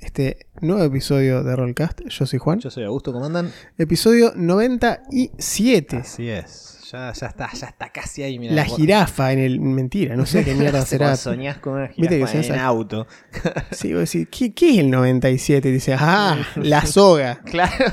este 0.00 0.46
nuevo 0.60 0.82
episodio 0.82 1.42
de 1.42 1.54
Rollcast. 1.56 2.00
Yo 2.08 2.26
soy 2.26 2.38
Juan. 2.38 2.58
Yo 2.60 2.70
soy 2.70 2.84
Augusto, 2.84 3.12
¿cómo 3.12 3.26
andan? 3.26 3.52
Episodio 3.78 4.32
97. 4.34 5.96
Así 5.96 6.28
es. 6.28 6.76
Ya, 6.92 7.12
ya 7.12 7.26
está, 7.28 7.52
ya 7.52 7.66
está 7.68 7.88
casi 7.92 8.22
ahí. 8.24 8.38
Mirá, 8.40 8.52
La 8.54 8.64
vos- 8.64 8.76
jirafa 8.76 9.32
en 9.32 9.38
el. 9.38 9.60
Mentira, 9.60 10.16
no 10.16 10.26
sé 10.26 10.44
qué 10.44 10.54
mierda 10.54 10.84
será. 10.86 11.16
Soñás 11.16 11.58
con 11.58 11.74
una 11.74 11.86
Viste 11.88 12.02
que 12.08 12.26
jirafa 12.26 12.32
se 12.32 12.38
en 12.38 12.44
hace- 12.54 12.60
auto. 12.60 13.06
Sí, 13.70 13.92
vos 13.94 14.10
decís, 14.12 14.26
¿qué, 14.30 14.52
qué 14.52 14.70
es 14.72 14.78
el 14.78 14.90
97? 14.90 15.68
Y 15.68 15.72
dices, 15.72 15.96
ah, 16.00 16.36
la 16.56 16.84
soga. 16.86 17.42
Claro. 17.44 17.84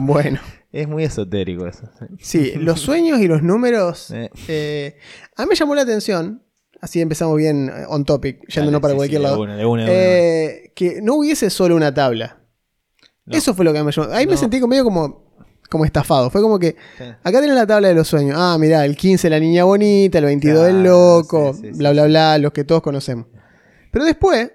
Bueno, 0.00 0.40
Es 0.72 0.86
muy 0.88 1.04
esotérico 1.04 1.66
eso. 1.66 1.88
sí, 2.20 2.52
los 2.56 2.80
sueños 2.80 3.20
y 3.20 3.28
los 3.28 3.42
números. 3.42 4.10
Eh, 4.10 4.28
eh, 4.48 4.98
a 5.36 5.42
mí 5.44 5.48
me 5.50 5.54
llamó 5.54 5.74
la 5.74 5.82
atención. 5.82 6.42
Así 6.84 7.00
empezamos 7.00 7.38
bien 7.38 7.70
eh, 7.74 7.86
on 7.88 8.04
topic, 8.04 8.46
yéndonos 8.46 8.82
para 8.82 8.92
sí, 8.92 8.96
cualquier 8.98 9.20
sí, 9.20 9.24
de 9.24 9.30
lado. 9.30 9.40
una, 9.42 9.56
de 9.56 9.64
una, 9.64 9.84
de 9.84 9.90
una. 9.90 9.94
Eh, 9.96 10.72
que 10.76 11.00
no 11.00 11.14
hubiese 11.14 11.48
solo 11.48 11.76
una 11.76 11.94
tabla. 11.94 12.40
No. 13.24 13.34
Eso 13.38 13.54
fue 13.54 13.64
lo 13.64 13.72
que 13.72 13.82
me 13.82 13.90
llamó. 13.90 14.12
Ahí 14.12 14.26
me 14.26 14.36
sentí 14.36 14.60
medio 14.66 14.84
como, 14.84 15.32
como 15.70 15.86
estafado. 15.86 16.28
Fue 16.28 16.42
como 16.42 16.58
que 16.58 16.76
Sí. 16.98 17.04
Acá 17.22 17.40
tenés 17.40 17.54
la 17.56 17.66
tabla 17.66 17.88
de 17.88 17.94
los 17.94 18.06
sueños. 18.06 18.36
Ah, 18.38 18.58
mirá, 18.60 18.84
el 18.84 18.98
15 18.98 19.30
la 19.30 19.40
niña 19.40 19.64
bonita, 19.64 20.18
el 20.18 20.26
22 20.26 20.68
el 20.68 20.82
loco, 20.82 21.54
bla, 21.72 21.92
bla, 21.92 22.04
bla, 22.04 22.36
los 22.36 22.52
que 22.52 22.64
todos 22.64 22.82
conocemos. 22.82 23.28
Pero 23.90 24.04
después 24.04 24.52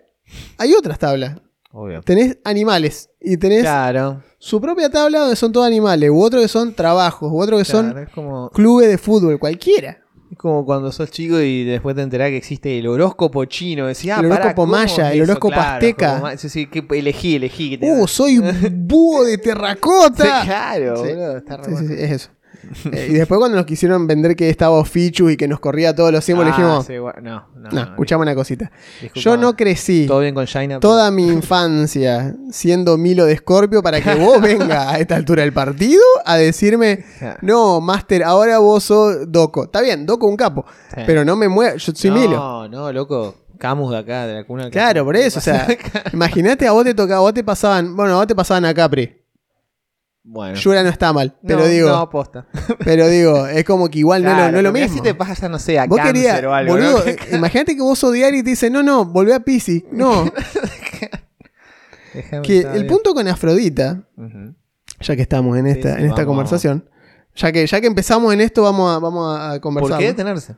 hay 0.60 0.74
otras 0.76 1.00
tablas. 1.00 1.36
Obvio. 1.72 2.02
Tenés 2.04 2.38
animales 2.44 3.10
y 3.20 3.38
tenés 3.38 3.62
Claro. 3.62 4.22
su 4.38 4.62
propia 4.62 4.92
tabla 4.92 5.22
donde 5.22 5.36
son 5.36 5.52
todos 5.52 5.66
animales, 5.66 6.12
u 6.12 6.22
otro 6.22 6.40
que 6.42 6.48
son 6.48 6.76
trabajos, 6.76 7.32
u 7.32 7.42
otro 7.42 7.58
que 7.58 7.66
son 7.66 7.86
claro, 7.92 8.06
es, 8.06 8.10
como, 8.10 8.50
clubes 8.52 8.88
de 8.88 9.00
fútbol, 9.00 9.40
cualquiera. 9.40 9.98
Es 10.32 10.38
como 10.38 10.64
cuando 10.66 10.92
sos 10.92 11.10
chico 11.10 11.40
y 11.42 11.64
después 11.64 11.96
te 11.96 12.02
enterás 12.04 12.30
que 12.30 12.38
existe 12.38 12.78
el 12.78 12.88
horóscopo 12.88 13.46
chino. 13.46 13.88
Decís, 13.88 14.12
ah, 14.12 14.20
El 14.20 14.28
horóscopo 14.28 14.56
¿cómo 14.64 14.72
maya, 14.74 15.10
es 15.10 15.16
el 15.16 15.22
horóscopo 15.24 15.54
Claro, 15.56 15.72
azteca. 15.74 16.38
Sí, 16.38 16.50
sí, 16.50 16.68
que 16.68 16.86
elegí, 16.98 17.36
elegí. 17.36 17.72
que 17.72 17.78
te- 17.80 17.92
Uh, 17.92 18.08
soy 18.08 18.40
búho 18.72 19.24
de 19.26 19.36
Sí, 19.36 19.42
terracota. 19.42 20.42
claro, 20.46 20.98
Sí. 20.98 21.10
boludo, 21.10 21.38
está 21.38 21.58
re 21.58 21.72
bueno. 21.72 21.94
es 21.94 22.12
eso. 22.12 22.30
Eh, 22.92 23.08
y 23.10 23.14
después 23.14 23.40
cuando 23.40 23.58
nos 23.58 23.66
quisieron 23.66 24.06
vender 24.06 24.36
que 24.36 24.50
estaba 24.50 24.78
Ofichu 24.78 25.30
y 25.30 25.38
que 25.38 25.48
nos 25.48 25.60
corría 25.60 25.96
todos 25.96 26.12
los 26.12 26.24
símbolos, 26.24 26.54
Ah, 26.54 26.58
dijimos, 26.58 26.86
sí, 26.86 26.94
no, 27.24 27.48
no, 27.56 27.70
no, 27.72 27.82
escuchame 27.82 28.22
una 28.24 28.36
cosita. 28.36 28.70
disculpa. 29.02 29.20
Yo 29.22 29.38
no 29.38 29.56
crecí. 29.56 30.06
Todo 30.06 30.20
bien 30.20 30.36
con 30.36 30.46
China. 30.46 30.80
toda 30.80 31.10
mi 31.10 31.28
infancia 31.30 32.36
siendo 32.52 32.98
Milo 32.98 33.26
de 33.26 33.34
Escorpio 33.34 33.82
para 33.82 34.02
que 34.02 34.14
vos 34.16 34.40
venga 34.42 34.92
a 34.92 35.00
esta 35.00 35.16
altura 35.16 35.42
del 35.44 35.54
partido 35.54 36.02
a 36.26 36.38
decirme, 36.38 37.06
no, 37.42 37.82
Master, 37.82 38.24
ahora 38.24 38.60
vos 38.60 38.84
sos 38.84 39.32
Doco. 39.32 39.64
Está 39.64 39.82
bien, 39.82 40.06
Doco 40.06 40.28
un 40.28 40.36
capo, 40.38 40.66
Sí. 40.94 41.02
pero 41.06 41.26
no 41.26 41.36
me 41.36 41.48
mueva, 41.48 41.76
yo 41.76 41.92
soy 41.96 42.10
no, 42.12 42.16
Milo. 42.18 42.68
No, 42.70 42.92
loco. 42.92 43.36
Camus 43.58 43.92
de 43.92 43.98
acá, 43.98 44.26
de 44.26 44.36
la 44.36 44.44
cuna. 44.46 44.70
Claro, 44.70 45.04
por 45.04 45.16
eso, 45.18 45.40
o 45.40 45.42
sea, 45.42 45.68
imagínate 46.14 46.66
a 46.68 46.72
vos 46.72 46.84
te 46.86 46.94
tocaba, 46.94 47.18
a 47.18 47.22
vos 47.22 47.34
te 47.34 47.44
pasaban, 47.44 47.96
bueno, 47.96 48.14
a 48.14 48.18
vos 48.18 48.28
te 48.28 48.36
pasaban 48.36 48.64
a 48.66 48.74
Capri. 48.74 49.19
Bueno. 50.24 50.56
Yura 50.56 50.84
no 50.84 50.90
está 50.90 51.12
mal, 51.14 51.38
pero 51.48 51.60
No, 51.62 51.66
digo, 51.68 51.90
No, 51.90 51.96
aposta. 51.96 52.46
pero 52.84 53.08
digo, 53.08 53.48
es 53.48 53.64
como 53.64 53.90
que 53.90 54.00
igual 54.00 54.24
no 54.24 54.32
es 54.32 54.38
lo- 54.38 54.52
no, 54.52 54.58
es 54.58 54.64
lo 54.64 54.72
mismo. 54.72 54.94
Si 54.96 55.02
te 55.02 55.16
pasa, 55.16 55.50
no 55.50 55.58
sé, 55.60 55.80
a 55.80 55.86
Vos 55.88 55.98
cáncer 55.98 56.14
querías, 56.14 56.44
o 56.44 56.54
algo. 56.54 56.74
boludo, 56.74 57.00
¿no? 57.00 57.06
eh, 57.06 57.18
imagínate 57.32 57.76
que 57.76 57.82
vos 57.82 58.04
odiar 58.04 58.34
y 58.36 58.44
te 58.44 58.52
dicen, 58.52 58.74
no, 58.74 58.84
no, 58.84 59.06
volvé 59.06 59.34
a 59.34 59.40
Pisces. 59.40 59.84
No, 59.92 60.26
Déjame 62.14 62.42
que 62.42 62.60
el 62.62 62.72
bien. 62.74 62.88
punto 62.88 63.14
con 63.14 63.28
Afrodita, 63.28 64.04
ya 65.00 65.16
que 65.16 65.22
estamos 65.22 65.58
en 65.58 65.66
Sí, 65.66 65.72
esta, 65.72 65.94
sí, 65.96 66.00
en 66.00 66.06
esta 66.06 66.16
vamos. 66.22 66.26
conversación, 66.28 66.90
ya 67.36 67.52
que, 67.52 67.66
ya 67.68 67.80
que 67.82 67.88
empezamos 67.88 68.34
en 68.34 68.42
esto, 68.42 68.64
vamos 68.64 68.96
a, 68.96 69.00
vamos 69.00 69.40
a 69.40 69.60
conversar. 69.62 69.92
¿Por 69.92 70.00
qué 70.00 70.08
detenerse? 70.08 70.56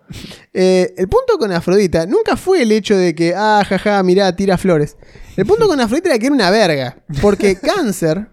Eh, 0.54 0.94
el 0.98 1.08
punto 1.10 1.38
con 1.38 1.52
Afrodita 1.52 2.06
nunca 2.06 2.36
fue 2.38 2.62
el 2.62 2.72
hecho 2.72 2.96
de 2.98 3.14
que, 3.14 3.34
ah, 3.36 3.64
jaja, 3.68 4.02
mirá, 4.04 4.34
tira 4.36 4.58
flores. 4.58 4.98
El 5.36 5.46
punto 5.46 5.68
con 5.68 5.80
Afrodita 5.80 6.10
era 6.10 6.20
que 6.20 6.28
era 6.28 6.36
una 6.36 6.50
verga. 6.50 7.04
Porque 7.22 7.56
cáncer, 7.62 8.30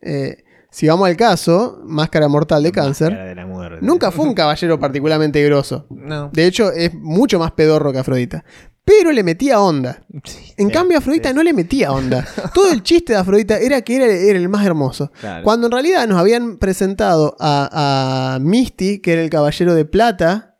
eh, 0.00 0.43
si 0.74 0.88
vamos 0.88 1.06
al 1.08 1.16
caso, 1.16 1.80
máscara 1.84 2.26
mortal 2.26 2.64
de 2.64 2.72
cáncer, 2.72 3.10
Máscara 3.12 3.28
de 3.28 3.34
la 3.36 3.46
muerte. 3.46 3.78
nunca 3.80 4.10
fue 4.10 4.24
un 4.26 4.34
caballero 4.34 4.80
particularmente 4.80 5.40
grosso. 5.44 5.86
No. 5.88 6.30
De 6.32 6.46
hecho, 6.46 6.72
es 6.72 6.92
mucho 6.94 7.38
más 7.38 7.52
pedorro 7.52 7.92
que 7.92 7.98
Afrodita. 8.00 8.44
Pero 8.84 9.12
le 9.12 9.22
metía 9.22 9.60
onda. 9.60 10.02
Sí, 10.24 10.52
En 10.56 10.66
sí, 10.66 10.72
cambio, 10.72 10.98
Afrodita 10.98 11.28
sí. 11.28 11.34
no 11.36 11.44
le 11.44 11.52
metía 11.52 11.92
onda. 11.92 12.26
Todo 12.54 12.72
el 12.72 12.82
chiste 12.82 13.12
de 13.12 13.20
Afrodita 13.20 13.56
era 13.58 13.82
que 13.82 13.94
era, 13.94 14.06
era 14.06 14.36
el 14.36 14.48
más 14.48 14.66
hermoso. 14.66 15.12
Claro. 15.20 15.44
Cuando 15.44 15.68
en 15.68 15.72
realidad 15.72 16.08
nos 16.08 16.18
habían 16.18 16.56
presentado 16.56 17.36
a, 17.38 18.34
a 18.34 18.38
Misty, 18.40 18.98
que 18.98 19.12
era 19.12 19.22
el 19.22 19.30
caballero 19.30 19.74
de 19.76 19.84
plata. 19.84 20.56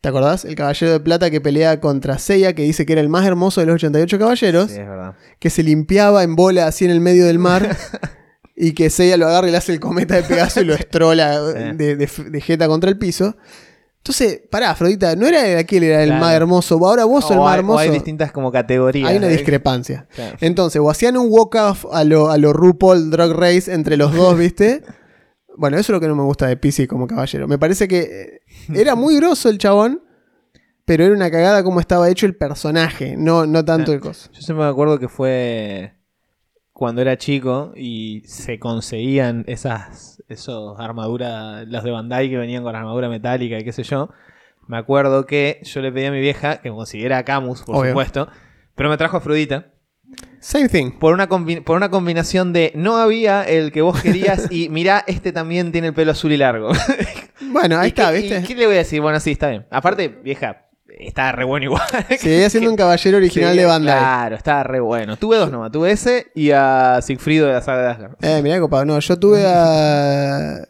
¿Te 0.00 0.08
acordás? 0.08 0.46
El 0.46 0.54
caballero 0.54 0.90
de 0.92 1.00
plata 1.00 1.30
que 1.30 1.42
pelea 1.42 1.80
contra 1.80 2.16
Seiya, 2.18 2.54
que 2.54 2.62
dice 2.62 2.86
que 2.86 2.92
era 2.94 3.02
el 3.02 3.10
más 3.10 3.26
hermoso 3.26 3.60
de 3.60 3.66
los 3.66 3.74
88 3.74 4.18
caballeros. 4.18 4.70
Sí, 4.70 4.78
es 4.80 4.88
verdad. 4.88 5.14
Que 5.38 5.50
se 5.50 5.62
limpiaba 5.62 6.22
en 6.22 6.36
bola 6.36 6.66
así 6.66 6.86
en 6.86 6.90
el 6.92 7.00
medio 7.00 7.26
del 7.26 7.38
mar. 7.38 7.76
y 8.56 8.72
que 8.72 8.90
Seiya 8.90 9.16
lo 9.16 9.26
agarra 9.26 9.48
y 9.48 9.50
le 9.50 9.56
hace 9.56 9.72
el 9.72 9.80
cometa 9.80 10.14
de 10.16 10.22
Pegaso 10.22 10.60
y 10.60 10.64
lo 10.64 10.74
estrola 10.74 11.40
de, 11.40 11.96
de, 11.96 12.06
de 12.06 12.40
jeta 12.40 12.66
contra 12.68 12.90
el 12.90 12.98
piso. 12.98 13.36
Entonces, 13.98 14.42
pará, 14.50 14.70
Afrodita, 14.70 15.16
no 15.16 15.26
era 15.26 15.58
aquel, 15.58 15.82
era 15.82 16.02
el 16.02 16.10
Claro. 16.10 16.24
más 16.24 16.34
hermoso. 16.34 16.74
Ahora 16.86 17.04
vos 17.06 17.22
sos 17.24 17.32
el 17.32 17.38
O 17.38 17.44
más 17.44 17.52
hay, 17.54 17.56
o 17.56 17.60
hermoso. 17.60 17.78
hay 17.80 17.90
distintas 17.90 18.32
como 18.32 18.52
categorías. 18.52 19.08
Hay 19.08 19.16
una 19.16 19.28
discrepancia. 19.28 20.06
Claro. 20.14 20.36
Entonces, 20.42 20.78
o 20.82 20.90
hacían 20.90 21.16
un 21.16 21.28
walk-off 21.30 21.86
a 21.90 22.04
lo, 22.04 22.30
a 22.30 22.36
lo 22.36 22.52
RuPaul 22.52 23.10
Drag 23.10 23.30
Race 23.32 23.72
entre 23.72 23.96
los 23.96 24.14
dos, 24.14 24.36
¿viste? 24.38 24.82
Bueno, 25.56 25.76
eso 25.78 25.92
es 25.92 25.94
lo 25.96 26.00
que 26.00 26.08
no 26.08 26.16
me 26.16 26.24
gusta 26.24 26.48
de 26.48 26.56
PC 26.56 26.88
como 26.88 27.06
caballero. 27.06 27.46
Me 27.46 27.58
parece 27.58 27.86
que 27.86 28.00
eh, 28.00 28.40
era 28.74 28.96
muy 28.96 29.14
grosso 29.16 29.48
el 29.48 29.56
chabón, 29.58 30.02
pero 30.84 31.04
era 31.04 31.14
una 31.14 31.30
cagada 31.30 31.62
como 31.62 31.78
estaba 31.78 32.10
hecho 32.10 32.26
el 32.26 32.34
personaje, 32.36 33.14
no, 33.16 33.46
no 33.46 33.64
tanto 33.64 33.92
el 33.92 34.00
coso. 34.00 34.30
Yo 34.32 34.42
siempre 34.42 34.64
me 34.64 34.70
acuerdo 34.72 34.98
que 34.98 35.06
fue 35.08 35.94
cuando 36.74 37.00
era 37.00 37.16
chico 37.16 37.72
y 37.76 38.20
se 38.26 38.58
conseguían 38.58 39.44
esas 39.46 40.22
esos 40.28 40.78
armaduras, 40.80 41.66
los 41.68 41.82
de 41.84 41.90
Bandai 41.90 42.28
que 42.28 42.36
venían 42.36 42.62
con 42.64 42.74
armadura 42.76 43.08
metálica 43.08 43.58
y 43.58 43.64
qué 43.64 43.72
sé 43.72 43.82
yo. 43.84 44.10
Me 44.66 44.76
acuerdo 44.76 45.24
que 45.24 45.60
yo 45.62 45.80
le 45.80 45.90
pedí 45.92 46.04
a 46.06 46.10
mi 46.12 46.20
vieja 46.20 46.58
que 46.60 46.70
me 46.70 46.76
consiguiera 46.76 47.18
a 47.18 47.24
Camus, 47.24 47.62
por 47.62 47.76
Obvio. 47.76 47.90
supuesto, 47.92 48.28
pero 48.74 48.90
me 48.90 48.96
trajo 48.96 49.16
a 49.16 49.20
Afrodita 49.20 49.66
Same 50.40 50.68
thing. 50.68 50.90
por 50.98 51.14
una, 51.14 51.28
por 51.28 51.76
una 51.76 51.90
combinación 51.90 52.52
de 52.52 52.72
no 52.74 52.96
había 52.96 53.42
el 53.44 53.72
que 53.72 53.80
vos 53.82 54.00
querías 54.02 54.50
y 54.50 54.68
mirá, 54.70 55.04
este 55.06 55.32
también 55.32 55.70
tiene 55.72 55.88
el 55.88 55.94
pelo 55.94 56.12
azul 56.12 56.32
y 56.32 56.36
largo. 56.38 56.70
Bueno, 57.50 57.78
ahí 57.78 57.86
¿Y 57.86 57.88
está, 57.88 58.10
qué- 58.12 58.18
¿viste? 58.20 58.42
¿Qué 58.42 58.54
le 58.54 58.66
voy 58.66 58.74
a 58.74 58.78
decir? 58.78 59.00
Bueno, 59.00 59.20
sí, 59.20 59.32
está 59.32 59.48
bien. 59.50 59.66
Aparte, 59.70 60.08
vieja, 60.08 60.63
está 60.98 61.32
re 61.32 61.44
bueno 61.44 61.64
igual. 61.64 61.82
Seguía 62.18 62.48
siendo 62.50 62.70
un 62.70 62.76
caballero 62.76 63.16
original 63.18 63.52
Sí, 63.52 63.58
de 63.58 63.64
Bandai. 63.64 63.98
Claro, 63.98 64.36
estaba 64.36 64.62
re 64.62 64.80
bueno. 64.80 65.16
Tuve 65.16 65.36
dos 65.36 65.50
nomás. 65.50 65.70
Tuve 65.72 65.90
ese 65.92 66.26
y 66.34 66.50
a 66.50 67.00
Sigfrido 67.02 67.46
de 67.46 67.52
la 67.54 67.62
saga 67.62 67.82
de 67.82 67.88
Asgard. 67.88 68.12
Eh, 68.22 68.40
mirá, 68.42 68.60
copado. 68.60 68.84
No, 68.84 68.98
yo 68.98 69.18
tuve 69.18 69.44
a. 69.46 70.64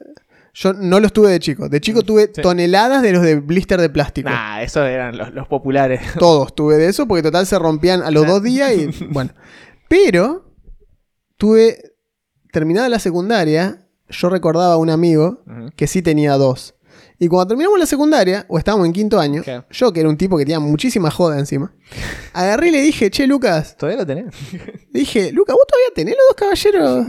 Yo 0.57 0.73
no 0.73 1.01
los 1.01 1.13
tuve 1.13 1.33
de 1.33 1.41
chico. 1.41 1.69
De 1.69 1.81
chico 1.81 2.03
tuve 2.03 2.31
Sí. 2.33 2.41
toneladas 2.41 3.03
de 3.03 3.13
los 3.13 3.23
de 3.23 3.37
blister 3.37 3.81
de 3.81 3.91
plástico. 3.91 4.31
Nah, 4.31 4.63
esos 4.63 4.87
eran 4.87 5.17
los, 5.19 5.35
los 5.35 5.49
populares. 5.49 6.01
Todos 6.19 6.55
tuve 6.55 6.77
de 6.77 6.87
eso, 6.89 7.09
porque 7.09 7.23
total 7.25 7.45
se 7.47 7.59
rompían 7.59 8.03
a 8.03 8.11
los 8.13 8.25
dos 8.27 8.43
días 8.43 8.73
y 8.73 8.87
bueno. 9.11 9.31
Pero 9.89 10.53
tuve, 11.37 11.77
terminada 12.53 12.89
la 12.89 13.01
secundaria, 13.01 13.87
yo 14.09 14.29
recordaba 14.29 14.75
a 14.75 14.77
un 14.77 14.91
amigo 14.91 15.43
que 15.77 15.87
sí 15.89 16.03
tenía 16.03 16.35
dos. 16.35 16.75
Y 17.19 17.29
cuando 17.29 17.49
terminamos 17.49 17.79
la 17.79 17.87
secundaria, 17.87 18.45
o 18.49 18.59
estábamos 18.59 18.87
en 18.87 18.93
quinto 18.93 19.21
año, 19.21 19.43
¿Qué? 19.43 19.63
yo 19.71 19.93
que 19.93 20.01
era 20.01 20.09
un 20.09 20.17
tipo 20.17 20.37
que 20.37 20.45
tenía 20.45 20.61
muchísima 20.61 21.11
joda 21.11 21.39
encima, 21.39 21.73
agarré 22.33 22.69
y 22.69 22.71
le 22.73 22.81
dije, 22.83 23.11
che, 23.11 23.27
Lucas, 23.27 23.77
¿Todavía 23.77 24.01
lo 24.01 24.07
tenés? 24.07 24.27
le 24.53 25.01
dije, 25.01 25.31
Lucas, 25.33 25.55
¿vos 25.55 25.65
todavía 25.67 25.95
tenés 25.95 26.15
los 26.17 26.27
dos 26.29 26.37
caballeros? 26.37 27.07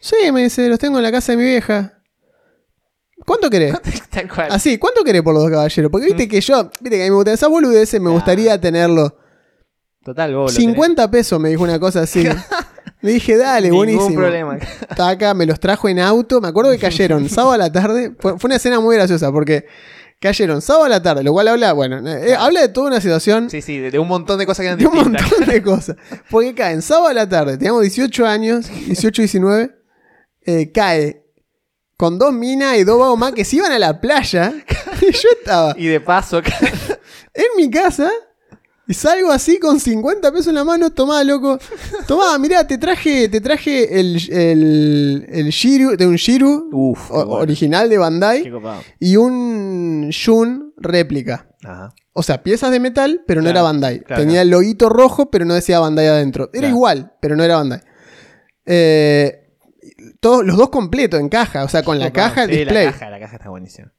Sí, 0.00 0.32
me 0.32 0.42
dice, 0.42 0.68
los 0.68 0.78
tengo 0.78 0.98
en 0.98 1.04
la 1.04 1.12
casa 1.12 1.32
de 1.32 1.38
mi 1.38 1.44
vieja. 1.44 2.02
¿Cuánto 3.24 3.48
querés? 3.48 3.74
Tal 4.10 4.28
cual. 4.28 4.48
Así, 4.50 4.78
¿cuánto 4.78 5.04
querés 5.04 5.22
por 5.22 5.34
los 5.34 5.44
dos 5.44 5.52
caballeros? 5.52 5.90
Porque 5.92 6.06
viste 6.06 6.26
que 6.26 6.40
yo, 6.40 6.64
viste 6.80 6.96
que 6.96 7.02
a 7.02 7.04
mí 7.04 7.10
me 7.10 7.16
gustan 7.16 7.34
esas 7.34 7.48
boludeces, 7.48 8.00
me 8.00 8.10
gustaría 8.10 8.60
tenerlo. 8.60 9.16
Total, 10.04 10.34
vos 10.34 10.52
lo 10.52 10.60
50 10.60 11.08
pesos 11.12 11.38
me 11.38 11.48
dijo 11.50 11.62
una 11.62 11.78
cosa 11.78 12.00
así. 12.00 12.24
Le 13.02 13.12
dije, 13.12 13.36
dale, 13.36 13.62
tenés. 13.68 13.76
buenísimo. 13.76 14.08
Ningún 14.08 14.22
problema. 14.22 14.56
Está 14.56 15.08
acá, 15.10 15.34
me 15.34 15.44
los 15.44 15.58
trajo 15.60 15.88
en 15.88 15.98
auto. 15.98 16.40
Me 16.40 16.48
acuerdo 16.48 16.70
que 16.70 16.78
cayeron 16.78 17.28
sábado 17.28 17.52
a 17.52 17.58
la 17.58 17.70
tarde. 17.72 18.14
Fue, 18.18 18.34
una 18.44 18.56
escena 18.56 18.80
muy 18.80 18.96
graciosa 18.96 19.30
porque 19.32 19.66
cayeron 20.20 20.62
sábado 20.62 20.84
a 20.84 20.88
la 20.88 21.02
tarde, 21.02 21.24
lo 21.24 21.32
cual 21.32 21.48
habla, 21.48 21.72
bueno, 21.72 21.98
eh, 22.08 22.36
habla 22.36 22.60
de 22.60 22.68
toda 22.68 22.86
una 22.86 23.00
situación, 23.00 23.50
Sí, 23.50 23.60
sí, 23.60 23.78
de, 23.78 23.90
de 23.90 23.98
un 23.98 24.06
montón 24.06 24.38
de 24.38 24.46
cosas 24.46 24.62
que 24.62 24.66
eran 24.68 24.78
de 24.78 24.86
un 24.86 24.94
montón 24.94 25.44
de 25.46 25.62
cosas. 25.64 25.96
Porque 26.30 26.54
caen 26.54 26.80
sábado 26.80 27.08
a 27.08 27.12
la 27.12 27.28
tarde, 27.28 27.58
teníamos 27.58 27.82
18 27.82 28.24
años, 28.24 28.70
18, 28.86 29.20
19. 29.22 29.70
eh, 30.46 30.70
cae 30.72 31.26
con 31.96 32.18
dos 32.20 32.32
minas 32.32 32.78
y 32.78 32.84
dos 32.84 32.98
vagos 33.00 33.18
más 33.18 33.32
que 33.32 33.44
se 33.44 33.56
iban 33.56 33.72
a 33.72 33.78
la 33.80 34.00
playa. 34.00 34.52
y 35.02 35.10
yo 35.12 35.28
estaba 35.38 35.74
Y 35.76 35.86
de 35.86 36.00
paso, 36.00 36.38
en 36.38 37.44
mi 37.56 37.68
casa 37.68 38.08
y 38.88 38.94
salgo 38.94 39.30
así 39.30 39.58
con 39.58 39.78
50 39.80 40.30
pesos 40.32 40.48
en 40.48 40.54
la 40.56 40.64
mano. 40.64 40.90
Tomá, 40.90 41.22
loco. 41.24 41.58
Tomá, 42.06 42.36
mirá, 42.38 42.66
te 42.66 42.78
traje, 42.78 43.28
te 43.28 43.40
traje 43.40 44.00
el, 44.00 44.16
el, 44.30 45.26
el 45.28 45.48
Shiru, 45.50 45.96
de 45.96 46.06
un 46.06 46.16
Shiru 46.16 46.68
Uf, 46.72 47.08
qué 47.08 47.12
o- 47.14 47.26
bueno. 47.26 47.42
original 47.42 47.88
de 47.88 47.98
Bandai 47.98 48.52
y 48.98 49.16
un 49.16 50.08
Shun 50.10 50.74
réplica. 50.76 51.48
Ajá. 51.64 51.94
O 52.14 52.22
sea, 52.22 52.42
piezas 52.42 52.70
de 52.70 52.80
metal, 52.80 53.22
pero 53.26 53.40
no 53.40 53.44
Claro, 53.46 53.58
era 53.58 53.62
Bandai. 53.62 54.00
claro. 54.00 54.22
Tenía 54.22 54.42
el 54.42 54.50
loguito 54.50 54.88
rojo, 54.90 55.30
pero 55.30 55.44
no 55.46 55.54
decía 55.54 55.78
Bandai 55.80 56.08
adentro. 56.08 56.50
Era 56.52 56.60
Claro. 56.62 56.74
igual, 56.74 57.12
pero 57.22 57.36
no 57.36 57.44
era 57.44 57.56
Bandai. 57.56 57.80
Eh, 58.66 59.38
todos, 60.20 60.44
los 60.44 60.56
dos 60.56 60.70
completos 60.70 61.18
en 61.20 61.28
caja, 61.28 61.64
o 61.64 61.68
sea, 61.68 61.82
con 61.82 61.98
la 61.98 62.12
caja, 62.12 62.44
el 62.44 62.50
Sí, 62.50 62.56
display. 62.58 62.86
La 62.86 62.92
caja, 62.92 63.10
la 63.10 63.20
caja 63.20 63.36
está 63.36 63.48
buenísima. 63.48 63.92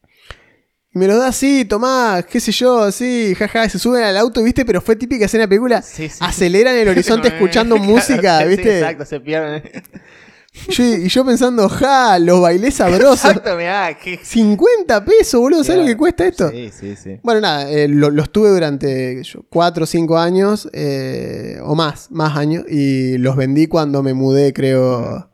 Y 0.95 1.00
me 1.00 1.07
los 1.07 1.18
da 1.18 1.28
así, 1.30 1.66
tomá, 1.66 2.24
qué 2.30 2.40
sé 2.40 2.51
yo, 2.51 2.81
así, 2.84 3.34
jaja, 3.36 3.68
se 3.68 3.80
suben 3.80 4.04
al 4.04 4.16
auto, 4.18 4.44
¿viste? 4.44 4.63
Pero 4.63 4.80
fue 4.81 4.95
típica 4.95 5.25
escena 5.25 5.44
de 5.44 5.48
película. 5.48 5.81
Sí, 5.81 6.07
sí. 6.07 6.18
Aceleran 6.19 6.75
el 6.75 6.88
horizonte 6.88 7.28
escuchando 7.36 7.78
música, 7.80 8.42
sí, 8.42 8.48
¿viste? 8.48 8.80
exacto, 8.80 9.06
se 9.06 9.19
pierden. 9.19 9.63
Yo- 10.69 10.84
y 10.84 11.07
yo 11.07 11.25
pensando, 11.25 11.68
ja, 11.68 12.19
los 12.19 12.40
bailés 12.40 12.75
sabrosos. 12.75 13.25
Exacto, 13.25 13.56
mirá, 13.57 13.98
qué... 13.98 14.19
50 14.24 15.04
pesos, 15.04 15.40
boludo, 15.42 15.63
¿sabes 15.63 15.81
lo 15.81 15.88
que 15.88 15.98
cuesta 15.98 16.28
esto? 16.28 16.51
Sí, 16.51 16.69
sí, 16.80 16.95
sí. 16.95 17.19
Bueno, 17.24 17.42
nada, 17.42 17.72
eh, 17.72 17.88
lo- 17.88 18.12
los 18.12 18.31
tuve 18.31 18.50
durante 18.50 19.19
4 19.50 19.86
o 19.86 19.88
5 19.88 20.19
años, 20.19 20.69
eh, 20.74 21.57
o 21.63 21.74
más, 21.74 22.12
más 22.12 22.38
años, 22.38 22.66
y 22.69 23.18
los 23.18 23.36
vendí 23.36 23.66
cuando 23.66 24.04
me 24.04 24.13
mudé, 24.13 24.54
creo. 24.54 25.31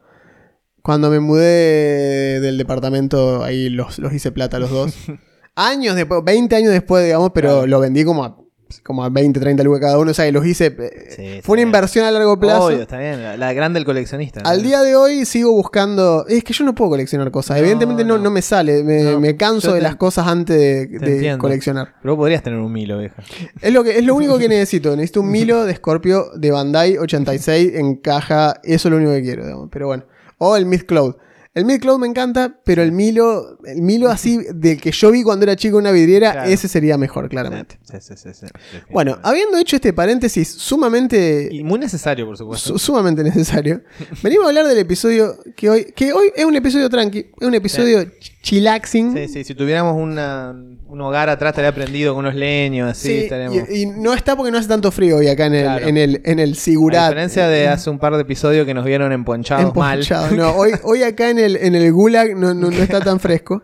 Cuando 0.82 1.10
me 1.10 1.20
mudé 1.20 2.40
del 2.40 2.58
departamento, 2.58 3.44
ahí 3.44 3.68
los, 3.70 4.00
los 4.00 4.14
hice 4.14 4.32
plata 4.32 4.58
los 4.58 4.70
dos. 4.72 4.94
años 5.68 5.96
después, 5.96 6.22
20 6.24 6.56
años 6.56 6.72
después, 6.72 7.04
digamos, 7.06 7.32
pero 7.34 7.50
Claro. 7.50 7.68
lo 7.68 7.80
vendí 7.80 8.04
como 8.04 8.24
a, 8.24 8.38
como 8.84 9.04
a 9.04 9.10
20, 9.10 9.40
30 9.40 9.64
lucas 9.64 9.82
cada 9.82 9.98
uno, 9.98 10.12
o 10.12 10.14
sea, 10.14 10.32
los 10.32 10.46
hice. 10.46 10.68
eh, 10.78 11.10
Sí, 11.16 11.42
fue 11.42 11.54
una 11.54 11.60
bien. 11.62 11.68
inversión 11.70 12.06
a 12.06 12.12
largo 12.12 12.40
plazo. 12.40 12.66
Obvio, 12.66 12.84
está 12.84 13.00
bien. 13.00 13.22
La, 13.24 13.36
la 13.36 13.52
grande 13.54 13.80
del 13.80 13.86
coleccionista. 13.86 14.42
¿no? 14.42 14.50
Al 14.50 14.62
día 14.62 14.82
de 14.82 14.96
hoy 14.96 15.26
sigo 15.26 15.52
buscando. 15.52 16.26
Es 16.28 16.44
que 16.44 16.54
yo 16.54 16.64
no 16.66 16.76
puedo 16.76 16.92
coleccionar 16.92 17.32
cosas. 17.32 17.58
No, 17.58 17.62
Evidentemente 17.62 18.06
no, 18.06 18.20
no. 18.20 18.30
me 18.30 18.44
sale. 18.44 18.84
Me, 18.84 19.36
canso 19.38 19.74
de 19.74 19.82
las 19.82 19.96
cosas 19.96 20.28
antes 20.28 20.56
de, 20.58 21.36
coleccionar. 21.40 21.96
Pero 22.02 22.16
vos 22.16 22.22
podrías 22.24 22.44
tener 22.44 22.60
un 22.60 22.72
Milo, 22.72 23.00
vieja. 23.00 23.16
Es 23.62 23.74
lo, 23.74 23.84
que, 23.84 23.98
es 23.98 24.06
lo 24.06 24.14
único 24.16 24.38
que 24.38 24.48
necesito. 24.48 24.96
Necesito 24.96 25.22
un 25.22 25.32
Milo 25.32 25.66
de 25.66 25.76
Scorpio 25.76 26.28
de 26.36 26.52
Bandai 26.52 26.98
86 27.00 27.72
en 27.76 27.96
caja. 27.96 28.60
Eso 28.64 28.88
es 28.88 28.92
lo 28.92 28.98
único 28.98 29.14
que 29.14 29.24
quiero. 29.24 29.44
digamos. 29.46 29.70
Pero 29.72 29.88
bueno. 29.88 30.06
O 30.38 30.56
el 30.56 30.66
Myth 30.68 30.86
Cloud. 30.86 31.16
El 31.60 31.66
Myth 31.66 31.82
Cloud 31.82 32.00
me 32.00 32.08
encanta, 32.08 32.56
pero 32.64 32.82
el 32.82 32.92
Milo, 32.92 33.58
el 33.66 33.82
Milo 33.82 34.10
así 34.10 34.40
del 34.56 34.80
que 34.82 34.92
yo 34.92 35.12
vi 35.12 35.22
cuando 35.24 35.44
era 35.44 35.56
chico 35.56 35.78
en 35.78 35.82
una 35.84 35.92
vidriera, 35.92 36.32
Claro. 36.32 36.50
ese 36.50 36.68
sería 36.68 36.98
mejor, 36.98 37.30
claramente. 37.30 37.80
Sí, 37.84 37.98
sí, 38.16 38.30
sí. 38.34 38.46
Bueno, 38.90 39.20
habiendo 39.24 39.58
hecho 39.58 39.76
este 39.76 39.94
paréntesis 39.94 40.48
sumamente 40.50 41.50
Y 41.52 41.64
muy 41.64 41.80
necesario, 41.80 42.26
por 42.26 42.38
supuesto. 42.38 42.70
su- 42.74 42.80
sumamente 42.80 43.24
necesario. 43.24 43.82
Venimos 44.24 44.46
a 44.46 44.50
hablar 44.50 44.66
del 44.68 44.78
episodio 44.80 45.36
que 45.56 45.70
hoy, 45.70 45.86
que 45.96 46.14
hoy 46.14 46.32
es 46.36 46.46
un 46.46 46.56
episodio 46.56 46.90
tranqui, 46.90 47.20
es 47.40 47.48
un 47.48 47.54
episodio 47.54 48.00
ch- 48.02 48.40
chillaxing. 48.42 49.14
Sí, 49.16 49.28
sí, 49.28 49.44
si 49.44 49.54
tuviéramos 49.56 49.96
una, 49.96 50.52
un 50.88 51.02
hogar 51.02 51.30
atrás 51.30 51.52
estaría 51.52 51.74
prendido 51.76 52.14
con 52.14 52.26
unos 52.26 52.36
leños, 52.36 52.90
así 52.90 53.08
Sí, 53.10 53.18
estaríamos. 53.24 53.58
y, 53.70 53.82
y 53.82 53.86
no 53.86 54.14
está 54.14 54.36
porque 54.36 54.52
no 54.52 54.58
hace 54.58 54.68
tanto 54.68 54.92
frío 54.92 55.18
hoy 55.18 55.28
acá 55.28 55.46
en 55.48 55.54
el, 55.56 55.64
Claro. 55.64 55.88
en 55.88 55.98
el, 55.98 56.22
en 56.24 56.40
el 56.40 56.52
A 56.54 56.56
Sigurat. 56.56 57.10
diferencia 57.10 57.48
de 57.48 57.68
hace 57.68 57.90
un 57.90 58.00
par 58.00 58.16
de 58.16 58.22
episodios 58.22 58.66
que 58.66 58.74
nos 58.74 58.86
vieron 58.86 59.12
emponchados 59.12 59.76
mal. 59.76 60.00
Emponchado. 60.00 60.32
No, 60.36 60.52
hoy, 60.52 60.72
hoy 60.84 61.04
acá 61.04 61.30
en 61.30 61.40
el, 61.40 61.49
en 61.56 61.76
el 61.76 61.92
Gulag 61.94 62.36
no, 62.36 62.54
no- 62.54 62.70
no 62.72 62.78
está 62.84 63.00
tan 63.02 63.20
fresco. 63.22 63.62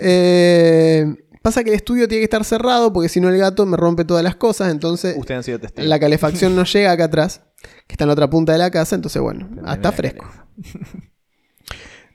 Eh, 0.00 1.06
pasa 1.42 1.64
que 1.64 1.70
el 1.70 1.76
estudio 1.76 2.06
tiene 2.08 2.20
que 2.20 2.24
estar 2.24 2.44
cerrado 2.44 2.92
porque 2.92 3.08
si 3.08 3.20
no 3.20 3.28
el 3.28 3.38
gato 3.38 3.64
me 3.66 3.76
rompe 3.76 4.04
todas 4.04 4.22
las 4.24 4.36
cosas. 4.36 4.70
Entonces 4.70 5.14
Ustedes 5.16 5.38
han 5.38 5.44
sido 5.44 5.58
testigos. 5.60 5.88
la 5.88 5.98
calefacción 5.98 6.54
no 6.56 6.64
llega 6.64 6.92
acá 6.92 7.04
atrás, 7.04 7.42
que 7.86 7.94
está 7.94 8.04
en 8.04 8.08
la 8.08 8.12
otra 8.14 8.28
punta 8.30 8.52
de 8.52 8.58
la 8.58 8.70
casa. 8.70 8.94
Entonces, 8.96 9.20
bueno, 9.22 9.48
está 9.72 9.92
fresco. 9.92 10.24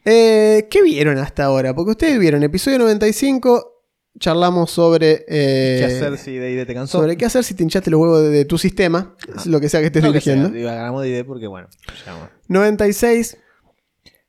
Eh, 0.06 0.68
¿Qué 0.69 0.81
vieron 0.83 1.18
hasta 1.18 1.44
ahora? 1.45 1.74
Porque 1.75 1.92
ustedes 1.92 2.18
vieron 2.19 2.44
episodio 2.44 2.80
95. 2.80 3.74
Charlamos 4.19 4.71
sobre. 4.71 5.25
eh, 5.27 5.77
¿Qué 5.80 5.86
hacer 5.86 6.18
si 6.18 6.38
de 6.38 6.65
te 6.65 6.74
cansó? 6.74 7.00
sobre 7.00 7.18
qué 7.18 7.25
hacer 7.25 7.44
si 7.44 7.54
te 7.54 7.62
hinchaste 7.63 7.92
los 7.92 8.00
huevos 8.00 8.21
de, 8.24 8.30
de 8.30 8.45
tu 8.45 8.57
sistema. 8.57 9.15
Es 9.36 9.45
lo 9.45 9.59
que 9.59 9.69
sea 9.69 9.80
que 9.81 9.88
estés 9.88 10.01
No 10.04 10.12
que 10.12 10.21
sea, 10.21 10.36
digo, 10.48 10.69
hagamos 10.69 11.04
de 11.04 11.09
idea 11.09 11.24
porque, 11.24 11.45
bueno, 11.45 11.68
llegamos. 12.00 12.30
96. 12.48 13.38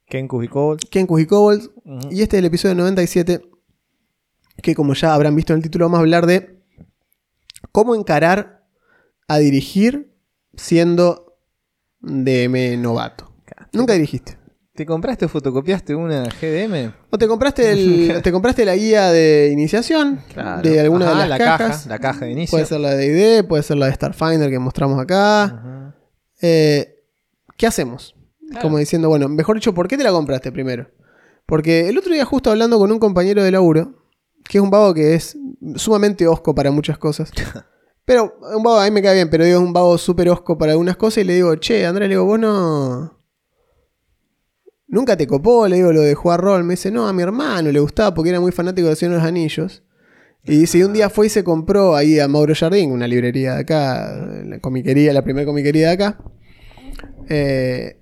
Kenku 0.08 0.42
y 0.42 0.48
Cobalt. 0.48 0.88
Kenku 0.88 1.18
y 1.18 1.26
Kobolds. 1.26 1.70
Ujú. 1.84 2.08
Y 2.10 2.22
este 2.22 2.36
es 2.36 2.40
el 2.40 2.46
episodio 2.46 2.74
97, 2.74 3.42
que 4.62 4.74
como 4.74 4.94
ya 4.94 5.14
habrán 5.14 5.34
visto 5.36 5.52
en 5.52 5.58
el 5.58 5.62
título, 5.62 5.86
vamos 5.86 5.98
a 5.98 6.00
hablar 6.00 6.26
de 6.26 6.58
cómo 7.72 7.94
encarar 7.94 8.64
a 9.28 9.38
dirigir 9.38 10.14
siendo 10.56 11.36
DM 12.00 12.80
novato. 12.80 13.32
Nunca 13.72 13.92
dirigiste. 13.92 14.38
¿Te 14.74 14.86
compraste 14.86 15.24
o 15.24 15.28
fotocopiaste 15.28 15.94
una 15.96 16.22
GDM? 16.24 16.92
O 17.10 17.18
te 17.18 17.26
compraste, 17.26 17.72
el, 17.72 18.20
te 18.22 18.30
compraste 18.30 18.64
la 18.64 18.76
guía 18.76 19.10
de 19.10 19.50
iniciación 19.52 20.20
de 20.62 20.80
alguna 20.80 21.10
Ajá, 21.10 21.22
de 21.22 21.28
las 21.28 21.28
la 21.30 21.38
cajas. 21.44 21.76
caja, 21.78 21.88
la 21.88 21.98
caja 21.98 22.24
de 22.26 22.30
inicio. 22.30 22.52
Puede 22.52 22.64
ser 22.66 22.80
la 22.80 22.94
de 22.94 23.06
ID, 23.40 23.48
puede 23.48 23.64
ser 23.64 23.76
la 23.76 23.86
de 23.86 23.92
Starfinder 23.94 24.48
que 24.48 24.58
mostramos 24.60 25.00
acá. 25.00 25.92
Eh, 26.40 26.94
¿Qué 27.56 27.66
hacemos? 27.66 28.14
Claro. 28.50 28.62
Como 28.62 28.78
diciendo, 28.78 29.08
bueno, 29.08 29.28
mejor 29.28 29.56
dicho, 29.56 29.74
¿por 29.74 29.88
qué 29.88 29.96
te 29.96 30.04
la 30.04 30.10
compraste 30.10 30.52
primero? 30.52 30.90
Porque 31.46 31.88
el 31.88 31.98
otro 31.98 32.12
día 32.12 32.24
justo 32.24 32.50
hablando 32.50 32.78
con 32.78 32.92
un 32.92 32.98
compañero 32.98 33.42
de 33.42 33.50
laburo, 33.50 34.04
que 34.44 34.58
es 34.58 34.64
un 34.64 34.70
vago 34.70 34.94
que 34.94 35.14
es 35.14 35.36
sumamente 35.76 36.26
osco 36.26 36.54
para 36.54 36.70
muchas 36.70 36.98
cosas. 36.98 37.30
Pero 38.04 38.38
un 38.54 38.62
vago 38.62 38.80
a 38.80 38.84
mí 38.84 38.90
me 38.90 39.02
cae 39.02 39.14
bien, 39.14 39.28
pero 39.28 39.44
digo, 39.44 39.58
es 39.58 39.62
un 39.62 39.74
vago 39.74 39.98
súper 39.98 40.30
osco 40.30 40.56
para 40.56 40.72
algunas 40.72 40.96
cosas 40.96 41.18
y 41.18 41.24
le 41.24 41.34
digo, 41.34 41.54
che, 41.56 41.84
Andrés, 41.84 42.08
le 42.08 42.14
digo, 42.14 42.24
vos 42.24 42.38
no... 42.40 43.18
Nunca 44.86 45.14
te 45.14 45.26
copó, 45.26 45.68
le 45.68 45.76
digo, 45.76 45.92
lo 45.92 46.00
de 46.00 46.14
jugar 46.14 46.40
rol. 46.40 46.64
Me 46.64 46.72
dice, 46.72 46.90
no, 46.90 47.06
a 47.06 47.12
mi 47.12 47.22
hermano 47.22 47.70
le 47.70 47.78
gustaba 47.80 48.14
porque 48.14 48.30
era 48.30 48.40
muy 48.40 48.50
fanático 48.50 48.88
de 48.88 48.96
Señor 48.96 49.12
de 49.12 49.18
los 49.18 49.28
Anillos. 49.28 49.82
Y 50.44 50.56
dice, 50.56 50.78
y 50.78 50.84
un 50.84 50.94
día 50.94 51.10
fue 51.10 51.26
y 51.26 51.28
se 51.28 51.44
compró 51.44 51.94
ahí 51.94 52.18
a 52.18 52.28
Mauro 52.28 52.54
Jardín, 52.54 52.92
una 52.92 53.06
librería 53.06 53.56
de 53.56 53.60
acá, 53.60 54.26
la 54.42 54.58
comiquería, 54.60 55.12
la 55.12 55.22
primera 55.22 55.44
comiquería 55.44 55.88
de 55.88 55.92
acá. 55.92 56.18
Eh, 57.28 57.97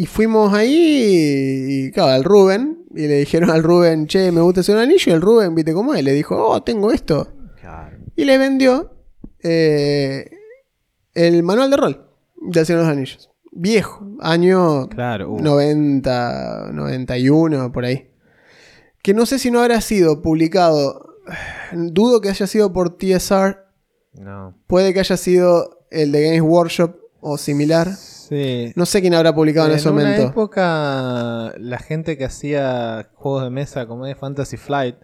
y 0.00 0.06
fuimos 0.06 0.54
ahí, 0.54 1.86
y 1.86 1.90
claro, 1.90 2.12
al 2.12 2.22
Rubén, 2.22 2.84
y 2.94 3.08
le 3.08 3.16
dijeron 3.18 3.50
al 3.50 3.64
Rubén, 3.64 4.06
che, 4.06 4.30
me 4.30 4.40
gusta 4.40 4.60
hacer 4.60 4.76
un 4.76 4.82
anillo, 4.82 5.10
y 5.10 5.14
el 5.14 5.20
Rubén, 5.20 5.56
viste 5.56 5.72
cómo 5.72 5.92
es, 5.92 6.04
le 6.04 6.12
dijo, 6.12 6.36
oh, 6.36 6.62
tengo 6.62 6.92
esto. 6.92 7.32
Claro. 7.60 7.96
Y 8.14 8.24
le 8.24 8.38
vendió 8.38 8.92
eh, 9.42 10.30
el 11.14 11.42
manual 11.42 11.70
de 11.70 11.76
rol 11.76 12.08
de 12.40 12.64
de 12.64 12.74
los 12.74 12.86
Anillos. 12.86 13.28
Viejo, 13.50 14.06
año 14.20 14.88
Claro. 14.88 15.32
uh. 15.32 15.40
90, 15.40 16.70
91, 16.72 17.72
por 17.72 17.84
ahí. 17.84 18.08
Que 19.02 19.14
no 19.14 19.26
sé 19.26 19.40
si 19.40 19.50
no 19.50 19.60
habrá 19.60 19.80
sido 19.80 20.22
publicado, 20.22 21.16
dudo 21.72 22.20
que 22.20 22.28
haya 22.28 22.46
sido 22.46 22.72
por 22.72 22.96
TSR, 22.96 23.64
No. 24.14 24.54
puede 24.68 24.92
que 24.94 25.00
haya 25.00 25.16
sido 25.16 25.80
el 25.90 26.12
de 26.12 26.22
Games 26.22 26.42
Workshop 26.42 26.94
o 27.20 27.36
similar. 27.36 27.88
Sí. 28.28 28.72
No 28.76 28.84
sé 28.86 29.00
quién 29.00 29.14
habrá 29.14 29.34
publicado 29.34 29.68
en, 29.68 29.74
ese 29.76 29.88
una 29.88 30.02
momento. 30.02 30.26
época, 30.28 31.54
la 31.58 31.78
gente 31.78 32.18
que 32.18 32.24
hacía 32.24 33.08
juegos 33.14 33.44
de 33.44 33.50
mesa 33.50 33.86
como 33.86 34.04
de 34.06 34.14
Fantasy 34.14 34.56
Flight 34.56 34.96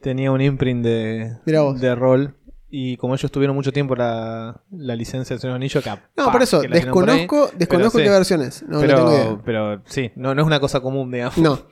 tenía 0.00 0.32
un 0.32 0.40
imprint 0.40 0.82
de, 0.84 1.36
de 1.44 1.94
rol. 1.94 2.36
Y 2.72 2.96
como 2.98 3.14
ellos 3.14 3.32
tuvieron 3.32 3.56
mucho 3.56 3.72
tiempo 3.72 3.96
la, 3.96 4.62
la 4.70 4.94
licencia 4.94 5.34
de 5.34 5.40
Señor 5.40 5.56
Anillo, 5.56 5.82
capaz 5.82 6.08
No, 6.16 6.30
por 6.30 6.40
eso, 6.40 6.60
que 6.60 6.68
la 6.68 6.76
tienen 6.76 6.94
por 6.94 7.10
ahí. 7.10 7.18
desconozco, 7.18 7.56
desconozco 7.58 7.98
qué 7.98 8.04
sí. 8.04 8.10
versión 8.10 8.42
es. 8.42 8.62
No, 8.62 8.80
no 8.80 8.86
tengo 8.86 9.10
idea. 9.10 9.24
pero, 9.24 9.42
pero 9.44 9.82
sí, 9.86 10.12
no, 10.14 10.36
no 10.36 10.40
es 10.40 10.46
una 10.46 10.60
cosa 10.60 10.80
común, 10.80 11.10
digamos. 11.10 11.36
No. 11.38 11.66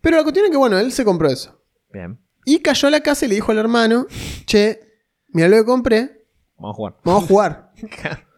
Pero 0.00 0.16
la 0.16 0.24
cuestión 0.24 0.46
es 0.46 0.50
que, 0.50 0.56
bueno, 0.56 0.78
él 0.80 0.90
se 0.90 1.04
compró 1.04 1.28
eso. 1.28 1.62
Bien, 1.92 2.18
Y 2.44 2.58
cayó 2.58 2.88
a 2.88 2.90
la 2.90 3.00
casa 3.02 3.24
y 3.24 3.28
le 3.28 3.36
dijo 3.36 3.52
al 3.52 3.58
hermano, 3.58 4.06
che, 4.44 4.80
mira 5.28 5.46
lo 5.48 5.56
que 5.58 5.64
compré, 5.64 6.26
vamos 6.58 6.74
a 6.74 6.76
jugar. 6.76 6.96
vamos 7.04 7.22
a 7.22 7.26
jugar. 7.28 7.72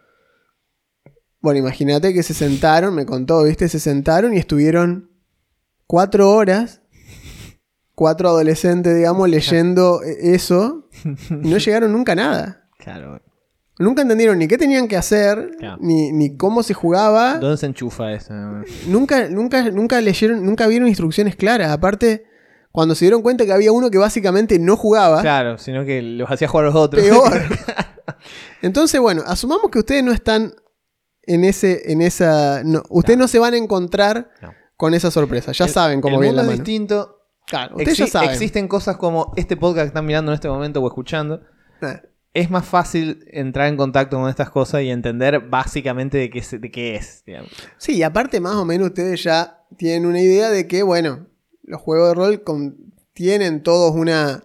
Bueno, 1.44 1.60
imagínate 1.60 2.14
que 2.14 2.22
se 2.22 2.32
sentaron, 2.32 2.94
me 2.94 3.04
contó, 3.04 3.42
¿viste? 3.44 3.68
Se 3.68 3.78
sentaron 3.78 4.32
y 4.32 4.38
estuvieron 4.38 5.10
cuatro 5.86 6.30
horas, 6.30 6.80
cuatro 7.94 8.30
adolescentes, 8.30 8.96
digamos, 8.96 9.28
leyendo 9.28 10.00
e- 10.02 10.34
eso, 10.34 10.88
y 11.04 11.48
no 11.50 11.58
llegaron 11.58 11.92
nunca 11.92 12.12
a 12.12 12.14
nada. 12.14 12.68
Claro. 12.78 13.20
Nunca 13.78 14.00
entendieron 14.00 14.38
ni 14.38 14.48
qué 14.48 14.56
tenían 14.56 14.88
que 14.88 14.96
hacer, 14.96 15.50
Claro. 15.58 15.76
ni, 15.82 16.12
ni 16.12 16.34
cómo 16.38 16.62
se 16.62 16.72
jugaba. 16.72 17.34
¿Dónde 17.38 17.58
se 17.58 17.66
enchufa 17.66 18.10
eso? 18.14 18.32
Nunca, 18.86 19.28
nunca, 19.28 19.68
nunca 19.70 20.00
leyeron, 20.00 20.46
nunca 20.46 20.66
vieron 20.66 20.88
instrucciones 20.88 21.36
claras. 21.36 21.70
Aparte, 21.72 22.24
cuando 22.72 22.94
se 22.94 23.04
dieron 23.04 23.20
cuenta 23.20 23.44
que 23.44 23.52
había 23.52 23.70
uno 23.70 23.90
que 23.90 23.98
básicamente 23.98 24.58
no 24.58 24.78
jugaba, 24.78 25.20
Claro, 25.20 25.58
sino 25.58 25.84
que 25.84 26.00
los 26.00 26.30
hacía 26.30 26.48
jugar 26.48 26.64
a 26.64 26.68
los 26.70 26.76
otros. 26.76 27.02
peor. 27.04 27.32
Entonces, 28.62 28.98
bueno, 28.98 29.22
asumamos 29.26 29.70
que 29.70 29.80
ustedes 29.80 30.02
no 30.02 30.12
están 30.12 30.54
en 31.26 31.44
ese, 31.44 31.92
en 31.92 32.02
esa. 32.02 32.62
no, 32.64 32.82
ustedes 32.90 33.18
no. 33.18 33.28
se 33.28 33.38
van 33.38 33.54
a 33.54 33.56
encontrar 33.56 34.30
No. 34.42 34.52
con 34.76 34.94
esa 34.94 35.10
sorpresa. 35.10 35.52
Ya 35.52 35.64
El- 35.66 35.70
saben 35.70 36.00
cómo 36.00 36.16
el 36.16 36.20
viene 36.22 36.36
la 36.36 36.42
mundo 36.42 36.52
es 36.52 36.58
mano. 36.58 36.64
distinto. 36.66 37.20
Claro, 37.46 37.76
ustedes 37.76 37.98
ya 37.98 38.06
saben. 38.06 38.30
Existen 38.30 38.68
cosas 38.68 38.96
como 38.96 39.32
este 39.36 39.56
podcast 39.56 39.84
que 39.84 39.88
están 39.88 40.06
mirando 40.06 40.32
en 40.32 40.34
este 40.34 40.48
momento 40.48 40.80
o 40.80 40.86
escuchando. 40.88 41.42
Eh, 41.82 42.00
Es 42.32 42.50
más 42.50 42.66
fácil 42.66 43.24
entrar 43.30 43.68
en 43.68 43.76
contacto 43.76 44.18
con 44.18 44.28
estas 44.28 44.50
cosas 44.50 44.82
y 44.82 44.90
entender 44.90 45.38
básicamente 45.38 46.18
de 46.18 46.30
qué, 46.30 46.38
es- 46.40 46.60
de 46.60 46.70
qué 46.70 46.96
es. 46.96 47.22
digamos. 47.24 47.50
Sí, 47.78 47.96
y 47.96 48.02
aparte 48.02 48.40
más 48.40 48.56
o 48.56 48.64
menos 48.64 48.88
ustedes 48.88 49.22
ya 49.22 49.62
tienen 49.76 50.04
una 50.06 50.20
idea 50.20 50.50
de 50.50 50.66
que, 50.66 50.82
bueno, 50.82 51.28
los 51.62 51.80
juegos 51.80 52.08
de 52.08 52.14
rol 52.14 52.42
tienen 53.12 53.62
todos 53.62 53.94
una 53.94 54.42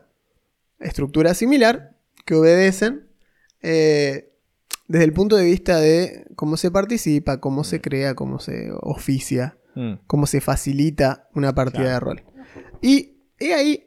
estructura 0.80 1.34
similar 1.34 1.96
que 2.26 2.36
obedecen 2.36 3.08
eh, 3.64 4.29
desde 4.90 5.06
el 5.06 5.14
punto 5.14 5.38
de 5.38 5.46
vista 5.46 5.78
de 5.80 6.26
cómo 6.36 6.58
se 6.58 6.70
participa, 6.72 7.40
cómo 7.40 7.64
se 7.64 7.80
crea, 7.80 8.14
cómo 8.16 8.40
se 8.40 8.70
oficia, 8.82 9.56
Mm. 9.76 9.94
cómo 10.08 10.26
se 10.26 10.42
facilita 10.42 11.30
una 11.36 11.54
partida 11.56 11.84
Claro. 11.84 11.94
de 11.94 12.00
rol. 12.00 12.24
Y 12.82 13.22
he 13.40 13.54
ahí 13.54 13.86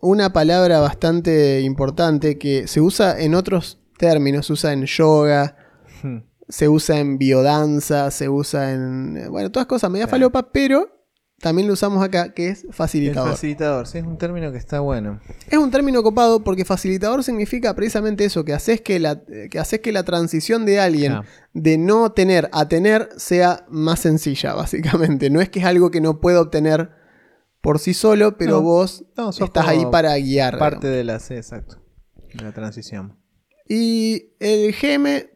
una 0.00 0.32
palabra 0.32 0.80
bastante 0.80 1.60
importante 1.60 2.38
que 2.38 2.66
se 2.66 2.80
usa 2.80 3.18
en 3.20 3.34
otros 3.34 3.78
términos, 3.98 4.46
se 4.46 4.52
usa 4.52 4.72
en 4.72 4.84
yoga, 4.86 5.56
Mm. 6.02 6.16
se 6.48 6.68
usa 6.68 6.98
en 6.98 7.16
biodanza, 7.18 8.10
se 8.10 8.28
usa 8.28 8.72
en. 8.72 9.28
Bueno, 9.30 9.50
todas 9.52 9.66
cosas 9.68 9.90
media 9.90 10.06
Claro. 10.06 10.16
falopa, 10.30 10.50
pero 10.52 10.99
también 11.40 11.66
lo 11.68 11.72
usamos 11.74 12.04
acá, 12.04 12.34
que 12.34 12.48
es 12.50 12.64
El 12.64 12.72
facilitador. 12.74 13.30
facilitador, 13.30 13.86
sí, 13.86 13.98
es 13.98 14.04
un 14.04 14.18
término 14.18 14.52
que 14.52 14.58
está 14.58 14.80
bueno. 14.80 15.20
es 15.48 15.58
un 15.58 15.70
término 15.70 16.02
copado 16.02 16.44
porque 16.44 16.64
facilitador 16.64 17.24
significa 17.24 17.74
precisamente 17.74 18.24
eso, 18.24 18.44
que 18.44 18.52
haces 18.52 18.80
que 18.82 18.98
la, 18.98 19.22
que 19.50 19.58
haces 19.58 19.80
que 19.80 19.90
la 19.92 20.02
transición 20.04 20.66
de 20.66 20.80
alguien 20.80 21.12
Ah. 21.12 21.24
de 21.54 21.78
no 21.78 22.12
tener 22.12 22.48
a 22.52 22.68
tener 22.68 23.08
sea 23.16 23.64
más 23.70 24.00
sencilla, 24.00 24.52
básicamente. 24.54 25.30
No 25.30 25.40
es 25.40 25.48
que 25.48 25.60
es 25.60 25.64
algo 25.64 25.90
que 25.90 26.00
no 26.00 26.20
pueda 26.20 26.40
obtener 26.42 26.90
por 27.62 27.78
sí 27.78 27.94
solo, 27.94 28.36
pero 28.38 28.52
No. 28.56 28.62
vos 28.62 29.04
No, 29.16 29.30
estás 29.30 29.66
ahí 29.66 29.84
para 29.90 30.16
guiar. 30.18 30.58
Parte 30.58 30.88
digamos. 30.88 30.96
de 30.98 31.04
la, 31.04 31.18
sí, 31.20 31.34
exacto. 31.34 31.82
De 32.34 32.44
la 32.44 32.52
transición. 32.52 33.16
Y 33.68 34.32
el 34.40 34.72
GM 34.74 35.26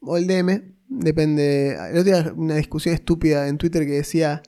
o 0.00 0.16
el 0.16 0.26
DM, 0.26 0.74
depende. 0.88 1.74
El 1.90 1.98
otro 1.98 2.02
día 2.04 2.32
una 2.36 2.56
discusión 2.56 2.94
estúpida 2.94 3.48
en 3.48 3.56
Twitter 3.58 3.84
que 3.86 3.92
decía: 3.92 4.42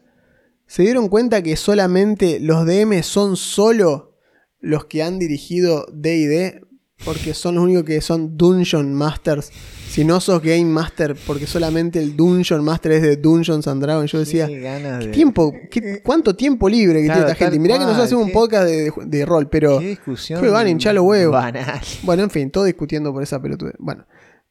¿Se 0.66 0.82
dieron 0.82 1.08
cuenta 1.08 1.42
que 1.42 1.56
solamente 1.56 2.40
los 2.40 2.66
DM 2.66 3.02
son 3.02 3.37
solo 3.37 4.14
los 4.61 4.87
que 4.87 5.02
han 5.02 5.18
dirigido 5.18 5.87
DD? 5.92 6.62
Porque 7.04 7.35
son 7.35 7.56
los 7.56 7.64
únicos 7.64 7.85
que 7.85 8.00
son 8.00 8.38
Dungeon 8.38 8.94
Masters. 8.94 9.52
Si 9.88 10.02
no 10.04 10.18
sos 10.18 10.42
Game 10.42 10.64
Master, 10.64 11.14
porque 11.26 11.46
solamente 11.46 11.99
el 11.99 12.16
Dungeon 12.16 12.64
Master 12.64 12.92
es 12.92 13.02
de 13.02 13.16
Dungeons 13.16 13.68
and 13.68 13.82
Dragons. 13.82 14.11
Yo 14.11 14.18
decía. 14.18 14.46
Qué 14.46 14.61
ganas 14.61 15.00
¿Qué 15.00 15.06
de- 15.08 15.12
tiempo? 15.12 15.52
qué- 15.70 16.00
¿Cuánto 16.02 16.35
tiempo 16.35 16.68
libre 16.70 17.00
que 17.00 17.04
Claro, 17.06 17.20
tiene 17.20 17.32
esta 17.32 17.44
gente? 17.44 17.58
Mirá 17.61 17.75
que 17.75 17.80
nosotros 17.85 18.06
hacemos 18.06 18.25
un 18.25 18.32
podcast 18.32 18.64
de, 18.66 18.92
de 19.06 19.26
rol, 19.26 19.49
pero. 19.49 19.78
Qué 19.78 19.88
discusión. 19.90 20.40
van 20.50 20.66
a 20.66 20.70
hinchar 20.70 20.94
los 20.94 21.04
huevos. 21.04 21.32
Banal. 21.32 21.80
Bueno, 22.02 22.23
en 22.25 22.30
fin, 22.30 22.50
todo 22.50 22.64
discutiendo 22.64 23.12
por 23.12 23.23
esa 23.23 23.40
pelotude. 23.40 23.75
Bueno, 23.78 24.06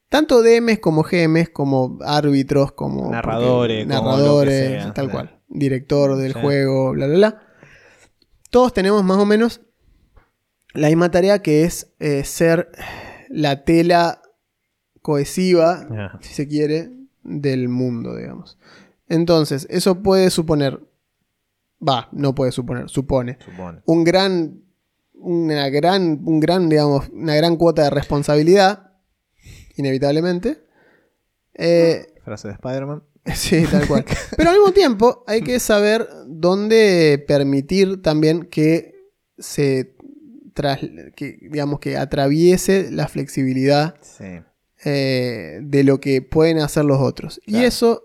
tanto 0.10 0.42
DMs 0.42 0.80
como 0.80 1.04
GMs, 1.04 1.50
como 1.50 1.98
árbitros, 2.06 2.72
como 2.72 3.12
Narradores, 3.12 3.86
porque- 3.86 3.98
como 3.98 4.10
narradores, 4.12 4.84
sea, 4.84 4.94
tal 4.94 5.12
cual, 5.12 5.40
director 5.48 6.16
del 6.18 6.34
Sí. 6.34 6.40
juego, 6.42 6.92
bla, 6.92 7.08
bla, 7.08 7.16
bla. 7.18 7.42
Todos 8.50 8.74
tenemos 8.74 9.04
más 9.04 9.18
o 9.18 9.26
menos 9.26 9.62
la 10.74 10.88
misma 10.88 11.12
tarea 11.12 11.42
que 11.42 11.64
es 11.64 11.94
eh, 12.00 12.24
ser 12.24 12.70
la 13.30 13.64
tela 13.66 14.22
cohesiva, 15.02 16.18
si 16.22 16.34
se 16.34 16.48
quiere, 16.48 16.92
del 17.24 17.70
mundo, 17.70 18.16
digamos. 18.16 18.58
Entonces, 19.08 19.68
eso 19.70 20.02
puede 20.02 20.30
suponer, 20.30 20.80
va, 21.86 22.08
no 22.12 22.34
puede 22.36 22.52
suponer, 22.52 22.90
supone 22.90 23.38
Supone. 23.44 23.82
un 23.86 24.04
gran, 24.04 24.62
una 25.14 25.70
gran, 25.70 26.22
un 26.26 26.40
gran, 26.40 26.70
digamos, 26.70 27.10
una 27.10 27.36
gran 27.36 27.56
cuota 27.58 27.84
de 27.84 27.90
responsabilidad, 27.92 28.85
inevitablemente. 29.76 30.64
Eh, 31.54 32.08
Frase 32.24 32.48
de 32.50 32.54
Spider-Man. 32.56 33.04
sí, 33.36 33.64
tal 33.70 33.88
cual. 33.88 34.06
Pero 34.38 34.50
al 34.50 34.58
mismo 34.58 34.72
tiempo 34.72 35.24
hay 35.28 35.42
que 35.42 35.60
saber 35.60 36.08
dónde 36.28 37.24
permitir 37.28 38.02
también 38.02 38.46
que 38.46 38.94
se, 39.38 39.96
tras, 40.54 40.80
que, 41.16 41.38
digamos, 41.42 41.80
que 41.80 41.98
atraviese 41.98 42.92
la 42.92 43.08
flexibilidad 43.08 43.96
Sí. 44.02 44.42
eh, 44.86 45.60
de 45.62 45.84
lo 45.84 46.00
que 46.00 46.22
pueden 46.22 46.60
hacer 46.60 46.86
los 46.86 47.00
otros. 47.02 47.42
Y 47.46 47.64
eso, 47.64 48.04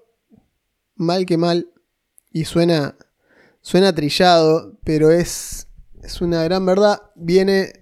mal 0.96 1.26
que 1.26 1.36
mal, 1.36 1.70
y 2.32 2.44
suena, 2.44 2.96
suena 3.60 3.94
trillado, 3.94 4.78
pero 4.84 5.10
es, 5.10 5.68
es 6.02 6.20
una 6.20 6.42
gran 6.44 6.64
verdad, 6.64 7.02
viene 7.14 7.79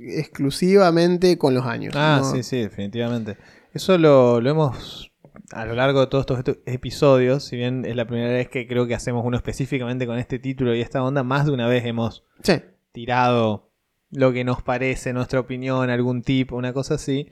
exclusivamente 0.00 1.38
con 1.38 1.54
los 1.54 1.66
años. 1.66 1.94
Ah, 1.96 2.20
¿no? 2.22 2.30
sí, 2.30 2.42
sí, 2.42 2.58
definitivamente. 2.60 3.36
Eso 3.72 3.98
lo, 3.98 4.40
lo 4.40 4.50
hemos, 4.50 5.12
a 5.52 5.64
lo 5.64 5.74
largo 5.74 6.00
de 6.00 6.06
todos 6.06 6.26
estos 6.38 6.58
episodios, 6.66 7.44
si 7.44 7.56
bien 7.56 7.84
es 7.84 7.96
la 7.96 8.06
primera 8.06 8.30
vez 8.30 8.48
que 8.48 8.66
creo 8.66 8.86
que 8.86 8.94
hacemos 8.94 9.24
uno 9.24 9.36
específicamente 9.36 10.06
con 10.06 10.18
este 10.18 10.38
título 10.38 10.74
y 10.74 10.80
esta 10.80 11.02
onda, 11.02 11.22
más 11.22 11.46
de 11.46 11.52
una 11.52 11.68
vez 11.68 11.84
hemos 11.84 12.24
Sí, 12.42 12.54
tirado 12.92 13.68
lo 14.10 14.32
que 14.32 14.44
nos 14.44 14.62
parece, 14.62 15.12
nuestra 15.12 15.40
opinión, 15.40 15.90
algún 15.90 16.22
tip, 16.22 16.52
una 16.52 16.72
cosa 16.72 16.94
así. 16.94 17.28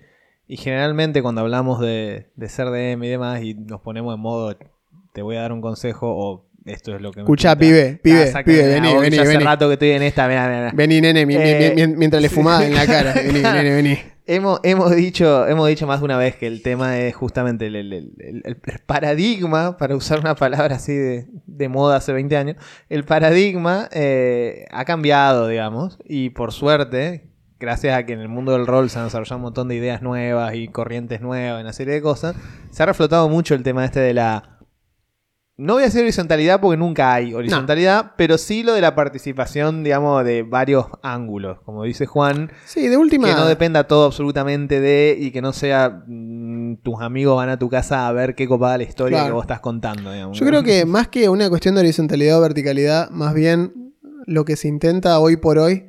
Y 0.46 0.56
generalmente 0.56 1.22
cuando 1.22 1.40
hablamos 1.42 1.80
de, 1.80 2.30
de 2.36 2.48
ser 2.48 2.68
DM 2.70 3.04
y 3.04 3.08
demás 3.08 3.42
y 3.42 3.54
nos 3.54 3.80
ponemos 3.80 4.14
en 4.14 4.20
modo, 4.20 4.56
te 5.12 5.22
voy 5.22 5.36
a 5.36 5.42
dar 5.42 5.52
un 5.52 5.60
consejo 5.60 6.08
o 6.08 6.47
esto 6.68 6.94
es 6.94 7.00
lo 7.02 7.10
que 7.10 7.18
me 7.20 7.22
Escuchá, 7.22 7.56
pinta. 7.56 7.74
pibe, 7.74 7.94
Ah, 7.96 8.42
pibe, 8.42 8.42
pibe, 8.44 8.68
vení, 8.68 8.92
vos 8.92 9.00
vení, 9.02 9.18
hace 9.18 9.28
vení. 9.28 9.44
rato 9.44 9.66
que 9.68 9.72
estoy 9.74 9.90
en 9.90 10.02
esta, 10.02 10.28
mirá, 10.28 10.46
mirá. 10.48 10.70
Vení, 10.74 11.00
nene, 11.00 11.26
mi- 11.26 11.36
Eh, 11.36 11.72
mi- 11.76 11.96
mientras 11.96 12.22
le 12.22 12.28
fumaba 12.28 12.64
en 12.66 12.74
la 12.74 12.86
cara. 12.86 13.12
Vení, 13.14 13.40
nene, 13.42 13.70
vení. 13.74 13.98
Hemos, 14.30 14.60
hemos, 14.62 14.94
dicho, 14.94 15.46
hemos 15.48 15.66
dicho 15.68 15.86
más 15.86 16.00
de 16.00 16.04
una 16.04 16.18
vez 16.18 16.36
que 16.36 16.46
el 16.46 16.60
tema 16.60 16.98
es 16.98 17.16
justamente 17.16 17.68
el, 17.68 17.76
el- 17.76 17.92
el- 17.94 18.12
el- 18.18 18.44
el 18.44 18.78
paradigma, 18.84 19.78
para 19.78 19.96
usar 19.96 20.20
una 20.20 20.34
palabra 20.34 20.76
así 20.76 20.94
de, 20.94 21.26
de 21.46 21.68
moda 21.70 21.96
hace 21.96 22.12
20 22.12 22.36
años, 22.36 22.56
el 22.90 23.04
paradigma 23.04 23.88
eh, 23.90 24.66
ha 24.70 24.84
cambiado, 24.84 25.48
digamos, 25.48 25.98
y 26.04 26.28
por 26.30 26.52
suerte, 26.52 27.24
gracias 27.58 27.96
a 27.96 28.04
que 28.04 28.12
en 28.12 28.20
el 28.20 28.28
mundo 28.28 28.52
del 28.52 28.66
rol 28.66 28.90
se 28.90 28.98
han 28.98 29.06
desarrollado 29.06 29.36
un 29.36 29.42
montón 29.44 29.68
de 29.68 29.76
ideas 29.76 30.02
nuevas 30.02 30.54
y 30.54 30.68
corrientes 30.68 31.22
nuevas, 31.22 31.62
una 31.62 31.72
serie 31.72 31.94
de 31.94 32.02
cosas, 32.02 32.36
se 32.70 32.82
ha 32.82 32.86
reflotado 32.86 33.30
mucho 33.30 33.54
el 33.54 33.62
tema 33.62 33.82
este 33.86 34.00
de 34.00 34.12
la... 34.12 34.57
No 35.60 35.72
voy 35.74 35.82
a 35.82 35.86
decir 35.86 36.02
horizontalidad 36.02 36.60
porque 36.60 36.76
nunca 36.76 37.12
hay 37.12 37.34
horizontalidad, 37.34 38.12
pero 38.16 38.38
sí 38.38 38.62
lo 38.62 38.74
de 38.74 38.80
la 38.80 38.94
participación, 38.94 39.82
digamos, 39.82 40.24
de 40.24 40.44
varios 40.44 40.86
ángulos, 41.02 41.58
como 41.64 41.82
dice 41.82 42.06
Juan. 42.06 42.52
Sí, 42.64 42.86
de 42.86 42.96
última. 42.96 43.26
Que 43.26 43.34
no 43.34 43.44
dependa 43.44 43.88
todo 43.88 44.06
absolutamente 44.06 44.80
de 44.80 45.16
y 45.18 45.32
que 45.32 45.42
no 45.42 45.52
sea 45.52 46.04
mm, 46.06 46.76
tus 46.84 47.00
amigos 47.00 47.36
van 47.36 47.48
a 47.48 47.58
tu 47.58 47.68
casa 47.68 48.06
a 48.06 48.12
ver 48.12 48.36
qué 48.36 48.46
copada 48.46 48.78
la 48.78 48.84
historia 48.84 49.18
Claro. 49.18 49.26
que 49.30 49.32
vos 49.34 49.42
estás 49.42 49.58
contando. 49.58 50.12
digamos. 50.12 50.38
Yo 50.38 50.46
creo 50.46 50.62
que 50.62 50.86
más 50.86 51.08
que 51.08 51.28
una 51.28 51.48
cuestión 51.48 51.74
de 51.74 51.80
horizontalidad 51.80 52.38
o 52.38 52.40
verticalidad, 52.40 53.10
más 53.10 53.34
bien 53.34 53.94
lo 54.26 54.44
que 54.44 54.54
se 54.54 54.68
intenta 54.68 55.18
hoy 55.18 55.38
por 55.38 55.58
hoy 55.58 55.86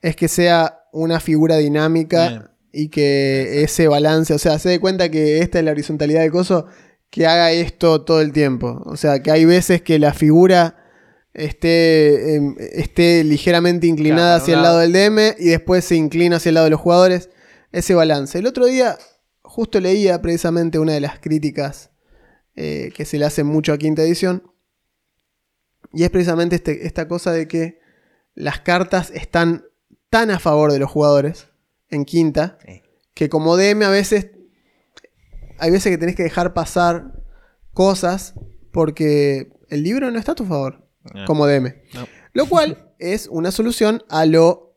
es 0.00 0.14
que 0.14 0.28
sea 0.28 0.78
una 0.92 1.18
figura 1.18 1.56
dinámica 1.56 2.28
Bien. 2.28 2.42
y 2.72 2.88
que 2.88 3.64
ese 3.64 3.88
balance, 3.88 4.32
o 4.32 4.38
sea, 4.38 4.60
se 4.60 4.68
dé 4.68 4.78
cuenta 4.78 5.08
que 5.10 5.38
esta 5.40 5.58
es 5.58 5.64
la 5.64 5.72
horizontalidad 5.72 6.20
del 6.20 6.30
coso, 6.30 6.66
que 7.12 7.26
haga 7.26 7.52
esto 7.52 8.00
todo 8.04 8.22
el 8.22 8.32
tiempo. 8.32 8.82
O 8.86 8.96
sea, 8.96 9.22
que 9.22 9.30
hay 9.30 9.44
veces 9.44 9.82
que 9.82 9.98
la 9.98 10.14
figura 10.14 10.78
esté, 11.34 12.36
em, 12.36 12.56
esté 12.58 13.22
ligeramente 13.22 13.86
inclinada 13.86 14.30
Claro, 14.38 14.42
hacia 14.42 14.54
el 14.54 14.62
lado 14.62 14.78
lado. 14.78 14.80
del 14.80 14.92
DM 14.94 15.34
y 15.38 15.48
después 15.50 15.84
se 15.84 15.94
inclina 15.96 16.36
hacia 16.36 16.48
el 16.48 16.54
lado 16.54 16.64
de 16.64 16.70
los 16.70 16.80
jugadores. 16.80 17.28
Ese 17.70 17.94
balance. 17.94 18.38
El 18.38 18.46
otro 18.46 18.64
día 18.64 18.96
justo 19.42 19.78
leía 19.78 20.22
precisamente 20.22 20.78
una 20.78 20.94
de 20.94 21.00
las 21.00 21.18
críticas 21.20 21.90
eh, 22.56 22.92
que 22.94 23.04
se 23.04 23.18
le 23.18 23.24
hace 23.26 23.44
mucho 23.44 23.72
a 23.74 23.78
quinta 23.78 24.02
edición. 24.02 24.42
Y 25.92 26.04
es 26.04 26.10
precisamente 26.10 26.56
este- 26.56 26.86
esta 26.86 27.08
cosa 27.08 27.32
de 27.32 27.46
que 27.48 27.78
las 28.34 28.60
cartas 28.60 29.10
están 29.10 29.64
tan 30.10 30.30
a 30.30 30.38
favor 30.38 30.72
de 30.72 30.78
los 30.78 30.90
jugadores 30.90 31.48
en 31.90 32.04
quinta 32.06 32.58
Sí. 32.66 32.82
que 33.14 33.28
como 33.28 33.56
DM 33.58 33.84
a 33.84 33.90
veces 33.90 34.30
hay 35.62 35.70
veces 35.70 35.90
que 35.90 35.98
tenés 35.98 36.16
que 36.16 36.22
dejar 36.24 36.52
pasar 36.54 37.12
cosas 37.72 38.34
porque 38.72 39.52
el 39.68 39.82
libro 39.82 40.10
no 40.10 40.18
está 40.18 40.32
a 40.32 40.34
tu 40.34 40.44
favor 40.44 40.86
Ah, 41.14 41.24
como 41.26 41.46
DM. 41.46 41.74
no. 41.94 42.06
Lo 42.32 42.46
cual 42.46 42.92
es 42.98 43.26
una 43.28 43.50
solución 43.50 44.02
a 44.08 44.24
lo 44.26 44.74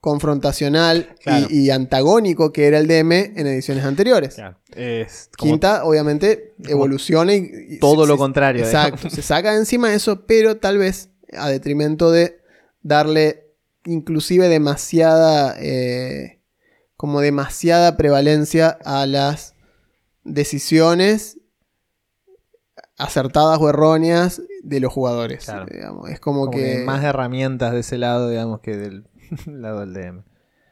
confrontacional 0.00 1.10
y- 1.18 1.22
Claro. 1.22 1.46
y, 1.50 1.70
antagónico 1.70 2.52
que 2.52 2.66
era 2.66 2.78
el 2.78 2.86
DM 2.86 3.12
en 3.36 3.46
ediciones 3.46 3.84
anteriores. 3.84 4.34
Claro, 4.36 4.56
es 4.74 5.28
como 5.38 5.52
Quinta, 5.52 5.84
obviamente, 5.84 6.54
evoluciona 6.68 7.34
y, 7.34 7.50
y 7.68 7.78
todo 7.78 8.02
se- 8.04 8.08
lo 8.08 8.16
contrario. 8.16 8.64
Exacto, 8.64 9.10
se 9.10 9.22
saca 9.22 9.52
de 9.52 9.58
encima 9.58 9.92
eso, 9.92 10.24
pero 10.26 10.56
tal 10.56 10.78
vez 10.78 11.10
a 11.36 11.48
detrimento 11.50 12.10
de 12.10 12.40
darle 12.82 13.46
inclusive 13.84 14.48
demasiada, 14.48 15.54
eh, 15.58 16.40
como 16.96 17.20
demasiada 17.20 17.96
prevalencia 17.96 18.78
a 18.84 19.06
las 19.06 19.54
decisiones 20.24 21.38
acertadas 22.98 23.58
o 23.60 23.68
erróneas 23.68 24.42
de 24.62 24.80
los 24.80 24.92
jugadores. 24.92 25.44
Claro. 25.44 25.66
digamos. 25.70 26.10
Es 26.10 26.20
como, 26.20 26.40
Como 26.46 26.50
que... 26.52 26.78
que 26.78 26.84
más 26.84 27.02
herramientas 27.02 27.72
de 27.72 27.80
ese 27.80 27.98
lado, 27.98 28.28
digamos, 28.28 28.60
que 28.60 28.76
del 28.76 29.06
lado 29.46 29.80
del 29.80 29.94
DM. 29.94 30.22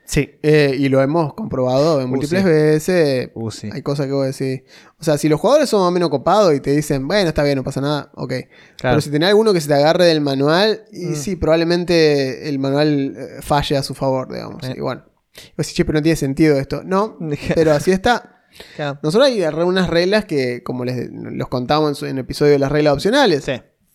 Sí, 0.04 0.38
eh, 0.42 0.74
y 0.78 0.88
lo 0.88 1.02
hemos 1.02 1.34
comprobado 1.34 2.00
en 2.00 2.06
Uh, 2.06 2.08
múltiples 2.08 2.42
sí. 2.42 2.48
veces. 2.48 3.30
Uh, 3.34 3.50
sí. 3.50 3.68
Hay 3.70 3.82
cosas 3.82 4.06
que 4.06 4.12
vos 4.12 4.24
decís. 4.24 4.62
O 4.98 5.04
sea, 5.04 5.18
si 5.18 5.28
los 5.28 5.38
jugadores 5.38 5.68
son 5.68 5.80
más 5.80 5.88
o 5.88 5.90
menos 5.90 6.08
copados 6.08 6.54
y 6.54 6.60
te 6.60 6.70
dicen, 6.74 7.06
bueno, 7.06 7.28
está 7.28 7.42
bien, 7.42 7.56
no 7.56 7.62
pasa 7.64 7.82
nada, 7.82 8.10
ok. 8.14 8.30
Claro. 8.30 8.48
Pero 8.80 9.00
si 9.02 9.10
tenés 9.10 9.28
alguno 9.28 9.52
que 9.52 9.60
se 9.60 9.68
te 9.68 9.74
agarre 9.74 10.06
del 10.06 10.22
manual, 10.22 10.84
y 10.92 11.06
Mm. 11.08 11.14
sí, 11.14 11.36
probablemente 11.36 12.48
el 12.48 12.58
manual 12.58 13.16
eh, 13.18 13.42
falle 13.42 13.76
a 13.76 13.82
su 13.82 13.94
favor, 13.94 14.32
digamos. 14.32 14.62
Eh. 14.64 14.74
Y 14.78 14.80
bueno, 14.80 15.02
vos 15.04 15.56
decís, 15.58 15.74
che, 15.74 15.84
pero 15.84 15.98
no 15.98 16.02
tiene 16.02 16.16
sentido 16.16 16.56
esto. 16.58 16.82
No, 16.84 17.18
pero 17.54 17.72
así 17.72 17.90
está. 17.92 18.37
Claro. 18.76 18.98
Nosotros 19.02 19.28
hay 19.28 19.42
unas 19.42 19.88
reglas 19.88 20.24
que, 20.24 20.62
como 20.62 20.84
les 20.84 21.08
los 21.12 21.48
contamos 21.48 21.90
en, 21.90 21.94
su- 21.94 22.06
en 22.06 22.12
el 22.18 22.24
episodio 22.24 22.52
de 22.52 22.58
las 22.58 22.72
reglas 22.72 22.94
opcionales, 22.94 23.44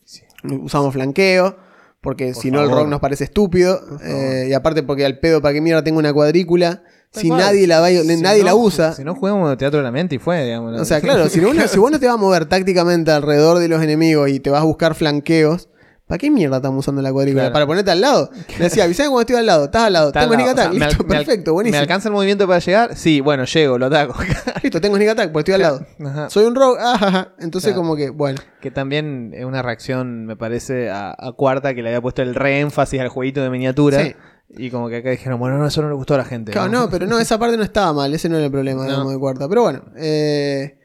Sí. 0.05 0.22
usamos 0.62 0.93
flanqueo, 0.93 1.57
porque 2.01 2.31
Por 2.33 2.41
si 2.41 2.51
no 2.51 2.62
el 2.62 2.69
rock 2.69 2.88
nos 2.88 3.00
parece 3.00 3.24
estúpido, 3.25 3.79
eh, 4.03 4.48
y 4.50 4.53
aparte 4.53 4.83
porque 4.83 5.05
al 5.05 5.19
pedo 5.19 5.41
para 5.41 5.53
qué 5.53 5.62
mierda 5.62 5.83
tengo 5.83 6.00
una 6.00 6.12
cuadrícula, 6.13 6.83
si 7.12 7.27
cual. 7.29 7.39
nadie 7.41 7.67
la, 7.67 7.79
va- 7.79 7.89
Si 7.89 8.22
nadie 8.22 8.39
no, 8.39 8.45
la 8.45 8.55
usa. 8.55 8.93
Si 8.93 9.03
no 9.03 9.15
jugamos 9.15 9.55
teatro 9.57 9.77
de 9.79 9.83
la 9.83 9.91
mente 9.91 10.15
y 10.15 10.19
fue, 10.19 10.43
digamos. 10.43 10.79
O 10.79 10.86
sea, 10.86 11.00
claro, 11.01 11.29
si, 11.29 11.39
uno- 11.39 11.67
si 11.67 11.79
vos 11.79 11.91
no 11.91 12.00
te 12.00 12.05
vas 12.07 12.15
a 12.15 12.17
mover 12.17 12.45
tácticamente 12.45 13.12
alrededor 13.12 13.60
de 13.60 13.67
los 13.69 13.81
enemigos 13.81 14.29
y 14.29 14.39
te 14.39 14.50
vas 14.50 14.62
a 14.62 14.65
buscar 14.65 14.95
flanqueos, 14.95 15.69
¿para 16.07 16.17
qué 16.19 16.29
mierda 16.29 16.57
estamos 16.57 16.79
usando 16.79 17.01
la 17.01 17.12
cuadrícula? 17.12 17.43
Claro. 17.43 17.53
¿Para 17.53 17.65
ponerte 17.67 17.91
al 17.91 18.01
lado? 18.01 18.29
Me 18.57 18.65
decía, 18.65 18.83
avisame 18.83 19.10
cuando 19.10 19.22
estoy 19.22 19.36
al 19.38 19.45
lado, 19.45 19.65
estás 19.65 19.83
al 19.83 19.93
lado, 19.93 20.07
Está 20.07 20.19
tengo 20.22 20.33
sneak 20.36 20.50
attack, 20.50 20.72
O 20.74 20.75
sea, 20.77 20.88
listo, 20.88 21.07
perfecto, 21.07 21.53
buenísimo. 21.53 21.75
¿Me 21.77 21.81
alcanza 21.81 22.10
el 22.10 22.13
movimiento 22.13 22.48
para 22.48 22.60
llegar? 22.60 22.95
Sí, 22.95 23.22
bueno, 23.22 23.45
llego, 23.45 23.77
lo 23.77 23.86
ataco. 23.88 24.15
Listo, 24.63 24.79
tengo 24.81 24.95
sneak 24.95 25.12
attack 25.12 25.31
porque 25.31 25.51
estoy 25.51 25.53
al 25.55 25.62
lado. 25.62 25.86
Ajá. 26.05 26.29
Soy 26.29 26.45
un 26.45 26.55
rogue, 26.55 26.79
ajaja. 26.81 27.33
Entonces 27.39 27.72
Claro. 27.74 27.81
como 27.81 27.95
que, 27.95 28.10
bueno. 28.10 28.39
Que 28.62 28.72
también 28.72 29.31
es 29.33 29.45
una 29.45 29.62
reacción, 29.62 30.25
me 30.25 30.36
parece, 30.36 30.89
a, 30.89 31.15
a 31.17 31.31
Cuarta, 31.33 31.74
que 31.74 31.81
le 31.81 31.89
había 31.89 32.01
puesto 32.01 32.22
el 32.22 32.36
reénfasis 32.36 33.00
al 33.01 33.10
jueguito 33.10 33.41
de 33.41 33.50
miniatura. 33.50 34.03
Sí. 34.03 34.15
Y 34.55 34.69
como 34.69 34.88
que 34.88 34.98
acá 34.98 35.10
dijeron, 35.10 35.39
bueno, 35.39 35.57
no, 35.57 35.65
eso 35.65 35.81
no 35.81 35.89
le 35.89 35.95
gustó 35.95 36.13
a 36.13 36.17
la 36.19 36.25
gente. 36.25 36.51
Claro, 36.51 36.69
no, 36.69 36.89
pero 36.89 37.07
no, 37.07 37.17
esa 37.19 37.39
parte 37.39 37.57
no 37.57 37.63
estaba 37.63 37.91
mal, 37.91 38.13
ese 38.13 38.29
no 38.29 38.36
era 38.38 38.45
el 38.45 38.51
problema, 38.51 38.83
No. 38.83 38.89
digamos, 38.89 39.13
de 39.13 39.19
cuarta. 39.19 39.50
Pero 39.50 39.63
bueno, 39.63 39.83
eh, 39.98 40.77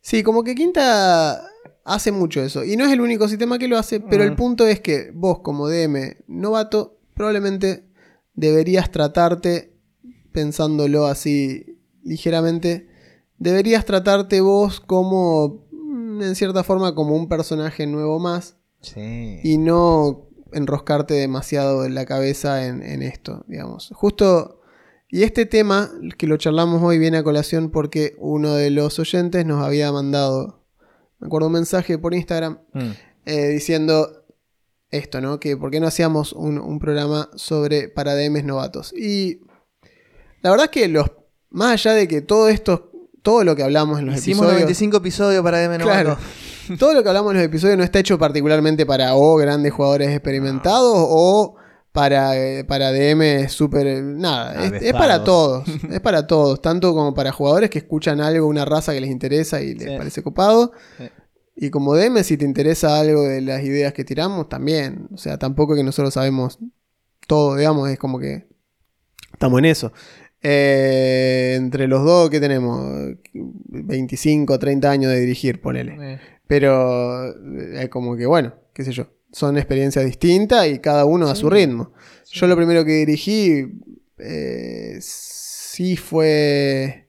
sí, 0.00 0.22
como 0.22 0.44
que 0.44 0.54
quinta 0.54 1.42
hace 1.86 2.12
mucho 2.12 2.42
eso. 2.42 2.64
Y 2.64 2.76
no 2.76 2.84
es 2.84 2.92
el 2.92 3.00
único 3.00 3.28
sistema 3.28 3.58
que 3.58 3.68
lo 3.68 3.78
hace, 3.78 4.00
pero 4.00 4.24
el 4.24 4.32
Mm. 4.32 4.36
punto 4.36 4.66
es 4.66 4.80
que 4.80 5.10
vos, 5.14 5.38
como 5.40 5.68
DM 5.68 6.16
novato, 6.26 6.98
probablemente 7.14 7.84
deberías 8.34 8.90
tratarte, 8.90 9.72
pensándolo 10.32 11.06
así 11.06 11.78
ligeramente, 12.04 12.88
deberías 13.38 13.84
tratarte 13.84 14.40
vos 14.40 14.80
como, 14.80 15.66
mm, 15.72 16.22
en 16.22 16.34
cierta 16.34 16.62
forma, 16.64 16.94
como 16.94 17.14
un 17.16 17.28
personaje 17.28 17.86
nuevo 17.86 18.18
más 18.18 18.56
Sí. 18.80 19.40
y 19.42 19.58
no 19.58 20.28
enroscarte 20.52 21.14
demasiado 21.14 21.84
en 21.84 21.94
la 21.94 22.04
cabeza 22.06 22.66
en, 22.66 22.82
en 22.82 23.02
esto, 23.02 23.44
digamos. 23.48 23.90
Justo, 23.94 24.60
y 25.08 25.22
este 25.22 25.46
tema 25.46 25.90
que 26.18 26.26
lo 26.26 26.36
charlamos 26.36 26.82
hoy 26.82 26.98
viene 26.98 27.18
a 27.18 27.22
colación 27.24 27.70
porque 27.70 28.14
uno 28.18 28.54
de 28.54 28.70
los 28.70 28.98
oyentes 28.98 29.44
nos 29.46 29.62
había 29.64 29.90
mandado, 29.92 30.64
me 31.26 31.28
acuerdo, 31.28 31.46
un 31.48 31.52
mensaje 31.54 31.98
por 31.98 32.14
Instagram 32.14 32.58
Mm. 32.72 32.90
eh, 33.26 33.48
diciendo 33.48 34.24
esto, 34.90 35.20
¿no? 35.20 35.40
Que 35.40 35.56
por 35.56 35.70
qué 35.70 35.80
no 35.80 35.86
hacíamos 35.88 36.32
un, 36.32 36.58
un 36.58 36.78
programa 36.78 37.28
sobre 37.34 37.88
para 37.88 38.14
DMs 38.14 38.44
novatos. 38.44 38.92
Y 38.96 39.40
la 40.42 40.50
verdad 40.50 40.66
es 40.66 40.70
que 40.70 40.88
los, 40.88 41.10
más 41.50 41.72
allá 41.72 41.92
de 41.94 42.06
que 42.08 42.20
todo 42.22 42.48
esto, 42.48 42.90
todo 43.22 43.42
lo 43.44 43.56
que 43.56 43.62
hablamos 43.64 43.98
en 43.98 44.06
los 44.06 44.16
Hicimos 44.16 44.42
episodios... 44.46 44.60
95 44.62 44.96
episodios 44.98 45.42
para 45.42 45.58
DM 45.60 45.82
Claro. 45.82 46.10
Novato. 46.10 46.26
Todo 46.78 46.94
lo 46.94 47.02
que 47.02 47.08
hablamos 47.08 47.30
en 47.32 47.36
los 47.38 47.46
episodios 47.46 47.76
no 47.78 47.84
está 47.84 47.98
hecho 48.00 48.18
particularmente 48.18 48.86
para 48.86 49.14
o 49.14 49.36
grandes 49.36 49.72
jugadores 49.72 50.10
experimentados 50.10 50.94
o 50.96 51.56
para, 51.96 52.36
eh, 52.36 52.62
para 52.64 52.92
DM 52.92 53.48
super. 53.48 54.02
Nada, 54.04 54.66
es, 54.66 54.82
es 54.82 54.92
para 54.92 55.24
todos. 55.24 55.64
Es 55.90 56.00
para 56.00 56.26
todos. 56.26 56.60
Tanto 56.62 56.94
como 56.94 57.14
para 57.14 57.32
jugadores 57.32 57.70
que 57.70 57.78
escuchan 57.78 58.20
algo, 58.20 58.46
una 58.46 58.64
raza 58.64 58.92
que 58.92 59.00
les 59.00 59.10
interesa 59.10 59.60
y 59.62 59.74
les 59.74 59.88
Sí. 59.88 59.96
parece 59.96 60.22
copado. 60.22 60.72
Sí. 60.98 61.04
Y 61.56 61.70
como 61.70 61.94
DM, 61.96 62.22
si 62.22 62.36
te 62.36 62.44
interesa 62.44 63.00
algo 63.00 63.22
de 63.22 63.40
las 63.40 63.62
ideas 63.64 63.94
que 63.94 64.04
tiramos, 64.04 64.48
también. 64.48 65.08
O 65.14 65.16
sea, 65.16 65.38
tampoco 65.38 65.72
es 65.74 65.78
que 65.78 65.84
nosotros 65.84 66.12
sabemos 66.12 66.58
todo, 67.26 67.56
digamos, 67.56 67.88
es 67.88 67.98
como 67.98 68.18
que 68.18 68.46
estamos 69.32 69.58
en 69.60 69.64
eso. 69.64 69.90
Eh, 70.42 71.54
entre 71.56 71.88
los 71.88 72.04
dos, 72.04 72.28
¿qué 72.28 72.40
tenemos? 72.40 73.14
25, 73.32 74.58
30 74.58 74.90
años 74.90 75.10
de 75.10 75.20
dirigir, 75.20 75.60
ponele. 75.62 75.96
Eh, 75.98 76.20
Pero 76.46 77.26
eh, 77.28 77.82
es 77.84 77.88
como 77.88 78.16
que, 78.16 78.26
bueno, 78.26 78.54
qué 78.74 78.84
sé 78.84 78.92
yo. 78.92 79.06
Son 79.32 79.56
experiencias 79.56 80.04
distintas 80.04 80.66
y 80.68 80.78
cada 80.78 81.04
uno 81.04 81.28
a 81.28 81.34
su 81.34 81.50
ritmo. 81.50 81.92
Yo 82.30 82.46
lo 82.46 82.56
primero 82.56 82.84
que 82.84 82.92
dirigí 82.92 83.66
eh, 84.18 84.98
sí 85.00 85.96
fue. 85.96 87.08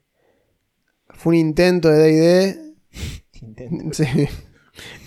Fue 1.10 1.32
un 1.32 1.36
intento 1.36 1.90
de 1.90 2.12
DD. 2.12 3.42
intento. 3.42 3.94
Sí. 3.94 4.28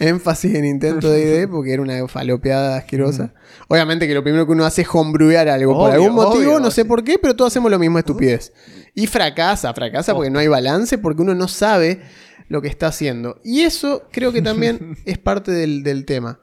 Énfasis 0.00 0.54
en 0.54 0.64
intento 0.64 1.10
de 1.10 1.46
DD 1.46 1.48
porque 1.50 1.72
era 1.72 1.82
una 1.82 2.08
falopeada 2.08 2.76
asquerosa. 2.78 3.34
Obviamente 3.68 4.08
que 4.08 4.14
lo 4.14 4.22
primero 4.22 4.46
que 4.46 4.52
uno 4.52 4.64
hace 4.64 4.82
es 4.82 4.88
hombruear 4.92 5.48
algo. 5.48 5.74
por 5.74 5.92
algún 5.92 6.14
motivo, 6.14 6.54
obvio, 6.54 6.60
no 6.60 6.70
sé 6.70 6.84
por 6.84 7.04
qué, 7.04 7.18
pero 7.18 7.36
todos 7.36 7.52
hacemos 7.52 7.70
lo 7.70 7.78
mismo 7.78 7.98
estupidez. 7.98 8.52
Y 8.94 9.06
fracasa, 9.06 9.72
fracasa 9.72 10.14
porque 10.14 10.30
no 10.30 10.38
hay 10.38 10.48
balance, 10.48 10.98
porque 10.98 11.22
uno 11.22 11.34
no 11.34 11.46
sabe 11.46 12.00
lo 12.48 12.60
que 12.60 12.68
está 12.68 12.88
haciendo. 12.88 13.40
Y 13.44 13.60
eso 13.60 14.08
creo 14.10 14.32
que 14.32 14.42
también 14.42 14.96
es 15.04 15.18
parte 15.18 15.52
del, 15.52 15.82
del 15.82 16.04
tema. 16.04 16.40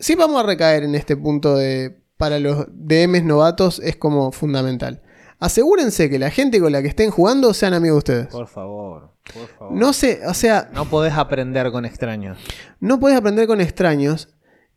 Sí 0.00 0.14
vamos 0.16 0.42
a 0.42 0.46
recaer 0.46 0.82
en 0.82 0.94
este 0.94 1.16
punto 1.16 1.54
de 1.56 2.00
para 2.16 2.38
los 2.38 2.66
DMs 2.70 3.22
novatos 3.24 3.80
es 3.84 3.96
como 3.96 4.32
fundamental. 4.32 5.02
Asegúrense 5.38 6.10
que 6.10 6.18
la 6.18 6.30
gente 6.30 6.60
con 6.60 6.72
la 6.72 6.82
que 6.82 6.88
estén 6.88 7.10
jugando 7.10 7.54
sean 7.54 7.72
amigos 7.72 8.04
de 8.04 8.12
ustedes. 8.12 8.26
Por 8.32 8.46
favor, 8.46 9.12
por 9.32 9.48
favor. 9.48 9.72
No 9.74 9.92
sé, 9.94 10.20
o 10.26 10.34
sea, 10.34 10.68
No 10.74 10.84
podés 10.84 11.14
aprender 11.14 11.70
con 11.70 11.86
extraños. 11.86 12.36
no 12.80 13.00
podés 13.00 13.16
aprender 13.16 13.46
con 13.46 13.60
extraños. 13.60 14.28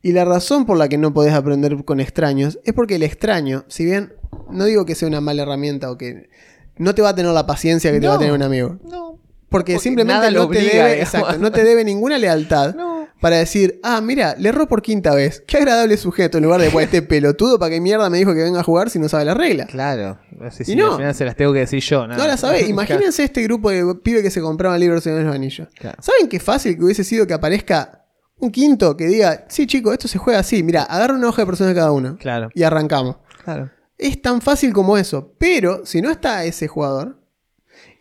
Y 0.02 0.12
la 0.12 0.26
razón 0.26 0.66
por 0.66 0.78
la 0.78 0.90
que 0.90 0.98
no 0.98 1.14
podés 1.14 1.34
aprender 1.34 1.84
con 1.86 2.00
extraños 2.02 2.60
es 2.66 2.74
porque 2.74 2.96
el 2.96 3.04
extraño, 3.04 3.64
si 3.70 3.86
bien 3.86 4.14
no 4.50 4.66
digo 4.66 4.86
que 4.86 4.96
sea 4.96 5.08
una 5.08 5.22
mala 5.22 5.44
herramienta 5.44 5.90
o 5.92 5.98
que 5.98 6.30
no 6.78 6.94
te 6.94 7.02
va 7.02 7.10
a 7.10 7.16
tener 7.16 7.32
la 7.32 7.46
paciencia 7.46 7.92
que 7.92 8.00
te 8.02 8.08
va 8.08 8.16
a 8.16 8.20
tener 8.20 8.34
un 8.34 8.44
amigo. 8.44 8.80
No. 8.90 9.20
Porque, 9.54 9.74
Porque 9.74 9.84
simplemente 9.84 10.32
no 10.32 10.50
te, 10.50 10.56
debe, 10.58 10.70
digamos. 10.74 10.94
exacto, 10.98 11.38
no 11.38 11.52
te 11.52 11.64
debe 11.64 11.84
ninguna 11.86 12.18
lealtad 12.18 12.74
No. 12.76 13.08
para 13.22 13.38
decir, 13.38 13.80
ah, 13.84 14.02
mira, 14.02 14.36
le 14.38 14.50
erró 14.50 14.68
por 14.68 14.82
quinta 14.82 15.14
vez. 15.16 15.44
Qué 15.48 15.58
agradable 15.58 15.96
sujeto. 15.96 16.40
En 16.40 16.44
lugar 16.44 16.60
de, 16.60 16.70
pues, 16.72 16.86
este 16.86 17.02
pelotudo, 17.04 17.60
¿para 17.60 17.70
qué 17.70 17.80
mierda 17.80 18.10
me 18.10 18.18
dijo 18.18 18.34
que 18.34 18.42
venga 18.44 18.60
a 18.60 18.64
jugar 18.64 18.90
si 18.90 18.98
no 19.00 19.08
sabe 19.08 19.26
la 19.26 19.34
regla? 19.36 19.68
Claro. 19.68 20.18
Sí, 20.52 20.64
Y 20.64 20.66
sí, 20.66 20.76
no. 20.76 20.94
al 20.94 20.98
final 20.98 21.16
se 21.16 21.24
las 21.26 21.36
tengo 21.36 21.54
que 21.54 21.60
decir 21.60 21.80
yo. 21.82 22.08
nada. 22.08 22.20
No 22.22 22.28
la 22.28 22.36
sabés. 22.36 22.68
Imagínense 22.68 23.24
este 23.24 23.44
grupo 23.44 23.70
de 23.70 23.96
pibes 24.04 24.24
que 24.24 24.32
se 24.32 24.42
compraban 24.42 24.80
libros 24.80 25.04
de 25.04 25.24
los 25.24 25.34
anillos. 25.34 25.68
Claro. 25.80 26.02
¿Saben 26.02 26.28
qué 26.28 26.40
fácil 26.40 26.76
que 26.76 26.84
hubiese 26.84 27.04
sido 27.04 27.26
que 27.28 27.34
aparezca 27.34 28.06
un 28.40 28.52
quinto 28.52 28.98
que 28.98 29.06
diga, 29.06 29.46
sí, 29.48 29.68
chicos, 29.68 29.94
esto 29.94 30.08
se 30.10 30.18
juega 30.18 30.40
así. 30.40 30.64
Mira, 30.64 30.84
agarra 30.84 31.14
una 31.14 31.30
hoja 31.30 31.44
de 31.44 31.46
personas 31.46 31.74
cada 31.76 31.92
uno. 31.92 32.18
Claro. 32.20 32.50
Y 32.56 32.64
arrancamos. 32.64 33.18
Claro. 33.46 33.70
Es 33.98 34.22
tan 34.22 34.42
fácil 34.42 34.74
como 34.74 34.98
eso. 34.98 35.34
Pero 35.38 35.86
si 35.86 36.02
no 36.02 36.10
está 36.10 36.44
ese 36.44 36.68
jugador, 36.68 37.23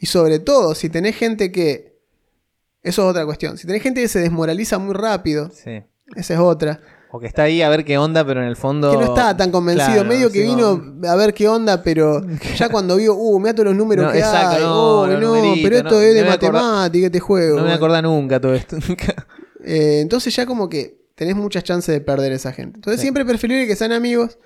y 0.03 0.07
sobre 0.07 0.41
todo 0.41 0.75
si 0.75 0.89
tenés 0.91 1.17
gente 1.17 1.53
que. 1.53 1.93
Eso 2.83 3.03
es 3.05 3.09
otra 3.11 3.25
cuestión. 3.25 3.57
Si 3.57 3.67
tenés 3.67 3.83
gente 3.83 4.01
que 4.03 4.09
se 4.09 4.19
desmoraliza 4.19 4.79
muy 4.79 4.93
rápido, 4.95 5.51
Sí. 5.53 5.83
esa 6.17 6.35
es 6.35 6.41
otra. 6.41 6.81
O 7.13 7.21
que 7.21 7.27
está 7.27 7.43
ahí 7.45 7.63
a 7.63 7.69
ver 7.69 7.85
qué 7.85 7.97
onda, 7.99 8.25
pero 8.27 8.41
en 8.43 8.49
el 8.49 8.57
fondo. 8.57 8.91
Que 8.91 8.97
no 8.97 9.05
estaba 9.05 9.37
tan 9.37 9.53
convencido. 9.53 9.93
Claro, 9.93 10.09
Medio 10.09 10.33
que 10.33 10.43
vino 10.43 10.83
no. 10.83 11.09
a 11.09 11.15
ver 11.15 11.33
qué 11.35 11.47
onda, 11.47 11.83
pero 11.85 12.27
ya 12.57 12.69
cuando 12.71 12.97
vio, 12.97 13.15
uh, 13.15 13.39
me 13.39 13.53
todos 13.55 13.67
los 13.67 13.77
números 13.77 14.07
No, 14.07 14.13
que 14.13 14.19
exacto, 14.19 14.57
hay. 14.57 14.63
no, 14.63 15.01
oh, 15.03 15.07
no, 15.07 15.55
pero 15.63 15.77
esto 15.77 16.01
es 16.01 16.15
de 16.15 16.25
matemática, 16.25 17.07
este 17.07 17.21
juego. 17.21 17.59
No 17.59 17.65
me 17.65 17.73
acordaba 17.73 18.03
nunca 18.03 18.41
todo 18.41 18.55
esto. 18.55 18.77
Eh, 19.65 20.01
entonces 20.01 20.35
ya 20.35 20.45
como 20.45 20.69
que 20.69 20.99
tenés 21.15 21.37
muchas 21.37 21.63
chances 21.63 21.95
de 21.95 22.01
perder 22.01 22.33
esa 22.33 22.53
gente. 22.53 22.79
Entonces 22.79 22.99
Sí. 23.01 23.05
siempre 23.05 23.25
preferible 23.25 23.69
que 23.69 23.77
sean 23.77 23.93
amigos, 23.93 24.39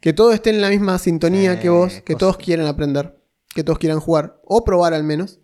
que 0.00 0.12
todos 0.12 0.34
estén 0.34 0.56
en 0.56 0.62
la 0.62 0.68
misma 0.68 0.98
sintonía 0.98 1.60
que 1.60 1.68
vos, 1.68 2.00
que 2.04 2.16
todos 2.16 2.36
quieran 2.38 2.66
aprender, 2.66 3.14
que 3.54 3.64
todos 3.64 3.78
quieran 3.78 4.00
jugar, 4.00 4.40
o 4.44 4.64
probar 4.64 4.94
al 4.94 5.04
menos. 5.04 5.38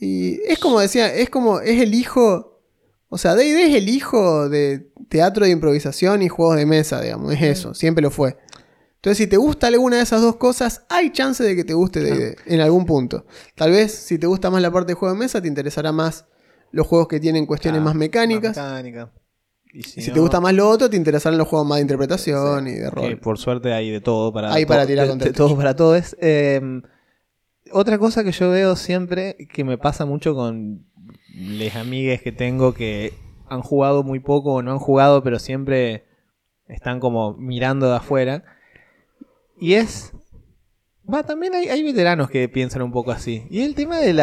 Y 0.00 0.40
es 0.50 0.58
como 0.58 0.80
decía, 0.80 1.12
es 1.14 1.30
como, 1.30 1.60
es 1.60 1.80
el 1.80 1.94
hijo, 1.94 2.60
o 3.08 3.18
sea, 3.18 3.34
D&D 3.34 3.66
es 3.70 3.74
el 3.76 3.88
hijo 3.88 4.48
de 4.48 4.90
teatro 5.08 5.44
de 5.44 5.50
improvisación 5.52 6.22
y 6.22 6.28
juegos 6.28 6.56
de 6.56 6.66
mesa, 6.66 7.00
digamos, 7.00 7.32
es 7.34 7.42
eso, 7.42 7.74
siempre 7.74 8.02
lo 8.02 8.10
fue. 8.10 8.36
Entonces, 8.96 9.18
si 9.18 9.26
te 9.26 9.36
gusta 9.36 9.66
alguna 9.66 9.96
de 9.96 10.02
esas 10.02 10.22
dos 10.22 10.36
cosas, 10.36 10.84
hay 10.88 11.10
chance 11.10 11.42
de 11.42 11.56
que 11.56 11.64
te 11.64 11.74
guste 11.74 12.00
D&D 12.00 12.36
en 12.46 12.60
algún 12.60 12.86
punto. 12.86 13.26
Tal 13.56 13.70
vez, 13.72 13.92
si 13.92 14.18
te 14.18 14.26
gusta 14.26 14.48
más 14.50 14.62
la 14.62 14.70
parte 14.70 14.92
de 14.92 14.94
juego 14.94 15.14
de 15.14 15.18
mesa, 15.20 15.40
te 15.42 15.48
interesará 15.48 15.90
más 15.92 16.24
los 16.70 16.86
juegos 16.86 17.08
que 17.08 17.18
tienen 17.20 17.44
cuestiones 17.46 17.78
Claro, 17.80 17.84
más 17.86 17.94
mecánicas. 17.96 18.56
mecánica. 18.56 19.12
Y 19.74 19.82
si, 19.82 20.00
Y 20.00 20.02
si 20.04 20.08
no, 20.10 20.14
te 20.14 20.20
gusta 20.20 20.40
más 20.40 20.52
lo 20.54 20.68
otro, 20.68 20.88
te 20.88 20.96
interesarán 20.96 21.38
los 21.38 21.48
juegos 21.48 21.66
más 21.66 21.76
de 21.78 21.82
interpretación 21.82 22.68
y 22.68 22.72
de 22.72 22.80
que 22.84 22.90
rol. 22.90 23.18
por 23.18 23.38
suerte 23.38 23.72
hay 23.72 23.90
de 23.90 24.00
todo 24.00 24.32
para 24.32 24.52
Hay 24.52 24.66
para 24.66 24.86
tirar 24.86 25.06
de- 25.06 25.10
con 25.10 25.18
de 25.18 25.32
todo 25.32 25.56
para 25.56 25.74
todos. 25.74 26.16
Eh, 26.20 26.60
otra 27.72 27.98
cosa 27.98 28.24
que 28.24 28.32
yo 28.32 28.50
veo 28.50 28.76
siempre 28.76 29.36
que 29.52 29.64
me 29.64 29.78
pasa 29.78 30.06
mucho 30.06 30.34
con 30.34 30.86
las 31.34 31.76
amigues 31.76 32.22
que 32.22 32.32
tengo 32.32 32.74
que 32.74 33.14
han 33.48 33.62
jugado 33.62 34.02
muy 34.02 34.20
poco 34.20 34.54
o 34.54 34.62
no 34.62 34.72
han 34.72 34.78
jugado, 34.78 35.22
pero 35.22 35.38
siempre 35.38 36.04
están 36.68 37.00
como 37.00 37.34
mirando 37.34 37.88
de 37.88 37.96
afuera. 37.96 38.44
Y 39.58 39.74
es. 39.74 40.12
Va, 41.12 41.24
también 41.24 41.54
hay, 41.54 41.68
hay 41.68 41.82
veteranos 41.82 42.30
que 42.30 42.48
piensan 42.48 42.82
un 42.82 42.92
poco 42.92 43.10
así. 43.10 43.46
Y 43.50 43.62
el 43.62 43.74
tema 43.74 43.98
del 43.98 44.20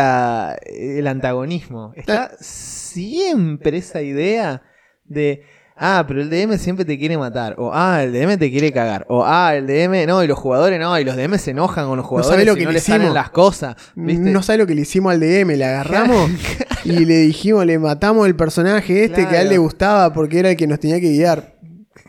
el 0.65 1.07
antagonismo. 1.07 1.93
Está 1.95 2.31
siempre 2.39 3.77
esa 3.77 4.01
idea 4.01 4.63
de. 5.05 5.43
Ah, 5.81 6.03
pero 6.05 6.21
el 6.21 6.29
DM 6.29 6.57
siempre 6.57 6.83
te 6.83 6.99
quiere 6.99 7.17
matar. 7.17 7.55
O 7.57 7.71
ah, 7.73 8.03
el 8.03 8.11
DM 8.11 8.37
te 8.37 8.51
quiere 8.51 8.73
cagar. 8.73 9.05
O 9.07 9.23
ah, 9.25 9.55
el 9.55 9.65
DM 9.65 10.05
no, 10.05 10.21
y 10.21 10.27
los 10.27 10.37
jugadores 10.37 10.77
no, 10.77 10.99
y 10.99 11.05
los 11.05 11.15
DM 11.15 11.37
se 11.37 11.51
enojan 11.51 11.87
con 11.87 11.95
los 11.95 12.05
jugadores 12.05 12.29
sabe 12.29 12.43
lo 12.43 12.55
que 12.55 12.65
no 12.65 12.71
le 12.71 12.73
les 12.75 12.83
salen 12.83 13.03
hicimos. 13.03 13.15
las 13.15 13.29
cosas. 13.29 13.77
¿viste? 13.95 14.29
No 14.29 14.43
sabe 14.43 14.59
lo 14.59 14.67
que 14.67 14.75
le 14.75 14.81
hicimos 14.81 15.13
al 15.13 15.21
DM, 15.21 15.55
le 15.55 15.63
agarramos 15.63 16.29
y 16.83 17.05
le 17.05 17.19
dijimos, 17.19 17.65
le 17.65 17.79
matamos 17.79 18.27
el 18.27 18.35
personaje 18.35 19.05
este 19.05 19.25
que 19.25 19.37
a 19.37 19.41
él 19.41 19.47
le 19.47 19.57
gustaba 19.57 20.11
porque 20.11 20.39
era 20.39 20.49
el 20.49 20.57
que 20.57 20.67
nos 20.67 20.81
tenía 20.81 20.99
que 20.99 21.11
guiar. 21.11 21.55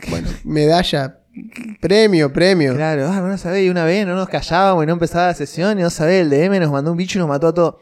Bueno, 0.08 0.28
medalla, 0.42 1.20
premio, 1.80 2.32
premio. 2.32 2.74
Claro, 2.74 3.06
ah, 3.06 3.20
no 3.20 3.38
sabés, 3.38 3.64
y 3.66 3.70
una 3.70 3.84
vez 3.84 4.04
no 4.04 4.16
nos 4.16 4.28
callábamos 4.28 4.82
y 4.82 4.86
no 4.88 4.94
empezaba 4.94 5.28
la 5.28 5.34
sesión 5.34 5.78
y 5.78 5.82
no 5.82 5.90
sabés, 5.90 6.22
el 6.22 6.30
DM 6.30 6.58
nos 6.58 6.72
mandó 6.72 6.90
un 6.90 6.96
bicho 6.96 7.18
y 7.18 7.20
nos 7.20 7.28
mató 7.28 7.46
a 7.46 7.54
todos. 7.54 7.74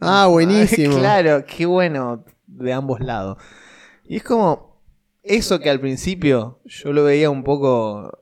Ah, 0.00 0.26
buenísimo. 0.30 0.96
claro, 0.96 1.44
qué 1.44 1.66
bueno 1.66 2.24
de 2.46 2.72
ambos 2.72 3.00
lados. 3.00 3.36
Y 4.06 4.16
es 4.16 4.22
como 4.22 4.73
eso 5.24 5.58
que 5.58 5.70
al 5.70 5.80
principio 5.80 6.60
yo 6.64 6.92
lo 6.92 7.02
veía 7.04 7.30
un 7.30 7.42
poco, 7.42 8.18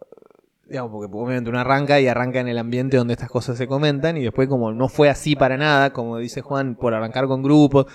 digamos, 0.67 0.93
porque 0.93 1.11
obviamente 1.13 1.51
uno 1.51 1.59
arranca 1.59 2.01
y 2.01 2.07
arranca 2.07 2.41
en 2.41 2.49
el 2.49 2.59
ambiente 2.59 2.97
donde 2.97 3.15
estas 3.15 3.29
cosas 3.29 3.59
se 3.59 3.67
comentan 3.67 4.17
y 4.17 4.23
después 4.23 4.49
como 4.49 4.73
no 4.73 4.89
fue 4.89 5.11
así 5.11 5.37
para 5.37 5.57
nada, 5.57 5.93
como 5.93 6.19
dice 6.19 6.41
Juan, 6.41 6.77
por 6.77 6.95
arrancar 6.95 7.27
con 7.27 7.43
grupos. 7.43 7.87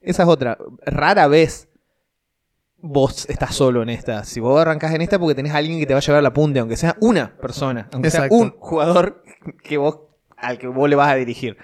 Esa 0.00 0.24
es 0.24 0.28
otra. 0.28 0.58
Rara 0.84 1.28
vez 1.28 1.68
vos 2.76 3.26
estás 3.30 3.54
solo 3.54 3.82
en 3.82 3.88
esta. 3.88 4.24
Si 4.24 4.40
vos 4.40 4.60
arrancás 4.60 4.92
en 4.92 5.00
esta 5.00 5.18
porque 5.18 5.34
tenés 5.34 5.52
a 5.52 5.58
alguien 5.58 5.78
que 5.78 5.86
te 5.86 5.94
va 5.94 5.98
a 5.98 6.02
llevar 6.02 6.22
la 6.22 6.32
punta, 6.32 6.60
aunque 6.60 6.76
sea 6.76 6.96
una 7.00 7.36
persona, 7.38 7.88
aunque 7.92 8.08
Exacto. 8.08 8.34
sea 8.34 8.44
un 8.44 8.50
jugador 8.58 9.22
que 9.62 9.78
vos, 9.78 10.00
al 10.36 10.58
que 10.58 10.66
vos 10.66 10.90
le 10.90 10.96
vas 10.96 11.10
a 11.10 11.14
dirigir. 11.14 11.56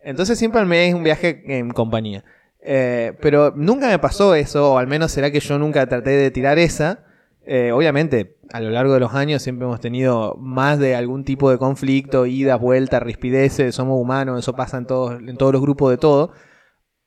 Entonces 0.00 0.38
siempre 0.38 0.60
al 0.60 0.66
mes 0.66 0.88
es 0.88 0.94
un 0.94 1.04
viaje 1.04 1.44
en 1.46 1.70
compañía. 1.70 2.24
Eh, 2.64 3.14
pero 3.20 3.52
nunca 3.56 3.88
me 3.88 3.98
pasó 3.98 4.34
eso, 4.34 4.74
o 4.74 4.78
al 4.78 4.86
menos 4.86 5.10
será 5.12 5.30
que 5.30 5.40
yo 5.40 5.58
nunca 5.58 5.86
traté 5.86 6.10
de 6.10 6.30
tirar 6.30 6.58
esa. 6.58 7.04
Eh, 7.44 7.72
obviamente, 7.72 8.36
a 8.52 8.60
lo 8.60 8.70
largo 8.70 8.94
de 8.94 9.00
los 9.00 9.14
años 9.14 9.42
siempre 9.42 9.66
hemos 9.66 9.80
tenido 9.80 10.36
más 10.38 10.78
de 10.78 10.94
algún 10.94 11.24
tipo 11.24 11.50
de 11.50 11.58
conflicto, 11.58 12.24
ida, 12.26 12.54
vuelta, 12.56 13.00
rispideces, 13.00 13.74
somos 13.74 14.00
humanos, 14.00 14.38
eso 14.38 14.54
pasa 14.54 14.76
en 14.78 14.86
todos, 14.86 15.20
en 15.20 15.36
todos 15.36 15.52
los 15.52 15.60
grupos 15.60 15.90
de 15.90 15.98
todo. 15.98 16.30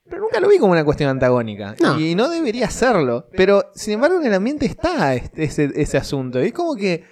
Pero 0.09 0.21
nunca 0.21 0.39
lo 0.41 0.49
vi 0.49 0.59
como 0.59 0.73
una 0.73 0.83
cuestión 0.83 1.09
antagónica. 1.09 1.73
No. 1.81 1.99
Y 1.99 2.13
no 2.15 2.29
debería 2.29 2.69
serlo. 2.69 3.27
Pero, 3.35 3.71
sin 3.73 3.93
embargo, 3.93 4.19
en 4.19 4.25
el 4.27 4.33
ambiente 4.33 4.65
está 4.65 5.15
este- 5.15 5.45
ese, 5.45 5.71
ese 5.75 5.97
asunto. 5.97 6.43
Y 6.43 6.47
es 6.47 6.53
como 6.53 6.75
que 6.75 7.05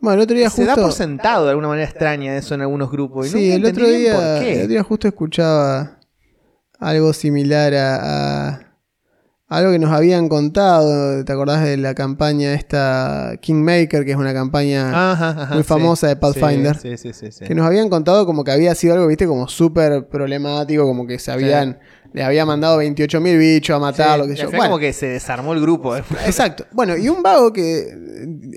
Bueno, 0.00 0.18
el 0.18 0.24
otro 0.24 0.36
día 0.36 0.48
se 0.48 0.64
da 0.64 0.76
por 0.76 0.92
sentado 0.92 1.44
de 1.46 1.50
alguna 1.50 1.66
manera 1.68 1.88
extraña 1.88 2.36
eso 2.36 2.54
en 2.54 2.60
algunos 2.60 2.88
grupos. 2.88 3.26
Y 3.26 3.30
Sí, 3.30 3.50
nunca 3.54 3.68
el 3.70 3.74
otro, 3.74 3.88
día, 3.88 4.12
por 4.14 4.44
qué. 4.44 4.52
el 4.52 4.58
otro 4.58 4.68
día 4.68 4.82
justo 4.84 5.08
escuchaba 5.08 5.97
algo 6.78 7.12
similar 7.12 7.74
a, 7.74 8.48
a 8.48 8.68
algo 9.48 9.72
que 9.72 9.78
nos 9.78 9.92
habían 9.92 10.28
contado. 10.28 11.24
¿Te 11.24 11.32
acordás 11.32 11.64
de 11.64 11.76
la 11.78 11.94
campaña 11.94 12.52
esta 12.54 13.32
Kingmaker, 13.40 14.04
que 14.04 14.10
es 14.10 14.16
una 14.16 14.34
campaña 14.34 15.12
Ajá, 15.12 15.30
ajá, 15.30 15.54
muy 15.54 15.62
sí. 15.62 15.68
famosa 15.68 16.06
de 16.08 16.16
Pathfinder? 16.16 16.76
Sí, 16.76 16.96
sí, 16.96 17.12
sí, 17.12 17.32
sí. 17.32 17.44
que 17.44 17.54
nos 17.54 17.66
habían 17.66 17.88
contado 17.88 18.26
como 18.26 18.44
que 18.44 18.50
había 18.52 18.74
sido 18.74 18.94
algo, 18.94 19.06
viste, 19.06 19.26
como 19.26 19.48
súper 19.48 20.06
problemático, 20.08 20.84
como 20.84 21.06
que 21.06 21.18
se 21.18 21.32
habían, 21.32 21.78
le 22.12 22.22
había 22.22 22.44
mandado 22.44 22.82
28.000 22.82 23.38
bichos 23.38 23.74
a 23.74 23.78
matar, 23.78 24.18
lo 24.18 24.26
que 24.26 24.34
yo. 24.34 24.50
Bueno, 24.50 24.64
como 24.64 24.78
que 24.78 24.92
se 24.92 25.06
desarmó 25.06 25.54
el 25.54 25.62
grupo. 25.62 25.96
¿eh? 25.96 26.04
Exacto. 26.26 26.66
Bueno, 26.72 26.96
y 26.98 27.08
un 27.08 27.22
vago 27.22 27.50
que 27.52 27.88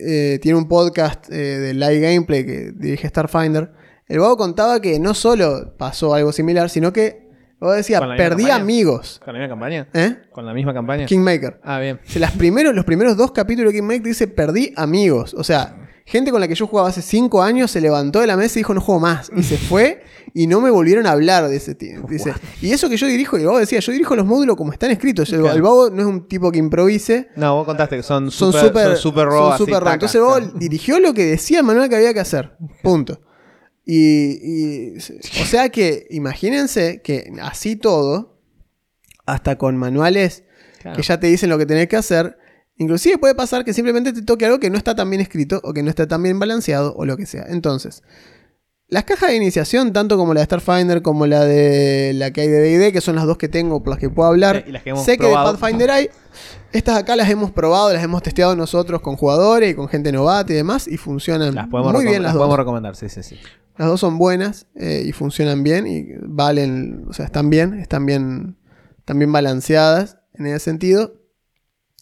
eh, 0.05 0.39
tiene 0.41 0.57
un 0.57 0.67
podcast 0.67 1.31
eh, 1.31 1.35
de 1.35 1.73
live 1.73 1.99
gameplay 2.01 2.45
que 2.45 2.73
dirige 2.75 3.07
Starfinder, 3.07 3.71
el 4.07 4.19
vago 4.19 4.35
contaba 4.35 4.81
que 4.81 4.99
no 4.99 5.13
solo 5.13 5.73
pasó 5.77 6.13
algo 6.13 6.33
similar, 6.33 6.69
sino 6.69 6.91
que, 6.91 7.20
el 7.61 7.67
vago 7.67 7.73
decía, 7.73 7.99
¿Con 7.99 8.09
la 8.09 8.15
misma 8.15 8.29
perdí 8.29 8.43
campaña? 8.43 8.61
amigos. 8.63 9.21
¿Con 9.23 9.33
la 9.33 9.39
misma 9.39 9.49
campaña? 9.53 9.87
¿Eh? 9.93 10.15
¿Con 10.31 10.45
la 10.45 10.53
misma 10.53 10.73
campaña? 10.73 11.05
Kingmaker. 11.05 11.59
Ah, 11.63 11.79
bien. 11.79 11.99
Las 12.15 12.31
primeros, 12.31 12.73
los 12.75 12.85
primeros 12.85 13.15
dos 13.15 13.31
capítulos 13.31 13.71
de 13.71 13.79
Kingmaker 13.79 14.01
dice, 14.03 14.27
perdí 14.27 14.73
amigos. 14.75 15.33
O 15.37 15.43
sea, 15.43 15.77
gente 16.05 16.31
con 16.31 16.41
la 16.41 16.47
que 16.47 16.55
yo 16.55 16.65
jugaba 16.67 16.89
hace 16.89 17.01
cinco 17.03 17.41
años 17.43 17.69
se 17.71 17.79
levantó 17.79 18.19
de 18.19 18.27
la 18.27 18.35
mesa 18.35 18.57
y 18.57 18.61
dijo, 18.61 18.73
no 18.73 18.81
juego 18.81 18.99
más. 18.99 19.31
Y 19.35 19.43
se 19.43 19.57
fue 19.57 20.03
y 20.33 20.47
no 20.47 20.59
me 20.61 20.71
volvieron 20.71 21.05
a 21.05 21.11
hablar 21.11 21.47
de 21.49 21.55
ese 21.57 21.75
tío. 21.75 22.01
Dice, 22.09 22.33
y 22.61 22.71
eso 22.71 22.89
que 22.89 22.97
yo 22.97 23.05
dirijo, 23.05 23.37
y 23.37 23.45
vago 23.45 23.59
decía, 23.59 23.79
yo 23.79 23.91
dirijo 23.91 24.15
los 24.15 24.25
módulos 24.25 24.55
como 24.55 24.71
están 24.73 24.89
escritos. 24.91 25.31
El, 25.31 25.41
Claro. 25.41 25.55
el 25.55 25.61
vago 25.61 25.89
no 25.91 26.01
es 26.01 26.07
un 26.07 26.27
tipo 26.27 26.51
que 26.51 26.57
improvise. 26.57 27.29
No, 27.35 27.55
vos 27.57 27.65
contaste 27.65 27.97
que 27.97 28.03
son 28.03 28.31
Son 28.31 28.51
super, 28.53 28.71
súper 28.71 28.87
son 28.87 28.97
super 28.97 29.27
son 29.29 29.51
así, 29.53 29.57
súper 29.63 29.79
taca, 29.79 29.93
Entonces 29.93 30.21
claro. 30.21 30.51
dirigió 30.55 30.99
lo 30.99 31.13
que 31.13 31.25
decía 31.25 31.59
el 31.59 31.65
manual 31.65 31.89
que 31.89 31.95
había 31.97 32.13
que 32.13 32.21
hacer. 32.21 32.53
Punto. 32.81 33.19
Y, 33.85 34.93
y- 34.93 34.97
o 35.41 35.45
sea 35.45 35.69
que 35.69 36.07
imagínense 36.11 37.01
que 37.01 37.31
así 37.41 37.75
todo, 37.75 38.37
hasta 39.25 39.57
con 39.57 39.77
manuales 39.77 40.43
Claro. 40.81 40.97
que 40.97 41.03
ya 41.03 41.19
te 41.19 41.27
dicen 41.27 41.49
lo 41.49 41.57
que 41.57 41.65
tenés 41.65 41.87
que 41.87 41.95
hacer, 41.95 42.37
inclusive 42.77 43.17
puede 43.17 43.35
pasar 43.35 43.63
que 43.65 43.73
simplemente 43.73 44.13
te 44.13 44.21
toque 44.23 44.45
algo 44.45 44.59
que 44.59 44.69
no 44.69 44.77
está 44.77 44.95
tan 44.95 45.09
bien 45.09 45.21
escrito 45.21 45.61
o 45.63 45.73
que 45.73 45.83
no 45.83 45.89
está 45.89 46.07
tan 46.07 46.23
bien 46.23 46.39
balanceado 46.39 46.93
o 46.95 47.05
lo 47.05 47.17
que 47.17 47.25
sea. 47.27 47.45
Entonces, 47.49 48.01
las 48.87 49.03
cajas 49.03 49.29
de 49.29 49.35
iniciación, 49.37 49.93
tanto 49.93 50.17
como 50.17 50.33
la 50.33 50.41
de 50.41 50.45
Starfinder 50.45 51.01
como 51.01 51.25
la 51.27 51.45
de 51.45 52.13
la 52.15 52.31
que 52.31 52.41
hay 52.41 52.47
de 52.49 52.59
D&D, 52.59 52.91
que 52.91 52.99
son 53.01 53.15
las 53.15 53.25
dos 53.25 53.37
que 53.37 53.47
tengo 53.47 53.81
por 53.83 53.91
las 53.91 53.99
que 53.99 54.09
puedo 54.09 54.27
hablar, 54.29 54.63
Sí, 54.63 54.69
y 54.69 54.71
las 54.73 54.83
que 54.83 54.89
hemos 54.89 55.05
sé 55.05 55.17
probado. 55.17 55.51
que 55.51 55.55
de 55.55 55.59
Pathfinder 55.61 55.91
hay. 55.91 56.09
Estas 56.73 56.97
acá 56.97 57.15
las 57.15 57.29
hemos 57.29 57.51
probado, 57.51 57.93
las 57.93 58.03
hemos 58.03 58.23
testeado 58.23 58.55
nosotros 58.55 59.01
con 59.01 59.15
jugadores 59.17 59.71
y 59.71 59.75
con 59.75 59.87
gente 59.87 60.11
novata 60.11 60.51
y 60.51 60.55
demás, 60.55 60.87
y 60.87 60.97
funcionan 60.97 61.53
Las 61.55 61.67
muy 61.69 62.03
bien 62.05 62.21
las 62.23 62.29
las 62.29 62.33
dos. 62.33 62.39
podemos 62.39 62.57
recomendar, 62.57 62.95
sí, 62.95 63.07
sí, 63.09 63.21
sí. 63.23 63.37
Las 63.81 63.89
dos 63.89 63.99
son 63.99 64.19
buenas 64.19 64.67
eh, 64.75 65.01
y 65.07 65.11
funcionan 65.11 65.63
bien 65.63 65.87
y 65.87 66.05
valen, 66.21 67.03
o 67.09 67.13
sea, 67.13 67.25
están 67.25 67.49
bien, 67.49 67.73
están 67.79 68.05
bien, 68.05 68.55
están 68.99 69.17
bien 69.17 69.31
balanceadas 69.31 70.19
en 70.35 70.45
ese 70.45 70.59
sentido. 70.59 71.15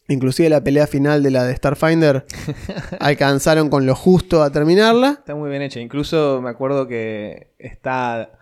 Inclusive 0.10 0.50
la 0.50 0.62
pelea 0.62 0.88
final 0.88 1.24
de 1.24 1.32
la 1.32 1.46
de 1.46 1.56
Starfinder 1.56 2.26
alcanzaron 3.00 3.70
con 3.70 3.86
lo 3.86 3.96
justo 3.96 4.44
a 4.44 4.52
terminarla. 4.52 5.20
Está 5.20 5.36
muy 5.36 5.50
bien 5.50 5.62
hecha. 5.62 5.80
Incluso 5.80 6.42
me 6.42 6.50
acuerdo 6.50 6.86
que 6.86 7.54
está 7.58 8.38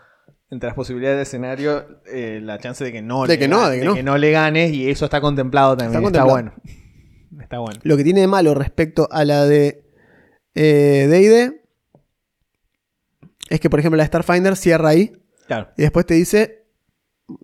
entre 0.50 0.70
las 0.70 0.76
posibilidades 0.76 1.18
de 1.18 1.22
escenario 1.22 2.02
eh, 2.12 2.40
la 2.42 2.58
chance 2.58 2.84
de 2.84 2.92
que 2.92 3.04
no, 3.04 3.28
De 3.28 3.36
le 3.36 3.38
que 3.38 3.48
no, 3.48 3.70
de 3.70 3.80
que 3.80 4.02
no. 4.02 4.18
le 4.18 4.32
ganes 4.32 4.74
y 4.74 4.90
eso 4.90 5.06
está 5.06 5.22
contemplado 5.22 5.78
también. 5.78 6.04
Está, 6.04 6.22
Está 6.22 6.24
bueno. 6.24 6.54
Está 7.40 7.60
bueno. 7.60 7.80
Lo 7.84 7.98
que 7.98 8.04
tiene 8.04 8.22
de 8.22 8.28
malo 8.28 8.56
respecto 8.56 9.08
a 9.12 9.24
la 9.26 9.46
de 9.46 9.84
eh, 10.56 11.06
es 13.50 13.60
que, 13.60 13.70
por 13.70 13.80
ejemplo, 13.80 13.98
la 13.98 14.04
de 14.04 14.08
Starfinder 14.08 14.56
cierra 14.56 14.90
ahí 14.90 15.14
Claro. 15.48 15.70
y 15.78 15.82
después 15.84 16.06
te 16.06 16.14
dice, 16.16 16.66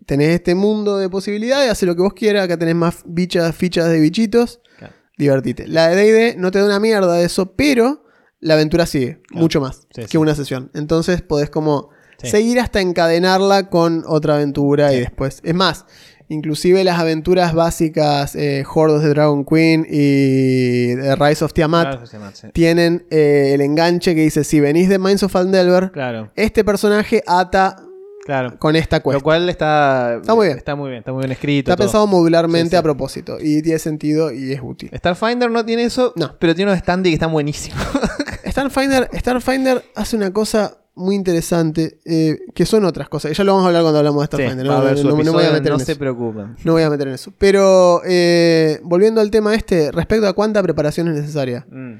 tenés 0.05 0.29
este 0.29 0.55
mundo 0.55 0.97
de 0.97 1.09
posibilidades, 1.09 1.69
hace 1.71 1.85
lo 1.85 1.95
que 1.95 2.01
vos 2.01 2.13
quieras, 2.13 2.43
acá 2.45 2.57
tenés 2.57 2.75
más 2.75 3.03
bichas, 3.05 3.55
fichas 3.55 3.89
de 3.89 3.99
bichitos, 3.99 4.61
Claro. 4.77 4.93
divertite. 5.17 5.67
La 5.67 5.89
de 5.89 5.95
D&D 5.95 6.35
no 6.37 6.51
te 6.51 6.59
da 6.59 6.65
una 6.65 6.79
mierda 6.79 7.15
de 7.15 7.25
eso, 7.25 7.53
pero 7.55 8.05
la 8.39 8.55
aventura 8.55 8.85
sigue 8.85 9.21
mucho 9.31 9.61
más 9.61 9.87
Sí, 9.93 10.01
que 10.01 10.07
sí. 10.07 10.17
una 10.17 10.35
sesión. 10.35 10.69
Entonces 10.73 11.21
podés 11.21 11.49
como 11.49 11.89
Sí. 12.21 12.29
seguir 12.29 12.59
hasta 12.59 12.79
encadenarla 12.79 13.69
con 13.69 14.03
otra 14.07 14.35
aventura 14.35 14.93
y 14.93 14.99
después. 14.99 15.39
Es 15.43 15.53
más, 15.55 15.85
inclusive 16.33 16.83
las 16.83 16.99
aventuras 16.99 17.53
básicas, 17.53 18.35
eh, 18.35 18.63
Hordos 18.73 19.03
de 19.03 19.09
Dragon 19.09 19.45
Queen 19.45 19.85
y 19.89 20.95
The 20.95 21.15
Rise 21.15 21.45
of 21.45 21.53
Tiamat, 21.53 22.07
Claro, 22.09 22.31
sí. 22.33 22.47
tienen 22.53 23.05
eh, 23.09 23.51
el 23.53 23.61
enganche 23.61 24.15
que 24.15 24.21
dice, 24.21 24.43
si 24.43 24.59
venís 24.59 24.89
de 24.89 24.99
Minds 24.99 25.23
of 25.23 25.31
Fandelver, 25.31 25.91
Claro, 25.91 26.31
este 26.35 26.63
personaje 26.63 27.23
ata 27.27 27.77
claro. 28.25 28.57
con 28.59 28.75
esta 28.75 28.97
Lo 28.97 29.03
cuesta. 29.03 29.23
cual 29.23 29.49
está, 29.49 30.15
Está 30.21 30.35
muy 30.35 30.47
bien. 30.47 30.57
Está 30.57 30.75
muy 30.75 30.89
bien, 30.89 30.99
está 30.99 31.11
muy 31.13 31.21
bien 31.21 31.31
escrito. 31.31 31.71
Está 31.71 31.75
todo. 31.77 31.87
pensado 31.87 32.07
modularmente 32.07 32.69
Sí, 32.69 32.71
sí. 32.71 32.75
a 32.77 32.81
propósito 32.83 33.37
y 33.39 33.61
tiene 33.61 33.79
sentido 33.79 34.31
y 34.31 34.51
es 34.53 34.59
útil. 34.63 34.89
Starfinder 34.95 35.49
no 35.51 35.63
tiene 35.65 35.83
eso, 35.85 36.13
No. 36.15 36.35
pero 36.39 36.55
tiene 36.55 36.71
unos 36.71 36.79
standy 36.81 37.09
que 37.09 37.15
están 37.15 37.31
buenísimos. 37.31 37.79
Starfinder, 38.47 39.09
Starfinder 39.13 39.83
hace 39.95 40.15
una 40.15 40.31
cosa 40.31 40.77
muy 40.95 41.15
interesante 41.15 41.99
eh, 42.05 42.37
que 42.53 42.65
son 42.65 42.85
otras 42.85 43.09
cosas. 43.09 43.35
Ya 43.35 43.43
lo 43.43 43.53
vamos 43.53 43.65
a 43.65 43.67
hablar 43.67 43.81
cuando 43.83 43.97
hablamos 43.99 44.21
de 44.21 44.37
Sí, 44.37 44.43
Starfinder. 44.43 44.65
a 44.67 44.69
no, 44.69 44.77
haber 44.77 44.97
su 44.97 45.03
no- 45.07 45.09
no 45.11 45.17
me 45.17 45.23
voy 45.23 45.29
a 45.29 45.31
episodio, 45.47 45.53
meter 45.59 45.71
no 45.71 45.79
en 45.79 45.85
se 45.85 45.91
eso. 45.93 45.99
preocupen. 45.99 46.55
No 46.63 46.73
voy 46.73 46.83
a 46.83 46.89
meter 46.89 47.07
en 47.07 47.13
eso. 47.15 47.33
Pero 47.37 48.01
eh, 48.05 48.79
volviendo 48.83 49.19
al 49.21 49.31
tema 49.31 49.55
este, 49.55 49.91
respecto 49.91 50.27
a 50.27 50.33
cuánta 50.33 50.61
preparación 50.61 51.07
es 51.09 51.15
necesaria. 51.15 51.65
Mm. 51.69 51.95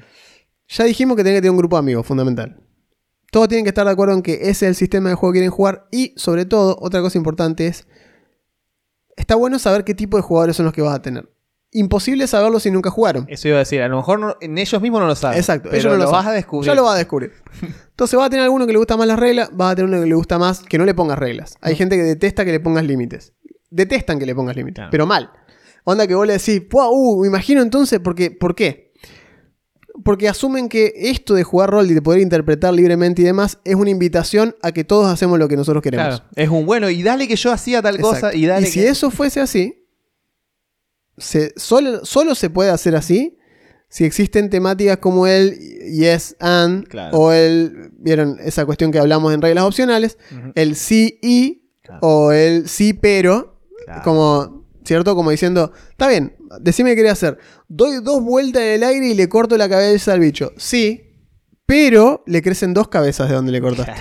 Ya 0.68 0.84
dijimos 0.84 1.16
que 1.16 1.22
tiene 1.24 1.36
que 1.38 1.42
tener 1.42 1.50
un 1.50 1.58
grupo 1.58 1.76
de 1.76 1.80
amigos, 1.80 2.06
fundamental. 2.06 2.60
Todos 3.30 3.48
tienen 3.48 3.64
que 3.64 3.70
estar 3.70 3.84
de 3.84 3.90
acuerdo 3.92 4.14
en 4.14 4.22
que 4.22 4.34
ese 4.34 4.50
es 4.50 4.62
el 4.62 4.74
sistema 4.76 5.08
de 5.08 5.16
juego 5.16 5.32
que 5.32 5.38
quieren 5.38 5.50
jugar. 5.50 5.88
Y 5.90 6.14
sobre 6.16 6.44
todo, 6.46 6.76
otra 6.80 7.00
cosa 7.02 7.18
importante 7.18 7.66
es. 7.66 7.86
Está 9.16 9.34
bueno 9.34 9.58
saber 9.58 9.84
qué 9.84 9.94
tipo 9.94 10.16
de 10.16 10.22
jugadores 10.22 10.56
son 10.56 10.64
los 10.66 10.72
que 10.72 10.82
vas 10.82 10.94
a 10.94 11.02
tener. 11.02 11.28
Imposible 11.76 12.26
saberlo 12.28 12.60
si 12.60 12.70
nunca 12.70 12.88
jugaron. 12.88 13.26
Eso 13.28 13.48
iba 13.48 13.56
a 13.56 13.60
decir, 13.60 13.82
a 13.82 13.88
lo 13.88 13.96
mejor 13.96 14.20
no- 14.20 14.36
en 14.40 14.56
ellos 14.58 14.80
mismos 14.80 15.00
no 15.00 15.08
lo 15.08 15.16
saben. 15.16 15.36
Exacto, 15.38 15.68
pero 15.70 15.80
ellos 15.80 15.92
no 15.92 15.98
lo, 15.98 16.04
lo 16.04 16.10
vas 16.12 16.26
a 16.26 16.30
descubrir. 16.32 16.66
Ya 16.68 16.74
lo 16.74 16.84
vas 16.84 16.94
a 16.94 16.98
descubrir. 16.98 17.32
Entonces 17.90 18.16
vas 18.16 18.26
a 18.26 18.30
tener 18.30 18.44
alguno 18.44 18.64
que 18.66 18.72
le 18.72 18.78
gusta 18.78 18.96
más 18.96 19.06
las 19.08 19.18
reglas, 19.18 19.50
vas 19.52 19.72
a 19.72 19.74
tener 19.76 19.90
uno 19.90 20.00
que 20.00 20.08
le 20.08 20.14
gusta 20.14 20.38
más 20.38 20.60
que 20.62 20.78
no 20.78 20.84
le 20.84 20.94
pongas 20.94 21.18
reglas. 21.18 21.56
Hay 21.60 21.74
gente 21.76 21.96
que 21.96 22.02
detesta 22.04 22.44
que 22.44 22.52
le 22.52 22.60
pongas 22.60 22.84
límites. 22.84 23.32
Detestan 23.70 24.18
que 24.20 24.26
le 24.26 24.34
pongas 24.36 24.54
límites, 24.56 24.76
Claro. 24.76 24.90
pero 24.92 25.04
mal. 25.06 25.30
Onda 25.82 26.06
que 26.06 26.14
vos 26.14 26.26
le 26.26 26.34
decís, 26.34 26.62
"Pua, 26.70 26.88
uh, 26.90 27.20
me 27.22 27.26
imagino 27.26 27.60
entonces, 27.60 27.98
porque, 28.02 28.30
¿por 28.30 28.54
qué? 28.54 28.92
Porque 30.04 30.28
asumen 30.28 30.68
que 30.68 30.92
esto 30.96 31.34
de 31.34 31.44
jugar 31.44 31.70
rol 31.70 31.90
y 31.90 31.94
de 31.94 32.02
poder 32.02 32.20
interpretar 32.20 32.74
libremente 32.74 33.22
y 33.22 33.24
demás 33.24 33.58
es 33.64 33.74
una 33.76 33.90
invitación 33.90 34.56
a 34.62 34.72
que 34.72 34.82
todos 34.84 35.06
hacemos 35.12 35.38
lo 35.38 35.46
que 35.46 35.56
nosotros 35.56 35.82
queremos. 35.82 36.06
Claro, 36.20 36.24
es 36.34 36.48
un 36.48 36.66
bueno, 36.66 36.90
y 36.90 37.02
dale 37.02 37.28
que 37.28 37.36
yo 37.36 37.52
hacía 37.52 37.80
tal 37.80 38.00
cosa, 38.00 38.34
y 38.34 38.46
dale 38.46 38.66
si 38.66 38.80
que- 38.80 38.88
eso 38.88 39.10
fuese 39.10 39.40
así, 39.40 39.83
se- 41.18 41.52
solo, 41.56 42.04
solo 42.04 42.34
se 42.34 42.50
puede 42.50 42.70
hacer 42.70 42.96
así 42.96 43.38
si 43.88 44.04
existen 44.04 44.50
temáticas 44.50 44.96
como 44.98 45.26
el 45.26 45.56
yes 45.92 46.36
and 46.40 46.88
Claro. 46.88 47.16
o 47.16 47.32
el, 47.32 47.90
vieron 47.98 48.38
esa 48.40 48.66
cuestión 48.66 48.90
que 48.90 48.98
hablamos 48.98 49.32
en 49.32 49.40
reglas 49.40 49.64
opcionales, 49.64 50.18
el 50.56 50.74
sí 50.76 51.18
y 51.22 51.70
Claro. 51.82 52.00
o 52.02 52.32
el 52.32 52.68
sí 52.68 52.92
pero, 52.94 53.60
Claro. 53.84 54.00
como, 54.02 54.66
¿cierto? 54.84 55.14
Como 55.14 55.30
diciendo, 55.30 55.72
está 55.90 56.08
bien, 56.08 56.34
decime 56.60 56.90
qué 56.90 56.96
querés 56.96 57.12
hacer. 57.12 57.38
Doy 57.68 58.02
dos 58.02 58.22
vueltas 58.22 58.62
en 58.62 58.68
el 58.70 58.82
aire 58.82 59.06
y 59.08 59.14
le 59.14 59.28
corto 59.28 59.56
la 59.56 59.68
cabeza 59.68 60.12
al 60.14 60.20
bicho. 60.20 60.52
Sí, 60.56 61.02
pero 61.66 62.22
le 62.26 62.42
crecen 62.42 62.74
dos 62.74 62.88
cabezas 62.88 63.28
de 63.28 63.34
donde 63.36 63.52
le 63.52 63.60
cortaste. 63.60 63.92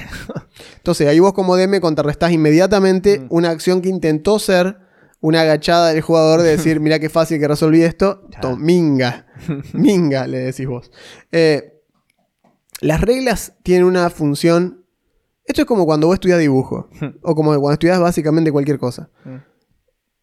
Entonces 0.77 1.07
ahí 1.07 1.19
vos 1.19 1.33
como 1.33 1.55
DM 1.55 1.79
contrarrestás 1.81 2.31
inmediatamente 2.31 3.19
Mm. 3.19 3.25
una 3.29 3.49
acción 3.51 3.81
que 3.81 3.89
intentó 3.89 4.39
ser 4.39 4.77
una 5.23 5.39
agachada 5.39 5.93
del 5.93 6.01
jugador 6.01 6.41
de 6.41 6.49
decir, 6.49 6.79
mira 6.81 6.99
qué 6.99 7.09
fácil 7.09 7.39
que 7.39 7.47
resolví 7.47 7.81
esto. 7.81 8.27
Minga. 8.57 9.25
minga, 9.73 10.27
le 10.27 10.39
decís 10.39 10.67
vos. 10.67 10.91
Eh, 11.31 11.81
las 12.81 12.99
reglas 12.99 13.53
tienen 13.63 13.85
una 13.85 14.09
función. 14.09 14.85
Esto 15.45 15.61
es 15.61 15.67
como 15.67 15.85
cuando 15.85 16.07
vos 16.07 16.15
estudias 16.15 16.39
dibujo. 16.39 16.89
o 17.21 17.35
como 17.35 17.51
cuando 17.51 17.71
estudias 17.71 18.01
básicamente 18.01 18.51
cualquier 18.51 18.77
cosa. 18.77 19.09
Mm. 19.23 19.37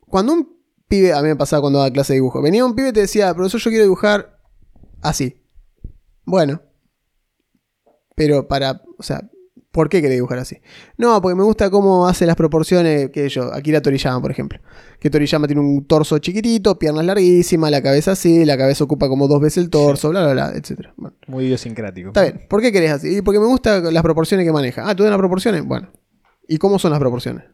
Cuando 0.01 0.35
un 0.35 0.61
pibe, 0.87 1.15
a 1.15 1.23
mí 1.23 1.29
me 1.29 1.37
pasaba 1.37 1.63
cuando 1.63 1.79
daba 1.79 1.91
clase 1.91 2.13
de 2.13 2.19
dibujo, 2.19 2.43
venía 2.43 2.67
un 2.67 2.75
pibe 2.75 2.91
y 2.91 2.93
te 2.93 3.01
decía, 3.01 3.33
profesor, 3.33 3.59
yo 3.59 3.71
quiero 3.71 3.85
dibujar 3.85 4.39
así. 5.01 5.43
Bueno. 6.27 6.61
Pero 8.17 8.47
para, 8.49 8.83
o 8.99 9.03
sea, 9.03 9.31
¿por 9.73 9.89
qué 9.89 10.01
querés 10.03 10.17
dibujar 10.17 10.39
así? 10.39 10.59
No, 10.97 11.21
porque 11.23 11.35
me 11.37 11.45
gusta 11.45 11.71
cómo 11.71 12.07
hace 12.09 12.27
las 12.27 12.37
proporciones, 12.37 13.11
que 13.11 13.29
yo, 13.29 13.53
Akira 13.53 13.81
Toriyama, 13.81 14.21
por 14.21 14.31
ejemplo. 14.31 14.59
Que 14.99 15.11
Toriyama 15.11 15.47
tiene 15.47 15.63
un 15.63 15.85
torso 15.87 16.19
chiquitito, 16.19 16.79
piernas 16.79 17.05
larguísimas, 17.05 17.71
la 17.71 17.83
cabeza 17.83 18.13
así, 18.13 18.45
la 18.45 18.57
cabeza 18.59 18.85
ocupa 18.85 19.09
como 19.09 19.29
dos 19.29 19.41
veces 19.41 19.65
el 19.65 19.71
torso, 19.71 20.11
bla, 20.11 20.23
bla, 20.25 20.33
bla, 20.33 20.53
etc. 20.57 20.89
Bueno, 20.97 21.17
Muy 21.27 21.45
idiosincrático. 21.47 22.09
está 22.09 22.23
bien. 22.23 22.47
¿Por 22.49 22.61
qué 22.61 22.73
querés 22.73 22.91
así? 22.93 23.17
Y 23.19 23.23
porque 23.23 23.39
me 23.41 23.47
gustan 23.47 23.93
las 23.93 24.03
proporciones 24.03 24.45
que 24.47 24.53
maneja. 24.53 24.89
Ah, 24.89 24.95
¿tú 24.95 25.03
das 25.03 25.11
las 25.11 25.19
proporciones? 25.19 25.65
Bueno. 25.65 25.89
¿Y 26.49 26.59
cómo 26.59 26.79
son 26.79 26.91
las 26.91 27.01
proporciones? 27.01 27.45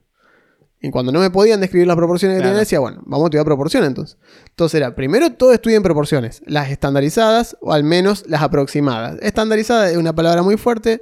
Y 0.81 0.91
cuando 0.91 1.11
no 1.11 1.21
me 1.21 1.31
podían 1.31 1.61
describir 1.61 1.87
las 1.87 1.97
proporciones 1.97 2.37
que 2.37 2.41
Claro. 2.41 2.51
tenía, 2.53 2.61
decía, 2.61 2.81
bueno, 2.81 3.03
vamos 3.07 3.25
a 3.25 3.27
estudiar 3.29 3.45
proporciones 3.47 3.89
entonces. 3.89 4.19
Entonces 4.51 4.79
era, 4.79 4.95
primero 4.95 5.33
todo 5.33 5.53
estudien 5.53 5.83
proporciones, 5.83 6.43
las 6.47 6.71
estandarizadas 6.71 7.57
o 7.61 7.73
al 7.73 7.83
menos 7.83 8.25
las 8.29 8.43
aproximadas. 8.43 9.17
Estandarizada 9.23 9.91
es 9.91 9.97
una 9.97 10.15
palabra 10.15 10.43
muy 10.43 10.57
fuerte, 10.57 11.01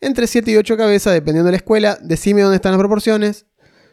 entre 0.00 0.26
7 0.26 0.50
y 0.50 0.56
8 0.56 0.76
cabezas, 0.76 1.12
dependiendo 1.12 1.46
de 1.46 1.52
la 1.52 1.56
escuela. 1.58 1.98
Decime 2.02 2.42
dónde 2.42 2.56
están 2.56 2.72
las 2.72 2.78
proporciones. 2.78 3.46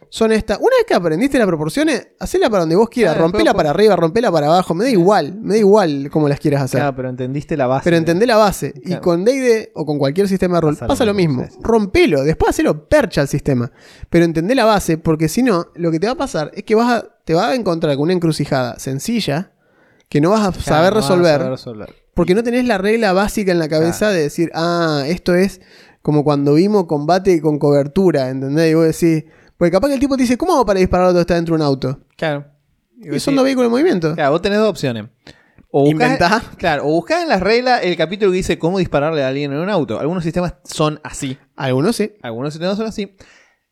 Son 0.10 0.32
estas. 0.32 0.58
Una 0.60 0.70
vez 0.78 0.86
que 0.88 0.93
aprendiste 0.93 1.38
las 1.38 1.48
proporciones, 1.48 2.08
hacela 2.17 2.50
para 2.50 2.62
donde 2.62 2.78
vos 2.78 2.88
quieras. 2.88 3.15
Claro, 3.15 3.26
rompela 3.26 3.52
pero- 3.52 3.58
para 3.58 3.70
arriba, 3.72 3.96
rompela 3.98 4.32
para 4.32 4.48
abajo. 4.48 4.74
Me 4.74 4.86
da 4.86 4.89
igual, 4.89 5.36
me 5.36 5.56
da 5.56 5.58
igual 5.60 6.10
cómo 6.10 6.30
las 6.30 6.39
quieras 6.39 6.62
hacer. 6.62 6.80
Claro, 6.80 6.96
pero 6.96 7.10
entendiste 7.10 7.58
la 7.58 7.67
base. 7.67 7.84
Pero 7.84 7.98
entendé 7.98 8.26
la 8.26 8.38
base. 8.38 8.74
Y 8.86 8.96
con 8.98 9.26
D&D 9.26 9.72
o 9.76 9.86
con 9.86 10.00
cualquier 10.00 10.30
sistema 10.30 10.56
de 10.56 10.62
rol 10.62 10.76
Pasa 10.76 10.88
pasa, 10.88 11.04
lo 11.06 11.13
mismo. 11.13 11.46
Rompelo. 11.60 12.24
Después 12.24 12.52
hacelo 12.52 12.88
percha 12.88 13.20
al 13.20 13.28
sistema. 13.28 13.70
Pero 14.10 14.24
entendé 14.24 14.56
la 14.56 14.63
base 14.63 14.98
porque 14.98 15.28
si 15.28 15.43
no, 15.43 15.67
lo 15.76 15.91
que 15.91 16.00
te 16.00 16.08
va 16.08 16.13
a 16.13 16.17
pasar 16.17 16.52
es 16.54 16.63
que 16.63 16.74
vas 16.76 16.89
a, 16.89 17.17
te 17.26 17.34
vas 17.34 17.48
a 17.48 17.56
encontrar 17.56 17.93
con 17.98 18.04
una 18.04 18.13
encrucijada 18.13 18.80
sencilla 18.80 19.52
que 20.08 20.22
no 20.22 20.30
vas 20.30 20.39
a 20.39 20.54
saber 20.54 20.93
no 20.93 21.02
vas 21.02 21.10
a 21.10 21.12
resolver 21.12 21.38
saber 21.39 21.52
resolver. 21.52 21.96
porque 22.13 22.34
no 22.34 22.43
tenés 22.43 22.63
la 22.63 22.78
regla 22.78 23.12
básica 23.12 23.52
en 23.52 23.60
la 23.60 23.67
cabeza 23.67 24.10
de 24.10 24.22
decir, 24.22 24.52
ah, 24.54 25.04
esto 25.06 25.36
es 25.36 25.60
como 26.02 26.24
cuando 26.24 26.54
vimos 26.54 26.86
combate 26.86 27.42
con 27.42 27.60
cobertura, 27.60 28.30
¿entendés? 28.30 28.72
Y 28.72 28.74
vos 28.76 28.86
decís, 28.86 29.26
porque 29.58 29.72
capaz 29.72 29.88
que 29.88 29.96
el 29.96 30.00
tipo 30.00 30.16
te 30.16 30.24
dice, 30.24 30.38
¿cómo 30.38 30.54
hago 30.54 30.66
para 30.66 30.80
disparar 30.80 31.08
cuando 31.08 31.22
está 31.22 31.36
dentro 31.36 31.56
de 31.56 31.62
un 31.62 31.68
auto? 31.68 32.00
Claro. 32.16 32.46
Y 33.00 33.20
son 33.20 33.36
dos 33.36 33.44
vehículos 33.44 33.68
en 33.68 33.72
movimiento. 33.72 34.16
Claro, 34.16 34.32
vos 34.32 34.42
tenés 34.42 34.60
dos 34.60 34.70
opciones. 34.70 35.06
O 35.72 35.84
buscás-. 35.84 36.44
Claro, 36.58 36.86
o 36.86 36.92
buscás 36.92 37.24
en 37.24 37.30
las 37.30 37.42
reglas 37.42 37.84
el 37.84 37.96
capítulo 37.98 38.32
que 38.32 38.38
dice 38.38 38.58
cómo 38.58 38.80
dispararle 38.80 39.24
a 39.24 39.28
alguien 39.28 39.52
en 39.52 39.60
un 39.60 39.70
auto. 39.70 40.00
Algunos 40.00 40.24
sistemas 40.24 40.56
son 40.64 41.00
así. 41.04 41.38
Algunos 41.56 41.96
sí. 41.96 42.14
Algunos 42.22 42.54
sistemas 42.54 42.78
son 42.78 42.88
así. 42.88 43.16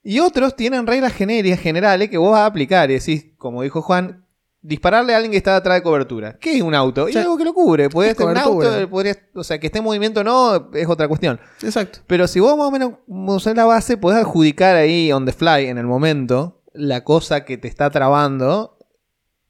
Y 0.04 0.20
otros 0.20 0.56
tienen 0.56 0.86
reglas 0.86 1.14
genéricas, 1.14 1.60
generales, 1.60 2.10
que 2.10 2.18
vos 2.18 2.32
vas 2.32 2.42
a 2.42 2.46
aplicar. 2.46 2.92
Y 2.92 2.96
decís, 2.96 3.34
como 3.38 3.64
dijo 3.64 3.82
Juan, 3.82 4.25
dispararle 4.68 5.14
a 5.14 5.18
alguien 5.18 5.32
que 5.32 5.38
está 5.38 5.56
atrás 5.56 5.78
de 5.78 5.84
cobertura. 5.84 6.38
¿Qué 6.40 6.56
es 6.58 6.62
un 6.62 6.74
auto? 6.74 7.08
Y 7.08 7.14
Sí. 7.14 7.20
algo 7.20 7.38
que 7.38 7.44
lo 7.46 7.54
cubre. 7.54 7.90
Podría 7.90 8.12
Es 8.12 8.18
ser 8.18 8.26
un 8.28 8.38
auto, 8.38 8.90
podría- 8.90 9.16
o 9.36 9.44
sea, 9.44 9.60
que 9.60 9.68
esté 9.68 9.80
en 9.80 9.86
movimiento 9.86 10.22
o 10.22 10.24
no, 10.24 10.70
es 10.74 10.88
otra 10.88 11.08
cuestión. 11.08 11.40
Exacto. 11.62 12.00
Pero 12.08 12.28
si 12.28 12.40
vos 12.40 12.58
más 12.58 12.68
o 12.68 12.72
menos 12.72 12.94
usás 13.08 13.56
la 13.56 13.66
base, 13.66 13.98
podés 13.98 14.20
adjudicar 14.20 14.76
ahí 14.76 15.12
on 15.12 15.26
the 15.26 15.34
fly, 15.34 15.68
en 15.68 15.78
el 15.78 15.86
momento, 15.86 16.62
la 16.74 17.04
cosa 17.04 17.46
que 17.46 17.58
te 17.58 17.68
está 17.68 17.90
trabando. 17.90 18.72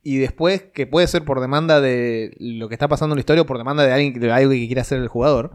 Y 0.04 0.18
después, 0.18 0.62
que 0.74 0.86
puede 0.86 1.08
ser 1.08 1.26
por 1.26 1.42
demanda 1.42 1.82
de 1.82 2.36
lo 2.40 2.68
que 2.70 2.76
está 2.76 2.88
pasando 2.88 3.14
en 3.14 3.18
la 3.18 3.22
historia 3.22 3.42
o 3.42 3.46
por 3.48 3.58
demanda 3.58 3.84
de 3.84 3.92
alguien 3.94 4.20
de 4.20 4.32
algo 4.32 4.52
que 4.52 4.68
quiera 4.68 4.84
hacer 4.84 5.00
el 5.00 5.08
jugador. 5.08 5.54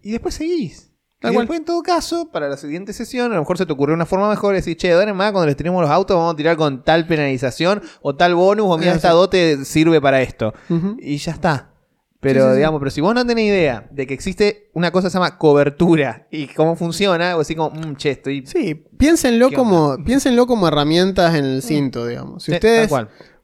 Y 0.00 0.12
después 0.12 0.36
seguís. 0.36 0.87
Tal 1.20 1.32
y 1.32 1.34
cual. 1.34 1.44
después, 1.46 1.58
en 1.58 1.64
todo 1.64 1.82
caso, 1.82 2.30
para 2.30 2.48
la 2.48 2.56
siguiente 2.56 2.92
sesión, 2.92 3.32
a 3.32 3.34
lo 3.34 3.40
mejor 3.40 3.58
se 3.58 3.66
te 3.66 3.72
ocurrió 3.72 3.94
una 3.94 4.06
forma 4.06 4.28
mejor. 4.28 4.54
Decir, 4.54 4.76
che, 4.76 4.94
de 4.94 5.02
en 5.02 5.16
más, 5.16 5.32
cuando 5.32 5.46
les 5.46 5.56
tiremos 5.56 5.82
los 5.82 5.90
autos, 5.90 6.16
vamos 6.16 6.34
a 6.34 6.36
tirar 6.36 6.56
con 6.56 6.84
tal 6.84 7.06
penalización 7.06 7.82
o 8.02 8.14
tal 8.14 8.34
bonus, 8.36 8.66
o 8.68 8.78
mira, 8.78 8.92
Ah, 8.92 8.96
esta 8.96 9.10
dote 9.10 9.64
sirve 9.64 10.00
para 10.00 10.22
esto. 10.22 10.54
Y 11.00 11.16
ya 11.18 11.32
está. 11.32 11.72
Pero, 12.20 12.40
Sí, 12.40 12.46
sí, 12.46 12.50
sí. 12.52 12.56
digamos, 12.56 12.78
pero 12.80 12.90
si 12.90 13.00
vos 13.00 13.14
no 13.14 13.24
tenés 13.24 13.44
idea 13.46 13.86
de 13.92 14.06
que 14.06 14.14
existe 14.14 14.70
una 14.74 14.90
cosa 14.90 15.06
que 15.06 15.10
se 15.12 15.18
llama 15.18 15.38
cobertura 15.38 16.26
y 16.32 16.48
cómo 16.48 16.74
funciona, 16.74 17.36
o 17.36 17.40
así 17.40 17.54
como, 17.54 17.70
"Mm, 17.70 17.94
che, 17.96 18.10
estoy. 18.10 18.44
Sí, 18.44 18.74
piénsenlo 18.74 19.50
¿Qué 19.50 19.54
como, 19.56 19.96
piénsenlo 20.04 20.46
como 20.48 20.66
herramientas 20.66 21.36
en 21.36 21.44
el 21.44 21.62
cinto, 21.62 22.06
digamos. 22.06 22.42
Si 22.42 22.52
ustedes 22.52 22.90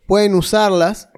pueden 0.09 0.35
usarlas 0.35 1.09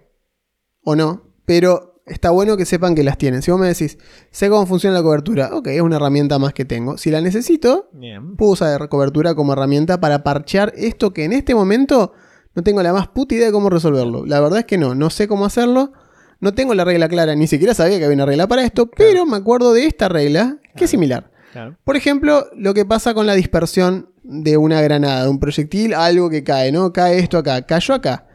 o 0.84 0.94
no, 0.96 1.32
pero 1.46 1.95
está 2.06 2.30
bueno 2.30 2.56
que 2.56 2.64
sepan 2.64 2.94
que 2.94 3.02
las 3.04 3.18
tienen. 3.18 3.42
Si 3.42 3.50
vos 3.50 3.60
me 3.60 3.66
decís, 3.66 3.98
sé 4.30 4.48
cómo 4.48 4.64
funciona 4.66 4.96
la 4.96 5.02
cobertura, 5.02 5.50
ok, 5.52 5.66
es 5.68 5.80
una 5.80 5.96
herramienta 5.96 6.38
más 6.38 6.54
que 6.54 6.64
tengo. 6.64 6.96
Si 6.96 7.10
la 7.10 7.20
necesito, 7.20 7.90
Bien. 7.92 8.36
puedo 8.36 8.52
usar 8.52 8.88
cobertura 8.88 9.34
como 9.34 9.52
herramienta 9.52 10.00
para 10.00 10.22
parchear 10.22 10.72
esto 10.76 11.12
que 11.12 11.24
en 11.24 11.32
este 11.32 11.54
momento 11.54 12.12
no 12.54 12.62
tengo 12.62 12.82
la 12.82 12.92
más 12.92 13.08
puta 13.08 13.34
idea 13.34 13.46
de 13.46 13.52
cómo 13.52 13.68
resolverlo. 13.68 14.24
La 14.24 14.40
verdad 14.40 14.60
es 14.60 14.64
que 14.64 14.78
no, 14.78 14.94
no 14.94 15.10
sé 15.10 15.28
cómo 15.28 15.44
hacerlo. 15.44 15.92
No 16.38 16.54
tengo 16.54 16.74
la 16.74 16.84
regla 16.84 17.08
clara, 17.08 17.34
ni 17.34 17.46
siquiera 17.46 17.74
sabía 17.74 17.98
que 17.98 18.04
había 18.04 18.14
una 18.14 18.26
regla 18.26 18.46
para 18.46 18.62
esto, 18.62 18.90
pero 18.90 19.24
me 19.26 19.36
acuerdo 19.38 19.72
de 19.72 19.86
esta 19.86 20.08
regla, 20.08 20.58
que 20.76 20.84
es 20.84 20.90
similar. 20.90 21.30
Claro. 21.52 21.76
Por 21.82 21.96
ejemplo, 21.96 22.46
lo 22.54 22.74
que 22.74 22.84
pasa 22.84 23.14
con 23.14 23.26
la 23.26 23.34
dispersión 23.34 24.10
de 24.22 24.58
una 24.58 24.82
granada, 24.82 25.24
de 25.24 25.30
un 25.30 25.40
proyectil, 25.40 25.94
algo 25.94 26.28
que 26.28 26.44
cae, 26.44 26.72
¿no? 26.72 26.92
Cae 26.92 27.18
esto 27.18 27.38
acá, 27.38 27.62
cayó 27.62 27.94
acá. 27.94 28.26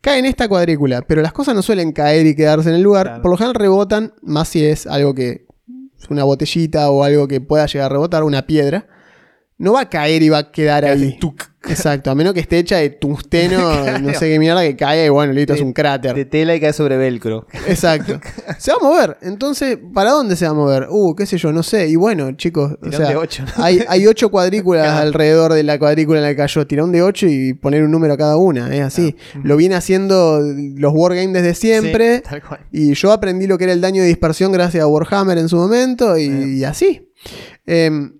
Cae 0.00 0.18
en 0.18 0.24
esta 0.24 0.48
cuadrícula, 0.48 1.02
pero 1.02 1.20
las 1.20 1.32
cosas 1.32 1.54
no 1.54 1.62
suelen 1.62 1.92
caer 1.92 2.26
y 2.26 2.34
quedarse 2.34 2.70
en 2.70 2.76
el 2.76 2.82
lugar. 2.82 3.06
Claro. 3.06 3.22
Por 3.22 3.30
lo 3.32 3.36
general 3.36 3.54
rebotan, 3.54 4.14
más 4.22 4.48
si 4.48 4.64
es 4.64 4.86
algo 4.86 5.14
que 5.14 5.46
es 5.98 6.08
una 6.08 6.24
botellita 6.24 6.90
o 6.90 7.04
algo 7.04 7.28
que 7.28 7.40
pueda 7.40 7.66
llegar 7.66 7.86
a 7.90 7.94
rebotar, 7.94 8.24
una 8.24 8.46
piedra. 8.46 8.86
No 9.60 9.74
va 9.74 9.82
a 9.82 9.88
caer 9.90 10.22
y 10.22 10.30
va 10.30 10.38
a 10.38 10.50
quedar 10.50 10.86
ahí. 10.86 11.18
Exacto, 11.68 12.10
a 12.10 12.14
menos 12.14 12.32
que 12.32 12.40
esté 12.40 12.58
hecha 12.58 12.78
de 12.78 12.88
tungsteno, 12.88 13.98
no 14.00 14.14
sé 14.14 14.30
qué 14.30 14.38
mierda 14.38 14.62
que 14.62 14.74
caiga 14.74 15.04
y 15.04 15.10
bueno, 15.10 15.34
listo, 15.34 15.52
es 15.52 15.58
De- 15.58 15.64
un 15.66 15.74
cráter. 15.74 16.14
De 16.14 16.24
tela 16.24 16.56
y 16.56 16.60
cae 16.60 16.72
sobre 16.72 16.96
velcro. 16.96 17.46
Exacto. 17.68 18.18
Se 18.58 18.70
va 18.72 18.78
a 18.80 18.82
mover. 18.82 19.18
Entonces, 19.20 19.78
¿para 19.92 20.12
dónde 20.12 20.34
se 20.36 20.46
va 20.46 20.52
a 20.52 20.54
mover? 20.54 20.86
Uh, 20.88 21.14
qué 21.14 21.26
sé 21.26 21.36
yo, 21.36 21.52
no 21.52 21.62
sé. 21.62 21.88
Y 21.88 21.96
bueno, 21.96 22.32
chicos, 22.32 22.78
o 22.80 22.90
sea, 22.90 23.10
de 23.10 23.16
ocho, 23.16 23.42
¿no? 23.44 23.62
hay, 23.62 23.84
hay 23.86 24.06
ocho 24.06 24.30
cuadrículas 24.30 24.88
alrededor 24.98 25.52
de 25.52 25.62
la 25.62 25.78
cuadrícula 25.78 26.20
en 26.20 26.22
la 26.24 26.30
que 26.30 26.36
cayó. 26.36 26.66
Tirón 26.66 26.90
de 26.90 27.02
ocho 27.02 27.26
y 27.28 27.52
poner 27.52 27.82
un 27.84 27.90
número 27.90 28.14
a 28.14 28.16
cada 28.16 28.38
una. 28.38 28.74
Es 28.74 28.80
así. 28.80 29.14
Lo 29.42 29.56
viene 29.58 29.74
haciendo 29.74 30.40
los 30.40 30.92
Wargames 30.94 31.34
desde 31.34 31.54
siempre. 31.54 32.16
Sí, 32.16 32.22
tal 32.30 32.42
cual. 32.42 32.60
Y 32.72 32.94
yo 32.94 33.12
aprendí 33.12 33.46
lo 33.46 33.58
que 33.58 33.64
era 33.64 33.74
el 33.74 33.82
daño 33.82 34.00
de 34.00 34.08
dispersión 34.08 34.52
gracias 34.52 34.82
a 34.82 34.86
Warhammer 34.86 35.36
en 35.36 35.50
su 35.50 35.56
momento 35.56 36.16
y, 36.16 36.24
y 36.60 36.64
así. 36.64 37.10
Em, 37.66 38.19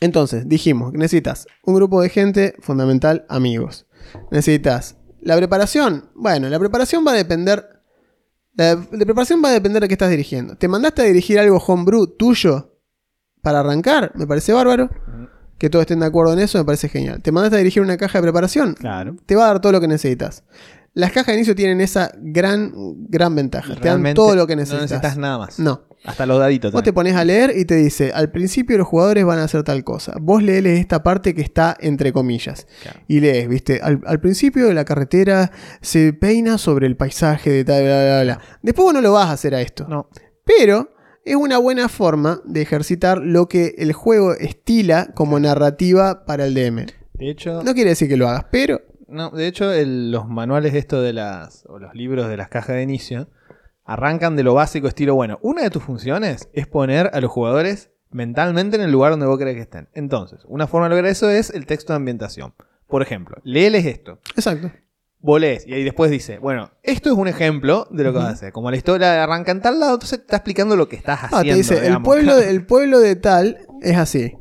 entonces, 0.00 0.48
dijimos, 0.48 0.92
necesitas 0.92 1.46
un 1.64 1.74
grupo 1.74 2.02
de 2.02 2.08
gente, 2.08 2.54
fundamental, 2.60 3.24
amigos. 3.28 3.86
Necesitas 4.30 4.96
la 5.20 5.36
preparación. 5.36 6.10
Bueno, 6.14 6.48
la 6.48 6.58
preparación 6.58 7.04
va 7.06 7.12
a 7.12 7.14
depender. 7.14 7.66
La, 8.54 8.74
la 8.74 9.04
preparación 9.04 9.42
va 9.44 9.48
a 9.48 9.52
depender 9.52 9.82
de 9.82 9.88
qué 9.88 9.94
estás 9.94 10.10
dirigiendo. 10.10 10.56
¿Te 10.56 10.68
mandaste 10.68 11.02
a 11.02 11.04
dirigir 11.06 11.38
algo 11.38 11.58
homebrew 11.58 12.06
tuyo 12.06 12.78
para 13.42 13.60
arrancar? 13.60 14.12
Me 14.14 14.26
parece 14.26 14.52
bárbaro. 14.52 14.90
Que 15.58 15.70
todos 15.70 15.84
estén 15.84 16.00
de 16.00 16.06
acuerdo 16.06 16.34
en 16.34 16.40
eso, 16.40 16.58
me 16.58 16.64
parece 16.64 16.88
genial. 16.90 17.22
¿Te 17.22 17.32
mandaste 17.32 17.56
a 17.56 17.58
dirigir 17.58 17.82
una 17.82 17.96
caja 17.96 18.18
de 18.18 18.22
preparación? 18.22 18.74
Claro. 18.74 19.16
te 19.24 19.34
va 19.36 19.44
a 19.44 19.46
dar 19.48 19.60
todo 19.60 19.72
lo 19.72 19.80
que 19.80 19.88
necesitas. 19.88 20.44
Las 20.92 21.12
cajas 21.12 21.28
de 21.28 21.34
inicio 21.34 21.54
tienen 21.54 21.80
esa 21.80 22.10
gran, 22.16 22.72
gran 23.08 23.34
ventaja. 23.34 23.74
Te 23.76 23.88
dan 23.88 24.14
todo 24.14 24.34
lo 24.36 24.46
que 24.46 24.54
No 24.56 24.60
necesitas. 24.60 24.82
necesitas 24.90 25.16
nada 25.18 25.38
más. 25.38 25.58
No. 25.58 25.82
Hasta 26.06 26.24
los 26.26 26.38
daditos. 26.38 26.72
Vos 26.72 26.82
te 26.82 26.92
pones 26.92 27.14
a 27.16 27.24
leer 27.24 27.52
y 27.56 27.64
te 27.64 27.74
dice, 27.76 28.12
al 28.14 28.30
principio 28.30 28.78
los 28.78 28.86
jugadores 28.86 29.24
van 29.24 29.38
a 29.40 29.44
hacer 29.44 29.62
tal 29.64 29.82
cosa. 29.84 30.14
Vos 30.20 30.42
lees 30.42 30.64
esta 30.80 31.02
parte 31.02 31.34
que 31.34 31.42
está 31.42 31.76
entre 31.80 32.12
comillas. 32.12 32.66
Claro. 32.82 33.00
Y 33.08 33.20
lees, 33.20 33.48
viste, 33.48 33.80
al, 33.82 34.00
al 34.06 34.20
principio 34.20 34.66
de 34.68 34.74
la 34.74 34.84
carretera 34.84 35.50
se 35.80 36.12
peina 36.12 36.58
sobre 36.58 36.86
el 36.86 36.96
paisaje 36.96 37.50
de 37.50 37.64
tal, 37.64 37.82
bla, 37.82 38.04
bla, 38.04 38.22
bla. 38.22 38.40
Después 38.62 38.84
vos 38.84 38.94
no 38.94 39.00
lo 39.00 39.12
vas 39.12 39.26
a 39.28 39.32
hacer 39.32 39.54
a 39.54 39.60
esto. 39.60 39.86
No. 39.88 40.08
Pero 40.44 40.94
es 41.24 41.34
una 41.34 41.58
buena 41.58 41.88
forma 41.88 42.40
de 42.44 42.62
ejercitar 42.62 43.18
lo 43.18 43.48
que 43.48 43.74
el 43.78 43.92
juego 43.92 44.34
estila 44.34 45.08
como 45.14 45.40
narrativa 45.40 46.24
para 46.24 46.46
el 46.46 46.54
DM. 46.54 46.86
De 47.14 47.30
hecho, 47.30 47.62
No 47.64 47.74
quiere 47.74 47.90
decir 47.90 48.08
que 48.08 48.16
lo 48.16 48.28
hagas, 48.28 48.44
pero 48.52 48.80
No, 49.08 49.30
de 49.30 49.46
hecho, 49.48 49.72
el- 49.72 50.10
los 50.12 50.28
manuales 50.28 50.74
esto 50.74 51.00
de 51.02 51.12
las. 51.12 51.64
o 51.68 51.78
los 51.78 51.94
libros 51.94 52.28
de 52.28 52.36
las 52.36 52.48
cajas 52.48 52.76
de 52.76 52.82
inicio. 52.82 53.28
Arrancan 53.86 54.36
de 54.36 54.42
lo 54.42 54.54
básico, 54.54 54.88
estilo, 54.88 55.14
bueno, 55.14 55.38
una 55.42 55.62
de 55.62 55.70
tus 55.70 55.82
funciones 55.82 56.48
es 56.52 56.66
poner 56.66 57.10
a 57.14 57.20
los 57.20 57.30
jugadores 57.30 57.90
mentalmente 58.10 58.76
en 58.76 58.82
el 58.82 58.90
lugar 58.92 59.12
donde 59.12 59.26
vos 59.26 59.38
querés 59.38 59.54
que 59.54 59.60
estén. 59.62 59.88
Entonces, 59.94 60.40
una 60.48 60.66
forma 60.66 60.86
de 60.88 60.90
lograr 60.96 61.10
eso 61.10 61.30
es 61.30 61.50
el 61.50 61.66
texto 61.66 61.92
de 61.92 61.98
ambientación. 61.98 62.54
Por 62.88 63.02
ejemplo, 63.02 63.36
léeles 63.44 63.84
esto. 63.86 64.18
exacto. 64.36 64.70
Vos 65.18 65.40
lees, 65.40 65.66
y 65.66 65.72
ahí 65.72 65.82
después 65.82 66.10
dice, 66.10 66.38
bueno, 66.38 66.70
esto 66.84 67.10
es 67.10 67.16
un 67.16 67.26
ejemplo 67.26 67.88
de 67.90 68.04
lo 68.04 68.12
que 68.12 68.18
vas 68.18 68.28
a 68.28 68.30
hacer. 68.32 68.52
Como 68.52 68.70
la 68.70 68.76
historia 68.76 69.24
arranca 69.24 69.50
en 69.50 69.60
tal 69.60 69.80
lado, 69.80 69.94
entonces 69.94 70.18
te 70.18 70.24
está 70.24 70.36
explicando 70.36 70.76
lo 70.76 70.88
que 70.88 70.94
estás 70.96 71.18
Ah, 71.22 71.26
haciendo. 71.38 71.52
te 71.52 71.56
dice, 71.56 71.86
el 71.86 72.00
pueblo, 72.02 72.36
el 72.38 72.64
pueblo 72.66 73.00
de 73.00 73.16
tal 73.16 73.58
es 73.82 73.96
así. 73.96 74.34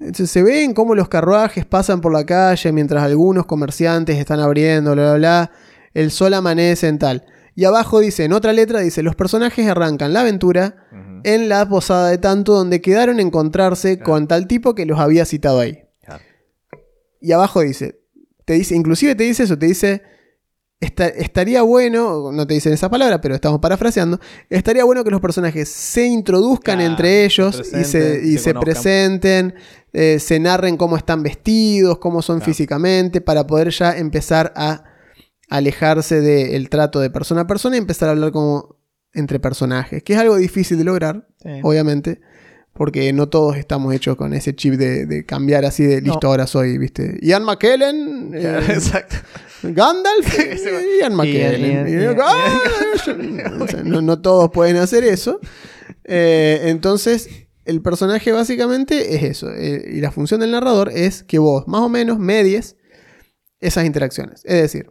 Entonces, 0.00 0.30
se 0.30 0.42
ven 0.42 0.72
cómo 0.74 0.94
los 0.94 1.08
carruajes 1.08 1.64
pasan 1.64 2.00
por 2.00 2.12
la 2.12 2.24
calle 2.26 2.70
mientras 2.70 3.02
algunos 3.02 3.46
comerciantes 3.46 4.18
están 4.18 4.40
abriendo, 4.40 4.92
bla, 4.92 5.02
bla, 5.04 5.14
bla. 5.16 5.50
El 5.94 6.10
sol 6.10 6.34
amanece 6.34 6.86
en 6.88 6.98
tal. 6.98 7.24
Y 7.54 7.64
abajo 7.64 8.00
dice, 8.00 8.24
en 8.24 8.32
otra 8.32 8.52
letra 8.52 8.80
dice, 8.80 9.02
los 9.02 9.14
personajes 9.14 9.66
arrancan 9.68 10.12
la 10.12 10.20
aventura 10.20 10.86
en 11.24 11.48
la 11.48 11.68
posada 11.68 12.10
de 12.10 12.18
tanto 12.18 12.52
donde 12.54 12.80
quedaron 12.80 13.18
a 13.18 13.22
encontrarse 13.22 13.98
con 13.98 14.26
tal 14.28 14.46
tipo 14.46 14.74
que 14.74 14.84
los 14.86 14.98
había 14.98 15.24
citado 15.24 15.60
ahí. 15.60 15.78
Claro. 16.04 16.22
Y 17.20 17.32
abajo 17.32 17.60
dice, 17.60 18.00
te 18.44 18.54
dice, 18.54 18.74
inclusive 18.74 19.14
te 19.14 19.24
dice 19.24 19.44
eso, 19.44 19.56
te 19.58 19.66
dice, 19.66 20.02
"Esta- 20.80 21.06
estaría 21.08 21.62
bueno, 21.62 22.30
no 22.32 22.46
te 22.46 22.52
dicen 22.54 22.72
esa 22.74 22.90
palabra, 22.90 23.20
pero 23.22 23.34
estamos 23.34 23.60
parafraseando, 23.60 24.18
estaría 24.50 24.84
bueno 24.84 25.02
que 25.04 25.10
los 25.10 25.20
personajes 25.22 25.68
se 25.70 26.04
introduzcan 26.04 26.78
Claro, 26.78 26.90
entre 26.90 27.24
ellos 27.24 27.56
se 27.64 27.80
y 27.80 27.84
se, 27.84 27.98
presenten, 28.00 28.28
y 28.34 28.38
se 28.38 28.54
presenten, 28.54 29.54
eh, 29.94 30.18
se 30.18 30.40
narren 30.40 30.76
cómo 30.76 30.96
están 30.98 31.22
vestidos, 31.22 31.98
cómo 31.98 32.20
son 32.20 32.42
físicamente, 32.42 33.20
para 33.22 33.46
poder 33.46 33.70
ya 33.70 33.96
empezar 33.96 34.52
a 34.56 34.84
alejarse 35.56 36.20
del 36.20 36.68
trato 36.68 37.00
de 37.00 37.10
persona 37.10 37.42
a 37.42 37.46
persona 37.46 37.76
y 37.76 37.78
empezar 37.78 38.08
a 38.08 38.12
hablar 38.12 38.32
como 38.32 38.76
entre 39.12 39.38
personajes, 39.40 40.02
que 40.02 40.14
es 40.14 40.18
algo 40.18 40.36
difícil 40.36 40.76
de 40.78 40.84
lograr, 40.84 41.28
Sí. 41.42 41.50
obviamente, 41.62 42.20
porque 42.72 43.12
no 43.12 43.28
todos 43.28 43.56
estamos 43.56 43.94
hechos 43.94 44.16
con 44.16 44.34
ese 44.34 44.56
chip 44.56 44.74
de, 44.74 45.06
de 45.06 45.24
cambiar 45.24 45.64
así 45.64 45.84
de 45.84 46.00
listo, 46.00 46.18
No. 46.22 46.28
ahora 46.30 46.46
soy, 46.48 46.76
¿viste? 46.78 47.18
Ian 47.22 47.44
McKellen, 47.44 48.32
Claro, 48.32 48.58
eh, 48.60 48.64
exacto. 48.72 49.16
Gandalf, 49.62 50.36
Ian 51.00 51.14
McKellen. 51.14 52.16
Ah, 52.20 52.60
o 53.60 53.66
sea, 53.68 53.82
no, 53.84 54.02
no 54.02 54.20
todos 54.20 54.50
pueden 54.50 54.76
hacer 54.76 55.04
eso. 55.04 55.38
Eh, 56.04 56.62
entonces, 56.64 57.28
el 57.64 57.80
personaje 57.80 58.32
básicamente 58.32 59.14
es 59.14 59.22
eso. 59.22 59.50
eh, 59.54 59.84
y 59.94 60.00
la 60.00 60.10
función 60.10 60.40
del 60.40 60.50
narrador 60.50 60.90
es 60.92 61.22
que 61.22 61.38
vos, 61.38 61.66
más 61.68 61.80
o 61.82 61.88
menos, 61.88 62.18
medies 62.18 62.76
esas 63.60 63.84
interacciones. 63.86 64.42
Es 64.44 64.60
decir, 64.60 64.90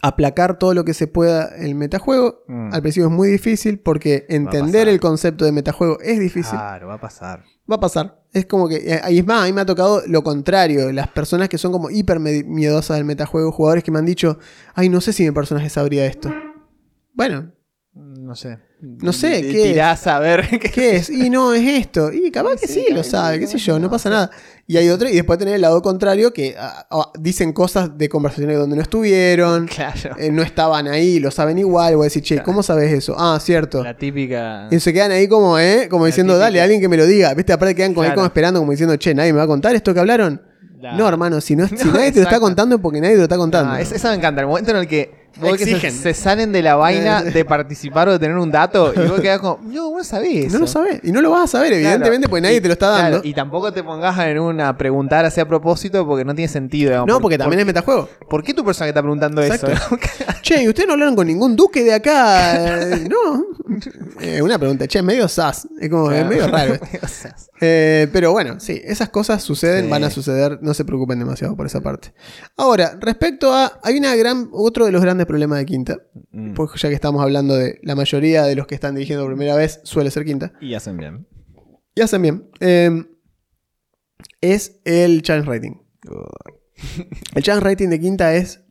aplacar 0.00 0.58
todo 0.58 0.74
lo 0.74 0.84
que 0.84 0.94
se 0.94 1.06
pueda 1.06 1.54
el 1.56 1.74
metajuego. 1.74 2.44
Mm. 2.48 2.72
Al 2.72 2.80
principio 2.82 3.08
es 3.08 3.12
muy 3.12 3.28
difícil 3.28 3.78
porque 3.80 4.24
entender 4.28 4.88
el 4.88 5.00
concepto 5.00 5.44
de 5.44 5.52
metajuego 5.52 5.98
es 6.00 6.18
difícil. 6.18 6.58
Claro, 6.58 6.88
va 6.88 6.94
a 6.94 7.00
pasar. 7.00 7.44
Va 7.70 7.76
a 7.76 7.80
pasar. 7.80 8.22
Es 8.32 8.46
como 8.46 8.68
que. 8.68 8.76
eh, 8.76 9.00
Y 9.10 9.18
es 9.18 9.26
más, 9.26 9.42
a 9.42 9.46
mí 9.46 9.52
me 9.52 9.60
ha 9.60 9.66
tocado 9.66 10.02
lo 10.06 10.22
contrario. 10.22 10.90
Las 10.92 11.08
personas 11.08 11.48
que 11.48 11.58
son 11.58 11.70
como 11.72 11.90
hiper 11.90 12.18
miedosas 12.20 12.96
del 12.96 13.04
metajuego, 13.04 13.52
jugadores 13.52 13.84
que 13.84 13.90
me 13.90 13.98
han 13.98 14.06
dicho, 14.06 14.38
ay, 14.74 14.88
no 14.88 15.00
sé 15.00 15.12
si 15.12 15.24
mi 15.24 15.30
personaje 15.32 15.68
sabría 15.68 16.06
esto. 16.06 16.32
Bueno, 17.14 17.52
No 17.94 18.34
sé. 18.34 18.58
No 18.84 19.12
sé, 19.12 19.42
Te 19.42 19.42
¿qué 19.42 19.62
es? 19.62 19.72
tirás 19.74 20.06
a 20.08 20.18
ver 20.18 20.48
qué 20.50 20.58
¿qué 20.58 20.96
es? 20.96 21.08
Y 21.08 21.30
no, 21.30 21.54
es 21.54 21.62
esto. 21.62 22.12
Y 22.12 22.32
capaz 22.32 22.56
que 22.60 22.66
Sí, 22.66 22.86
lo 22.90 23.04
sabe, 23.04 23.38
qué 23.38 23.46
sé 23.46 23.56
yo, 23.58 23.74
no 23.74 23.82
no, 23.86 23.90
pasa 23.90 24.10
nada. 24.10 24.30
Y 24.66 24.76
hay 24.76 24.88
otro, 24.88 25.08
y 25.08 25.12
después 25.14 25.38
tener 25.38 25.54
el 25.54 25.60
lado 25.60 25.80
contrario 25.82 26.32
que 26.32 26.56
ah, 26.58 26.86
ah, 26.90 27.12
dicen 27.18 27.52
cosas 27.52 27.96
de 27.96 28.08
conversaciones 28.08 28.58
donde 28.58 28.74
no 28.74 28.82
estuvieron, 28.82 29.68
Claro. 29.68 30.16
eh, 30.18 30.32
no 30.32 30.42
estaban 30.42 30.88
ahí, 30.88 31.20
lo 31.20 31.30
saben 31.30 31.58
igual. 31.58 31.94
Voy 31.94 32.04
a 32.04 32.06
decir, 32.06 32.22
che, 32.24 32.34
Claro. 32.34 32.44
¿cómo 32.46 32.62
sabes 32.64 32.92
eso? 32.92 33.14
Ah, 33.16 33.38
cierto. 33.40 33.84
La 33.84 33.96
típica. 33.96 34.66
Y 34.72 34.80
se 34.80 34.92
quedan 34.92 35.12
ahí 35.12 35.28
como, 35.28 35.58
¿eh? 35.60 35.86
Como 35.88 36.04
La 36.04 36.06
diciendo, 36.08 36.32
típica. 36.32 36.44
dale, 36.46 36.60
alguien 36.60 36.80
que 36.80 36.88
me 36.88 36.96
lo 36.96 37.06
diga. 37.06 37.34
¿Viste? 37.34 37.52
Aparte 37.52 37.76
quedan 37.76 37.94
como, 37.94 38.08
ahí 38.08 38.14
como 38.14 38.26
esperando, 38.26 38.58
como 38.58 38.72
diciendo, 38.72 38.96
che, 38.96 39.14
nadie 39.14 39.32
me 39.32 39.38
va 39.38 39.44
a 39.44 39.48
contar 39.48 39.74
esto 39.76 39.94
que 39.94 40.00
hablaron. 40.00 40.42
la- 40.80 40.94
No, 40.96 41.06
hermano, 41.06 41.40
si, 41.40 41.54
no, 41.54 41.68
si 41.68 41.76
No, 41.84 41.92
nadie 41.92 42.10
te 42.10 42.18
lo 42.18 42.24
está 42.24 42.40
contando 42.40 42.74
es 42.76 42.80
porque 42.82 43.00
nadie 43.00 43.12
te 43.14 43.18
lo 43.18 43.24
está 43.24 43.36
contando. 43.36 43.76
Es- 43.76 43.92
esa 43.92 44.10
me 44.10 44.16
encanta. 44.16 44.40
El 44.40 44.48
momento 44.48 44.72
en 44.72 44.76
el 44.78 44.88
que, 44.88 45.21
vos 45.40 45.56
que 45.56 45.90
se, 45.90 46.14
salen 46.14 46.52
de 46.52 46.62
la 46.62 46.76
vaina 46.76 47.22
de 47.22 47.44
participar 47.44 48.08
o 48.08 48.12
de 48.12 48.18
tener 48.18 48.36
un 48.36 48.50
dato 48.50 48.92
y 48.94 49.08
vos 49.08 49.20
quedás 49.20 49.40
como, 49.40 49.60
no, 49.64 49.90
vos 49.90 49.98
no 49.98 50.04
sabés. 50.04 50.52
no 50.52 50.58
lo 50.58 50.64
eso". 50.66 50.72
sabes. 50.74 51.00
Y 51.02 51.12
no 51.12 51.20
lo 51.20 51.30
vas 51.30 51.44
a 51.44 51.46
saber, 51.46 51.68
Claro. 51.70 51.84
evidentemente, 51.84 52.28
porque 52.28 52.40
nadie 52.42 52.56
Y- 52.56 52.60
te 52.60 52.68
lo 52.68 52.72
está 52.74 52.94
claro, 52.96 53.14
dando. 53.16 53.28
y 53.28 53.34
tampoco 53.34 53.72
te 53.72 53.82
pongas 53.82 54.18
en 54.20 54.38
una 54.38 54.76
preguntar 54.76 55.24
así 55.24 55.40
a 55.40 55.46
propósito 55.48 56.06
porque 56.06 56.24
no 56.24 56.34
tiene 56.34 56.48
sentido. 56.48 56.90
digamos. 56.90 57.06
no, 57.08 57.14
¿Por- 57.14 57.22
porque 57.22 57.38
también 57.38 57.60
es 57.60 57.64
por, 57.66 57.74
metajuego. 57.74 58.08
¿Por 58.28 58.42
qué 58.42 58.54
tu 58.54 58.64
personaje 58.64 58.90
está 58.90 59.00
preguntando 59.02 59.42
Exacto. 59.42 59.68
eso? 59.72 59.98
Che, 60.42 60.62
¿y 60.62 60.68
ustedes 60.68 60.86
no 60.86 60.92
hablaron 60.94 61.16
con 61.16 61.26
ningún 61.26 61.56
duque 61.56 61.82
de 61.84 61.94
acá? 61.94 62.78
No. 63.08 63.44
Eh, 64.20 64.42
una 64.42 64.58
pregunta, 64.58 64.86
che, 64.86 64.98
es 64.98 65.04
medio 65.04 65.26
sas. 65.28 65.66
Es 65.80 65.88
como, 65.88 66.10
es 66.10 66.26
medio 66.26 66.46
raro. 66.48 66.74
O 67.02 67.08
sea, 67.08 67.34
Eh, 67.64 68.08
pero 68.12 68.32
bueno, 68.32 68.58
sí, 68.58 68.80
esas 68.84 69.08
cosas 69.10 69.40
suceden, 69.42 69.84
Sí. 69.84 69.90
van 69.90 70.02
a 70.02 70.10
suceder, 70.10 70.58
no 70.62 70.74
se 70.74 70.84
preocupen 70.84 71.18
demasiado 71.20 71.56
por 71.56 71.64
esa 71.66 71.80
parte. 71.80 72.12
Ahora, 72.56 72.98
respecto 73.00 73.52
a. 73.52 73.78
Hay 73.84 73.96
una 73.98 74.16
gran. 74.16 74.48
Otro 74.52 74.84
de 74.84 74.90
los 74.92 75.00
grandes 75.00 75.26
problemas 75.26 75.58
de 75.58 75.66
Quinta. 75.66 75.98
mm. 76.32 76.54
Pues 76.54 76.70
ya 76.80 76.88
que 76.88 76.94
estamos 76.96 77.22
hablando 77.22 77.54
de 77.54 77.78
la 77.82 77.94
mayoría 77.94 78.42
de 78.44 78.56
los 78.56 78.66
que 78.66 78.74
están 78.74 78.94
dirigiendo 78.96 79.24
por 79.24 79.32
primera 79.34 79.54
vez, 79.56 79.80
suele 79.84 80.10
ser 80.10 80.24
Quinta. 80.24 80.52
Y 80.60 80.74
hacen 80.74 80.96
bien. 80.96 81.28
Y 81.94 82.00
hacen 82.00 82.22
bien. 82.22 82.50
Eh, 82.60 83.04
es 84.40 84.80
el 84.84 85.22
challenge 85.22 85.48
rating. 85.48 85.74
El 87.36 87.42
challenge 87.44 87.64
rating 87.64 87.88
de 87.90 88.00
Quinta 88.00 88.34
es 88.34 88.64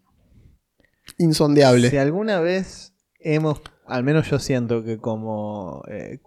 insondeable. 1.18 1.90
Si 1.90 1.98
alguna 1.98 2.40
vez 2.42 2.94
hemos, 3.20 3.62
al 3.86 4.04
menos 4.04 4.30
yo 4.30 4.40
siento 4.40 4.84
que 4.84 4.98
como 4.98 5.84
eh, 5.90 6.20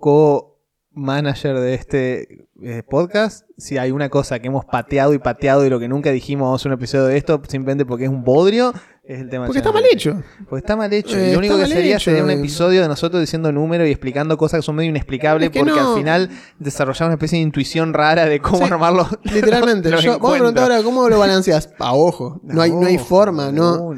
co-manager 0.94 1.58
de 1.60 1.74
este 1.74 2.46
eh, 2.62 2.82
podcast, 2.88 3.46
si 3.58 3.78
hay 3.78 3.90
una 3.90 4.08
cosa 4.08 4.38
que 4.38 4.48
hemos 4.48 4.64
pateado 4.64 5.12
y 5.14 5.18
pateado 5.18 5.64
y 5.66 5.70
lo 5.70 5.78
que 5.80 5.88
nunca 5.88 6.10
dijimos 6.10 6.54
hacer 6.60 6.70
un 6.70 6.78
episodio 6.78 7.06
de 7.06 7.16
esto, 7.16 7.40
simplemente 7.48 7.84
porque 7.84 8.04
es 8.04 8.10
un 8.10 8.24
bodrio, 8.24 8.72
es 9.04 9.20
el 9.20 9.28
tema 9.28 9.46
Porque 9.46 9.58
está 9.58 9.70
mal 9.72 9.82
hecho. 9.92 10.22
Porque 10.48 10.60
está 10.60 10.76
mal 10.76 10.92
hecho. 10.92 11.18
Eh, 11.18 11.28
y 11.28 11.32
lo 11.32 11.38
único 11.38 11.58
que 11.58 11.66
sería 11.66 11.96
hecho, 11.96 12.04
sería 12.10 12.24
un 12.24 12.30
eh. 12.30 12.34
episodio 12.34 12.80
de 12.80 12.88
nosotros 12.88 13.20
diciendo 13.20 13.52
números 13.52 13.86
y 13.86 13.90
explicando 13.90 14.38
cosas 14.38 14.60
que 14.60 14.62
son 14.62 14.76
medio 14.76 14.88
inexplicables 14.90 15.48
Es 15.48 15.52
que 15.52 15.58
porque 15.58 15.74
no. 15.78 15.90
al 15.90 15.96
final 15.96 16.30
desarrollamos 16.58 17.08
una 17.08 17.14
especie 17.14 17.38
de 17.38 17.42
intuición 17.42 17.92
rara 17.92 18.24
de 18.24 18.40
cómo 18.40 18.58
Sí, 18.58 18.64
armarlo. 18.64 19.06
Literalmente. 19.24 19.90
los 19.90 20.02
Yo, 20.02 20.12
vamos 20.12 20.30
a 20.30 20.32
preguntar 20.38 20.64
encuentros. 20.64 20.70
ahora 20.70 20.82
cómo 20.82 21.08
lo 21.08 21.18
balanceas. 21.18 21.70
A 21.78 21.94
ojo. 21.94 22.40
No, 22.44 22.62
hay, 22.62 22.70
no 22.70 22.86
hay 22.86 22.96
forma, 22.98 23.52
¿no? 23.52 23.92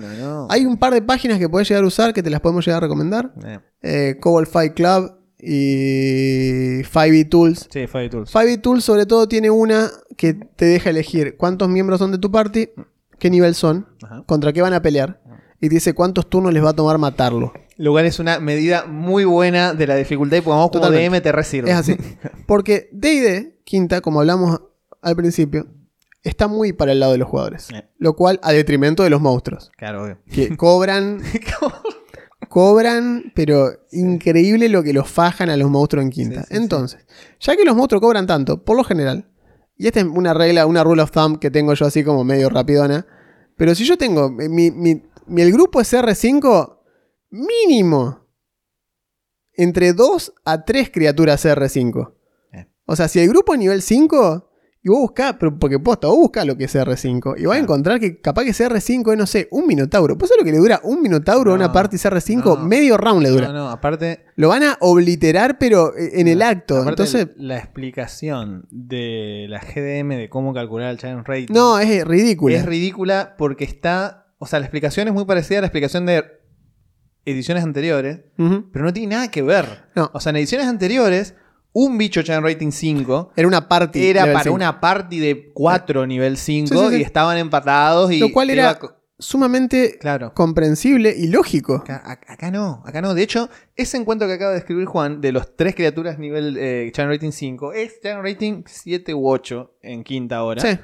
Hay 0.48 0.66
un 0.66 0.76
par 0.76 0.92
de 0.92 1.02
páginas 1.02 1.38
que 1.38 1.48
puedes 1.48 1.68
llegar 1.68 1.84
a 1.84 1.86
usar 1.86 2.12
que 2.12 2.22
te 2.22 2.30
las 2.30 2.40
podemos 2.40 2.64
llegar 2.66 2.78
a 2.78 2.86
recomendar. 2.86 3.32
Eh, 3.44 3.58
Eh, 3.82 4.16
Cobalt 4.20 4.48
Fight 4.48 4.74
Club 4.74 5.15
y 5.38 6.82
5e 6.82 7.28
Tools. 7.28 7.68
Sí, 7.70 7.86
Fire 7.86 8.10
Tools. 8.10 8.34
5e 8.34 8.60
Tools 8.60 8.84
sobre 8.84 9.06
todo 9.06 9.28
tiene 9.28 9.50
una 9.50 9.90
que 10.16 10.34
te 10.34 10.64
deja 10.64 10.90
elegir 10.90 11.36
cuántos 11.36 11.68
miembros 11.68 11.98
son 11.98 12.12
de 12.12 12.18
tu 12.18 12.30
party, 12.30 12.70
qué 13.18 13.30
nivel 13.30 13.54
son, 13.54 13.86
Ajá. 14.02 14.24
contra 14.26 14.52
qué 14.52 14.62
van 14.62 14.74
a 14.74 14.82
pelear. 14.82 15.20
Y 15.60 15.68
te 15.68 15.76
dice 15.76 15.94
cuántos 15.94 16.28
turnos 16.28 16.52
les 16.52 16.62
va 16.62 16.70
a 16.70 16.76
tomar 16.76 16.98
matarlo. 16.98 17.52
Lo 17.78 17.92
cual 17.92 18.06
es 18.06 18.18
una 18.18 18.40
medida 18.40 18.86
muy 18.86 19.24
buena 19.24 19.74
de 19.74 19.86
la 19.86 19.96
dificultad 19.96 20.36
y 20.38 20.40
pongamos 20.42 20.70
como. 20.70 20.90
DM 20.90 21.20
te 21.20 21.32
resirve. 21.32 21.70
Es 21.70 21.76
así. 21.76 21.96
Porque 22.46 22.88
D&D, 22.92 23.60
quinta, 23.64 24.00
como 24.00 24.20
hablamos 24.20 24.60
al 25.02 25.16
principio, 25.16 25.66
está 26.22 26.48
muy 26.48 26.72
para 26.72 26.92
el 26.92 27.00
lado 27.00 27.12
de 27.12 27.18
los 27.18 27.28
jugadores. 27.28 27.70
Eh. 27.70 27.88
Lo 27.98 28.16
cual 28.16 28.38
a 28.42 28.52
detrimento 28.52 29.02
de 29.02 29.10
los 29.10 29.20
monstruos. 29.20 29.70
Claro, 29.76 30.04
obvio. 30.04 30.18
Que 30.30 30.56
cobran, 30.56 31.22
cobran, 32.60 33.32
pero 33.34 33.68
increíble 33.92 34.70
lo 34.70 34.82
que 34.82 34.94
los 34.94 35.10
fajan 35.10 35.50
a 35.50 35.58
los 35.58 35.68
monstruos 35.70 36.02
en 36.06 36.10
quinta. 36.10 36.40
Sí, 36.44 36.46
sí, 36.52 36.56
Entonces, 36.56 37.06
ya 37.38 37.54
que 37.54 37.66
los 37.66 37.76
monstruos 37.76 38.00
cobran 38.00 38.26
tanto, 38.26 38.64
por 38.64 38.78
lo 38.78 38.82
general, 38.82 39.28
y 39.76 39.86
esta 39.88 40.00
es 40.00 40.06
una 40.06 40.32
regla, 40.32 40.64
una 40.64 40.82
rule 40.82 41.02
of 41.02 41.10
thumb 41.10 41.38
que 41.38 41.50
tengo 41.50 41.74
yo 41.74 41.84
así 41.84 42.02
como 42.02 42.24
medio 42.24 42.48
rapidona, 42.48 43.06
pero 43.58 43.74
si 43.74 43.84
yo 43.84 43.98
tengo, 43.98 44.30
mi, 44.30 44.48
mi- 44.70 45.02
mi- 45.26 45.42
el 45.42 45.52
grupo 45.52 45.82
es 45.82 45.92
R5, 45.92 46.78
mínimo, 47.28 48.26
entre 49.52 49.92
2 49.92 50.32
a 50.46 50.64
3 50.64 50.90
criaturas 50.90 51.44
R5. 51.44 52.14
Eh. 52.54 52.68
O 52.86 52.96
sea, 52.96 53.08
si 53.08 53.20
el 53.20 53.28
grupo 53.28 53.52
es 53.52 53.58
nivel 53.60 53.82
5 53.82 54.48
Y 54.86 54.88
vos 54.88 55.00
buscás, 55.00 55.34
pero 55.40 55.58
porque 55.58 55.80
posta, 55.80 56.06
vos 56.06 56.16
buscás 56.16 56.46
lo 56.46 56.56
que 56.56 56.62
es 56.62 56.72
CR5 56.76 57.34
y 57.40 57.46
vas 57.46 57.56
a 57.56 57.60
encontrar 57.60 57.98
que 57.98 58.20
capaz 58.20 58.44
que 58.44 58.52
CR5 58.52 59.10
es, 59.14 59.18
no 59.18 59.26
sé, 59.26 59.48
un 59.50 59.66
minotauro. 59.66 60.14
¿Vos 60.14 60.28
sabés 60.28 60.42
lo 60.42 60.44
que 60.44 60.52
le 60.52 60.58
dura 60.58 60.80
un 60.84 61.02
minotauro 61.02 61.50
a 61.50 61.54
una 61.56 61.66
No, 61.66 61.72
party 61.72 61.96
CR5? 61.96 62.44
no. 62.44 62.56
Medio 62.58 62.96
round 62.96 63.20
le 63.20 63.30
dura. 63.30 63.48
No, 63.48 63.52
no, 63.52 63.68
aparte. 63.68 64.26
Lo 64.36 64.50
van 64.50 64.62
a 64.62 64.76
obliterar, 64.78 65.58
pero 65.58 65.92
eh, 65.96 66.20
en 66.20 66.28
el 66.28 66.40
acto. 66.40 66.88
Entonces, 66.88 67.30
la 67.36 67.58
explicación 67.58 68.68
de 68.70 69.46
la 69.48 69.58
GDM 69.58 70.10
de 70.10 70.28
cómo 70.30 70.54
calcular 70.54 70.92
el 70.92 70.98
challenge 70.98 71.24
rate 71.26 71.46
no, 71.52 71.80
es 71.80 72.04
ridículo. 72.06 72.54
es 72.54 72.64
ridícula 72.64 73.34
porque 73.36 73.64
está. 73.64 74.28
O 74.38 74.46
sea, 74.46 74.60
la 74.60 74.66
explicación 74.66 75.08
es 75.08 75.14
muy 75.14 75.24
parecida 75.24 75.58
a 75.58 75.62
la 75.62 75.66
explicación 75.66 76.06
de 76.06 76.22
ediciones 77.24 77.64
anteriores, 77.64 78.20
pero 78.72 78.84
no 78.84 78.92
tiene 78.92 79.16
nada 79.16 79.32
que 79.32 79.42
ver. 79.42 79.86
No. 79.96 80.12
O 80.14 80.20
sea, 80.20 80.30
en 80.30 80.36
ediciones 80.36 80.68
anteriores, 80.68 81.34
un 81.78 81.98
bicho 81.98 82.22
challenge 82.22 82.54
rating 82.54 82.70
5 82.70 83.32
Era 83.36 83.46
una 83.46 83.68
party. 83.68 84.06
era 84.06 84.24
para 84.24 84.44
5. 84.44 84.54
una 84.54 84.80
party 84.80 85.18
de 85.18 85.50
4 85.52 86.06
nivel 86.06 86.38
5 86.38 86.68
Sí, 86.68 86.74
sí, 86.74 86.88
sí. 86.90 86.96
y 87.00 87.02
estaban 87.02 87.36
empatados 87.36 88.10
y 88.12 88.18
Lo 88.18 88.32
cual 88.32 88.48
era- 88.50 88.78
Sumamente 89.18 89.96
claro. 89.98 90.34
comprensible 90.34 91.14
y 91.16 91.28
lógico. 91.28 91.76
Acá, 91.76 92.02
ac- 92.04 92.24
acá 92.30 92.50
no, 92.50 92.82
acá 92.84 93.00
no. 93.00 93.14
De 93.14 93.22
hecho, 93.22 93.48
ese 93.74 93.96
encuentro 93.96 94.28
que 94.28 94.34
acaba 94.34 94.52
de 94.52 94.58
escribir 94.58 94.84
Juan 94.84 95.22
de 95.22 95.32
los 95.32 95.56
tres 95.56 95.74
criaturas 95.74 96.18
nivel 96.18 96.56
eh, 96.58 96.90
channel 96.92 97.12
rating 97.14 97.30
5 97.32 97.72
es 97.72 97.98
channel 98.02 98.22
rating 98.22 98.64
7 98.66 99.14
u 99.14 99.26
8 99.28 99.78
en 99.82 100.04
quinta 100.04 100.42
hora. 100.44 100.60
Sí, 100.60 100.78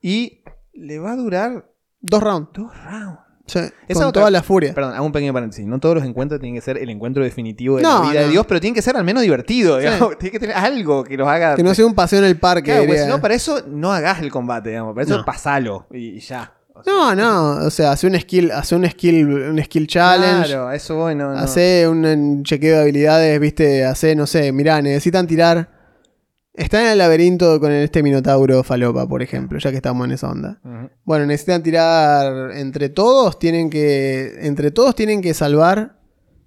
Y 0.00 0.42
le 0.74 0.98
va 1.00 1.12
a 1.12 1.16
durar 1.16 1.70
dos 2.00 2.22
rounds. 2.22 2.50
dos 2.54 2.70
rounds. 2.84 3.18
Sí, 3.46 3.58
Esa 3.58 3.72
con 4.00 4.04
otra- 4.04 4.20
toda 4.20 4.30
la 4.30 4.42
furia. 4.42 4.72
Perdón, 4.72 4.94
hago 4.94 5.04
un 5.04 5.12
pequeño 5.12 5.32
paréntesis. 5.32 5.66
No 5.66 5.78
todos 5.80 5.96
los 5.96 6.04
encuentros 6.04 6.40
tienen 6.40 6.54
que 6.54 6.60
ser 6.64 6.78
el 6.78 6.88
encuentro 6.90 7.24
definitivo 7.24 7.76
de 7.76 7.82
No, 7.82 8.04
la 8.04 8.10
vida 8.10 8.20
no. 8.20 8.26
de 8.26 8.32
Dios, 8.32 8.46
pero 8.46 8.60
tienen 8.60 8.74
que 8.74 8.82
ser 8.82 8.96
al 8.96 9.04
menos 9.04 9.22
divertido. 9.22 9.78
Tiene 10.18 10.30
que 10.30 10.38
tener 10.38 10.56
algo 10.56 11.02
que 11.04 11.16
los 11.16 11.26
haga. 11.28 11.56
Que 11.56 11.62
no 11.62 11.74
sea 11.74 11.84
un 11.86 11.94
paseo 11.94 12.20
en 12.20 12.26
el 12.26 12.38
parque. 12.38 12.72
Claro, 12.72 13.02
si 13.02 13.08
no, 13.08 13.20
para 13.20 13.34
eso 13.34 13.62
no 13.66 13.92
hagas 13.92 14.20
el 14.22 14.30
combate, 14.30 14.70
digamos. 14.70 14.94
Para 14.94 15.04
eso 15.04 15.18
No. 15.18 15.24
pasalo 15.24 15.86
y 15.90 16.20
ya. 16.20 16.52
O 16.74 16.82
sea, 16.82 16.92
No, 16.92 17.14
no, 17.14 17.66
o 17.66 17.70
sea, 17.70 17.92
hace 17.92 18.06
un 18.06 18.18
skill, 18.18 18.50
hace 18.50 18.74
un 18.74 18.88
skill, 18.88 19.26
un 19.28 19.62
skill 19.62 19.86
challenge, 19.86 20.46
Claro, 20.48 20.70
eso 20.72 20.96
voy, 20.96 21.14
no, 21.14 21.32
no. 21.32 21.38
hace 21.38 21.86
un, 21.86 22.04
un 22.06 22.42
chequeo 22.44 22.76
de 22.76 22.82
habilidades, 22.82 23.38
viste, 23.40 23.84
hace, 23.84 24.14
no 24.16 24.26
sé, 24.26 24.52
mirá, 24.52 24.80
necesitan 24.80 25.26
tirar. 25.26 25.68
Están 26.54 26.84
en 26.84 26.92
el 26.92 26.98
laberinto 26.98 27.58
con 27.60 27.72
este 27.72 28.02
minotauro 28.02 28.62
falopa, 28.62 29.08
por 29.08 29.22
ejemplo, 29.22 29.58
ya 29.58 29.70
que 29.70 29.76
estamos 29.76 30.04
en 30.06 30.12
esa 30.12 30.28
onda. 30.30 30.60
Bueno, 31.04 31.24
necesitan 31.26 31.62
tirar 31.62 32.52
entre 32.56 32.88
todos, 32.90 33.38
tienen 33.38 33.70
que. 33.70 34.34
Entre 34.40 34.70
todos 34.70 34.94
tienen 34.94 35.22
que 35.22 35.32
salvar. 35.34 35.98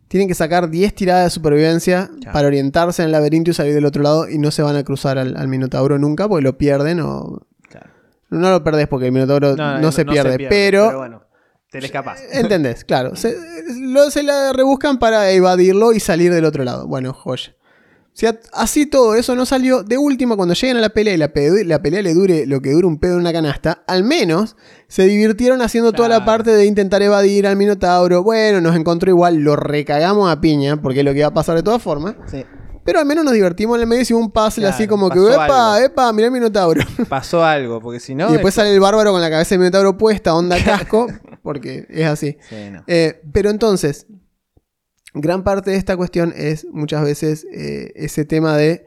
Tienen 0.08 0.28
que 0.28 0.36
sacar 0.36 0.70
10 0.70 0.94
tiradas 0.94 1.24
de 1.26 1.30
supervivencia 1.32 2.12
Ya. 2.20 2.32
para 2.32 2.46
orientarse 2.48 3.02
en 3.02 3.08
el 3.08 3.12
laberinto 3.12 3.50
y 3.50 3.56
salir 3.56 3.74
del 3.74 3.86
otro 3.86 4.04
lado. 4.04 4.30
Y 4.30 4.38
no 4.38 4.52
se 4.52 4.62
van 4.62 4.76
a 4.76 4.84
cruzar 4.84 5.18
al, 5.18 5.36
al 5.36 5.48
Minotauro 5.48 5.98
nunca 5.98 6.30
porque 6.30 6.44
lo 6.44 6.58
pierden 6.60 7.00
o. 7.00 7.42
Claro. 7.68 7.90
No 8.30 8.52
lo 8.52 8.64
perdés 8.64 8.88
porque 8.88 9.08
el 9.08 9.12
Minotauro 9.12 9.56
no, 9.56 9.92
se, 9.92 10.06
pierde, 10.06 10.46
pero. 10.48 10.96
bueno, 11.00 11.24
te 11.72 11.80
le 11.82 11.88
escapas. 11.88 12.22
¿Entendés? 12.32 12.86
Claro. 12.86 13.16
Se, 13.16 13.36
lo- 13.80 14.12
se 14.12 14.22
la 14.22 14.54
rebuscan 14.54 15.00
para 15.00 15.32
evadirlo 15.32 15.92
y 15.92 16.00
salir 16.00 16.32
del 16.32 16.46
otro 16.46 16.64
lado. 16.64 16.86
Bueno, 16.88 17.12
joya. 17.12 17.56
Si 18.18 18.26
a- 18.26 18.40
así 18.54 18.86
todo 18.86 19.14
eso 19.16 19.36
no 19.36 19.46
salió, 19.46 19.84
de 19.84 19.98
última, 19.98 20.38
cuando 20.38 20.54
lleguen 20.54 20.78
a 20.78 20.80
la 20.80 20.88
pelea 20.90 21.14
y 21.14 21.18
la, 21.18 21.34
pe- 21.34 21.66
la 21.66 21.82
pelea 21.82 22.02
le 22.02 22.14
dure 22.14 22.46
lo 22.46 22.62
que 22.62 22.72
dure 22.72 22.88
un 22.88 22.98
pedo 22.98 23.16
en 23.16 23.20
una 23.20 23.34
canasta, 23.34 23.84
al 23.88 24.06
menos 24.06 24.56
se 24.88 25.04
divirtieron 25.04 25.62
haciendo 25.62 25.92
toda 25.92 26.08
la 26.08 26.24
parte 26.24 26.52
de 26.52 26.66
intentar 26.66 27.02
evadir 27.02 27.46
al 27.46 27.58
Minotauro. 27.58 28.24
Bueno, 28.24 28.62
nos 28.62 28.74
encontró 28.78 29.10
igual, 29.12 29.36
lo 29.40 29.58
recagamos 29.58 30.32
a 30.32 30.40
piña, 30.40 30.82
porque 30.82 31.00
es 31.00 31.06
lo 31.06 31.12
que 31.12 31.20
iba 31.20 31.28
a 31.28 31.34
pasar 31.34 31.58
de 31.58 31.64
todas 31.64 31.82
formas. 31.82 32.16
Sí. 32.32 32.46
Pero 32.86 33.00
al 33.00 33.06
menos 33.06 33.26
nos 33.26 33.34
divertimos 33.34 33.76
en 33.78 33.82
el 33.82 33.88
medio, 33.88 34.04
hicimos 34.04 34.22
un 34.24 34.32
puzzle 34.32 34.62
Claro, 34.62 34.76
así 34.76 34.88
como 34.88 35.10
que, 35.10 35.20
epa, 35.20 35.74
algo. 35.76 35.86
epa, 35.86 36.14
mirá 36.14 36.28
el 36.28 36.32
Minotauro. 36.34 36.82
Pasó 37.10 37.44
algo, 37.44 37.82
porque 37.82 38.00
si 38.00 38.16
no. 38.16 38.30
y 38.30 38.34
después 38.34 38.54
sale 38.54 38.72
el 38.74 38.80
bárbaro 38.80 39.12
con 39.12 39.20
la 39.22 39.30
cabeza 39.30 39.50
del 39.56 39.60
Minotauro 39.60 39.98
puesta, 39.98 40.34
onda 40.36 40.56
casco, 40.64 41.08
porque 41.44 41.86
es 41.90 42.06
así. 42.06 42.38
Sí, 42.48 42.56
no. 42.72 42.84
Eh, 42.88 43.22
pero 43.34 43.50
entonces, 43.50 44.06
gran 45.16 45.44
parte 45.44 45.72
de 45.72 45.78
esta 45.78 45.96
cuestión 45.98 46.34
es 46.36 46.68
muchas 46.72 47.04
veces 47.04 47.46
eh, 47.52 47.92
ese 47.96 48.26
tema 48.26 48.58
de, 48.58 48.86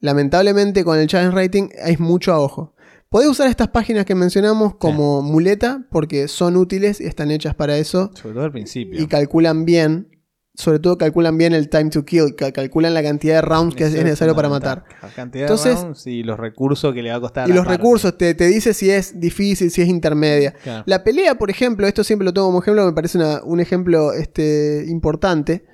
lamentablemente 0.00 0.84
con 0.84 0.98
el 0.98 1.06
challenge 1.06 1.34
rating 1.34 1.68
hay 1.82 1.96
mucho 1.96 2.32
a 2.32 2.38
ojo. 2.38 2.74
Podés 3.08 3.28
usar 3.28 3.48
estas 3.48 3.68
páginas 3.68 4.06
que 4.06 4.14
mencionamos 4.14 4.76
como 4.76 5.20
muleta 5.22 5.86
porque 5.90 6.28
son 6.28 6.56
útiles 6.56 7.00
y 7.00 7.04
están 7.04 7.30
hechas 7.30 7.54
para 7.54 7.76
eso 7.76 8.10
Sobre 8.14 8.34
todo 8.34 8.44
al 8.44 8.52
principio. 8.52 9.02
y 9.02 9.06
calculan 9.06 9.64
bien, 9.64 10.08
sobre 10.54 10.78
todo 10.80 10.98
calculan 10.98 11.38
bien 11.38 11.54
el 11.54 11.68
time 11.70 11.88
to 11.90 12.04
kill, 12.04 12.34
ca- 12.36 12.52
calculan 12.52 12.92
la 12.94 13.02
cantidad 13.02 13.36
de 13.36 13.40
rounds 13.42 13.74
que 13.74 13.84
es, 13.84 13.92
necesario 13.94 14.34
para 14.36 14.48
matar. 14.50 14.84
La 15.02 15.08
cantidad 15.08 15.44
Entonces- 15.44 15.76
de 15.76 15.82
rounds 15.82 16.06
y 16.06 16.22
los 16.22 16.38
recursos 16.38 16.92
que 16.92 17.02
le 17.02 17.10
va 17.10 17.16
a 17.16 17.20
costar. 17.20 17.48
Y 17.48 17.52
los 17.52 17.64
parte. 17.64 17.78
recursos, 17.78 18.18
te, 18.18 18.34
te 18.34 18.46
dice 18.46 18.74
si 18.74 18.90
es 18.90 19.18
difícil, 19.18 19.70
si 19.70 19.80
es 19.82 19.88
intermedia. 19.88 20.52
Claro. 20.62 20.84
La 20.86 21.02
pelea, 21.04 21.36
por 21.36 21.50
ejemplo, 21.50 21.86
esto 21.86 22.04
siempre 22.04 22.24
lo 22.26 22.32
tomo 22.34 22.48
como 22.48 22.60
ejemplo, 22.60 22.84
me 22.84 22.92
parece 22.92 23.16
una- 23.18 23.42
un 23.44 23.60
ejemplo 23.60 24.12
este, 24.12 24.84
importante. 24.88 25.64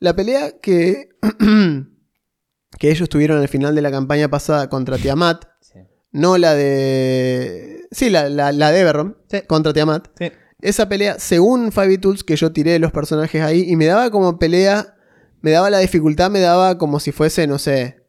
La 0.00 0.14
pelea 0.16 0.58
que, 0.60 1.10
que 2.78 2.90
ellos 2.90 3.08
tuvieron 3.08 3.38
al 3.40 3.48
final 3.48 3.74
de 3.74 3.82
la 3.82 3.90
campaña 3.90 4.28
pasada 4.28 4.68
contra 4.68 4.98
Tiamat, 4.98 5.44
Sí. 5.60 5.78
no 6.12 6.38
la 6.38 6.54
de... 6.54 7.82
Sí, 7.90 8.10
la, 8.10 8.28
la, 8.28 8.50
la 8.52 8.72
de 8.72 8.80
Everron, 8.80 9.16
Sí. 9.30 9.42
contra 9.46 9.72
Tiamat. 9.72 10.08
Sí. 10.18 10.32
Esa 10.64 10.88
pelea, 10.88 11.18
según 11.18 11.72
Five 11.72 11.98
Tools, 11.98 12.24
que 12.24 12.36
yo 12.36 12.50
tiré 12.50 12.78
los 12.78 12.90
personajes 12.90 13.42
ahí, 13.42 13.70
y 13.70 13.76
me 13.76 13.84
daba 13.84 14.10
como 14.10 14.38
pelea, 14.38 14.96
me 15.42 15.50
daba 15.50 15.68
la 15.68 15.78
dificultad, 15.78 16.30
me 16.30 16.40
daba 16.40 16.78
como 16.78 17.00
si 17.00 17.12
fuese, 17.12 17.46
no 17.46 17.58
sé, 17.58 18.02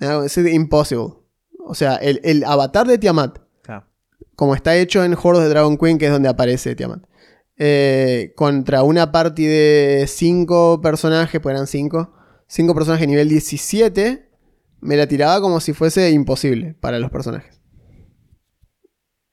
me 0.00 0.08
daba 0.08 0.26
impossible. 0.50 1.14
O 1.64 1.76
sea, 1.76 1.94
el, 1.94 2.20
el 2.24 2.42
avatar 2.42 2.88
de 2.88 2.98
Tiamat, 2.98 3.38
como 4.34 4.56
está 4.56 4.74
hecho 4.74 5.04
en 5.04 5.14
Hordos 5.14 5.44
de 5.44 5.50
Dragon 5.50 5.76
Queen, 5.78 5.98
que 5.98 6.06
es 6.06 6.12
donde 6.12 6.28
aparece 6.28 6.74
Tiamat. 6.74 7.04
eh, 7.56 8.32
contra 8.34 8.82
una 8.82 9.12
party 9.12 9.44
de 9.44 10.06
5 10.08 10.80
personajes, 10.82 11.40
pues 11.40 11.54
eran 11.54 11.68
5. 11.68 12.12
5 12.48 12.74
personajes 12.74 13.06
nivel 13.06 13.28
17. 13.28 14.28
Me 14.80 14.96
la 14.96 15.06
tiraba 15.06 15.40
como 15.40 15.60
si 15.60 15.72
fuese 15.72 16.10
imposible 16.10 16.74
para 16.80 16.98
los 16.98 17.12
personajes. 17.12 17.61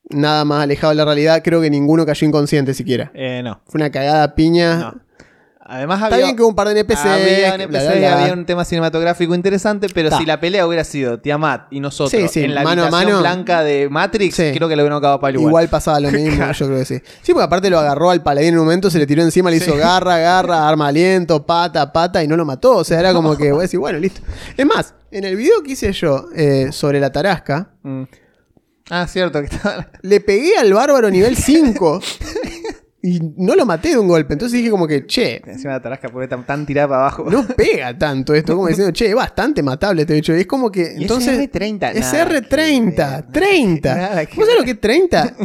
Nada 0.09 0.43
más 0.45 0.63
alejado 0.63 0.89
de 0.91 0.95
la 0.95 1.05
realidad, 1.05 1.41
creo 1.43 1.61
que 1.61 1.69
ninguno 1.69 2.05
cayó 2.05 2.25
inconsciente 2.27 2.73
siquiera. 2.73 3.11
Eh, 3.13 3.41
no. 3.43 3.61
Fue 3.67 3.79
una 3.79 3.89
cagada 3.91 4.33
piña. 4.35 4.75
no. 4.77 5.09
Además 5.71 6.01
Está 6.01 6.15
había. 6.15 6.25
bien 6.25 6.35
que 6.35 6.41
hubo 6.41 6.49
un 6.49 6.55
par 6.55 6.67
de 6.67 6.73
NPC. 6.79 6.97
había, 7.05 7.53
NPC, 7.53 7.69
bla, 7.69 7.81
bla, 7.83 7.95
bla. 7.95 8.21
había 8.23 8.33
un 8.33 8.43
tema 8.47 8.65
cinematográfico 8.65 9.35
interesante, 9.35 9.85
pero 9.93 10.09
Ta. 10.09 10.17
si 10.17 10.25
la 10.25 10.39
pelea 10.39 10.65
hubiera 10.65 10.83
sido 10.83 11.19
Tiamat 11.19 11.67
y 11.71 11.79
nosotros 11.79 12.09
Sí, 12.09 12.27
sí, 12.27 12.43
en 12.43 12.55
la 12.55 12.63
mano 12.63 12.81
a 12.81 12.85
habitación 12.87 13.11
mano. 13.11 13.21
blanca 13.21 13.63
de 13.63 13.87
Matrix, 13.87 14.35
Sí. 14.35 14.51
creo 14.55 14.67
que 14.67 14.75
lo 14.75 14.81
hubieran 14.81 14.97
acabado 14.97 15.19
para 15.19 15.29
el 15.29 15.35
Igual. 15.35 15.51
igual. 15.51 15.67
pasaba 15.69 15.99
lo 15.99 16.09
mismo, 16.11 16.51
yo 16.53 16.65
creo 16.65 16.79
que 16.79 16.85
sí. 16.85 16.99
Sí, 17.21 17.33
porque 17.33 17.43
aparte 17.45 17.69
lo 17.69 17.77
agarró 17.77 18.09
al 18.09 18.23
paladín 18.23 18.55
en 18.55 18.59
un 18.61 18.65
momento, 18.65 18.89
se 18.89 18.97
le 18.97 19.05
tiró 19.05 19.21
encima, 19.21 19.51
le 19.51 19.57
hizo 19.57 19.75
garra, 19.77 20.17
garra, 20.17 20.67
arma 20.67 20.87
aliento, 20.87 21.45
pata, 21.45 21.93
pata 21.93 22.23
y 22.23 22.27
no 22.27 22.35
lo 22.35 22.45
mató. 22.45 22.77
O 22.77 22.83
sea, 22.83 22.99
era 22.99 23.13
como 23.13 23.37
que 23.37 23.51
voy 23.51 23.59
a 23.59 23.61
decir, 23.63 23.79
bueno, 23.79 23.99
listo. 23.99 24.21
Es 24.57 24.65
más, 24.65 24.95
en 25.11 25.23
el 25.23 25.35
video 25.35 25.61
que 25.61 25.73
hice 25.73 25.91
yo 25.93 26.29
eh, 26.35 26.69
sobre 26.71 26.99
la 26.99 27.11
tarasca, 27.11 27.69
Mm. 27.83 28.03
Ah, 28.89 29.07
cierto, 29.07 29.39
que 29.41 29.47
estaba. 29.47 29.87
le 30.01 30.19
pegué 30.19 30.57
al 30.57 30.73
bárbaro 30.73 31.09
nivel 31.11 31.37
5 31.37 32.01
y 33.01 33.19
no 33.37 33.55
lo 33.55 33.65
maté 33.65 33.89
de 33.89 33.97
un 33.97 34.07
golpe. 34.07 34.33
Entonces 34.33 34.57
dije 34.57 34.69
como 34.69 34.85
que, 34.87 35.05
che, 35.05 35.41
Encima 35.45 35.73
la 35.73 35.81
tarasca 35.81 36.09
porque 36.09 36.27
tan, 36.27 36.45
tan 36.45 36.65
tirada 36.65 36.87
para 36.89 37.01
abajo. 37.01 37.25
no 37.29 37.47
pega 37.47 37.97
tanto 37.97 38.33
esto. 38.33 38.55
Como 38.55 38.67
diciendo, 38.67 38.91
che, 38.91 39.07
es 39.09 39.15
bastante 39.15 39.63
matable 39.63 40.01
este 40.01 40.13
bicho. 40.15 40.35
Y 40.35 40.41
es 40.41 40.47
como 40.47 40.69
que, 40.71 40.95
Y 40.97 41.03
entonces... 41.03 41.39
es 41.39 41.49
R30. 41.49 41.91
Es 41.93 42.01
nada 42.13 42.27
que 42.27 42.41
R30, 42.41 42.95
ver, 42.95 43.31
30. 43.31 43.95
nada 43.95 44.21
¿Vos 44.35 44.45
sabés 44.45 44.59
lo 44.59 44.63
que 44.65 44.71
es 44.71 44.81
30? 44.81 45.35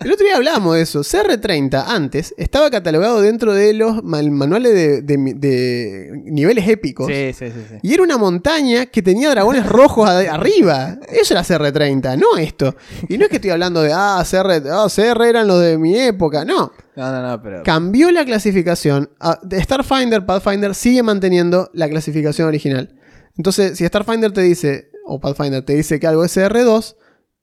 El 0.00 0.12
otro 0.12 0.24
día 0.26 0.36
hablamos 0.36 0.74
de 0.76 0.82
eso. 0.82 1.00
CR30 1.00 1.84
antes 1.86 2.34
estaba 2.38 2.70
catalogado 2.70 3.20
dentro 3.20 3.52
de 3.54 3.72
los 3.74 4.02
manuales 4.02 4.72
de, 4.74 5.02
de- 5.02 5.34
de 5.34 6.10
niveles 6.24 6.66
épicos. 6.68 7.08
Sí, 7.08 7.32
sí, 7.34 7.46
sí. 7.50 7.60
sí. 7.68 7.76
Y 7.82 7.94
era 7.94 8.02
una 8.02 8.16
montaña 8.16 8.86
que 8.86 9.02
tenía 9.02 9.30
dragones 9.30 9.66
rojos 9.66 10.08
arriba. 10.08 10.98
Eso 11.10 11.34
era 11.34 11.42
CR30, 11.42 12.16
no 12.18 12.36
esto. 12.38 12.74
Y 13.08 13.18
no 13.18 13.24
es 13.24 13.30
que 13.30 13.36
estoy 13.36 13.50
hablando 13.50 13.82
de, 13.82 13.92
ah, 13.94 14.24
CR, 14.28 14.62
ah, 14.70 14.86
CR 14.94 15.22
eran 15.24 15.46
los 15.46 15.60
de 15.60 15.76
mi 15.78 15.98
época. 15.98 16.44
No. 16.44 16.72
No, 16.96 17.10
no, 17.10 17.22
no, 17.26 17.42
pero. 17.42 17.62
Cambió 17.62 18.10
la 18.10 18.24
clasificación. 18.24 19.10
Ah, 19.20 19.38
de 19.42 19.62
Starfinder, 19.62 20.26
Pathfinder 20.26 20.74
sigue 20.74 21.02
manteniendo 21.02 21.70
la 21.72 21.88
clasificación 21.88 22.48
original. 22.48 22.94
Entonces, 23.36 23.78
si 23.78 23.86
Starfinder 23.86 24.32
te 24.32 24.42
dice, 24.42 24.90
o 25.06 25.18
Pathfinder 25.20 25.64
te 25.64 25.74
dice 25.74 25.98
que 25.98 26.06
algo 26.06 26.24
es 26.24 26.36
CR2, 26.36 26.96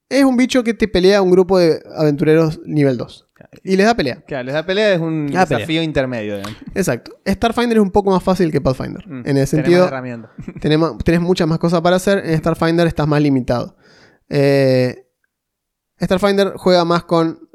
es 0.10 0.24
un 0.24 0.38
bicho 0.38 0.64
que 0.64 0.74
te 0.74 0.88
pelea 0.88 1.22
un 1.22 1.32
grupo 1.32 1.58
de 1.60 1.82
aventureros 1.96 2.60
nivel 2.66 2.98
2. 2.98 3.26
Y 3.64 3.76
les 3.78 3.86
da 3.88 3.96
pelea. 3.96 4.24
Claro, 4.28 4.44
les 4.44 4.54
da 4.54 4.66
pelea 4.66 4.94
es 4.94 5.00
un 5.00 5.26
Ah, 5.36 5.46
pelea. 5.46 5.58
desafío 5.60 5.82
intermedio. 5.82 6.36
digamos. 6.38 6.58
Exacto. 6.76 7.20
Starfinder 7.28 7.78
es 7.78 7.82
un 7.84 7.90
poco 7.92 8.12
más 8.12 8.22
fácil 8.22 8.52
que 8.52 8.62
Pathfinder. 8.62 9.08
Mm, 9.08 9.22
En 9.28 9.38
el 9.38 9.48
sentido, 9.48 9.90
tenemos, 10.62 10.98
tenés 11.04 11.22
muchas 11.22 11.48
más 11.48 11.58
cosas 11.58 11.82
para 11.82 11.96
hacer. 11.96 12.20
En 12.26 12.38
Starfinder 12.38 12.86
estás 12.86 13.08
más 13.08 13.22
limitado. 13.22 13.76
Eh, 14.30 15.08
Starfinder 16.02 16.54
juega 16.56 16.86
más 16.86 17.04
con 17.06 17.49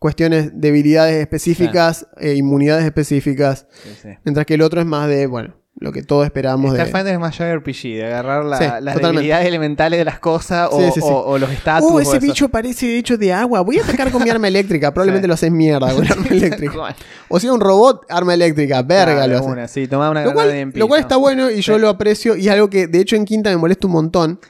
cuestiones 0.00 0.58
de 0.60 0.68
habilidades 0.70 1.16
específicas 1.20 2.06
e 2.16 2.34
inmunidades 2.34 2.84
específicas. 2.84 3.66
Sí, 3.84 3.90
sí. 4.02 4.08
Mientras 4.24 4.46
que 4.46 4.54
el 4.54 4.62
otro 4.62 4.80
es 4.80 4.86
más 4.86 5.06
de, 5.08 5.26
bueno, 5.26 5.54
lo 5.76 5.92
que 5.92 6.02
todos 6.02 6.24
esperábamos 6.24 6.72
de... 6.72 6.78
Starfinder 6.80 7.14
es 7.14 7.20
más 7.20 7.36
JRPG, 7.38 7.82
de 7.98 8.06
agarrar 8.06 8.44
la- 8.44 8.56
Sí, 8.58 8.64
las 8.64 8.78
totalmente. 8.80 9.06
debilidades 9.12 9.46
elementales 9.46 9.98
de 9.98 10.04
las 10.04 10.18
cosas 10.18 10.68
o, 10.72 10.78
Sí, 10.80 10.86
sí, 10.94 11.00
sí. 11.00 11.06
o- 11.08 11.20
o 11.26 11.38
los 11.38 11.50
estatus. 11.50 11.90
Uh, 11.90 12.00
ese 12.00 12.18
bicho 12.18 12.48
parece 12.48 12.98
hecho 12.98 13.16
de 13.16 13.32
agua. 13.32 13.60
Voy 13.60 13.78
a 13.78 13.82
atacar 13.84 14.10
con 14.10 14.22
mi 14.24 14.30
arma 14.30 14.48
eléctrica. 14.48 14.90
Probablemente 14.94 15.28
lo 15.28 15.34
haces 15.34 15.50
mierda 15.52 15.94
con 15.94 16.10
arma 16.10 16.26
eléctrica. 16.30 16.96
O 17.28 17.38
sea, 17.38 17.52
un 17.52 17.60
robot, 17.60 18.04
arma 18.10 18.34
eléctrica. 18.34 18.82
Verga 18.82 19.14
Claro, 19.14 19.32
lo 19.32 19.38
hace. 19.38 19.48
una, 19.48 19.68
sí, 19.68 19.86
tomá 19.86 20.10
una 20.10 20.24
Lo 20.24 20.32
granada 20.32 20.70
cual, 20.72 20.88
lo 20.88 20.96
está 20.96 21.16
bueno 21.16 21.50
y 21.50 21.60
yo 21.60 21.78
lo 21.78 21.88
aprecio. 21.88 22.36
Y 22.36 22.46
es 22.48 22.52
algo 22.52 22.68
que, 22.68 22.86
de 22.86 23.00
hecho, 23.00 23.16
en 23.16 23.24
quinta 23.26 23.48
me 23.50 23.56
molesta 23.58 23.86
un 23.86 23.92
montón. 23.92 24.40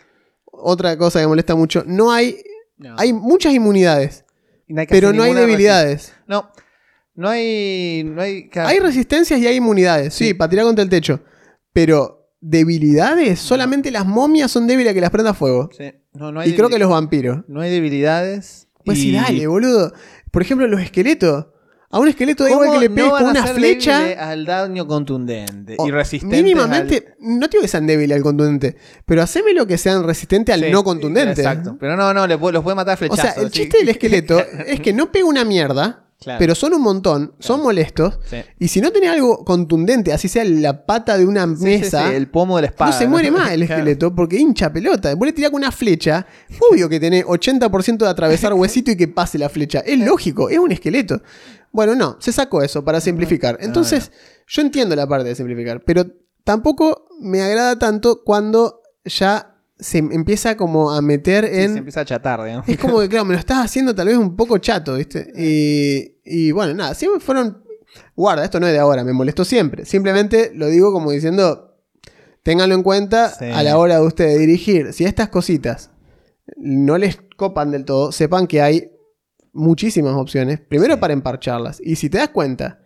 Otra 0.46 0.96
cosa 0.96 1.18
que 1.18 1.24
me 1.24 1.28
molesta 1.30 1.54
mucho. 1.54 1.82
No 1.86 2.12
hay. 2.12 2.36
No. 2.78 2.94
Hay 2.98 3.12
muchas 3.12 3.52
inmunidades, 3.52 4.24
no 4.72 4.80
hay 4.80 4.86
casi 4.86 5.00
pero 5.00 5.12
no 5.12 5.22
hay 5.22 5.34
debilidades. 5.34 6.12
No, 6.26 6.50
no 7.14 7.28
hay. 7.28 8.02
No 8.04 8.22
hay, 8.22 8.48
claro. 8.48 8.68
Hay 8.68 8.78
resistencias 8.78 9.38
y 9.40 9.46
hay 9.46 9.56
inmunidades. 9.56 10.14
Sí, 10.14 10.28
Sí. 10.28 10.34
para 10.34 10.48
tirar 10.50 10.64
contra 10.66 10.82
el 10.82 10.88
techo. 10.90 11.20
Pero 11.72 12.32
debilidades, 12.40 13.38
solamente 13.38 13.90
las 13.90 14.06
momias 14.06 14.50
son 14.50 14.66
débiles 14.66 14.90
a 14.92 14.94
que 14.94 15.00
las 15.00 15.10
prenda 15.10 15.34
fuego. 15.34 15.70
Sí, 15.76 15.92
no, 16.14 16.32
no 16.32 16.40
hay 16.40 16.50
Y 16.50 16.54
creo 16.54 16.68
que 16.68 16.78
los 16.78 16.90
vampiros. 16.90 17.44
No 17.48 17.60
hay 17.60 17.70
debilidades. 17.70 18.68
Pues 18.84 18.98
y- 18.98 19.02
sí, 19.02 19.12
dale, 19.12 19.46
boludo. 19.46 19.92
Por 20.30 20.42
ejemplo, 20.42 20.66
los 20.66 20.80
esqueletos. 20.80 21.46
A 21.92 21.98
un 21.98 22.06
esqueleto 22.06 22.44
da 22.44 22.50
igual 22.50 22.68
¿Cómo 22.68 22.80
que 22.80 22.88
le 22.88 22.94
pegues 22.94 23.10
con 23.10 23.24
una 23.24 23.46
flecha. 23.48 24.30
al 24.30 24.44
daño 24.46 24.86
contundente 24.86 25.76
y 25.84 25.90
resistente. 25.90 26.36
Mínimamente, 26.36 27.16
no 27.18 27.48
digo 27.48 27.62
que 27.62 27.68
sean 27.68 27.84
débiles 27.84 28.16
al 28.16 28.22
contundente, 28.22 28.76
pero 29.04 29.22
haceme 29.22 29.52
lo 29.54 29.66
que 29.66 29.76
sean 29.76 30.04
resistentes 30.04 30.54
al 30.54 30.70
no 30.70 30.84
contundente. 30.84 31.40
Exacto. 31.40 31.76
Pero 31.80 31.96
no, 31.96 32.14
no, 32.14 32.28
los 32.28 32.38
puede 32.38 32.76
matar 32.76 32.92
a 32.92 32.94
O 32.94 32.96
flechazos. 32.96 33.34
sea, 33.34 33.42
el 33.42 33.50
sí. 33.50 33.62
chiste 33.62 33.78
del 33.78 33.88
esqueleto 33.88 34.38
es 34.66 34.78
que 34.80 34.92
no 34.92 35.10
pega 35.10 35.26
una 35.26 35.44
mierda, 35.44 36.04
Claro. 36.20 36.38
pero 36.38 36.54
son 36.54 36.74
un 36.74 36.82
montón, 36.82 37.34
son 37.38 37.62
molestos. 37.62 38.20
Sí. 38.28 38.36
Y 38.58 38.68
si 38.68 38.82
no 38.82 38.90
tenés 38.92 39.08
algo 39.10 39.42
contundente, 39.42 40.12
así 40.12 40.28
sea 40.28 40.44
la 40.44 40.84
pata 40.84 41.16
de 41.16 41.24
una 41.24 41.46
sí, 41.56 41.64
mesa, 41.64 42.08
sí, 42.10 42.14
el 42.14 42.28
pomo 42.28 42.56
de 42.56 42.62
la 42.62 42.68
espada. 42.68 42.90
no 42.90 42.98
se 42.98 43.08
muere 43.08 43.30
más 43.30 43.50
el 43.52 43.60
Claro. 43.66 43.80
esqueleto 43.80 44.14
porque 44.14 44.36
hincha 44.36 44.70
pelota. 44.70 45.14
Vos 45.14 45.26
le 45.26 45.32
tirás 45.32 45.50
con 45.50 45.60
una 45.62 45.72
flecha, 45.72 46.26
obvio 46.70 46.88
que 46.90 47.00
tenés 47.00 47.24
80% 47.24 47.96
de 47.96 48.08
atravesar 48.08 48.52
huesito 48.52 48.90
y 48.90 48.96
que 48.96 49.08
pase 49.08 49.38
la 49.38 49.48
flecha. 49.48 49.80
Es 49.80 49.98
lógico, 49.98 50.50
es 50.50 50.58
un 50.58 50.72
esqueleto. 50.72 51.22
Bueno, 51.72 51.94
no, 51.94 52.16
se 52.20 52.32
sacó 52.32 52.62
eso 52.62 52.84
para 52.84 53.00
simplificar. 53.00 53.56
Entonces, 53.60 54.12
yo 54.46 54.60
entiendo 54.60 54.94
la 54.96 55.06
parte 55.06 55.28
de 55.28 55.34
simplificar, 55.34 55.82
pero 55.84 56.04
tampoco 56.44 57.06
me 57.20 57.40
agrada 57.42 57.78
tanto 57.78 58.22
cuando 58.24 58.82
ya 59.04 59.49
se 59.80 59.98
empieza 59.98 60.56
como 60.56 60.90
a 60.92 61.00
meter 61.02 61.44
Sí, 61.46 61.60
en... 61.60 61.72
se 61.72 61.78
empieza 61.78 62.00
a 62.00 62.04
chatar, 62.04 62.42
digamos. 62.44 62.68
Es 62.68 62.78
como 62.78 63.00
que, 63.00 63.08
claro, 63.10 63.24
me 63.24 63.34
lo 63.34 63.40
estás 63.40 63.64
haciendo 63.64 63.94
tal 63.94 64.06
vez 64.08 64.16
un 64.16 64.36
poco 64.36 64.58
chato, 64.58 64.94
¿viste? 64.96 65.32
Y, 65.36 66.18
y 66.24 66.52
bueno, 66.52 66.74
nada, 66.74 66.94
siempre 66.94 67.20
fueron. 67.20 67.64
Guarda, 68.14 68.44
esto 68.44 68.60
no 68.60 68.66
es 68.66 68.72
de 68.72 68.78
ahora, 68.78 69.02
me 69.04 69.12
molestó 69.12 69.44
siempre. 69.44 69.84
Simplemente 69.84 70.52
lo 70.54 70.66
digo 70.68 70.92
como 70.92 71.10
diciendo, 71.10 71.76
ténganlo 72.42 72.74
en 72.74 72.82
cuenta 72.82 73.30
Sí. 73.30 73.46
a 73.46 73.62
la 73.62 73.76
hora 73.78 73.96
de 73.98 74.06
ustedes 74.06 74.38
dirigir. 74.38 74.92
Si 74.92 75.04
estas 75.04 75.28
cositas 75.28 75.90
no 76.56 76.98
les 76.98 77.18
copan 77.36 77.70
del 77.72 77.84
todo, 77.84 78.12
sepan 78.12 78.46
que 78.46 78.62
hay 78.62 78.92
muchísimas 79.52 80.14
opciones. 80.14 80.60
Primero 80.60 80.94
Sí. 80.94 81.00
para 81.00 81.12
emparcharlas. 81.12 81.80
Y 81.84 81.96
si 81.96 82.08
te 82.10 82.18
das 82.18 82.28
cuenta 82.28 82.80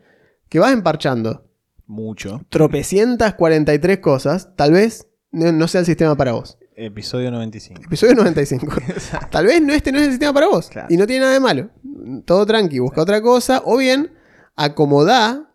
que 0.49 0.59
vas 0.59 0.72
emparchando 0.72 1.47
Mucho. 1.86 2.40
tropecientas 2.49 3.34
43 3.34 3.99
cosas, 3.99 4.55
tal 4.57 4.72
vez 4.72 5.09
no, 5.32 5.53
no 5.53 5.68
sea 5.68 5.80
el 5.80 5.86
sistema 5.86 6.16
para 6.16 6.32
vos. 6.32 6.57
Episodio 6.77 7.31
95. 7.31 7.83
Episodio 7.85 8.14
95. 8.14 8.66
Tal 9.31 9.47
vez 9.47 9.62
no 9.62 9.72
este 9.72 9.93
no 9.93 9.99
es 9.99 10.05
el 10.05 10.11
sistema 10.11 10.33
para 10.33 10.49
vos. 10.49 10.68
Claro. 10.68 10.89
Y 10.91 10.97
no 10.97 11.07
tiene 11.07 11.20
nada 11.22 11.33
de 11.35 11.41
malo. 11.41 11.70
Todo 12.25 12.45
tranqui, 12.47 12.79
busca 12.81 13.03
otra 13.03 13.20
cosa. 13.22 13.62
O 13.64 13.77
bien, 13.77 14.12
acomoda 14.57 15.51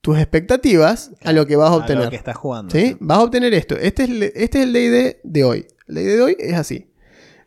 tus 0.00 0.18
expectativas 0.18 1.10
a 1.24 1.32
lo 1.32 1.46
que 1.46 1.56
vas 1.56 1.70
a 1.70 1.74
A 1.74 1.76
obtener. 1.76 2.04
lo 2.04 2.10
que 2.10 2.16
estás 2.16 2.36
jugando. 2.36 2.70
¿Sí? 2.72 2.96
Vas 3.00 3.18
a 3.18 3.22
obtener 3.22 3.52
esto. 3.54 3.76
Este 3.76 4.04
es, 4.04 4.10
el- 4.10 4.22
este 4.22 4.58
es 4.62 4.66
el 4.66 4.72
DD 4.72 5.20
de 5.24 5.44
hoy. 5.44 5.66
El 5.88 5.94
DD 5.96 6.16
de 6.16 6.22
hoy 6.22 6.36
es 6.38 6.54
así. 6.56 6.92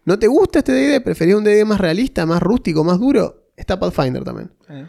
¿No 0.05 0.19
te 0.19 0.27
gusta 0.27 0.59
este 0.59 0.73
DD? 0.73 1.01
¿Preferís 1.01 1.36
un 1.36 1.43
DD 1.45 1.63
más 1.65 1.79
realista, 1.79 2.25
más 2.25 2.41
rústico, 2.43 2.84
más 2.84 2.99
duro? 2.99 3.47
Está 3.55 3.79
Pathfinder 3.79 4.23
también. 4.23 4.51
Eh. 4.69 4.86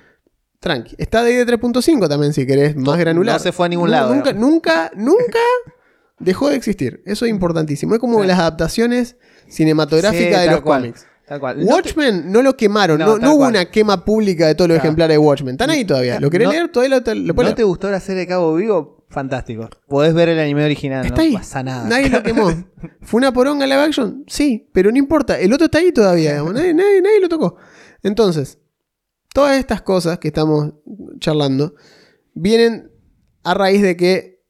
Tranqui. 0.59 0.97
Está 0.99 1.23
DD 1.23 1.45
3.5 1.47 2.09
también 2.09 2.33
si 2.33 2.47
querés, 2.47 2.75
más 2.75 2.99
granular. 2.99 3.35
no 3.37 3.39
se 3.39 3.53
fue 3.53 3.67
a 3.67 3.69
ningún 3.69 3.91
lado, 3.91 4.15
Nunca, 4.15 4.33
nunca, 4.33 4.91
nunca 4.97 5.39
dejó 6.19 6.49
de 6.51 6.57
existir. 6.57 7.03
Eso 7.07 7.25
es 7.25 7.31
importantísimo. 7.31 7.95
Es 7.95 8.01
como 8.01 8.21
Sí. 8.23 8.27
las 8.29 8.39
adaptaciones 8.39 9.17
cinematográficas 9.49 10.41
Sí, 10.43 10.47
de 10.49 10.51
los 10.53 10.61
cual. 10.63 10.83
cómics. 10.83 11.07
Tal 11.27 11.41
cual. 11.41 11.59
No 11.61 11.67
te- 11.67 11.73
Watchmen 11.73 12.31
no 12.31 12.43
lo 12.43 12.55
quemaron, 12.57 12.99
No, 12.99 13.07
no, 13.07 13.13
tal 13.15 13.23
no 13.23 13.31
hubo 13.31 13.39
cual. 13.39 13.51
una 13.51 13.65
quema 13.71 14.05
pública 14.05 14.47
de 14.47 14.55
todos 14.55 14.69
los 14.69 14.77
Claro. 14.77 14.89
ejemplares 14.89 15.15
de 15.15 15.19
Watchmen. 15.19 15.55
Están 15.55 15.71
ahí 15.71 15.85
todavía. 15.85 16.21
¿Lo 16.21 16.29
querés 16.31 16.49
leer? 16.49 16.69
Todavía 16.71 17.01
lo, 17.05 17.15
lo, 17.15 17.33
¿No 17.35 17.55
te 17.55 17.63
gustó 17.65 17.91
la 17.91 17.99
serie 18.01 18.21
de 18.21 18.27
Cabo 18.27 18.55
Vivo? 18.57 19.07
Fantástico. 19.09 19.69
Podés 19.89 20.13
ver 20.13 20.29
el 20.29 20.39
anime 20.41 20.65
original. 20.65 21.05
Está 21.07 21.17
no 21.19 21.23
ahí. 21.23 21.33
pasa 21.35 21.63
nada. 21.63 21.89
Nadie 21.89 22.11
lo 22.11 22.23
quemó. 22.23 22.49
¿Fue 23.01 23.19
una 23.19 23.33
poronga 23.33 23.67
live 23.67 23.81
action? 23.81 24.25
Sí, 24.27 24.69
pero 24.73 24.91
no 24.91 24.99
importa. 24.99 25.39
El 25.39 25.53
otro 25.53 25.67
está 25.67 25.79
ahí 25.79 25.93
todavía. 25.93 26.33
digamos. 26.33 26.53
Nadie, 26.53 26.75
nadie- 26.75 27.01
nadie 27.01 27.21
lo 27.21 27.29
tocó. 27.29 27.57
Entonces, 28.03 28.59
todas 29.33 29.57
estas 29.57 29.81
cosas 29.83 30.19
que 30.19 30.29
estamos 30.29 30.75
charlando 31.21 31.75
vienen 32.35 32.91
a 33.45 33.55
raíz 33.55 33.81
de 33.83 33.97
que 33.97 34.43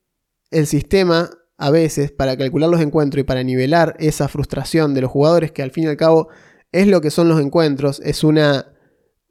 el 0.50 0.66
sistema, 0.66 1.30
a 1.66 1.70
veces, 1.70 2.10
para 2.12 2.36
calcular 2.36 2.68
los 2.70 2.80
encuentros 2.80 3.20
y 3.20 3.24
para 3.24 3.42
nivelar 3.42 3.96
esa 3.98 4.28
frustración 4.28 4.92
de 4.94 5.00
los 5.02 5.10
jugadores, 5.10 5.52
que 5.52 5.62
al 5.62 5.70
fin 5.70 5.84
y 5.84 5.86
al 5.88 5.96
cabo 5.96 6.28
es 6.72 6.86
lo 6.86 7.00
que 7.00 7.10
son 7.10 7.28
los 7.28 7.40
encuentros, 7.40 8.00
es 8.04 8.24
una 8.24 8.66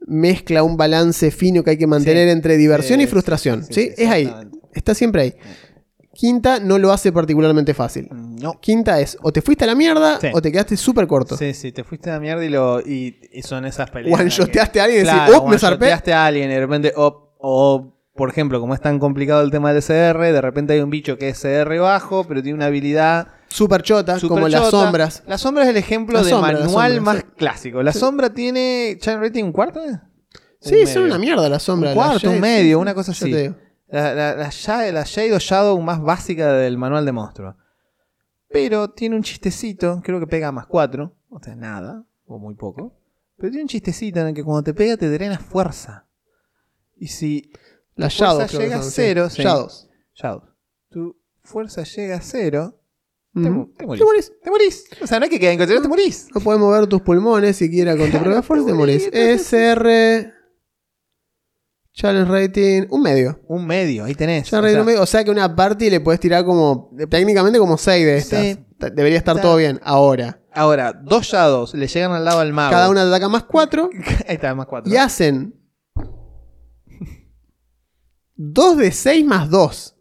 mezcla, 0.08 0.64
un 0.64 0.76
balance 0.78 1.32
fino 1.32 1.64
que 1.64 1.72
hay 1.72 1.78
que 1.78 1.88
mantener 1.88 2.28
Sí. 2.28 2.32
entre 2.32 2.58
diversión 2.58 3.02
y 3.02 3.08
frustración. 3.08 3.64
sí, 3.70 3.92
es 3.98 4.10
ahí. 4.10 4.32
Está 4.74 4.94
siempre 4.96 5.22
ahí. 5.22 5.34
Quinta 6.16 6.60
no 6.60 6.78
lo 6.78 6.92
hace 6.92 7.12
particularmente 7.12 7.74
fácil. 7.74 8.08
No. 8.12 8.60
Quinta 8.60 9.00
es 9.00 9.18
o 9.22 9.32
te 9.32 9.42
fuiste 9.42 9.64
a 9.64 9.68
la 9.68 9.76
mierda 9.76 10.20
Sí. 10.20 10.28
o 10.34 10.42
te 10.42 10.52
quedaste 10.52 10.78
súper 10.78 11.08
corto. 11.08 11.36
Sí, 11.38 11.54
sí, 11.54 11.72
te 11.72 11.84
fuiste 11.84 12.10
a 12.12 12.14
la 12.14 12.20
mierda 12.20 12.46
y, 12.46 12.50
lo, 12.50 12.82
y, 12.82 13.20
y 13.32 13.42
son 13.42 13.66
esas 13.66 13.90
peleas. 13.90 14.20
One-shoteaste 14.20 14.80
a 14.80 14.84
alguien 14.84 15.02
y 15.02 15.04
Claro, 15.06 15.22
decís, 15.32 15.42
oh, 15.44 15.48
me 15.50 15.58
zarpé. 15.58 15.86
one-shoteaste 15.86 16.14
a 16.14 16.26
alguien 16.28 16.50
y 16.52 16.54
de 16.54 16.60
repente, 16.60 16.94
oh, 16.96 17.32
o 17.40 17.93
por 18.16 18.30
ejemplo, 18.30 18.60
como 18.60 18.74
es 18.74 18.82
tan 18.82 19.00
complicado 19.00 19.42
el 19.42 19.52
tema 19.52 19.70
del 19.70 19.78
SR, 19.82 20.32
de 20.32 20.42
repente 20.42 20.74
hay 20.74 20.80
un 20.82 20.90
bicho 20.90 21.18
que 21.18 21.30
es 21.30 21.40
CR 21.42 21.80
bajo, 21.80 22.26
pero 22.26 22.42
tiene 22.44 22.56
una 22.56 22.68
habilidad 22.68 23.28
Súper 23.48 23.82
chota, 23.84 24.18
super 24.20 24.36
como 24.36 24.48
las 24.48 24.70
sombras. 24.70 25.24
La 25.28 25.38
sombra 25.38 25.64
es 25.64 25.70
el 25.70 25.78
ejemplo 25.78 26.18
La 26.18 26.24
de 26.24 26.30
sombra, 26.32 26.52
la 26.54 26.60
manual 26.66 26.96
sombra, 26.96 27.14
más 27.14 27.22
sí. 27.24 27.28
clásico. 27.38 27.84
La 27.84 27.92
Sí. 27.94 28.00
sombra 28.00 28.34
tiene. 28.34 28.98
¿Channel 29.00 29.22
rating 29.22 29.44
un 29.44 29.52
cuarto? 29.52 29.80
Sí, 30.60 30.82
Un 30.82 30.88
son 30.88 31.04
una 31.04 31.20
mierda 31.20 31.48
las 31.50 31.62
sombras. 31.64 31.96
Un 31.96 32.02
cuarto, 32.02 32.30
un 32.32 32.40
medio, 32.40 32.80
una 32.80 32.94
cosa 32.96 33.12
así. 33.12 33.32
La, 33.90 34.14
la, 34.16 34.36
la, 34.36 34.50
Shade- 34.50 34.92
la 34.92 35.04
Shade 35.04 35.34
o 35.36 35.40
Shadow 35.40 35.80
más 35.82 36.02
básica 36.02 36.52
del 36.54 36.78
manual 36.80 37.06
de 37.06 37.12
monstruo. 37.12 37.56
Pero 38.50 38.90
tiene 38.90 39.16
un 39.16 39.24
chistecito, 39.24 40.02
creo 40.04 40.20
que 40.20 40.28
pega 40.28 40.52
más 40.52 40.66
4, 40.68 41.14
o 41.30 41.40
sea, 41.40 41.56
nada, 41.56 42.04
o 42.26 42.40
muy 42.40 42.56
poco. 42.56 42.96
Pero 43.38 43.50
tiene 43.52 43.64
un 43.64 43.68
chistecito 43.68 44.20
en 44.22 44.28
el 44.30 44.34
que 44.34 44.44
cuando 44.44 44.64
te 44.64 44.74
pega 44.74 44.98
te 44.98 45.10
drena 45.12 45.38
fuerza. 45.38 46.06
Y 46.98 47.08
si 47.08 47.52
Las 47.96 48.16
fuerza 48.16 48.34
Shadows. 48.48 48.52
llega 48.54 48.80
a 48.80 48.84
cero, 48.84 49.30
sí. 49.30 49.42
Shadows. 49.44 49.90
Shadow, 50.16 50.42
tu 50.90 51.16
fuerza 51.44 51.84
llega 51.84 52.16
a 52.18 52.22
cero, 52.22 52.80
te, 53.34 53.40
Ujú. 53.42 53.50
mu- 53.52 53.68
te 53.74 53.86
morís. 53.86 54.00
Te 54.00 54.06
morís. 54.06 54.32
Te 54.44 54.50
morís. 54.50 54.86
O 55.02 55.08
sea, 55.08 55.20
no 55.20 55.26
hay 55.26 55.30
que 55.30 55.40
quedar 55.40 55.54
en 55.54 55.60
contra, 55.60 55.82
te 55.82 55.88
morís. 55.88 56.28
No 56.34 56.42
puedes 56.42 56.60
mover 56.60 56.88
tus 56.88 57.02
pulmones 57.02 57.56
siquiera 57.58 57.96
con 57.98 58.10
tu 58.12 58.18
propia 58.20 58.42
fuerza, 58.44 58.66
te 58.68 58.74
morís. 58.74 59.10
SR. 59.14 60.32
Challenge 61.96 62.32
rating. 62.32 62.88
Un 62.90 63.02
medio. 63.04 63.40
Un 63.48 63.68
medio, 63.68 64.06
ahí 64.06 64.16
tenés. 64.16 64.48
Challenge 64.50 64.56
O 64.58 64.62
rating 64.62 64.74
sea, 64.74 64.82
un 64.82 64.86
medio. 64.88 65.02
O 65.04 65.06
sea 65.06 65.24
que 65.24 65.30
una 65.32 65.56
party 65.56 65.90
le 65.92 66.00
puedes 66.00 66.20
tirar 66.20 66.44
como. 66.44 66.90
Técnicamente 67.10 67.60
como 67.60 67.78
6 67.78 68.06
de 68.06 68.18
estas. 68.18 68.42
Sí. 68.42 68.66
Debería 68.94 69.18
estar 69.20 69.36
Está- 69.36 69.48
todo 69.48 69.58
bien. 69.58 69.80
Ahora. 69.84 70.40
Ahora, 70.56 70.94
dos 70.94 71.26
Shadows 71.26 71.74
le 71.74 71.88
llegan 71.88 72.12
al 72.12 72.26
lado 72.26 72.40
al 72.40 72.52
mago. 72.54 72.72
Cada 72.72 72.90
una 72.90 73.02
te 73.04 73.08
ataca 73.10 73.28
más 73.30 73.44
4. 73.44 73.90
Ahí 74.28 74.36
está, 74.36 74.54
más 74.56 74.66
4. 74.68 74.92
Y 74.92 74.98
hacen 74.98 75.56
2 78.36 78.78
de 78.78 78.92
6 78.92 79.26
más 79.26 79.50
2. 79.50 79.96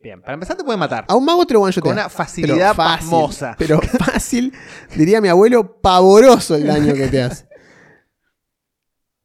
Bien, 0.00 0.20
para 0.20 0.34
empezar 0.34 0.56
te 0.56 0.64
puede 0.64 0.78
matar. 0.78 1.04
A 1.08 1.14
un 1.14 1.24
mago 1.24 1.46
te 1.46 1.54
lo 1.54 1.60
one 1.60 1.72
Con 1.80 1.92
una 1.92 2.08
facilidad 2.08 2.74
pasmosa. 2.74 3.54
Pero 3.56 3.80
fácil, 3.98 4.52
diría 4.96 5.20
mi 5.20 5.28
abuelo, 5.28 5.80
pavoroso 5.80 6.56
el 6.56 6.66
daño 6.66 6.94
que 6.94 7.06
te 7.06 7.22
hace. 7.22 7.46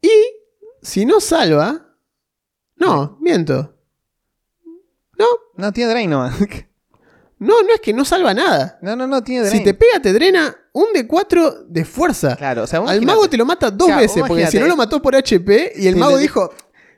Y 0.02 0.12
si 0.82 1.06
no 1.06 1.20
salva. 1.20 1.96
No, 2.76 3.18
miento. 3.22 3.76
No, 5.18 5.26
No, 5.56 5.74
tiene 5.74 5.90
drain 5.90 6.12
nomás. 6.12 6.36
no, 7.40 7.64
no 7.64 7.74
es 7.74 7.82
que 7.82 7.92
no 7.92 8.06
salva 8.06 8.36
nada. 8.36 8.78
No, 8.84 8.96
no, 8.96 9.08
no, 9.08 9.24
tiene 9.24 9.48
drain. 9.48 9.58
Si 9.58 9.64
te 9.64 9.74
pega, 9.74 10.00
te 10.00 10.14
drena 10.14 10.56
un 10.74 10.94
de 10.94 11.08
4 11.08 11.64
de 11.64 11.86
fuerza. 11.86 12.36
Claro, 12.36 12.64
o 12.64 12.68
sea, 12.68 12.82
Al 12.82 13.02
mago 13.02 13.28
te 13.28 13.36
lo 13.36 13.46
mata 13.46 13.72
dos 13.72 13.96
veces, 13.96 14.24
porque 14.28 14.46
si 14.46 14.60
no 14.60 14.68
lo 14.68 14.76
mató 14.76 15.02
por 15.02 15.16
HP 15.16 15.74
y 15.76 15.88
el 15.88 15.96
mago 15.96 16.18
dijo 16.18 16.52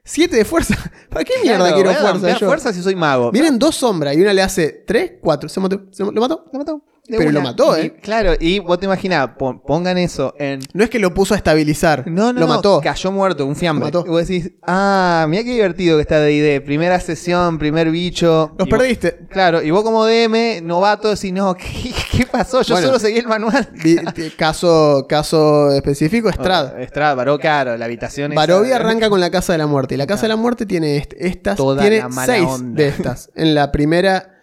7 0.09 0.35
de 0.35 0.43
fuerza. 0.45 0.75
¿Para 1.09 1.23
qué 1.23 1.33
Claro, 1.41 1.63
mierda 1.63 1.73
quiero 1.75 1.89
voy 1.91 1.97
a 1.99 2.01
fuerza 2.15 2.37
yo? 2.39 2.47
fuerza 2.47 2.73
si 2.73 2.81
soy 2.81 2.95
mago. 2.95 3.31
Vienen 3.31 3.59
dos 3.59 3.75
sombras 3.75 4.15
y 4.15 4.21
una 4.21 4.33
le 4.33 4.41
hace 4.41 4.69
3, 4.85 5.13
4. 5.21 5.49
Se 5.49 5.59
mató. 5.59 5.83
Se 5.91 6.03
lo 6.03 6.11
mató. 6.11 6.45
Lo 6.51 6.59
mató. 6.59 6.83
De 7.09 7.17
Pero 7.17 7.31
lo 7.31 7.41
mató, 7.41 7.75
Y- 7.77 7.81
¿eh? 7.87 7.93
Claro, 8.01 8.33
y 8.39 8.59
vos 8.59 8.79
te 8.79 8.85
imaginás, 8.85 9.29
pon- 9.37 9.61
pongan 9.61 9.97
eso 9.97 10.33
en. 10.37 10.59
No 10.73 10.83
es 10.83 10.89
que 10.91 10.99
lo 10.99 11.13
puso 11.13 11.33
a 11.33 11.37
estabilizar. 11.37 12.03
No, 12.07 12.31
no, 12.31 12.39
lo 12.41 12.47
no, 12.47 12.55
mató. 12.55 12.81
cayó 12.81 13.11
muerto, 13.11 13.45
un 13.47 13.55
fiambre. 13.55 13.89
Lo 13.91 13.99
mató. 13.99 14.07
Y 14.07 14.09
vos 14.11 14.27
decís, 14.27 14.51
ah, 14.67 15.25
mira 15.27 15.43
qué 15.43 15.49
divertido 15.51 15.97
que 15.97 16.01
está 16.03 16.19
D&D. 16.19 16.61
Primera 16.61 16.99
sesión, 16.99 17.57
primer 17.57 17.89
bicho. 17.91 18.53
Los 18.57 18.67
Y 18.67 18.71
vos- 18.71 18.79
perdiste. 18.79 19.19
Claro, 19.29 19.61
y 19.63 19.71
vos 19.71 19.83
como 19.83 20.05
DM, 20.05 20.61
novato, 20.61 21.09
decís, 21.09 21.33
no, 21.33 21.53
¿qué, 21.57 21.91
qué 22.11 22.25
pasó? 22.27 22.61
Yo 22.61 22.75
Bueno. 22.75 22.87
solo 22.87 22.99
seguí 22.99 23.17
el 23.17 23.27
manual. 23.27 23.67
Caso, 24.37 25.05
caso 25.09 25.71
específico, 25.73 26.29
Strad. 26.31 26.79
Estrada, 26.81 27.15
Baró, 27.15 27.39
claro, 27.39 27.75
la 27.77 27.85
habitación 27.85 28.33
Barovia 28.35 28.75
arranca 28.75 29.09
con 29.09 29.19
la 29.19 29.29
Casa 29.31 29.53
de 29.53 29.57
la 29.59 29.67
Muerte. 29.67 29.95
Y 29.95 29.97
la 29.97 30.07
Casa 30.07 30.23
de 30.23 30.29
la 30.29 30.35
Muerte 30.35 30.65
tiene 30.65 30.97
est- 30.97 31.13
estas. 31.17 31.57
Toda 31.57 31.81
tiene 31.81 31.97
la 31.99 32.09
mala 32.09 32.33
seis 32.33 32.45
onda. 32.47 32.81
de 32.83 32.87
estas. 32.89 33.29
En 33.35 33.55
la 33.55 33.71
primera. 33.71 34.35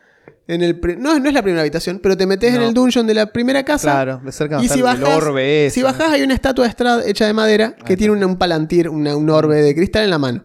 En 0.48 0.62
el 0.62 0.80
no, 0.98 1.18
no 1.18 1.28
es 1.28 1.34
la 1.34 1.42
primera 1.42 1.62
habitación, 1.62 1.98
pero 2.00 2.16
te 2.16 2.24
metes 2.26 2.54
en 2.54 2.62
el 2.62 2.72
dungeon 2.72 3.06
de 3.06 3.14
la 3.14 3.26
primera 3.32 3.64
casa. 3.64 3.90
Claro, 3.90 4.20
de 4.24 4.30
cerca 4.30 4.62
Y 4.62 4.68
si 4.68 4.78
el 4.78 4.82
bajas, 4.84 5.16
orbe 5.16 5.70
si 5.70 5.82
bajás 5.82 6.12
hay 6.12 6.22
una 6.22 6.34
estatua 6.34 6.64
de 6.66 6.70
Strad 6.70 7.08
hecha 7.08 7.26
de 7.26 7.32
madera 7.32 7.74
que 7.84 7.96
tiene 7.96 8.12
un, 8.12 8.22
un 8.24 8.36
palantir, 8.36 8.88
una- 8.88 9.16
un 9.16 9.28
orbe 9.28 9.60
de 9.62 9.74
cristal 9.74 10.04
en 10.04 10.10
la 10.10 10.18
mano. 10.18 10.44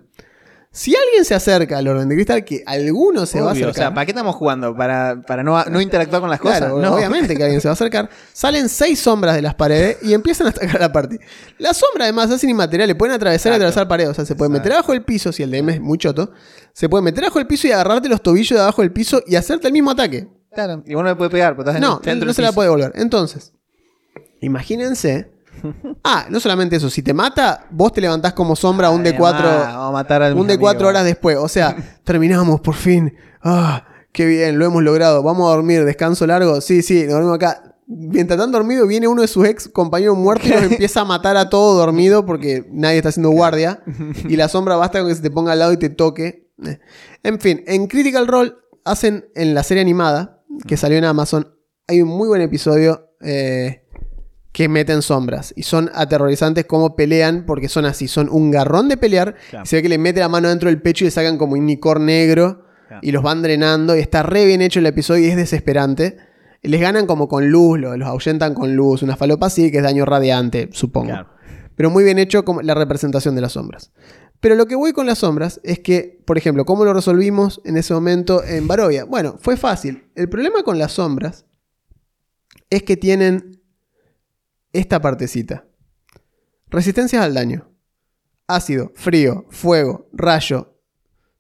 Si 0.74 0.96
alguien 0.96 1.26
se 1.26 1.36
acerca 1.36 1.78
al 1.80 1.88
orden 1.90 2.08
de 2.08 2.16
cristal, 2.16 2.46
que 2.46 2.64
alguno 2.66 3.26
se 3.26 3.42
va 3.42 3.50
a 3.50 3.52
acercar. 3.52 3.72
O 3.72 3.74
sea, 3.74 3.94
¿para 3.94 4.06
qué 4.06 4.12
estamos 4.12 4.36
jugando? 4.38 4.74
¿Para, 4.74 5.22
para 5.28 5.44
no, 5.44 5.62
no 5.66 5.82
interactuar 5.82 6.22
con 6.22 6.30
las 6.30 6.40
Claro, 6.40 6.76
cosas? 6.76 6.90
No. 6.90 6.96
obviamente 6.96 7.36
que 7.36 7.44
alguien 7.44 7.60
se 7.60 7.68
va 7.68 7.72
a 7.72 7.74
acercar. 7.74 8.10
Salen 8.34 8.70
seis 8.70 8.98
sombras 9.00 9.36
de 9.36 9.42
las 9.42 9.54
paredes 9.54 9.98
y 10.02 10.14
empiezan 10.14 10.48
a 10.48 10.52
atacar 10.52 10.78
a 10.78 10.80
la 10.80 10.92
party. 10.94 11.18
Las 11.58 11.76
sombras 11.76 12.06
además 12.06 12.32
hacen 12.32 12.50
inmateriales, 12.50 12.96
pueden 12.96 13.14
atravesar 13.14 13.52
y 13.52 13.56
atravesar 13.56 13.86
paredes. 13.90 14.12
O 14.12 14.14
sea, 14.14 14.26
se 14.26 14.34
pueden 14.36 14.54
meter 14.54 14.68
Exacto. 14.68 14.78
abajo 14.80 14.92
del 14.94 15.04
piso, 15.04 15.34
si 15.34 15.44
el 15.44 15.52
DM 15.52 15.70
es 15.72 15.82
muy 15.82 15.98
choto. 15.98 16.32
Se 16.72 16.88
puede 16.88 17.02
meter 17.04 17.26
abajo 17.26 17.40
del 17.40 17.48
piso 17.48 17.68
y 17.68 17.74
agarrarte 17.74 18.08
los 18.08 18.22
tobillos 18.24 18.58
de 18.58 18.62
abajo 18.62 18.82
del 18.82 18.94
piso 18.94 19.22
y 19.28 19.36
hacerte 19.36 19.68
el 19.68 19.74
mismo 19.74 19.92
ataque. 19.92 20.30
Claro, 20.54 20.84
y 20.86 20.94
vos 20.94 21.04
no 21.04 21.10
le 21.10 21.16
puede 21.18 21.30
pegar, 21.32 21.54
porque 21.58 21.70
estás 21.72 21.84
en 21.84 21.88
No, 21.90 21.98
el 21.98 22.04
centro 22.06 22.26
no 22.26 22.30
del 22.30 22.36
se 22.36 22.42
la 22.44 22.54
puede 22.54 22.70
volver. 22.70 22.94
Entonces, 22.96 23.52
imagínense. 24.40 25.32
Ah, 26.04 26.26
no 26.30 26.40
solamente 26.40 26.76
eso, 26.76 26.90
si 26.90 27.02
te 27.02 27.14
mata, 27.14 27.66
vos 27.72 27.94
te 27.94 28.02
levantás 28.02 28.34
como 28.34 28.56
sombra 28.56 28.90
un 28.90 29.04
de 29.04 29.10
Además, 29.10 29.32
cuatro. 29.32 29.50
Vamos 29.50 29.90
a 29.90 29.92
matar 29.92 30.24
al 30.24 30.36
Un 30.36 30.48
de 30.48 30.58
cuatro 30.58 30.88
horas 30.88 31.06
después. 31.06 31.38
O 31.38 31.48
sea, 31.48 31.76
terminamos 32.04 32.62
por 32.62 32.76
fin. 32.76 33.14
Ah, 33.44 33.86
qué 34.12 34.26
bien, 34.26 34.58
lo 34.60 34.66
hemos 34.66 34.84
logrado. 34.84 35.24
Vamos 35.24 35.50
a 35.50 35.56
dormir, 35.56 35.86
descanso 35.86 36.26
largo. 36.28 36.62
Sí, 36.62 36.82
sí, 36.82 37.04
nos 37.04 37.14
dormimos 37.14 37.36
acá. 37.36 37.76
Mientras 37.88 38.40
están 38.40 38.52
dormidos, 38.52 38.88
viene 38.88 39.08
uno 39.08 39.22
de 39.22 39.28
sus 39.28 39.46
ex 39.46 39.68
compañeros 39.68 40.18
muertos 40.18 40.48
y 40.48 40.54
los 40.54 40.64
empieza 40.72 41.02
a 41.02 41.06
matar 41.06 41.36
a 41.38 41.50
todo 41.50 41.78
dormido 41.78 42.26
porque 42.26 42.66
nadie 42.72 42.98
está 42.98 43.10
haciendo 43.10 43.32
guardia. 43.32 43.84
Y 44.30 44.38
la 44.38 44.48
sombra 44.48 44.76
basta 44.76 45.00
con 45.00 45.10
que 45.10 45.16
se 45.16 45.22
te 45.22 45.32
ponga 45.32 45.52
al 45.52 45.60
lado 45.60 45.74
y 45.74 45.78
te 45.78 45.90
toque. 45.90 46.50
Eh. 46.66 46.80
En 47.24 47.40
fin, 47.40 47.64
en 47.68 47.88
Critical 47.88 48.28
Role 48.28 48.54
hacen 48.86 49.26
en 49.36 49.54
la 49.54 49.64
serie 49.64 49.82
animada 49.82 50.42
que 50.68 50.78
salió 50.78 50.98
en 50.98 51.06
Amazon. 51.06 51.54
Hay 51.88 52.02
un 52.02 52.10
muy 52.10 52.28
buen 52.28 52.42
episodio 52.42 53.12
eh, 53.22 53.84
que 54.52 54.68
meten 54.68 55.02
sombras. 55.02 55.54
Y 55.56 55.64
son 55.64 55.90
aterrorizantes 55.94 56.66
como 56.66 56.96
pelean, 56.96 57.46
porque 57.46 57.70
son 57.70 57.86
así, 57.86 58.08
son 58.08 58.28
un 58.30 58.52
garrón 58.52 58.90
de 58.90 58.98
pelear. 58.98 59.36
Claro. 59.50 59.66
Se 59.66 59.78
ve 59.78 59.82
que 59.84 59.90
le 59.90 59.98
mete 59.98 60.20
la 60.20 60.30
mano 60.30 60.50
dentro 60.50 60.70
del 60.70 60.82
pecho 60.82 61.04
y 61.04 61.08
le 61.08 61.12
sacan 61.12 61.38
como 61.38 61.54
un 61.54 61.66
licor 61.68 62.00
negro. 62.02 62.66
Claro. 62.88 63.00
Y 63.02 63.12
los 63.12 63.24
van 63.24 63.42
drenando. 63.42 63.96
Y 63.96 64.00
está 64.00 64.24
re 64.24 64.46
bien 64.46 64.62
hecho 64.62 64.80
el 64.80 64.86
episodio 64.86 65.26
y 65.26 65.30
es 65.30 65.38
desesperante. 65.38 66.18
Les 66.64 66.82
ganan 66.82 67.06
como 67.08 67.28
con 67.28 67.50
luz, 67.50 67.80
lo- 67.80 67.96
los 67.98 68.08
ahuyentan 68.08 68.54
con 68.54 68.76
luz. 68.76 69.02
Una 69.04 69.16
falopa 69.16 69.50
sí, 69.50 69.72
que 69.72 69.78
es 69.78 69.84
daño 69.84 70.06
radiante, 70.06 70.70
supongo. 70.74 71.08
Claro. 71.12 71.30
Pero 71.76 71.90
muy 71.90 72.04
bien 72.04 72.20
hecho 72.20 72.44
como 72.46 72.62
la 72.62 72.74
representación 72.76 73.34
de 73.36 73.42
las 73.42 73.54
sombras. 73.54 73.92
Pero 74.42 74.56
lo 74.56 74.66
que 74.66 74.76
voy 74.76 74.92
con 74.92 75.06
las 75.06 75.20
sombras 75.20 75.62
es 75.64 75.80
que, 75.80 76.22
por 76.26 76.38
ejemplo, 76.38 76.66
¿cómo 76.66 76.84
lo 76.84 76.94
resolvimos 76.94 77.62
en 77.64 77.78
ese 77.78 77.94
momento 77.94 78.44
en 78.44 78.68
Barovia? 78.68 79.06
Bueno, 79.06 79.38
fue 79.40 79.56
fácil. 79.56 80.10
El 80.16 80.30
problema 80.30 80.64
con 80.64 80.78
las 80.78 80.92
sombras 80.94 81.46
es 82.70 82.84
que 82.84 82.98
tienen 82.98 83.61
esta 84.74 85.00
partecita. 85.02 85.66
Resistencias 86.68 87.24
al 87.24 87.34
daño. 87.34 87.70
Ácido, 88.48 88.92
frío, 88.96 89.46
fuego, 89.50 90.10
rayo, 90.14 90.78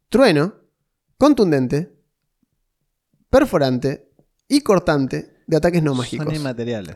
trueno, 0.09 0.55
contundente, 1.17 1.93
perforante 3.29 4.09
y 4.47 4.61
cortante 4.61 5.33
de 5.47 5.57
ataques 5.57 5.83
no 5.83 5.93
mágicos. 5.95 6.25
Son 6.25 6.35
inmateriales. 6.35 6.95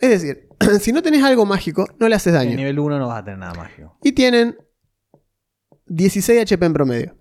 Es 0.00 0.10
decir, 0.10 0.48
si 0.80 0.92
no 0.92 1.02
tenés 1.02 1.22
algo 1.24 1.44
mágico, 1.44 1.86
no 1.98 2.08
le 2.08 2.14
haces 2.14 2.32
En 2.34 2.38
daño. 2.38 2.56
nivel 2.56 2.78
1 2.78 2.98
no 2.98 3.08
vas 3.08 3.20
a 3.20 3.24
tener 3.24 3.38
nada 3.38 3.54
mágico. 3.54 3.98
Y 4.02 4.12
tienen 4.12 4.56
16 5.86 6.42
HP 6.42 6.64
en 6.66 6.72
promedio. 6.72 7.16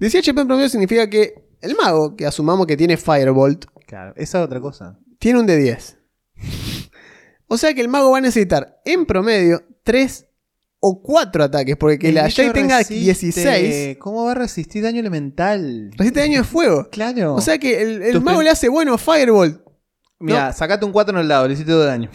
16 0.00 0.28
HP 0.28 0.40
en 0.40 0.46
promedio 0.46 0.68
significa 0.68 1.08
que 1.10 1.34
el 1.60 1.74
mago, 1.74 2.16
que 2.16 2.26
asumamos 2.26 2.66
que 2.66 2.76
tiene 2.76 2.96
Firebolt, 2.96 3.64
Claro, 3.86 4.12
esa 4.16 4.38
es 4.40 4.44
otra 4.44 4.60
cosa. 4.60 4.98
tiene 5.18 5.40
un 5.40 5.46
de 5.46 5.56
10. 5.56 5.98
O 7.48 7.56
sea 7.58 7.74
que 7.74 7.80
el 7.80 7.88
mago 7.88 8.10
va 8.10 8.18
a 8.18 8.20
necesitar 8.20 8.80
en 8.84 9.06
promedio 9.06 9.62
3 9.84 10.26
o 10.80 11.00
4 11.02 11.44
ataques, 11.44 11.76
porque 11.76 11.98
que 11.98 12.08
El 12.10 12.16
la 12.16 12.30
Jay 12.30 12.50
tenga 12.52 12.80
resiste- 12.80 13.00
16 13.00 13.96
¿Cómo 13.98 14.24
va 14.24 14.32
a 14.32 14.34
resistir 14.34 14.82
daño 14.82 15.00
elemental? 15.00 15.90
resiste 15.96 16.20
daño 16.20 16.40
de 16.40 16.44
fuego. 16.44 16.88
Claro. 16.90 17.34
O 17.34 17.40
sea 17.40 17.58
que 17.58 17.80
el, 17.82 18.02
el 18.02 18.20
mago 18.20 18.42
le 18.42 18.50
hace 18.50 18.68
bueno 18.68 18.96
Firebolt. 18.98 19.60
Mira, 20.18 20.52
sacate 20.52 20.84
un 20.86 20.92
4 20.92 21.14
en 21.14 21.20
el 21.22 21.28
lado, 21.28 21.46
le 21.46 21.54
hiciste 21.54 21.70
todo 21.72 21.84
daño. 21.84 22.10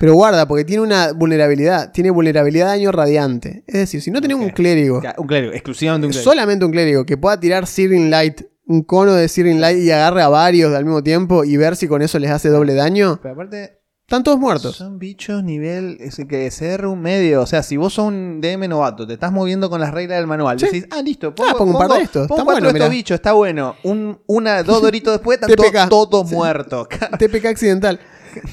Pero 0.00 0.14
guarda, 0.14 0.48
porque 0.48 0.64
tiene 0.64 0.82
una 0.82 1.12
vulnerabilidad. 1.12 1.92
Tiene 1.92 2.10
vulnerabilidad 2.10 2.68
a 2.68 2.70
daño 2.72 2.92
radiante. 2.92 3.62
Es 3.66 3.74
decir, 3.74 4.00
si 4.00 4.10
no 4.10 4.20
tenés 4.22 4.38
un 4.38 4.48
clérigo, 4.50 5.02
un 5.18 5.26
clérigo, 5.26 5.52
exclusivamente 5.52 6.06
un 6.06 6.12
clérigo. 6.12 6.30
solamente 6.30 6.64
un 6.64 6.72
clérigo 6.72 7.04
que 7.04 7.18
pueda 7.18 7.38
tirar 7.38 7.66
Searing 7.66 8.10
Light, 8.10 8.40
un 8.66 8.82
cono 8.84 9.12
de 9.12 9.28
Searing 9.28 9.60
Light 9.60 9.78
y 9.82 9.90
agarre 9.90 10.22
a 10.22 10.28
varios 10.28 10.72
al 10.74 10.84
mismo 10.86 11.02
tiempo 11.02 11.44
y 11.44 11.58
ver 11.58 11.76
si 11.76 11.86
con 11.88 12.00
eso 12.00 12.18
les 12.18 12.30
hace 12.30 12.48
doble 12.48 12.72
daño, 12.74 13.18
Pero 13.22 13.34
aparte, 13.34 13.79
están 14.10 14.24
todos 14.24 14.40
muertos. 14.40 14.74
son 14.74 14.98
bichos 14.98 15.44
nivel 15.44 15.96
es 16.00 16.16
que 16.28 16.50
CR 16.50 16.86
un 16.86 17.00
medio. 17.00 17.42
O 17.42 17.46
sea, 17.46 17.62
si 17.62 17.76
vos 17.76 17.94
sos 17.94 18.08
un 18.08 18.40
DM 18.40 18.66
novato, 18.68 19.06
te 19.06 19.12
estás 19.12 19.30
moviendo 19.30 19.70
con 19.70 19.80
las 19.80 19.94
reglas 19.94 20.18
del 20.18 20.26
manual. 20.26 20.58
Sí. 20.58 20.66
Decís, 20.66 20.86
ah, 20.90 21.00
listo, 21.00 21.32
pongo, 21.32 21.50
Ah, 21.50 21.54
pongo 21.56 21.78
un 21.78 21.78
par 21.78 21.96
de 21.96 22.02
estos, 22.02 22.26
Pongo 22.26 22.52
de 22.60 22.68
estos 22.68 22.90
bichos, 22.90 23.14
está 23.14 23.34
bueno. 23.34 23.76
Un, 23.84 24.20
una, 24.26 24.64
dos 24.64 24.82
doritos 24.82 25.12
después, 25.12 25.38
están 25.40 25.88
todos 25.88 26.28
muertos. 26.32 26.88
TPK 27.20 27.44
accidental. 27.46 28.00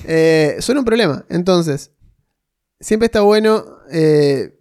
Eh, 0.06 0.58
son 0.60 0.78
un 0.78 0.86
problema. 0.86 1.26
Entonces, 1.28 1.92
siempre 2.80 3.08
está 3.08 3.22
bueno. 3.22 3.64
eh, 3.92 4.54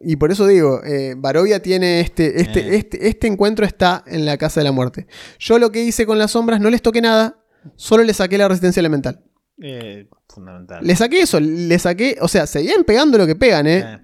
y 0.00 0.16
por 0.16 0.30
eso 0.30 0.46
digo, 0.46 0.82
eh, 0.84 1.14
Barovia 1.16 1.62
tiene 1.62 2.00
este, 2.00 2.38
este, 2.42 2.60
Eh. 2.60 2.76
este, 2.76 3.08
este 3.08 3.28
encuentro 3.28 3.64
está 3.64 4.04
en 4.06 4.26
la 4.26 4.36
Casa 4.36 4.60
de 4.60 4.64
la 4.64 4.72
Muerte. 4.72 5.06
Yo 5.38 5.58
lo 5.58 5.72
que 5.72 5.82
hice 5.82 6.04
con 6.04 6.18
las 6.18 6.32
sombras, 6.32 6.60
no 6.60 6.68
les 6.68 6.82
toqué 6.82 7.00
nada, 7.00 7.38
solo 7.76 8.02
le 8.04 8.12
saqué 8.12 8.36
la 8.36 8.48
resistencia 8.48 8.80
elemental. 8.80 9.22
Eh, 9.60 10.08
fundamental. 10.28 10.84
Le 10.84 10.96
saqué 10.96 11.20
eso, 11.22 11.38
le 11.40 11.78
saqué, 11.78 12.16
o 12.20 12.28
sea, 12.28 12.46
seguían 12.46 12.84
pegando 12.84 13.18
lo 13.18 13.26
que 13.26 13.34
pegan, 13.36 13.66
¿eh? 13.66 13.78
Eh, 13.78 13.98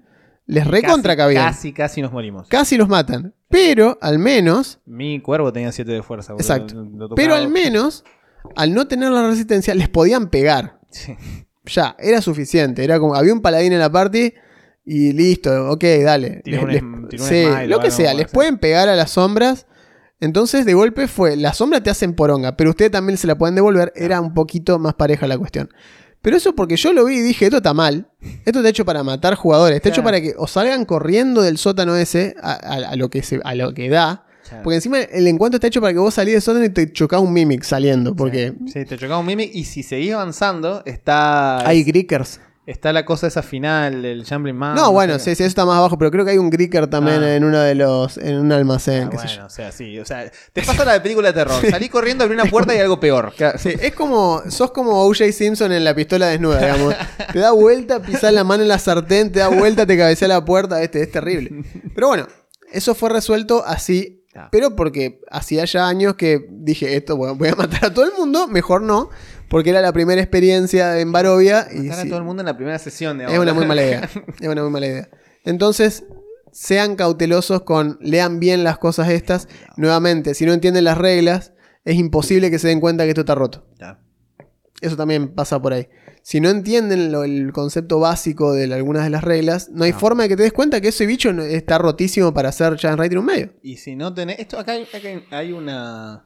Les 0.47 0.65
recontra 0.65 1.15
casi, 1.15 1.35
casi, 1.35 1.73
casi 1.73 2.01
nos 2.01 2.11
morimos. 2.11 2.47
Casi 2.47 2.77
los 2.77 2.87
matan. 2.87 3.33
Pero 3.49 3.97
al 4.01 4.19
menos, 4.19 4.79
Mi 4.85 5.19
cuervo 5.21 5.51
tenía 5.51 5.71
7 5.71 5.91
de 5.91 6.03
fuerza. 6.03 6.33
boludo. 6.33 6.43
Exacto. 6.43 6.75
Lo 6.83 7.09
pero 7.15 7.35
al 7.35 7.49
menos, 7.49 8.03
al 8.55 8.73
no 8.73 8.87
tener 8.87 9.11
la 9.11 9.27
resistencia, 9.27 9.73
les 9.75 9.89
podían 9.89 10.29
pegar. 10.29 10.79
Sí. 10.91 11.15
Ya, 11.65 11.95
era 11.99 12.21
suficiente. 12.21 12.83
Era 12.83 12.99
como, 12.99 13.15
había 13.15 13.33
un 13.33 13.41
paladín 13.41 13.73
en 13.73 13.79
la 13.79 13.91
party 13.91 14.33
y 14.85 15.11
listo, 15.13 15.69
ok, 15.71 15.83
dale. 16.03 16.41
Tiró 16.43 16.65
Les- 16.65 16.81
un 16.81 17.07
les- 17.11 17.21
sí, 17.21 17.43
smile 17.43 17.67
lo 17.67 17.79
que 17.79 17.91
sea, 17.91 18.13
les 18.13 18.27
pueden 18.31 18.57
pegar 18.57 18.89
a 18.89 18.95
las 18.95 19.11
sombras. 19.11 19.67
Entonces, 20.21 20.65
de 20.65 20.73
golpe 20.73 21.07
fue, 21.07 21.35
las 21.37 21.57
sombras 21.57 21.81
te 21.83 21.89
hacen 21.89 22.13
poronga, 22.13 22.57
pero 22.57 22.71
ustedes 22.71 22.91
también 22.91 23.17
se 23.17 23.27
la 23.27 23.37
pueden 23.37 23.55
devolver. 23.55 23.93
Era 23.95 24.19
un 24.19 24.33
poquito 24.33 24.77
más 24.79 24.93
pareja 24.95 25.27
la 25.27 25.37
cuestión. 25.37 25.69
Pero 26.21 26.35
eso 26.35 26.53
porque 26.53 26.75
yo 26.75 26.91
lo 26.91 27.05
vi 27.05 27.15
y 27.15 27.21
dije, 27.21 27.45
esto 27.45 27.57
está 27.57 27.73
mal. 27.73 28.09
Esto 28.45 28.59
está 28.59 28.67
hecho 28.69 28.83
para 28.83 29.03
matar 29.03 29.35
jugadores. 29.35 29.77
Está 29.77 29.87
hecho 29.89 30.03
para 30.03 30.19
que 30.19 30.33
o 30.37 30.47
salgan 30.47 30.83
corriendo 30.83 31.41
del 31.41 31.57
sótano 31.57 31.95
ese 31.95 32.35
a, 32.41 32.51
a- 32.53 32.89
a 32.89 32.95
lo, 32.97 33.09
que 33.09 33.23
se, 33.23 33.39
a 33.43 33.55
lo 33.55 33.73
que 33.73 33.89
da. 33.89 34.25
Porque 34.63 34.75
encima 34.75 34.99
el 34.99 35.27
encuentro 35.27 35.57
está 35.57 35.67
hecho 35.67 35.79
para 35.79 35.93
que 35.93 35.99
vos 35.99 36.13
salís 36.15 36.33
del 36.33 36.41
sótano 36.41 36.65
y 36.65 36.69
te 36.69 36.91
chocás 36.91 37.21
un 37.21 37.31
mimic 37.31 37.63
saliendo. 37.63 38.15
Porque 38.15 38.53
Sí, 38.67 38.83
te 38.83 38.97
chocaba 38.97 39.19
un 39.19 39.27
mimic 39.27 39.51
y 39.53 39.63
si 39.63 39.83
seguís 39.83 40.11
avanzando, 40.11 40.81
está. 40.85 41.65
hay 41.65 41.83
grickers. 41.83 42.41
Está 42.69 42.93
la 42.93 43.03
cosa 43.03 43.25
esa 43.25 43.41
final, 43.41 44.05
el 44.05 44.23
Jumbling 44.27 44.55
Man. 44.55 44.75
No, 44.75 44.91
bueno, 44.91 45.15
sé 45.17 45.31
sí, 45.31 45.35
sí, 45.37 45.43
eso 45.43 45.47
está 45.47 45.65
más 45.65 45.77
abajo, 45.77 45.97
pero 45.97 46.11
creo 46.11 46.23
que 46.23 46.31
hay 46.31 46.37
un 46.37 46.51
Gricker 46.51 46.85
también 46.87 47.23
Ah. 47.23 47.35
en 47.35 47.43
uno 47.43 47.59
de 47.59 47.73
los. 47.73 48.17
en 48.19 48.37
un 48.37 48.51
almacén, 48.51 49.05
Ah, 49.05 49.09
qué 49.09 49.17
sé 49.17 49.23
bueno, 49.23 49.41
yo. 49.41 49.45
o 49.47 49.49
sea, 49.49 49.71
sí. 49.71 49.97
O 49.99 50.05
sea, 50.05 50.31
te 50.53 50.61
pasa 50.61 50.85
la 50.85 50.93
de 50.93 51.01
película 51.01 51.29
de 51.29 51.33
terror. 51.33 51.59
Salí 51.71 51.89
corriendo, 51.89 52.23
abrí 52.23 52.35
una 52.35 52.45
puerta 52.45 52.75
y 52.75 52.79
algo 52.79 52.99
peor. 52.99 53.33
Sí, 53.57 53.73
es 53.81 53.93
como. 53.95 54.43
sos 54.49 54.69
como 54.71 55.03
O.J. 55.03 55.31
Simpson 55.31 55.71
en 55.71 55.83
la 55.83 55.95
pistola 55.95 56.27
desnuda, 56.27 56.59
digamos. 56.59 56.93
Te 57.33 57.39
da 57.39 57.51
vuelta, 57.51 58.01
pisás 58.01 58.31
la 58.33 58.43
mano 58.43 58.61
en 58.61 58.69
la 58.69 58.77
sartén, 58.77 59.31
te 59.31 59.39
da 59.39 59.47
vuelta, 59.47 59.85
te 59.87 59.97
cabecea 59.97 60.27
la 60.27 60.45
puerta, 60.45 60.81
este, 60.83 61.01
es 61.01 61.11
terrible. 61.11 61.63
Pero 61.95 62.07
bueno, 62.07 62.27
eso 62.71 62.93
fue 62.93 63.09
resuelto 63.09 63.63
así. 63.65 64.23
Ah. 64.35 64.47
Pero 64.51 64.75
porque 64.75 65.21
hacía 65.31 65.65
ya 65.65 65.87
años 65.87 66.13
que 66.13 66.45
dije, 66.51 66.95
esto 66.95 67.17
bueno, 67.17 67.33
voy 67.35 67.47
a 67.49 67.55
matar 67.55 67.85
a 67.85 67.93
todo 67.93 68.05
el 68.05 68.11
mundo, 68.15 68.47
mejor 68.47 68.83
no, 68.83 69.09
porque 69.49 69.71
era 69.71 69.81
la 69.81 69.91
primera 69.93 70.21
experiencia 70.21 70.99
en 70.99 71.11
Barovia. 71.11 71.67
Y 71.71 71.79
Matar 71.83 71.99
a 71.99 72.01
sí, 72.03 72.09
todo 72.09 72.19
el 72.19 72.25
mundo 72.25 72.41
en 72.41 72.45
la 72.45 72.55
primera 72.55 72.79
sesión, 72.79 73.17
digamos. 73.17 73.33
Es 73.35 73.39
una 73.41 73.53
muy 73.53 73.65
mala 73.65 73.83
idea. 73.83 74.09
Es 74.39 74.47
una 74.47 74.61
muy 74.63 74.71
mala 74.71 74.87
idea. 74.87 75.09
Entonces, 75.45 76.03
sean 76.51 76.95
cautelosos 76.95 77.61
con. 77.63 77.97
Lean 78.01 78.39
bien 78.39 78.63
las 78.63 78.77
cosas 78.77 79.09
estas. 79.09 79.47
Nuevamente, 79.77 80.33
si 80.33 80.45
no 80.45 80.53
entienden 80.53 80.83
las 80.83 80.97
reglas, 80.97 81.53
es 81.85 81.95
imposible 81.95 82.51
que 82.51 82.59
se 82.59 82.67
den 82.67 82.79
cuenta 82.79 83.03
que 83.03 83.09
esto 83.09 83.21
está 83.21 83.35
roto. 83.35 83.65
Ya. 83.79 83.99
Eso 84.81 84.95
también 84.95 85.29
pasa 85.35 85.61
por 85.61 85.73
ahí. 85.73 85.89
Si 86.21 86.39
no 86.41 86.49
entienden 86.49 87.11
lo- 87.11 87.23
el 87.23 87.51
concepto 87.53 87.99
básico 87.99 88.53
de 88.53 88.67
la- 88.67 88.75
algunas 88.75 89.03
de 89.03 89.09
las 89.09 89.23
reglas, 89.23 89.69
no 89.71 89.83
hay 89.83 89.91
No. 89.93 89.99
forma 89.99 90.23
de 90.23 90.29
que 90.29 90.35
te 90.37 90.43
des 90.43 90.53
cuenta 90.53 90.79
que 90.81 90.89
ese 90.89 91.05
bicho 91.05 91.33
no- 91.33 91.43
está 91.43 91.77
rotísimo 91.77 92.33
para 92.33 92.49
hacer 92.49 92.77
Giant 92.77 93.01
en 93.01 93.17
un 93.17 93.25
medio. 93.25 93.53
Y 93.63 93.77
si 93.77 93.95
no 93.95 94.13
tenés. 94.13 94.39
Esto 94.39 94.59
acá 94.59 94.73
hay, 94.73 94.83
acá 94.83 95.07
hay- 95.07 95.23
hay 95.31 95.51
una. 95.53 96.25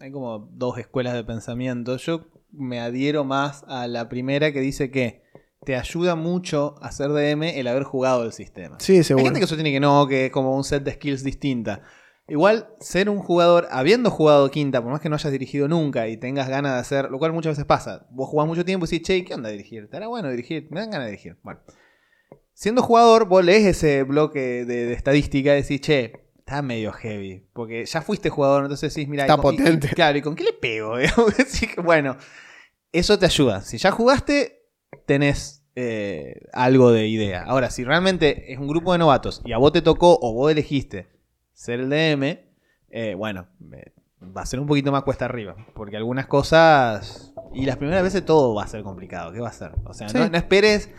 Hay 0.00 0.10
como 0.12 0.48
dos 0.52 0.78
escuelas 0.78 1.14
de 1.14 1.24
pensamiento. 1.24 1.96
Yo 1.96 2.26
me 2.50 2.80
adhiero 2.80 3.24
más 3.24 3.64
a 3.68 3.86
la 3.86 4.08
primera 4.08 4.52
que 4.52 4.60
dice 4.60 4.90
que 4.90 5.22
te 5.64 5.76
ayuda 5.76 6.14
mucho 6.14 6.76
a 6.82 6.92
ser 6.92 7.10
DM 7.10 7.42
el 7.58 7.66
haber 7.68 7.82
jugado 7.82 8.24
el 8.24 8.32
sistema. 8.32 8.76
Sí, 8.80 8.98
Hay 8.98 9.04
seguro. 9.04 9.24
gente 9.24 9.40
que 9.40 9.46
sostiene 9.46 9.72
que 9.72 9.80
no, 9.80 10.06
que 10.06 10.26
es 10.26 10.32
como 10.32 10.56
un 10.56 10.64
set 10.64 10.82
de 10.84 10.92
skills 10.92 11.24
distinta. 11.24 11.82
Igual, 12.30 12.68
ser 12.80 13.08
un 13.08 13.18
jugador, 13.20 13.68
habiendo 13.70 14.10
jugado 14.10 14.50
quinta, 14.50 14.82
por 14.82 14.92
más 14.92 15.00
que 15.00 15.08
no 15.08 15.14
hayas 15.16 15.32
dirigido 15.32 15.66
nunca 15.66 16.08
y 16.08 16.16
tengas 16.18 16.48
ganas 16.48 16.74
de 16.74 16.78
hacer, 16.80 17.10
lo 17.10 17.18
cual 17.18 17.32
muchas 17.32 17.52
veces 17.52 17.64
pasa. 17.64 18.06
Vos 18.10 18.28
jugás 18.28 18.46
mucho 18.46 18.64
tiempo 18.64 18.84
y 18.84 18.88
decís, 18.88 19.06
che, 19.06 19.24
¿qué 19.24 19.34
onda 19.34 19.48
dirigir? 19.48 19.84
¿Estará 19.84 20.06
bueno 20.08 20.30
dirigir? 20.30 20.68
Me 20.70 20.80
dan 20.80 20.90
ganas 20.90 21.06
de 21.06 21.12
dirigir. 21.12 21.38
Bueno. 21.42 21.60
Siendo 22.52 22.82
jugador, 22.82 23.28
vos 23.28 23.44
lees 23.44 23.64
ese 23.64 24.02
bloque 24.02 24.64
de, 24.66 24.86
de 24.86 24.92
estadística 24.92 25.52
y 25.56 25.62
decís, 25.62 25.80
che, 25.80 26.12
está 26.48 26.62
medio 26.62 26.92
heavy. 26.92 27.46
Porque 27.52 27.84
ya 27.84 28.00
fuiste 28.02 28.30
jugador, 28.30 28.62
entonces 28.64 28.94
decís, 28.94 29.08
mira, 29.08 29.24
Está 29.24 29.34
¿y 29.34 29.36
con- 29.38 29.54
y- 29.54 29.58
potente. 29.58 29.88
y- 29.90 29.94
claro, 29.94 30.18
¿y 30.18 30.22
con 30.22 30.34
qué 30.34 30.44
le 30.44 30.52
pego? 30.54 30.94
Que, 31.74 31.80
bueno, 31.82 32.16
eso 32.92 33.18
te 33.18 33.26
ayuda. 33.26 33.60
Si 33.60 33.76
ya 33.78 33.90
jugaste, 33.90 34.62
tenés 35.06 35.64
eh, 35.76 36.40
algo 36.52 36.90
de 36.90 37.06
idea. 37.06 37.42
Ahora, 37.44 37.70
si 37.70 37.84
realmente 37.84 38.52
es 38.52 38.58
un 38.58 38.66
grupo 38.68 38.92
de 38.92 38.98
novatos 38.98 39.42
y 39.44 39.52
a 39.52 39.58
vos 39.58 39.72
te 39.72 39.82
tocó 39.82 40.18
o 40.20 40.32
vos 40.32 40.50
elegiste 40.50 41.06
ser 41.52 41.80
el 41.80 41.90
DM, 41.90 42.40
eh, 42.90 43.14
bueno, 43.14 43.46
eh, 43.72 43.92
va 44.36 44.42
a 44.42 44.46
ser 44.46 44.58
un 44.58 44.66
poquito 44.66 44.90
más 44.90 45.02
cuesta 45.04 45.26
arriba. 45.26 45.54
Porque 45.74 45.96
algunas 45.96 46.26
cosas. 46.26 47.32
Y 47.54 47.64
las 47.66 47.76
primeras 47.76 48.02
veces 48.02 48.24
todo 48.24 48.54
va 48.54 48.64
a 48.64 48.68
ser 48.68 48.82
complicado. 48.82 49.32
¿Qué 49.32 49.40
va 49.40 49.48
a 49.48 49.52
ser? 49.52 49.72
O 49.84 49.92
sea, 49.94 50.08
Sí. 50.08 50.16
no, 50.18 50.28
no 50.28 50.36
esperes. 50.36 50.90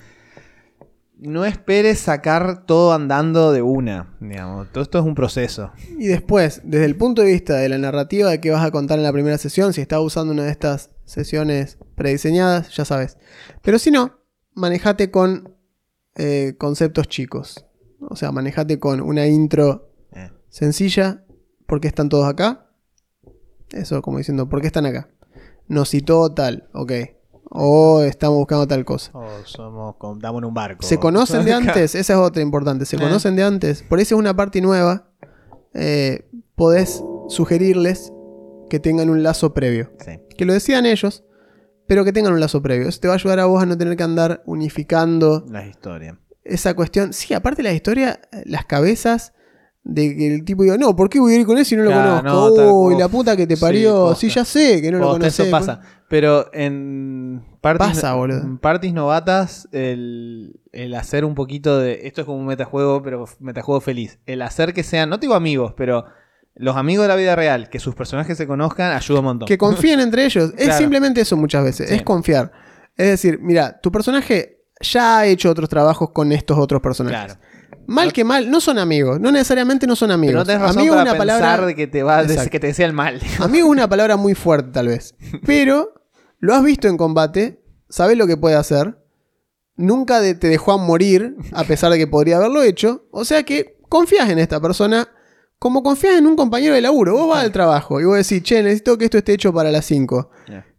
No 1.22 1.44
esperes 1.44 2.00
sacar 2.00 2.66
todo 2.66 2.94
andando 2.94 3.52
de 3.52 3.62
una. 3.62 4.16
Digamos. 4.22 4.72
Todo 4.72 4.84
esto 4.84 5.00
es 5.00 5.06
un 5.06 5.16
proceso. 5.16 5.72
Y 5.98 6.08
después, 6.08 6.62
desde 6.64 6.86
el 6.86 6.96
punto 6.96 7.22
de 7.22 7.32
vista 7.34 7.56
de 7.58 7.68
la 7.68 7.78
narrativa 7.78 8.30
de 8.30 8.40
qué 8.40 8.52
vas 8.52 8.66
a 8.66 8.72
contar 8.72 8.98
en 9.00 9.04
la 9.04 9.12
primera 9.12 9.38
sesión, 9.38 9.74
si 9.74 9.82
estás 9.82 10.00
usando 10.00 10.32
una 10.34 10.44
de 10.46 10.52
estas 10.52 10.92
sesiones 11.04 11.78
prediseñadas, 11.96 12.74
ya 12.76 12.86
sabes. 12.86 13.18
Pero 13.62 13.80
si 13.80 13.92
no, 13.92 14.20
manejate 14.54 15.12
con 15.12 15.56
eh, 16.16 16.56
conceptos 16.58 17.10
chicos. 17.10 17.66
O 18.00 18.16
sea, 18.16 18.32
manejate 18.32 18.80
con 18.80 19.02
una 19.02 19.28
intro 19.28 19.92
Eh. 20.14 20.32
sencilla. 20.48 21.26
¿Por 21.68 21.82
qué 21.82 21.90
están 21.90 22.08
todos 22.10 22.28
acá? 22.30 22.72
Eso 23.72 24.02
como 24.02 24.18
diciendo, 24.20 24.48
¿por 24.48 24.62
qué 24.62 24.68
están 24.68 24.86
acá? 24.86 25.10
Nos 25.68 25.90
citó 25.90 26.34
tal, 26.34 26.70
ok. 26.74 26.92
O 27.52 28.02
estamos 28.04 28.38
buscando 28.38 28.68
tal 28.68 28.86
cosa. 28.86 29.12
O 29.14 29.28
somos. 29.46 29.96
con- 29.98 30.20
Damos 30.20 30.40
en 30.42 30.46
un 30.46 30.54
barco. 30.54 30.86
¿Se 30.86 30.98
conocen 31.00 31.46
de 31.46 31.54
antes? 31.84 31.96
Esa 31.96 32.14
es 32.14 32.20
otra 32.20 32.42
importante. 32.42 32.86
¿Se 32.86 32.96
Eh. 32.96 33.00
conocen 33.00 33.36
de 33.36 33.44
antes? 33.44 33.84
Por 33.84 34.00
eso 34.00 34.16
es 34.16 34.20
una 34.20 34.36
parte 34.36 34.62
nueva. 34.62 35.10
Eh, 35.74 36.30
podés 36.56 37.04
sugerirles 37.28 38.12
que 38.70 38.80
tengan 38.80 39.10
un 39.10 39.24
lazo 39.24 39.54
previo. 39.54 39.92
Sí. 40.06 40.20
Que 40.38 40.46
lo 40.46 40.54
decidan 40.54 40.86
ellos, 40.86 41.24
pero 41.88 42.06
que 42.06 42.14
tengan 42.14 42.34
un 42.34 42.40
lazo 42.40 42.62
previo. 42.62 42.88
Eso 42.88 43.00
te 43.00 43.08
va 43.08 43.16
a 43.16 43.18
ayudar 43.18 43.40
a 43.40 43.46
vos 43.46 43.62
a 43.64 43.66
no 43.66 43.78
tener 43.78 43.96
que 43.98 44.04
andar 44.04 44.44
unificando 44.46 45.44
Las 45.50 45.66
historias. 45.68 46.18
esa 46.44 46.76
cuestión. 46.76 47.14
Sí, 47.14 47.34
aparte 47.34 47.64
de 47.64 47.70
la 47.70 47.74
historia, 47.74 48.20
las 48.46 48.66
cabezas 48.66 49.34
de 49.84 50.16
que 50.16 50.36
el 50.36 50.46
tipo 50.46 50.64
diga, 50.64 50.78
no, 50.78 50.96
¿por 50.96 51.10
qué 51.10 51.20
voy 51.20 51.34
a 51.34 51.40
ir 51.40 51.46
con 51.46 51.58
él 51.58 51.66
si 51.66 51.76
no 51.76 51.84
lo 51.84 51.90
Claro, 51.92 52.16
no, 52.22 52.32
conozco? 52.34 52.56
tal- 52.56 52.68
Uy, 52.72 52.98
la 52.98 53.08
puta 53.08 53.36
que 53.36 53.48
te 53.48 53.58
parió. 53.58 54.14
Sí, 54.16 54.30
ya 54.30 54.46
sé 54.46 54.82
que 54.82 54.92
no 54.92 55.00
lo 55.00 55.08
conoces. 55.14 55.40
eso 55.40 55.50
pasa. 55.52 55.82
Pero 56.10 56.50
en 56.54 57.44
parties, 57.62 58.02
Pasa, 58.02 58.16
en 58.18 58.58
parties 58.58 58.94
novatas, 58.94 59.68
el, 59.72 60.60
el 60.72 60.94
hacer 60.96 61.24
un 61.26 61.36
poquito 61.36 61.78
de. 61.80 62.02
Esto 62.08 62.22
es 62.22 62.26
como 62.26 62.40
un 62.40 62.46
metajuego, 62.46 63.02
pero 63.04 63.26
metajuego 63.40 63.80
feliz. 63.80 64.20
El 64.26 64.42
hacer 64.42 64.74
que 64.74 64.84
sean, 64.84 65.10
no 65.10 65.20
te 65.20 65.26
digo 65.28 65.36
amigos, 65.36 65.74
pero 65.78 66.06
los 66.56 66.76
amigos 66.76 67.04
de 67.04 67.08
la 67.10 67.16
vida 67.16 67.36
real, 67.36 67.70
que 67.70 67.80
sus 67.80 67.96
personajes 67.96 68.38
se 68.38 68.48
conozcan, 68.48 68.92
ayuda 68.92 69.20
un 69.20 69.26
montón. 69.26 69.48
Que 69.48 69.58
confíen 69.58 70.00
entre 70.00 70.26
ellos. 70.26 70.52
Es 70.58 70.66
Claro. 70.66 70.80
simplemente 70.80 71.22
eso 71.22 71.38
muchas 71.38 71.64
veces. 71.64 71.90
Sí. 71.90 71.96
Es 71.96 72.02
confiar. 72.02 72.52
Es 72.98 73.08
decir, 73.08 73.40
mira, 73.42 73.80
tu 73.80 73.92
personaje 73.92 74.64
ya 74.82 75.20
ha 75.20 75.26
hecho 75.28 75.50
otros 75.52 75.70
trabajos 75.70 76.10
con 76.12 76.32
estos 76.32 76.58
otros 76.58 76.82
personajes. 76.82 77.36
Claro. 77.36 77.49
Mal 77.90 78.14
que 78.14 78.24
mal, 78.24 78.50
no 78.52 78.62
son 78.62 78.78
amigos. 78.78 79.20
No 79.20 79.32
necesariamente 79.32 79.88
no 79.88 79.96
son 79.96 80.12
amigos. 80.12 80.32
Pero 80.34 80.40
no 80.40 80.46
tenés 80.46 80.62
razón 80.62 80.78
amigo 80.80 80.96
para 80.96 81.02
una 81.12 81.12
pensar 81.20 81.40
palabra. 81.40 81.66
de 81.66 81.76
que 81.76 81.88
te 81.88 82.04
va 82.04 82.22
Exacto. 82.22 82.50
que 82.52 82.60
te 82.60 82.68
desea 82.68 82.86
el 82.86 82.94
mal. 82.94 83.20
Amigo 83.40 83.66
es 83.68 83.72
una 83.72 83.90
palabra 83.90 84.16
muy 84.16 84.36
fuerte, 84.36 84.70
tal 84.72 84.88
vez. 84.88 85.16
Pero 85.46 85.94
lo 86.40 86.54
has 86.54 86.64
visto 86.64 86.88
en 86.88 86.98
combate, 86.98 87.64
sabes 87.90 88.16
lo 88.18 88.28
que 88.28 88.38
puede 88.38 88.56
hacer. 88.56 88.98
Nunca 89.76 90.20
te 90.22 90.48
dejó 90.48 90.74
a 90.74 90.78
morir, 90.78 91.36
a 91.54 91.64
pesar 91.64 91.92
de 91.92 91.98
que 91.98 92.06
podría 92.06 92.38
haberlo 92.38 92.62
hecho. 92.64 93.06
O 93.12 93.26
sea 93.26 93.44
que 93.44 93.78
confías 93.90 94.30
en 94.30 94.38
esta 94.40 94.60
persona 94.60 95.08
como 95.58 95.84
confías 95.84 96.18
en 96.18 96.28
un 96.28 96.36
compañero 96.36 96.76
de 96.76 96.82
laburo. 96.82 97.14
Vos 97.14 97.30
vas 97.30 97.44
al 97.44 97.52
trabajo 97.52 98.00
y 98.00 98.06
vos 98.06 98.18
decís, 98.18 98.44
che, 98.44 98.62
necesito 98.62 98.98
que 98.98 99.06
esto 99.06 99.18
esté 99.18 99.34
hecho 99.34 99.54
para 99.54 99.72
las 99.72 99.86
5. 99.86 100.30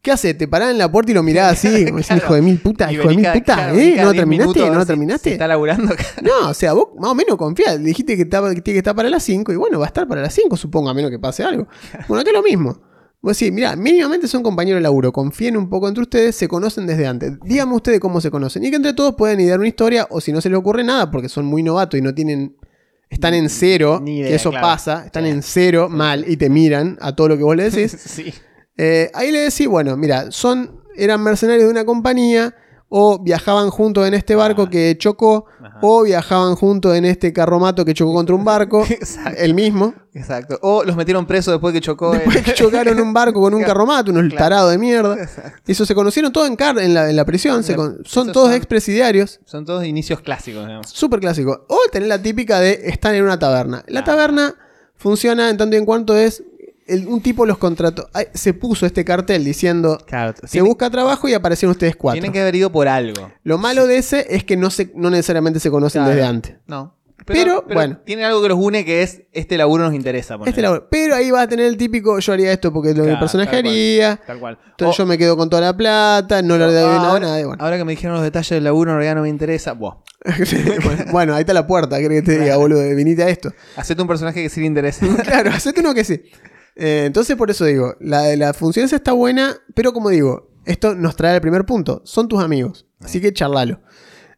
¿Qué 0.02 0.10
haces? 0.12 0.36
¿Te 0.38 0.48
parás 0.48 0.70
en 0.70 0.78
la 0.78 0.90
puerta 0.90 1.10
y 1.10 1.14
lo 1.14 1.22
mirás 1.22 1.52
así? 1.52 1.84
Claro. 1.84 2.16
hijo 2.16 2.34
de 2.34 2.42
mil 2.42 2.58
puta, 2.58 2.90
Y 2.90 2.94
hijo 2.94 3.08
de 3.08 3.16
mil 3.16 3.26
puta, 3.26 3.40
claro, 3.42 3.76
¿eh? 3.76 3.96
¿No 3.98 4.12
10 4.12 4.16
terminaste? 4.16 4.70
¿No 4.70 4.80
si- 4.80 4.86
terminaste? 4.86 5.32
está 5.32 5.46
laburando. 5.46 5.94
No, 6.22 6.48
o 6.48 6.54
sea, 6.54 6.72
vos 6.72 6.88
más 6.98 7.10
o 7.10 7.14
menos 7.14 7.36
confías. 7.36 7.82
Dijiste 7.82 8.16
que, 8.16 8.22
estaba, 8.22 8.54
que 8.54 8.62
tiene 8.62 8.76
que 8.76 8.78
estar 8.78 8.94
para 8.96 9.10
las 9.10 9.22
5 9.24 9.52
y 9.52 9.56
bueno, 9.56 9.78
va 9.78 9.84
a 9.84 9.88
estar 9.88 10.08
para 10.08 10.22
las 10.22 10.32
5, 10.34 10.56
supongo, 10.56 10.88
a 10.88 10.94
menos 10.94 11.10
que 11.10 11.18
pase 11.18 11.42
algo. 11.44 11.66
Bueno, 12.08 12.22
acá 12.22 12.30
es 12.30 12.36
lo 12.36 12.42
mismo. 12.42 12.80
Vos 13.22 13.38
decís, 13.38 13.52
mira, 13.52 13.76
mínimamente 13.76 14.26
son 14.26 14.42
compañeros 14.42 14.78
de 14.78 14.82
laburo, 14.82 15.12
confíen 15.12 15.54
un 15.58 15.68
poco 15.68 15.86
entre 15.88 16.02
ustedes, 16.02 16.34
se 16.34 16.48
conocen 16.48 16.86
desde 16.86 17.06
antes. 17.06 17.32
Díganme 17.44 17.74
ustedes 17.74 18.00
cómo 18.00 18.22
se 18.22 18.30
conocen. 18.30 18.64
Y 18.64 18.70
que 18.70 18.76
entre 18.76 18.94
todos 18.94 19.14
pueden 19.14 19.38
idear 19.40 19.58
una 19.58 19.68
historia, 19.68 20.06
o 20.08 20.22
si 20.22 20.32
no 20.32 20.40
se 20.40 20.48
les 20.48 20.58
ocurre 20.58 20.82
nada, 20.82 21.10
porque 21.10 21.28
son 21.28 21.44
muy 21.44 21.62
novatos 21.62 21.98
y 21.98 22.02
no 22.02 22.14
tienen. 22.14 22.56
Están 23.10 23.34
en 23.34 23.50
cero, 23.50 24.00
Ni 24.02 24.18
idea, 24.20 24.28
que 24.28 24.34
eso 24.36 24.50
claro. 24.50 24.66
pasa, 24.68 25.02
están 25.04 25.26
en 25.26 25.42
cero, 25.42 25.88
mal, 25.90 26.24
y 26.28 26.36
te 26.38 26.48
miran 26.48 26.96
a 27.02 27.14
todo 27.14 27.28
lo 27.28 27.36
que 27.36 27.42
vos 27.42 27.56
le 27.56 27.68
decís. 27.68 27.90
sí. 28.00 28.32
Eh, 28.82 29.10
ahí 29.12 29.30
le 29.30 29.40
decís, 29.40 29.66
bueno, 29.68 29.96
mira, 29.96 30.30
son, 30.30 30.80
eran 30.96 31.22
mercenarios 31.22 31.64
de 31.66 31.70
una 31.70 31.84
compañía, 31.84 32.54
o 32.92 33.20
viajaban 33.22 33.70
juntos 33.70 34.08
en 34.08 34.14
este 34.14 34.34
barco 34.34 34.62
Ah. 34.62 34.70
que 34.70 34.96
chocó, 34.98 35.44
Ajá. 35.62 35.78
o 35.82 36.02
viajaban 36.02 36.56
juntos 36.56 36.96
en 36.96 37.04
este 37.04 37.32
carromato 37.32 37.84
que 37.84 37.94
chocó 37.94 38.12
contra 38.14 38.34
un 38.34 38.44
barco, 38.44 38.84
el 39.36 39.54
mismo. 39.54 39.94
Exacto. 40.12 40.58
O 40.62 40.82
los 40.82 40.96
metieron 40.96 41.24
presos 41.24 41.52
después 41.54 41.72
que 41.72 41.80
chocó. 41.80 42.10
Después 42.10 42.34
el- 42.38 42.42
que 42.42 42.52
chocaron 42.54 42.98
un 42.98 43.12
barco 43.12 43.40
con 43.40 43.54
un 43.54 43.62
carromato, 43.72 44.10
unos 44.10 44.24
Claro. 44.30 44.38
tarados 44.38 44.70
de 44.72 44.78
mierda. 44.78 45.14
Exacto. 45.22 45.62
Eso 45.68 45.86
se 45.86 45.94
conocieron 45.94 46.32
todos 46.32 46.48
en, 46.48 46.56
car- 46.56 46.78
en, 46.80 46.92
la, 46.94 47.08
en 47.10 47.14
la 47.14 47.24
prisión, 47.24 47.62
se 47.62 47.72
La- 47.72 47.76
con- 47.76 47.98
son 48.04 48.32
todos 48.32 48.48
son- 48.48 48.56
expresidiarios. 48.56 49.38
Son 49.44 49.64
todos 49.64 49.84
inicios 49.84 50.20
clásicos, 50.20 50.62
digamos. 50.66 50.88
Súper 50.88 51.20
clásico. 51.20 51.66
O 51.68 51.78
tener 51.92 52.08
la 52.08 52.20
típica 52.20 52.58
de 52.58 52.80
estar 52.86 53.14
en 53.14 53.22
una 53.22 53.38
taberna. 53.38 53.84
La 53.86 54.00
Ah. 54.00 54.04
taberna 54.04 54.54
funciona 54.96 55.48
en 55.48 55.56
tanto 55.56 55.76
y 55.76 55.78
en 55.78 55.84
cuanto 55.86 56.16
es. 56.16 56.42
El- 56.90 57.06
un 57.08 57.20
tipo 57.22 57.46
los 57.46 57.56
contrató. 57.58 58.08
Ay, 58.12 58.26
se 58.34 58.52
puso 58.54 58.84
este 58.86 59.04
cartel 59.04 59.44
diciendo. 59.44 59.98
Claro. 60.06 60.34
Se 60.44 60.60
busca 60.60 60.90
trabajo 60.90 61.28
y 61.28 61.34
aparecieron 61.34 61.70
ustedes 61.72 61.96
cuatro. 61.96 62.14
Tienen 62.16 62.32
que 62.32 62.40
haber 62.40 62.56
ido 62.56 62.70
por 62.70 62.88
algo. 62.88 63.30
Lo 63.44 63.58
malo 63.58 63.86
de 63.86 63.98
ese 63.98 64.26
es 64.30 64.44
que 64.44 64.56
no, 64.56 64.70
se, 64.70 64.92
no 64.94 65.10
necesariamente 65.10 65.60
se 65.60 65.70
conocen 65.70 66.02
Claro. 66.02 66.14
desde 66.16 66.26
antes. 66.28 66.56
No. 66.66 66.96
Pero, 67.26 67.64
bueno. 67.72 67.98
Tienen 68.04 68.24
algo 68.24 68.42
que 68.42 68.48
los 68.48 68.58
une 68.58 68.84
que 68.84 69.02
es 69.02 69.22
este 69.32 69.56
laburo 69.58 69.84
nos 69.84 69.94
interesa. 69.94 70.36
Este 70.46 70.62
laburo. 70.62 70.88
Pero 70.90 71.14
ahí 71.14 71.30
va 71.30 71.42
a 71.42 71.46
tener 71.46 71.66
el 71.66 71.76
típico, 71.76 72.18
yo 72.18 72.32
haría 72.32 72.50
esto 72.50 72.72
porque 72.72 72.90
es 72.90 72.96
lo 72.96 73.04
que 73.04 73.10
el 73.10 73.18
personaje 73.20 73.50
tal 73.52 73.62
cual. 73.62 73.72
haría. 73.72 74.16
Tal 74.26 74.40
cual. 74.40 74.58
Entonces 74.70 74.94
O- 74.98 75.02
yo 75.02 75.06
me 75.06 75.18
quedo 75.18 75.36
con 75.36 75.48
toda 75.50 75.62
la 75.62 75.76
plata, 75.76 76.40
no 76.42 76.56
le 76.58 76.64
doy 76.64 76.98
nada, 77.20 77.38
y 77.40 77.44
bueno. 77.44 77.62
ahora 77.62 77.76
que 77.76 77.84
me 77.84 77.92
dijeron 77.92 78.14
los 78.16 78.24
detalles 78.24 78.48
del 78.50 78.64
laburo, 78.64 78.90
en 78.92 78.96
realidad 78.96 79.14
no 79.16 79.22
me 79.22 79.28
interesa. 79.28 79.74
Buah. 79.74 79.96
bueno, 81.12 81.34
ahí 81.34 81.40
está 81.40 81.52
la 81.52 81.66
puerta, 81.66 81.96
¿qué 81.98 82.02
querés 82.04 82.22
que 82.22 82.26
te 82.32 82.38
diga, 82.40 82.56
boludo? 82.56 82.80
Venite 82.80 83.22
a 83.22 83.28
esto. 83.28 83.52
Hacete 83.76 84.00
un 84.02 84.08
personaje 84.08 84.42
que 84.42 84.48
sí 84.48 84.60
le 84.60 84.66
interese. 84.66 85.06
claro, 85.24 85.50
hacete 85.50 85.80
uno 85.80 85.94
que 85.94 86.04
sí. 86.04 86.22
Eh, 86.76 87.04
entonces, 87.06 87.36
por 87.36 87.50
eso 87.50 87.64
digo, 87.64 87.94
la, 88.00 88.34
la 88.36 88.52
función 88.54 88.84
esa 88.84 88.96
está 88.96 89.12
buena, 89.12 89.56
pero 89.74 89.92
como 89.92 90.10
digo, 90.10 90.50
esto 90.64 90.94
nos 90.94 91.16
trae 91.16 91.34
al 91.34 91.40
primer 91.40 91.66
punto. 91.66 92.02
Son 92.04 92.28
tus 92.28 92.42
amigos, 92.42 92.86
así 93.00 93.20
que 93.20 93.32
charlalo. 93.32 93.80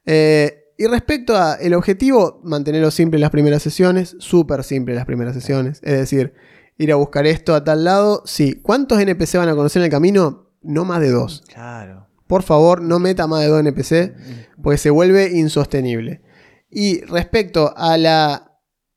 Eh, 0.07 0.63
y 0.79 0.87
respecto 0.87 1.37
a 1.37 1.55
el 1.55 1.75
objetivo, 1.75 2.41
mantenerlo 2.43 2.91
simple 2.91 3.17
en 3.19 3.23
las 3.23 3.31
primeras 3.31 3.63
sesiones, 3.63 4.17
súper 4.19 4.65
simple 4.65 4.95
en 4.95 4.97
las 4.97 5.07
primeras 5.07 5.35
sesiones. 5.35 5.81
Es 5.83 5.99
decir, 5.99 6.35
ir 6.79 6.93
a 6.93 6.97
buscar 6.97 7.27
esto 7.27 7.55
a 7.55 7.63
tal 7.63 7.85
lado, 7.85 8.23
sí. 8.25 8.59
¿Cuántos 8.63 8.99
NPC 9.01 9.37
van 9.37 9.49
a 9.49 9.55
conocer 9.55 9.81
en 9.81 9.85
el 9.85 9.91
camino? 9.91 10.51
No 10.63 10.85
más 10.85 11.01
de 11.01 11.11
dos. 11.11 11.45
claro. 11.53 12.09
Por 12.27 12.43
favor, 12.45 12.81
no 12.81 12.99
meta 12.99 13.27
más 13.27 13.43
de 13.43 13.49
dos 13.49 13.61
NPC, 13.61 14.15
porque 14.63 14.79
se 14.79 14.89
vuelve 14.89 15.33
insostenible. 15.33 16.23
Y 16.71 17.03
respecto 17.03 17.75
a 17.77 17.99
la, 17.99 18.52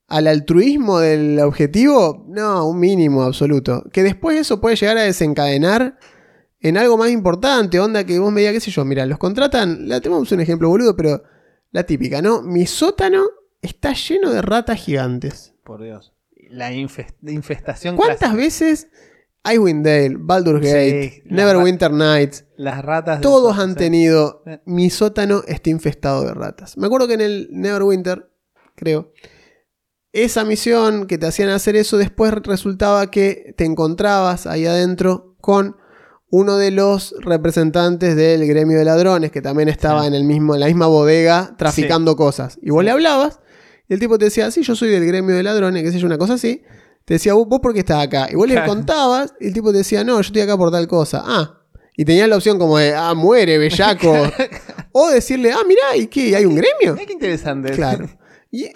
al 0.08 0.26
altruismo 0.28 1.00
del 1.00 1.40
objetivo, 1.40 2.24
no, 2.28 2.68
un 2.68 2.78
mínimo 2.78 3.22
absoluto. 3.22 3.84
Que 3.92 4.02
después 4.02 4.38
eso 4.38 4.60
puede 4.60 4.76
llegar 4.76 4.98
a 4.98 5.02
desencadenar 5.02 5.98
en 6.60 6.76
algo 6.76 6.96
más 6.96 7.10
importante, 7.10 7.78
onda 7.80 8.04
que 8.04 8.18
vos 8.18 8.32
me 8.32 8.40
digas, 8.40 8.54
qué 8.54 8.60
sé 8.60 8.70
yo, 8.70 8.84
mira, 8.84 9.04
los 9.06 9.18
contratan, 9.18 9.88
la 9.88 10.00
tenemos 10.00 10.30
un 10.32 10.40
ejemplo 10.40 10.68
boludo, 10.68 10.96
pero 10.96 11.22
la 11.72 11.84
típica, 11.84 12.22
¿no? 12.22 12.42
Mi 12.42 12.66
sótano 12.66 13.24
está 13.62 13.92
lleno 13.92 14.32
de 14.32 14.42
ratas 14.42 14.80
gigantes. 14.80 15.54
Por 15.64 15.82
Dios. 15.82 16.12
La 16.50 16.72
infest- 16.72 17.14
infestación 17.28 17.96
¿Cuántas 17.96 18.18
clásica. 18.18 18.36
veces 18.40 18.88
Icewind 19.44 19.84
Dale, 19.84 20.16
Baldur's 20.18 20.60
Gate, 20.64 21.22
Neverwinter 21.26 21.90
Nights, 21.92 22.44
Las 22.56 22.84
ratas. 22.84 23.20
todos 23.20 23.58
han 23.58 23.74
tenido. 23.74 24.42
Mi 24.64 24.90
sótano 24.90 25.42
está 25.46 25.70
infestado 25.70 26.24
de 26.24 26.34
ratas. 26.34 26.76
Me 26.76 26.86
acuerdo 26.86 27.06
que 27.08 27.14
en 27.14 27.20
el 27.20 27.48
Neverwinter, 27.52 28.30
creo, 28.74 29.12
esa 30.24 30.44
misión 30.44 31.06
que 31.06 31.18
te 31.18 31.26
hacían 31.26 31.48
hacer 31.50 31.76
eso, 31.76 31.98
después 31.98 32.32
resultaba 32.44 33.10
que 33.10 33.54
te 33.56 33.64
encontrabas 33.64 34.46
ahí 34.46 34.66
adentro 34.66 35.34
con 35.40 35.76
uno 36.30 36.56
de 36.56 36.70
los 36.70 37.14
representantes 37.20 38.16
del 38.16 38.46
gremio 38.46 38.78
de 38.78 38.84
ladrones 38.84 39.30
que 39.30 39.40
también 39.42 39.68
estaba 39.68 40.02
Sí. 40.02 40.08
en, 40.08 40.14
el 40.14 40.24
mismo, 40.24 40.54
en 40.54 40.60
la 40.60 40.66
misma 40.66 40.86
bodega 40.86 41.54
traficando 41.56 42.16
cosas. 42.16 42.58
Y 42.62 42.70
vos 42.70 42.80
Sí. 42.80 42.86
le 42.86 42.90
hablabas 42.90 43.40
y 43.88 43.94
el 43.94 44.00
tipo 44.00 44.18
te 44.18 44.24
decía, 44.26 44.50
sí, 44.50 44.62
yo 44.62 44.74
soy 44.74 44.88
del 44.88 45.06
gremio 45.06 45.36
de 45.36 45.42
ladrones, 45.42 45.82
qué 45.84 45.92
sé 45.92 45.98
yo, 45.98 46.06
una 46.06 46.18
cosa 46.18 46.34
así. 46.34 46.62
Te 47.04 47.14
decía, 47.14 47.34
vos, 47.34 47.46
vos 47.46 47.60
por 47.60 47.72
qué 47.72 47.80
estás 47.80 48.02
acá. 48.04 48.26
Y 48.30 48.34
vos 48.34 48.48
le 48.48 48.64
contabas 48.64 49.34
y 49.40 49.46
el 49.46 49.52
tipo 49.54 49.70
te 49.70 49.78
decía, 49.78 50.02
no, 50.02 50.14
yo 50.14 50.20
estoy 50.22 50.42
acá 50.42 50.56
por 50.56 50.72
tal 50.72 50.88
cosa. 50.88 51.22
Ah. 51.24 51.60
Y 51.96 52.04
tenías 52.04 52.28
la 52.28 52.36
opción 52.36 52.58
como 52.58 52.76
de, 52.78 52.94
ah, 52.94 53.14
muere, 53.14 53.58
bellaco. 53.58 54.12
o 54.92 55.10
decirle, 55.10 55.52
ah, 55.52 55.62
mirá, 55.66 55.96
¿y 55.96 56.08
qué? 56.08 56.34
¿Hay 56.34 56.44
un 56.44 56.56
gremio? 56.56 56.96
Qué 56.96 57.12
interesante. 57.12 57.70
Claro. 57.72 58.08
Y 58.50 58.70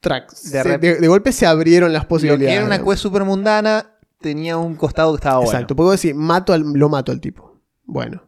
track, 0.00 0.30
De 0.30 0.36
se- 0.36 0.62
rep- 0.64 0.80
de, 0.80 0.94
de 0.96 1.08
golpe 1.08 1.32
se 1.32 1.46
abrieron 1.46 1.92
las 1.92 2.04
Lo 2.04 2.08
posibilidades. 2.08 2.48
que 2.48 2.56
era 2.56 2.64
una 2.66 2.82
quest 2.82 3.02
super 3.02 3.24
mundana 3.24 3.86
tenía 4.20 4.56
un 4.58 4.74
costado 4.76 5.12
que 5.12 5.16
estaba 5.16 5.36
bueno. 5.38 5.50
Exacto, 5.50 5.74
porque 5.76 5.86
vos 5.88 6.00
decís, 6.02 6.14
mato 6.14 6.52
al, 6.52 6.62
lo 6.74 6.88
mato 6.88 7.10
al 7.12 7.20
tipo. 7.20 7.58
Bueno. 7.84 8.26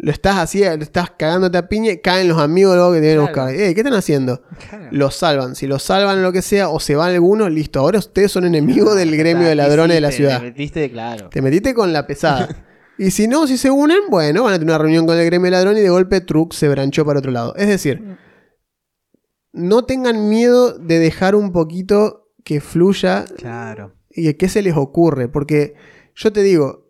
Lo 0.00 0.12
estás 0.12 0.36
así, 0.36 0.62
lo 0.62 0.70
estás 0.84 1.10
cagándote 1.18 1.58
a 1.58 1.68
piña, 1.68 1.90
caen 2.00 2.28
los 2.28 2.38
amigos 2.38 2.76
luego 2.76 2.92
que 2.92 3.00
te 3.00 3.06
vienen 3.08 3.24
a 3.26 3.32
Claro. 3.32 3.48
buscar. 3.50 3.60
Eh, 3.68 3.74
¿qué 3.74 3.80
están 3.80 3.94
haciendo? 3.94 4.42
Claro. 4.68 4.86
Los 4.92 5.16
salvan. 5.16 5.56
Si 5.56 5.66
los 5.66 5.82
salvan 5.82 6.18
o 6.20 6.22
lo 6.22 6.30
que 6.30 6.40
sea, 6.40 6.68
o 6.68 6.78
se 6.78 6.94
va 6.94 7.06
alguno, 7.06 7.48
listo. 7.48 7.80
Ahora 7.80 7.98
ustedes 7.98 8.30
son 8.30 8.44
enemigos 8.44 8.94
del 8.94 9.16
gremio 9.16 9.48
de 9.48 9.56
ladrones 9.56 9.96
de 9.96 10.00
la 10.00 10.12
ciudad. 10.12 10.38
Te 10.38 10.44
metiste, 10.44 10.88
claro. 10.92 11.28
Te 11.30 11.42
metiste 11.42 11.74
con 11.74 11.92
la 11.92 12.06
pesada. 12.06 12.48
y 12.96 13.10
si 13.10 13.26
no, 13.26 13.48
si 13.48 13.58
se 13.58 13.72
unen, 13.72 13.98
bueno, 14.08 14.44
van 14.44 14.54
a 14.54 14.58
tener 14.60 14.70
una 14.72 14.78
reunión 14.78 15.04
con 15.04 15.18
el 15.18 15.24
gremio 15.26 15.46
de 15.46 15.50
ladrones 15.50 15.80
y 15.80 15.82
de 15.82 15.90
golpe 15.90 16.20
Truk 16.20 16.52
se 16.54 16.68
branchó 16.68 17.04
para 17.04 17.18
otro 17.18 17.32
lado. 17.32 17.56
Es 17.56 17.66
decir, 17.66 18.00
no 19.52 19.84
tengan 19.84 20.28
miedo 20.28 20.78
de 20.78 20.98
dejar 20.98 21.34
un 21.34 21.52
poquito 21.52 22.30
que 22.44 22.60
fluya 22.60 23.24
Claro. 23.36 23.94
y 24.10 24.32
qué 24.34 24.48
se 24.48 24.62
les 24.62 24.76
ocurre. 24.76 25.28
Porque 25.28 25.74
yo 26.14 26.32
te 26.32 26.42
digo, 26.42 26.86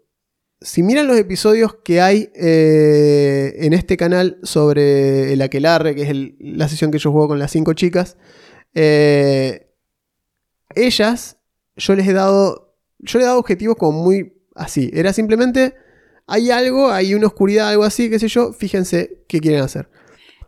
si 0.61 0.83
miran 0.83 1.07
los 1.07 1.17
episodios 1.19 1.77
que 1.85 2.01
hay 2.01 2.31
eh, 2.35 3.55
en 3.59 3.73
este 3.73 3.97
canal 3.97 4.39
sobre 4.43 5.33
el 5.33 5.41
aquelarre, 5.43 5.95
que 5.95 6.03
es 6.03 6.09
el- 6.11 6.37
la 6.41 6.69
sesión 6.69 6.91
que 6.91 6.99
yo 6.99 7.13
juego 7.13 7.29
con 7.29 7.39
las 7.39 7.51
cinco 7.53 7.73
chicas, 7.75 8.17
eh, 8.75 9.71
ellas, 10.75 11.39
yo 11.77 11.95
les 11.95 12.07
he 12.09 12.13
dado, 12.13 12.77
yo 12.99 13.19
les 13.19 13.25
he 13.25 13.29
dado 13.29 13.39
objetivos 13.39 13.77
como 13.77 14.03
muy 14.03 14.35
así. 14.55 14.91
Era 14.93 15.13
simplemente, 15.13 15.75
hay 16.27 16.51
algo, 16.51 16.91
hay 16.91 17.15
una 17.15 17.27
oscuridad, 17.29 17.69
algo 17.71 17.85
así, 17.85 18.11
qué 18.11 18.19
sé 18.19 18.29
yo, 18.29 18.53
fíjense 18.53 19.25
qué 19.29 19.41
quieren 19.41 19.63
hacer. 19.63 19.89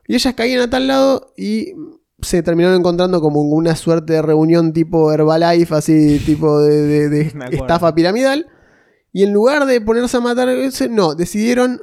Y 0.07 0.15
ellas 0.15 0.35
caían 0.35 0.61
a 0.61 0.69
tal 0.71 0.89
lado 0.89 1.33
y 1.37 1.73
se 2.23 2.43
terminaron 2.43 2.79
encontrando 2.79 3.21
como 3.21 3.41
una 3.43 3.77
suerte 3.77 4.15
de 4.15 4.23
reunión 4.23 4.73
tipo 4.73 5.13
Herbalife, 5.13 5.75
así 5.75 6.19
tipo 6.25 6.61
de, 6.61 6.83
de- 6.87 7.09
de 7.09 7.21
estafa 7.53 7.95
piramidal. 7.95 8.47
Y 9.13 9.25
en 9.25 9.33
lugar 9.33 9.67
de 9.67 9.81
ponerse 9.81 10.17
a 10.17 10.21
matar, 10.21 10.49
ese- 10.49 10.89
no, 10.89 11.15
decidieron 11.15 11.81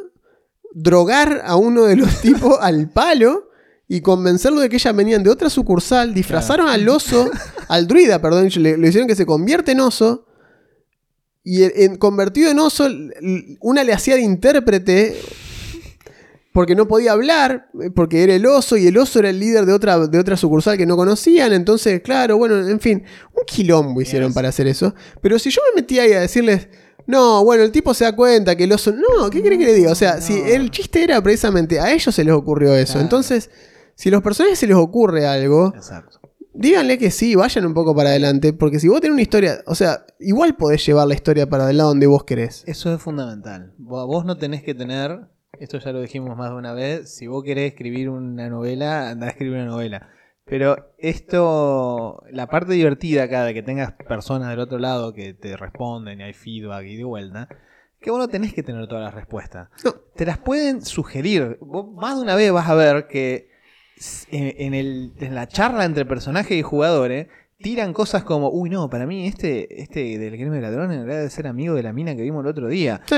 drogar 0.74 1.42
a 1.46 1.56
uno 1.56 1.84
de 1.86 1.96
los 1.98 2.22
tipos 2.22 2.58
al 2.62 2.90
palo 2.90 3.50
y 3.88 4.02
convencerlo 4.02 4.60
de 4.60 4.70
que 4.70 4.76
ellas 4.76 4.96
venían 4.96 5.24
de 5.24 5.30
otra 5.30 5.50
sucursal, 5.50 6.14
disfrazaron 6.14 6.68
al 6.68 6.88
oso, 6.90 7.30
al 7.70 7.88
druida, 7.88 8.22
perdón, 8.22 8.50
le, 8.58 8.78
le 8.78 8.88
hicieron 8.90 9.08
que 9.08 9.16
se 9.16 9.26
convierte 9.26 9.72
en 9.72 9.80
oso. 9.80 10.26
Y 11.44 11.64
en, 11.64 11.72
en- 11.76 11.96
convertido 11.98 12.52
en 12.52 12.60
oso, 12.60 12.88
una 13.62 13.84
le 13.86 13.94
hacía 13.94 14.16
de 14.16 14.22
intérprete 14.22 15.18
porque 16.58 16.74
no 16.74 16.88
podía 16.88 17.12
hablar, 17.12 17.70
eh, 17.80 17.92
porque 17.92 18.24
era 18.24 18.34
el 18.34 18.44
oso 18.48 18.78
y 18.78 18.88
el 18.88 18.98
oso 18.98 19.20
era 19.20 19.30
el 19.30 19.40
líder 19.40 19.68
de 19.68 19.74
otra, 19.74 20.08
de 20.08 20.18
otra 20.18 20.36
sucursal 20.36 20.76
que 20.76 20.88
no 20.88 20.98
conocían. 20.98 21.54
Entonces, 21.54 22.02
claro, 22.02 22.36
bueno, 22.40 22.68
en 22.68 22.80
fin, 22.80 23.04
un 23.36 23.44
quilombo 23.46 24.02
hicieron 24.02 24.30
Yes. 24.30 24.34
para 24.36 24.50
hacer 24.50 24.66
eso. 24.66 24.96
Pero 25.22 25.38
si 25.38 25.52
yo 25.52 25.62
me 25.70 25.82
metía 25.82 26.02
ahí 26.02 26.14
a 26.14 26.22
decirles, 26.22 26.68
no, 27.06 27.44
bueno, 27.46 27.62
el 27.62 27.72
tipo 27.72 27.94
se 27.94 28.06
da 28.06 28.16
cuenta 28.16 28.56
que 28.56 28.64
el 28.64 28.72
oso. 28.72 28.92
No, 28.92 29.30
¿qué 29.30 29.42
quiere 29.42 29.60
que 29.60 29.66
le 29.66 29.74
diga? 29.76 29.92
O 29.92 29.96
sea, 29.96 30.20
si 30.20 30.34
el 30.34 30.72
chiste 30.72 31.04
era 31.04 31.22
precisamente 31.22 31.80
a 31.80 31.92
ellos 31.94 32.16
se 32.16 32.24
les 32.24 32.34
ocurrió 32.34 32.74
eso. 32.74 32.94
Claro. 32.94 33.04
Entonces, 33.04 33.52
si 33.94 34.10
a 34.10 34.14
los 34.14 34.24
personajes 34.24 34.58
se 34.58 34.66
les 34.66 34.78
ocurre 34.78 35.28
algo, 35.28 35.72
Exacto. 35.76 36.20
díganle 36.56 36.98
que 36.98 37.12
sí, 37.12 37.36
vayan 37.36 37.68
un 37.68 37.76
poco 37.76 37.96
para 37.96 38.10
adelante. 38.10 38.52
Porque 38.52 38.80
si 38.80 38.88
vos 38.88 39.00
tenés 39.00 39.14
una 39.14 39.22
historia, 39.22 39.62
o 39.68 39.76
sea, 39.76 40.08
igual 40.20 40.56
podés 40.56 40.84
llevar 40.84 41.08
la 41.08 41.14
historia 41.14 41.48
para 41.48 41.70
el 41.70 41.78
lado 41.78 41.90
donde 41.90 42.08
vos 42.08 42.24
querés. 42.24 42.64
Eso 42.66 42.92
es 42.96 43.00
fundamental. 43.00 43.74
Vos 43.78 44.26
no 44.26 44.38
tenés 44.40 44.64
que 44.64 44.74
tener, 44.74 45.20
esto 45.60 45.80
ya 45.80 45.92
lo 45.92 46.02
dijimos 46.02 46.36
más 46.38 46.50
de 46.52 46.56
una 46.56 46.74
vez, 46.74 47.14
si 47.16 47.28
vos 47.28 47.44
querés 47.44 47.72
escribir 47.72 48.10
una 48.10 48.50
novela, 48.50 49.10
andá 49.10 49.28
a 49.28 49.30
escribir 49.30 49.56
una 49.58 49.66
novela. 49.66 50.10
Pero 50.46 50.94
esto, 50.98 52.24
la 52.32 52.48
parte 52.48 52.74
divertida 52.74 53.24
acá 53.24 53.44
de 53.44 53.54
que 53.54 53.64
tengas 53.64 53.92
personas 54.08 54.50
del 54.50 54.60
otro 54.60 54.80
lado 54.80 55.14
que 55.14 55.34
te 55.34 55.58
responden 55.58 56.20
y 56.22 56.24
hay 56.24 56.34
feedback 56.34 56.86
y 56.86 56.96
de 56.98 57.04
vuelta, 57.04 57.48
que 58.00 58.12
vos 58.12 58.20
no 58.20 58.28
tenés 58.28 58.54
que 58.54 58.64
tener 58.64 58.88
todas 58.88 59.04
las 59.04 59.14
respuestas. 59.14 59.70
No. 59.84 59.92
Te 60.16 60.26
las 60.26 60.38
pueden 60.38 60.82
sugerir. 60.86 61.58
Vos 61.62 61.92
más 61.94 62.16
de 62.16 62.22
una 62.24 62.36
vez 62.36 62.52
vas 62.52 62.70
a 62.70 62.76
ver 62.76 63.08
que 63.08 63.50
en, 64.32 64.54
en 64.58 64.74
el- 64.74 65.14
en 65.20 65.36
la 65.36 65.48
charla 65.48 65.84
entre 65.84 66.06
personajes 66.06 66.58
y 66.58 66.62
jugadores 66.62 67.28
tiran 67.60 67.92
cosas 67.92 68.24
como, 68.24 68.50
uy 68.52 68.70
no, 68.70 68.90
para 68.90 69.06
mí 69.08 69.26
este, 69.28 69.82
este 69.82 70.18
del 70.20 70.38
gremio 70.38 70.54
de 70.54 70.62
ladrones 70.62 71.00
debe 71.06 71.30
ser 71.30 71.48
amigo 71.48 71.74
de 71.74 71.84
la 71.84 71.92
mina 71.92 72.16
que 72.16 72.22
vimos 72.22 72.44
el 72.46 72.52
otro 72.52 72.68
día. 72.68 73.02
Sí. 73.06 73.16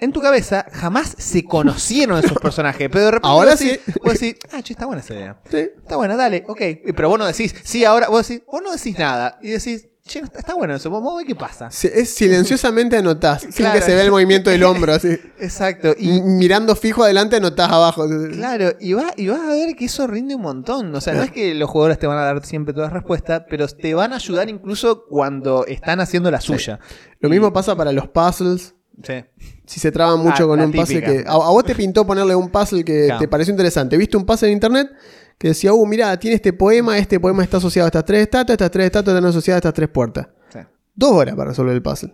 En 0.00 0.12
tu 0.12 0.20
cabeza 0.20 0.66
jamás 0.72 1.14
se 1.18 1.44
conocieron 1.44 2.18
esos 2.18 2.38
personajes, 2.42 2.88
pero 2.90 3.04
de 3.06 3.10
repente 3.12 3.28
Ahora 3.28 3.50
vos 3.52 3.58
decís, 3.60 3.80
sí. 3.84 3.92
vos 4.02 4.12
decís, 4.14 4.36
ah, 4.52 4.62
che, 4.62 4.72
está 4.72 4.86
buena 4.86 5.02
esa 5.02 5.14
idea. 5.14 5.40
Sí. 5.50 5.56
Está 5.58 5.96
buena, 5.96 6.16
dale, 6.16 6.44
ok. 6.48 6.60
Pero 6.96 7.08
vos 7.08 7.18
no 7.18 7.26
decís, 7.26 7.54
sí, 7.62 7.84
ahora, 7.84 8.08
vos 8.08 8.26
decís, 8.26 8.42
vos 8.50 8.60
no 8.62 8.72
decís 8.72 8.98
nada. 8.98 9.38
Y 9.42 9.50
decís, 9.50 9.86
che, 10.06 10.20
está, 10.20 10.38
está 10.40 10.54
bueno 10.54 10.74
eso, 10.74 10.90
vamos 10.90 11.12
a 11.12 11.16
ver 11.18 11.26
qué 11.26 11.34
pasa. 11.36 11.68
Es 11.68 12.14
silenciosamente 12.14 12.96
anotás, 12.96 13.42
sin 13.42 13.70
que 13.70 13.80
se 13.82 13.94
vea 13.94 14.04
el 14.04 14.10
movimiento 14.10 14.50
del 14.50 14.64
hombro, 14.64 14.94
así. 14.94 15.08
Exacto. 15.38 15.94
Y 15.98 16.08
M- 16.18 16.22
Mirando 16.36 16.74
fijo 16.74 17.04
adelante, 17.04 17.36
anotás 17.36 17.70
abajo. 17.70 18.06
claro, 18.32 18.72
y, 18.80 18.94
va, 18.94 19.12
y 19.16 19.28
vas 19.28 19.40
a 19.40 19.48
ver 19.50 19.76
que 19.76 19.84
eso 19.84 20.06
rinde 20.06 20.34
un 20.34 20.42
montón. 20.42 20.92
O 20.94 21.00
sea, 21.00 21.14
no 21.14 21.22
es 21.22 21.30
que 21.30 21.54
los 21.54 21.68
jugadores 21.70 21.98
te 21.98 22.06
van 22.06 22.18
a 22.18 22.22
dar 22.22 22.44
siempre 22.44 22.72
todas 22.74 22.88
las 22.88 22.94
respuestas, 22.94 23.42
pero 23.48 23.68
te 23.68 23.94
van 23.94 24.12
a 24.12 24.16
ayudar 24.16 24.48
incluso 24.48 25.04
cuando 25.06 25.64
están 25.66 26.00
haciendo 26.00 26.30
la 26.30 26.40
suya. 26.40 26.80
Lo 27.20 27.28
mismo 27.28 27.52
pasa 27.52 27.76
para 27.76 27.92
los 27.92 28.08
puzzles. 28.08 28.74
Sí. 29.02 29.24
Si 29.70 29.78
se 29.78 29.92
traban 29.92 30.18
mucho 30.18 30.44
Ah, 30.44 30.46
con 30.48 30.60
un 30.60 30.72
puzzle 30.72 31.00
que. 31.00 31.24
A, 31.26 31.32
a 31.32 31.36
vos 31.50 31.62
te 31.64 31.74
pintó 31.76 32.04
ponerle 32.04 32.34
un 32.34 32.50
puzzle 32.50 32.84
que 32.84 33.04
Claro. 33.06 33.20
te 33.20 33.28
pareció 33.28 33.52
interesante. 33.52 33.96
Viste 33.96 34.16
un 34.16 34.26
puzzle 34.26 34.48
en 34.48 34.54
internet 34.54 34.90
que 35.38 35.48
decía, 35.48 35.72
uh, 35.72 35.86
mira, 35.86 36.18
tiene 36.18 36.34
este 36.34 36.52
poema, 36.52 36.98
este 36.98 37.20
poema 37.20 37.44
está 37.44 37.58
asociado 37.58 37.86
a 37.86 37.88
estas 37.88 38.04
tres 38.04 38.22
estatuas, 38.22 38.54
estas 38.54 38.70
tres 38.72 38.86
estatuas 38.86 39.14
están 39.16 39.28
asociadas 39.30 39.58
a 39.58 39.60
estas 39.60 39.74
tres 39.74 39.88
puertas. 39.88 40.26
Sí. 40.52 40.58
Dos 40.94 41.12
horas 41.12 41.36
para 41.36 41.50
resolver 41.50 41.72
el 41.74 41.82
puzzle. 41.82 42.12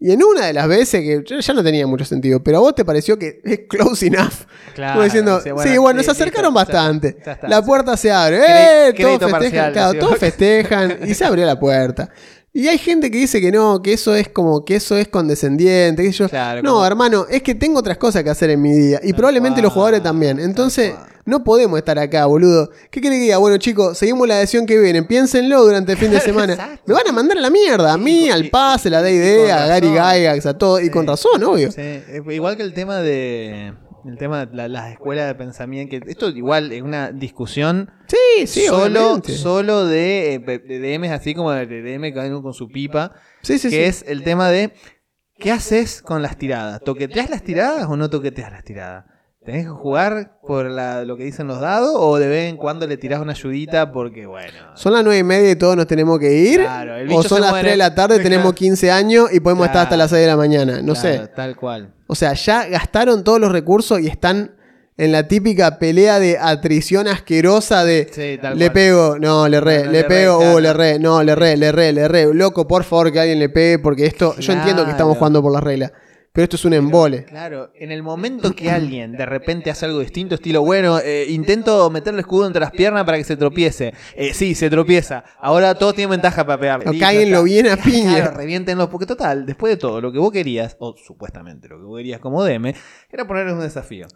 Y 0.00 0.12
en 0.12 0.22
una 0.22 0.46
de 0.46 0.52
las 0.52 0.68
veces 0.68 1.00
que 1.02 1.24
ya- 1.28 1.40
ya 1.40 1.52
no 1.54 1.62
tenía 1.62 1.84
mucho 1.86 2.04
sentido, 2.04 2.42
pero 2.42 2.58
a 2.58 2.60
vos 2.60 2.74
te 2.74 2.84
pareció 2.84 3.18
que 3.18 3.40
es 3.44 3.60
close 3.68 4.06
enough. 4.06 4.46
Claro, 4.74 4.92
Como 4.94 5.04
diciendo, 5.04 5.40
sí, 5.42 5.50
sí, 5.64 5.76
bueno, 5.76 5.98
sí, 6.00 6.04
se 6.06 6.10
acercaron 6.12 6.54
listo, 6.54 6.72
bastante. 6.72 7.16
ya 7.26 7.32
está. 7.32 7.48
la 7.48 7.62
puerta 7.62 7.96
se 7.96 8.10
abre, 8.12 8.38
¡eh! 8.38 8.94
Todos 8.96 9.10
festejan, 9.18 9.30
parcial, 9.32 9.72
claro, 9.72 9.98
todos 9.98 10.18
festejan 10.18 10.98
y 11.04 11.14
se 11.14 11.24
abrió 11.24 11.44
la 11.44 11.58
puerta. 11.60 12.08
Y 12.52 12.66
hay 12.66 12.78
gente 12.78 13.10
que 13.10 13.18
dice 13.18 13.40
que 13.40 13.52
no, 13.52 13.82
que 13.82 13.92
eso 13.92 14.14
es 14.14 14.28
como 14.28 14.64
que 14.64 14.76
eso 14.76 14.96
es 14.96 15.06
condescendiente, 15.08 16.02
que 16.02 16.10
yo. 16.10 16.28
Claro, 16.28 16.62
no, 16.62 16.74
como- 16.74 16.86
hermano, 16.86 17.26
es 17.30 17.42
que 17.42 17.54
tengo 17.54 17.78
otras 17.78 17.98
cosas 17.98 18.24
que 18.24 18.30
hacer 18.30 18.50
en 18.50 18.60
mi 18.62 18.72
día. 18.72 19.00
Y 19.02 19.12
probablemente 19.12 19.62
los 19.62 19.72
jugadores 19.72 20.02
también. 20.02 20.40
Entonces, 20.40 20.94
no 21.26 21.44
podemos 21.44 21.78
estar 21.78 21.98
acá, 21.98 22.24
boludo. 22.26 22.70
¿Qué 22.90 23.00
quiere 23.02 23.16
que 23.16 23.22
diga? 23.24 23.36
Bueno, 23.36 23.58
chicos, 23.58 23.98
seguimos 23.98 24.26
la 24.26 24.40
edición 24.40 24.64
que 24.66 24.78
viene. 24.78 25.02
Piénsenlo 25.02 25.62
durante 25.62 25.92
el 25.92 25.98
fin 25.98 26.10
de 26.10 26.20
semana. 26.20 26.54
Exacto. 26.54 26.82
Me 26.86 26.94
van 26.94 27.06
a 27.08 27.12
mandar 27.12 27.36
a 27.38 27.40
la 27.42 27.50
mierda. 27.50 27.92
A 27.92 27.98
mí, 27.98 28.30
al 28.30 28.48
pase, 28.48 28.88
a 28.88 28.92
la 28.92 29.02
D&D, 29.02 29.42
con 29.42 29.50
a 29.52 29.66
Gary. 29.66 29.88
Gygax, 29.88 30.46
a 30.46 30.56
todo. 30.58 30.80
Y 30.80 30.84
Sí. 30.84 30.90
con 30.90 31.06
razón, 31.06 31.44
obvio. 31.44 31.70
Sí, 31.70 31.82
igual 32.30 32.56
que 32.56 32.62
el 32.62 32.72
tema 32.72 32.96
de 33.00 33.74
el 34.06 34.16
tema 34.18 34.46
de 34.46 34.54
la- 34.56 34.68
las 34.68 34.90
escuelas 34.92 35.26
de 35.26 35.34
pensamiento, 35.34 35.90
que 35.98 36.10
esto 36.10 36.28
igual 36.30 36.72
es 36.72 36.82
una 36.82 37.12
discusión 37.12 37.90
Sí, 38.06 38.46
sí, 38.46 38.66
solo, 38.66 39.00
obviamente. 39.04 39.34
solo 39.36 39.86
de, 39.86 40.34
eh, 40.34 40.38
de 40.40 40.78
DMs 40.80 41.10
así 41.12 41.34
como 41.34 41.50
de 41.52 41.66
DM 41.66 42.12
cada 42.12 42.28
uno 42.28 42.42
con 42.42 42.54
su 42.54 42.68
pipa, 42.68 43.12
Sí, 43.42 43.58
sí, 43.58 43.68
que 43.70 43.76
sí. 43.76 43.82
es 43.82 44.04
el 44.08 44.22
tema 44.22 44.48
de 44.50 44.72
¿qué 45.38 45.52
haces 45.52 46.02
con 46.02 46.22
las 46.22 46.36
tiradas? 46.36 46.80
¿Toqueteas 46.82 47.30
las 47.30 47.42
tiradas 47.42 47.86
o 47.88 47.96
no 47.96 48.08
toqueteas 48.10 48.50
las 48.52 48.64
tiradas? 48.64 49.04
¿Tenés 49.48 49.64
que 49.64 49.70
jugar 49.70 50.32
por 50.46 50.66
la- 50.70 51.06
lo 51.06 51.16
que 51.16 51.24
dicen 51.24 51.46
los 51.46 51.58
dados 51.58 51.92
o 51.94 52.18
de 52.18 52.28
vez 52.28 52.50
en 52.50 52.58
cuando 52.58 52.86
le 52.86 52.98
tirás 52.98 53.18
una 53.20 53.32
ayudita 53.32 53.90
porque, 53.92 54.26
bueno... 54.26 54.52
Son 54.74 54.92
las 54.92 55.02
nueve 55.02 55.20
y 55.20 55.22
media 55.24 55.50
y 55.52 55.56
todos 55.56 55.74
nos 55.74 55.86
tenemos 55.86 56.18
que 56.18 56.30
ir. 56.34 56.60
Claro, 56.60 56.96
el 56.96 57.10
o 57.10 57.22
son 57.22 57.38
se 57.38 57.40
las 57.40 57.50
muere. 57.52 57.62
3 57.62 57.72
de 57.72 57.76
la 57.78 57.94
tarde, 57.94 58.16
Claro. 58.16 58.28
tenemos 58.28 58.52
15 58.52 58.90
años 58.92 59.32
y 59.32 59.40
podemos 59.40 59.64
estar 59.66 59.84
hasta 59.84 59.96
las 59.96 60.10
6 60.10 60.20
de 60.20 60.26
la 60.26 60.36
mañana. 60.36 60.82
No 60.82 60.92
Claro, 60.92 61.00
sé. 61.24 61.28
Tal 61.34 61.56
cual. 61.56 61.94
O 62.08 62.14
sea, 62.14 62.34
ya 62.34 62.66
gastaron 62.68 63.24
todos 63.24 63.40
los 63.40 63.50
recursos 63.50 63.98
y 64.00 64.06
están 64.08 64.54
en 64.98 65.12
la 65.12 65.28
típica 65.28 65.78
pelea 65.78 66.18
de 66.20 66.36
atrición 66.38 67.08
asquerosa 67.08 67.84
de 67.84 68.06
Sí, 68.12 68.38
tal 68.42 68.58
le 68.58 68.66
cual. 68.66 68.72
pego, 68.74 69.18
no, 69.18 69.48
le 69.48 69.60
re, 69.62 69.78
No, 69.78 69.84
no, 69.86 69.92
le 69.92 70.04
pego, 70.04 70.38
uh, 70.56 70.58
le 70.58 70.72
re, 70.74 70.98
no, 70.98 71.22
le 71.22 71.34
re, 71.34 71.56
le 71.56 71.72
re, 71.72 71.92
le 71.94 72.06
re. 72.06 72.34
Loco, 72.34 72.68
por 72.68 72.84
favor 72.84 73.10
que 73.12 73.20
alguien 73.20 73.38
le 73.38 73.48
pegue 73.48 73.78
porque 73.78 74.04
esto, 74.04 74.36
yo 74.38 74.52
entiendo 74.52 74.84
que 74.84 74.90
estamos 74.90 75.12
Claro. 75.12 75.18
jugando 75.20 75.42
por 75.42 75.52
las 75.52 75.62
reglas, 75.62 75.92
pero 76.38 76.44
esto 76.44 76.54
es 76.54 76.64
un 76.66 76.72
embole. 76.72 77.24
Claro, 77.24 77.72
en 77.74 77.90
el 77.90 78.04
momento 78.04 78.54
que 78.54 78.70
alguien 78.70 79.10
de 79.10 79.26
repente 79.26 79.72
hace 79.72 79.86
algo 79.86 79.98
distinto, 79.98 80.36
estilo, 80.36 80.62
bueno, 80.62 81.00
eh, 81.00 81.26
intento 81.30 81.90
meterle 81.90 82.20
escudo 82.20 82.46
entre 82.46 82.60
las 82.60 82.70
piernas 82.70 83.02
para 83.02 83.18
que 83.18 83.24
se 83.24 83.36
tropiece. 83.36 83.92
Eh, 84.14 84.32
sí, 84.32 84.54
se 84.54 84.70
tropieza. 84.70 85.24
Ahora 85.40 85.74
todos 85.74 85.96
tienen 85.96 86.12
ventaja 86.12 86.46
para 86.46 86.60
pegarle. 86.60 86.90
O 86.90 86.96
cáguenlo 86.96 87.42
bien 87.42 87.66
a 87.66 87.76
piña. 87.76 88.18
Claro, 88.18 88.36
reviéntenlo, 88.36 88.88
porque 88.88 89.04
total, 89.04 89.46
después 89.46 89.72
de 89.72 89.78
todo, 89.78 90.00
lo 90.00 90.12
que 90.12 90.20
vos 90.20 90.30
querías, 90.30 90.76
o 90.78 90.94
supuestamente 90.96 91.66
lo 91.66 91.76
que 91.76 91.82
vos 91.82 91.96
querías 91.96 92.20
como 92.20 92.44
DM, 92.44 92.72
era 93.10 93.26
ponerles 93.26 93.54
un 93.54 93.62
desafío. 93.62 94.06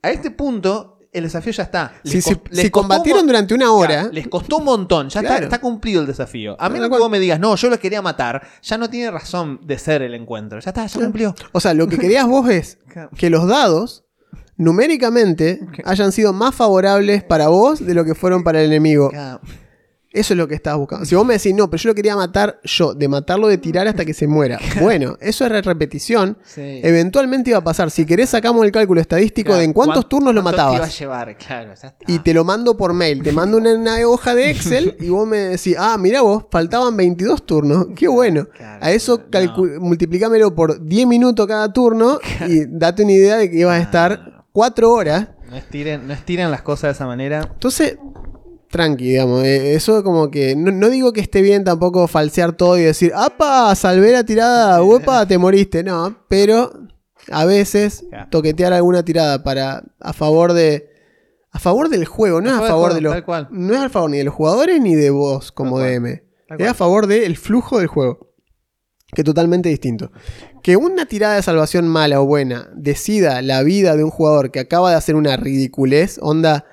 A 0.00 0.10
este 0.10 0.30
punto, 0.30 0.97
el 1.12 1.24
desafío 1.24 1.52
ya 1.52 1.62
está. 1.64 1.92
Les 2.02 2.22
Si, 2.24 2.34
les 2.50 2.62
si 2.64 2.70
combatieron 2.70 3.26
durante 3.26 3.54
una 3.54 3.72
hora, 3.72 4.08
les 4.12 4.28
costó 4.28 4.58
un 4.58 4.64
montón, 4.64 5.08
ya 5.08 5.20
Claro. 5.20 5.34
está, 5.36 5.44
está 5.46 5.60
cumplido 5.60 6.00
el 6.00 6.06
desafío. 6.06 6.56
A 6.60 6.68
menos 6.68 6.88
que 6.90 6.98
vos 6.98 7.10
me 7.10 7.18
digas, 7.18 7.40
no, 7.40 7.54
yo 7.56 7.70
los 7.70 7.78
quería 7.78 8.02
matar, 8.02 8.46
ya 8.62 8.76
no 8.78 8.90
tiene 8.90 9.10
razón 9.10 9.60
de 9.64 9.78
ser 9.78 10.02
el 10.02 10.14
encuentro. 10.14 10.60
Ya 10.60 10.70
está, 10.70 10.86
ya 10.86 11.00
cumplió. 11.00 11.34
o 11.52 11.60
sea, 11.60 11.74
lo 11.74 11.88
que 11.88 11.98
querías 11.98 12.26
vos 12.26 12.48
es 12.50 12.78
que 13.16 13.30
los 13.30 13.46
dados 13.46 14.04
numéricamente 14.56 15.60
hayan 15.84 16.12
sido 16.12 16.32
más 16.32 16.54
favorables 16.54 17.22
para 17.24 17.48
vos 17.48 17.84
de 17.84 17.94
lo 17.94 18.04
que 18.04 18.14
fueron 18.14 18.42
para 18.44 18.60
el 18.60 18.66
enemigo. 18.66 19.10
Eso 20.10 20.32
es 20.32 20.38
lo 20.38 20.48
que 20.48 20.54
estabas 20.54 20.78
buscando. 20.78 21.04
Si 21.04 21.14
vos 21.14 21.26
me 21.26 21.34
decís, 21.34 21.54
no, 21.54 21.68
pero 21.68 21.82
yo 21.82 21.90
lo 21.90 21.94
quería 21.94 22.16
matar 22.16 22.60
yo, 22.64 22.94
de 22.94 23.08
matarlo 23.08 23.46
de 23.46 23.58
tirar 23.58 23.86
hasta 23.88 24.04
que 24.06 24.14
se 24.14 24.26
muera. 24.26 24.58
Bueno, 24.80 25.18
eso 25.20 25.44
es 25.44 25.64
repetición. 25.66 26.38
Sí. 26.44 26.80
Eventualmente 26.82 27.50
iba 27.50 27.58
a 27.58 27.64
pasar. 27.64 27.90
Si 27.90 28.06
querés, 28.06 28.30
sacamos 28.30 28.64
el 28.64 28.72
cálculo 28.72 29.00
estadístico 29.02 29.54
de 29.54 29.64
en 29.64 29.72
cuántos 29.74 30.04
¿Cuán- 30.04 30.08
turnos 30.08 30.34
lo 30.34 30.42
cuánto 30.42 30.56
te 30.56 30.62
iba 30.62 30.68
a 30.68 30.72
matabas. 30.72 30.98
llevar? 30.98 31.36
Claro, 31.36 31.74
ya 31.80 31.88
está. 31.88 32.04
Y 32.06 32.20
te 32.20 32.32
lo 32.32 32.44
mando 32.44 32.76
por 32.76 32.94
mail. 32.94 33.22
Te 33.22 33.32
mando 33.32 33.58
una, 33.58 33.74
una 33.74 33.98
hoja 34.08 34.34
de 34.34 34.50
Excel 34.50 34.96
y 35.00 35.10
vos 35.10 35.26
me 35.28 35.36
decís, 35.38 35.76
ah, 35.78 35.96
mira 35.98 36.22
vos, 36.22 36.44
faltaban 36.50 36.96
22 36.96 37.44
turnos. 37.44 37.88
Qué 37.94 38.08
bueno. 38.08 38.46
Claro, 38.56 38.82
A 38.84 38.90
eso 38.92 39.22
no. 39.30 39.80
multiplicámelo 39.80 40.54
por 40.54 40.82
10 40.84 41.06
minutos 41.06 41.46
cada 41.46 41.70
turno 41.72 42.18
y 42.48 42.64
date 42.66 43.02
una 43.02 43.12
idea 43.12 43.36
de 43.36 43.50
que 43.50 43.58
ibas 43.58 43.78
a 43.78 43.82
estar 43.82 44.44
4 44.52 44.90
horas. 44.90 45.28
No 45.50 45.56
estiren, 45.56 46.06
no 46.06 46.14
estiren 46.14 46.50
las 46.50 46.62
cosas 46.62 46.82
de 46.88 46.92
esa 46.92 47.06
manera. 47.06 47.40
Entonces, 47.52 47.96
tranqui, 48.70 49.04
digamos. 49.10 49.44
eh, 49.44 49.74
eso 49.74 50.02
como 50.04 50.30
que. 50.30 50.54
No, 50.56 50.70
no 50.72 50.88
digo 50.90 51.12
que 51.12 51.20
esté 51.20 51.42
bien 51.42 51.64
tampoco 51.64 52.06
falsear 52.08 52.52
todo 52.52 52.78
y 52.78 52.82
decir, 52.82 53.12
¡apa! 53.14 53.74
Salvé 53.74 54.12
la 54.12 54.24
tirada, 54.24 54.82
¡uepa! 54.84 55.26
Te 55.26 55.38
moriste. 55.38 55.82
No, 55.82 56.24
pero 56.28 56.70
a 57.30 57.44
veces 57.44 58.04
toquetear 58.30 58.72
alguna 58.72 59.04
tirada 59.04 59.42
para. 59.42 59.82
a 60.00 60.12
favor 60.12 60.52
de. 60.52 60.88
A 61.50 61.58
favor 61.60 61.88
del 61.88 62.04
juego, 62.04 62.40
no 62.42 62.50
es 62.50 62.56
a 62.56 62.60
favor 62.68 62.92
de 62.94 63.00
los. 63.00 63.14
No 63.50 63.74
es 63.74 63.80
a 63.80 63.88
favor 63.88 64.10
ni 64.10 64.18
de 64.18 64.24
los 64.24 64.34
jugadores 64.34 64.80
ni 64.80 64.94
de 64.94 65.10
vos 65.10 65.50
como. 65.50 65.78
DM. 65.80 66.22
Es 66.58 66.68
a 66.68 66.74
favor 66.74 67.06
del 67.06 67.36
flujo 67.36 67.78
del 67.78 67.88
juego. 67.88 68.28
Que 69.14 69.22
es 69.22 69.24
totalmente 69.24 69.70
distinto. 69.70 70.12
Que 70.62 70.76
una 70.76 71.06
tirada 71.06 71.36
de 71.36 71.42
salvación 71.42 71.88
mala 71.88 72.20
o 72.20 72.26
buena 72.26 72.68
decida 72.74 73.40
la 73.40 73.62
vida 73.62 73.96
de 73.96 74.04
un 74.04 74.10
jugador 74.10 74.50
que 74.50 74.60
acaba 74.60 74.90
de 74.90 74.96
hacer 74.96 75.14
una 75.14 75.36
ridiculez, 75.38 76.18
onda, 76.20 76.66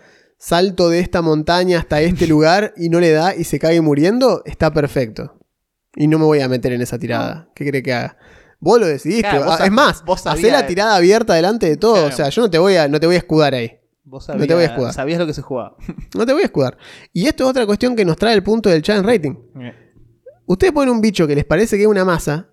salto 0.46 0.90
de 0.90 1.00
esta 1.00 1.22
montaña 1.24 1.80
hasta 1.80 2.02
este 2.02 2.28
lugar 2.34 2.74
y 2.78 2.90
no 2.90 3.00
le 3.00 3.12
da 3.12 3.36
y 3.36 3.44
se 3.46 3.58
cae 3.58 3.82
muriendo, 3.82 4.44
está 4.46 4.72
perfecto. 4.72 5.40
Y 5.96 6.08
no 6.08 6.20
me 6.20 6.26
voy 6.26 6.42
a 6.42 6.48
meter 6.50 6.74
en 6.74 6.82
esa 6.82 7.00
tirada. 7.00 7.50
¿Qué 7.56 7.68
cree 7.68 7.82
que 7.82 7.94
haga? 7.94 8.18
Vos 8.60 8.80
lo 8.80 8.86
decidiste. 8.86 9.30
Claro, 9.30 9.46
vos 9.46 9.58
Ah, 9.60 9.66
es 9.66 9.72
más, 9.72 10.04
vos 10.06 10.28
hacé 10.28 10.52
la 10.52 10.68
tirada 10.68 10.96
abierta 10.96 11.34
delante 11.34 11.68
de 11.68 11.78
todo. 11.78 11.94
Claro. 11.96 12.08
O 12.10 12.12
sea, 12.12 12.30
yo 12.30 12.42
no 12.44 12.50
te 12.50 12.58
voy 12.60 12.76
a, 12.76 12.88
no 12.88 13.00
te 13.00 13.08
voy 13.08 13.16
a 13.16 13.20
escudar 13.20 13.54
ahí. 13.54 13.80
Vos 14.04 14.28
No 14.28 14.34
sabías, 14.34 14.48
te 14.48 14.54
voy 14.54 14.64
a 14.64 14.68
escudar. 14.68 14.94
sabías 14.94 15.20
lo 15.20 15.26
que 15.26 15.34
se 15.34 15.42
jugaba. 15.42 15.78
No 16.16 16.26
te 16.26 16.34
voy 16.34 16.44
a 16.44 16.46
escudar. 16.46 16.78
Y 17.12 17.26
esto 17.28 17.44
es 17.46 17.50
otra 17.50 17.66
cuestión 17.66 17.96
que 17.96 18.06
nos 18.06 18.18
trae 18.18 18.34
el 18.36 18.44
punto 18.44 18.70
del 18.70 18.82
challenge 18.84 19.08
rating. 19.10 19.36
Ustedes 20.46 20.74
ponen 20.74 20.94
un 20.94 21.02
bicho 21.02 21.26
que 21.26 21.34
les 21.36 21.46
parece 21.46 21.76
que 21.78 21.84
es 21.84 21.90
una 21.90 22.06
masa 22.06 22.50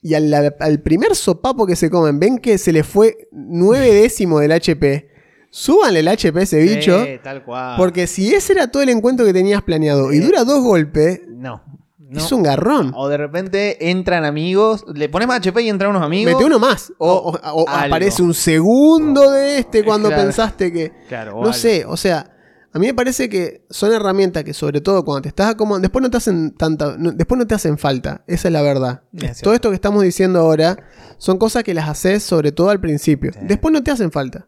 y 0.00 0.14
al, 0.14 0.32
al 0.58 0.80
primer 0.80 1.14
sopapo 1.14 1.66
que 1.66 1.76
se 1.76 1.90
comen 1.90 2.18
ven 2.18 2.38
que 2.38 2.56
se 2.56 2.72
le 2.72 2.82
fue 2.82 3.28
9 3.32 3.92
décimos 3.94 4.40
del 4.40 4.52
HP. 4.52 5.10
Súbanle 5.50 6.00
el 6.00 6.08
HP 6.08 6.38
a 6.38 6.42
ese 6.42 6.58
bicho. 6.60 7.04
Sí, 7.04 7.12
tal 7.22 7.44
cual. 7.44 7.76
Porque 7.76 8.06
si 8.06 8.32
ese 8.34 8.52
era 8.52 8.68
todo 8.70 8.82
el 8.82 8.88
encuentro 8.88 9.26
que 9.26 9.32
tenías 9.32 9.62
planeado 9.62 10.12
y 10.12 10.20
dura 10.20 10.44
dos 10.44 10.62
golpes, 10.62 11.20
No. 11.28 11.62
no. 11.98 12.18
es 12.18 12.30
un 12.32 12.42
garrón. 12.44 12.92
O 12.94 13.08
de 13.08 13.16
repente 13.16 13.90
entran 13.90 14.24
amigos, 14.24 14.84
le 14.94 15.08
pones 15.08 15.26
más 15.28 15.38
HP 15.38 15.62
y 15.62 15.68
entran 15.68 15.90
unos 15.90 16.02
amigos. 16.02 16.32
Mete 16.32 16.44
uno 16.44 16.58
más. 16.60 16.92
O, 16.98 17.08
o- 17.12 17.30
o 17.30 17.68
algo. 17.68 17.68
aparece 17.68 18.22
un 18.22 18.32
segundo 18.34 19.30
de 19.32 19.58
este 19.58 19.84
cuando 19.84 20.08
Claro. 20.08 20.22
pensaste 20.24 20.72
que. 20.72 20.92
Claro, 21.08 21.32
o 21.32 21.40
No 21.40 21.40
algo. 21.48 21.52
sé, 21.52 21.84
o 21.84 21.96
sea, 21.96 22.36
a 22.72 22.78
mí 22.78 22.86
me 22.86 22.94
parece 22.94 23.28
que 23.28 23.64
son 23.70 23.92
herramientas 23.92 24.44
que 24.44 24.54
sobre 24.54 24.80
todo 24.80 25.04
cuando 25.04 25.22
te 25.22 25.28
estás 25.30 25.50
acomodando, 25.50 25.82
después 25.86 26.00
no 26.02 26.10
te 26.10 26.16
hacen 26.18 26.52
tanta, 26.54 26.94
no- 26.96 27.10
después 27.10 27.36
no 27.38 27.46
te 27.48 27.56
hacen 27.56 27.76
falta, 27.76 28.22
esa 28.28 28.46
es 28.46 28.52
la 28.52 28.62
verdad. 28.62 29.02
Es 29.12 29.40
todo 29.40 29.54
esto 29.54 29.70
que 29.70 29.74
estamos 29.74 30.04
diciendo 30.04 30.38
ahora 30.38 30.76
son 31.18 31.38
cosas 31.38 31.64
que 31.64 31.74
las 31.74 31.88
haces 31.88 32.22
sobre 32.22 32.52
todo 32.52 32.70
al 32.70 32.80
principio. 32.80 33.32
Sí. 33.32 33.40
Después 33.42 33.72
no 33.72 33.82
te 33.82 33.90
hacen 33.90 34.12
falta. 34.12 34.46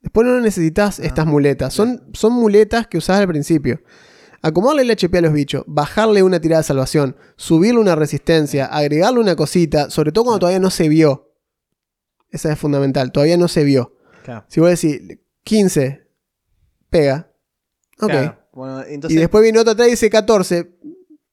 Después 0.00 0.26
no 0.26 0.40
necesitas 0.40 1.00
estas 1.00 1.26
muletas, 1.26 1.74
son, 1.74 2.02
son 2.12 2.32
muletas 2.32 2.86
que 2.86 2.98
usás 2.98 3.18
al 3.20 3.28
principio. 3.28 3.82
Acomodarle 4.42 4.82
el 4.82 4.90
HP 4.92 5.18
a 5.18 5.20
los 5.22 5.32
bichos, 5.32 5.64
bajarle 5.66 6.22
una 6.22 6.40
tirada 6.40 6.60
de 6.62 6.66
salvación, 6.68 7.16
subirle 7.36 7.80
una 7.80 7.96
resistencia, 7.96 8.66
agregarle 8.66 9.18
una 9.18 9.34
cosita, 9.34 9.90
sobre 9.90 10.12
todo 10.12 10.24
cuando 10.24 10.38
todavía 10.38 10.60
no 10.60 10.70
se 10.70 10.88
vio. 10.88 11.32
Esa 12.30 12.52
es 12.52 12.58
fundamental, 12.58 13.10
todavía 13.10 13.36
no 13.36 13.48
se 13.48 13.64
vio. 13.64 13.96
Claro. 14.24 14.44
Si 14.48 14.60
vos 14.60 14.70
decís 14.70 15.18
15, 15.42 16.06
pega. 16.90 17.32
Ok. 18.00 18.10
Claro. 18.10 18.38
Bueno, 18.52 18.82
entonces 18.86 19.16
y 19.16 19.20
después 19.20 19.42
viene 19.42 19.58
otro 19.58 19.72
atrás 19.72 19.88
y 19.88 19.92
dice 19.92 20.08
14, 20.10 20.70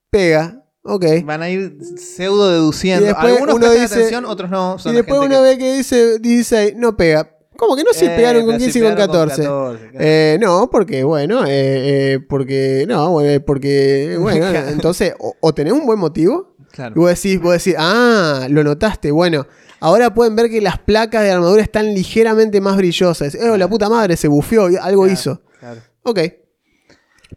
pega. 0.10 0.64
Ok. 0.88 1.04
van 1.24 1.42
a 1.42 1.50
ir 1.50 1.78
pseudo 1.98 2.52
deduciendo. 2.52 3.06
Y 3.06 3.08
después 3.08 3.34
Algunos 3.34 3.56
uno 3.56 3.66
prestan 3.68 3.82
dice- 3.84 3.96
atención, 3.96 4.26
otros 4.26 4.50
no. 4.52 4.76
Y 4.78 4.82
Son 4.82 4.96
después 4.96 5.20
uno 5.20 5.30
que- 5.30 5.42
ve 5.42 5.58
que 5.58 5.74
dice 5.78 6.20
16, 6.20 6.76
no 6.76 6.96
pega. 6.96 7.35
¿Cómo 7.58 7.76
que 7.76 7.84
no 7.84 7.94
se 7.94 8.06
Eh, 8.06 8.16
pegaron 8.16 8.46
con 8.46 8.56
pero 8.58 8.60
si 8.60 8.66
15 8.66 8.80
y 8.80 8.82
con 8.82 8.92
pegaron 8.96 9.08
14? 9.14 9.42
14, 9.44 9.90
claro. 9.92 9.98
Eh, 10.06 10.38
no, 10.42 10.70
porque, 10.72 11.04
bueno, 11.04 11.46
eh, 11.46 12.14
eh, 12.14 12.20
porque, 12.28 12.86
no, 12.88 13.12
bueno, 13.12 13.44
porque, 13.46 14.18
bueno, 14.20 14.48
entonces, 14.70 15.14
o, 15.20 15.34
o 15.40 15.54
tenés 15.54 15.74
un 15.74 15.86
buen 15.86 16.00
motivo, 16.00 16.56
y 16.60 16.76
Claro. 16.76 16.94
vos 16.96 17.10
decís, 17.10 17.42
vos 17.42 17.54
decís, 17.54 17.76
ah, 17.78 18.48
lo 18.50 18.64
notaste, 18.64 19.10
bueno, 19.12 19.48
ahora 19.80 20.14
pueden 20.14 20.36
ver 20.36 20.50
que 20.50 20.60
las 20.60 20.78
placas 20.80 21.24
de 21.24 21.32
armadura 21.32 21.62
están 21.62 21.94
ligeramente 21.94 22.60
más 22.60 22.76
brillosas. 22.76 23.34
Eh, 23.36 23.58
la 23.58 23.68
puta 23.70 23.88
madre, 23.88 24.18
se 24.18 24.28
bufeó, 24.28 24.66
algo 24.82 25.04
Claro, 25.04 25.08
hizo. 25.14 25.42
claro. 25.60 25.82
Ok. 26.04 26.20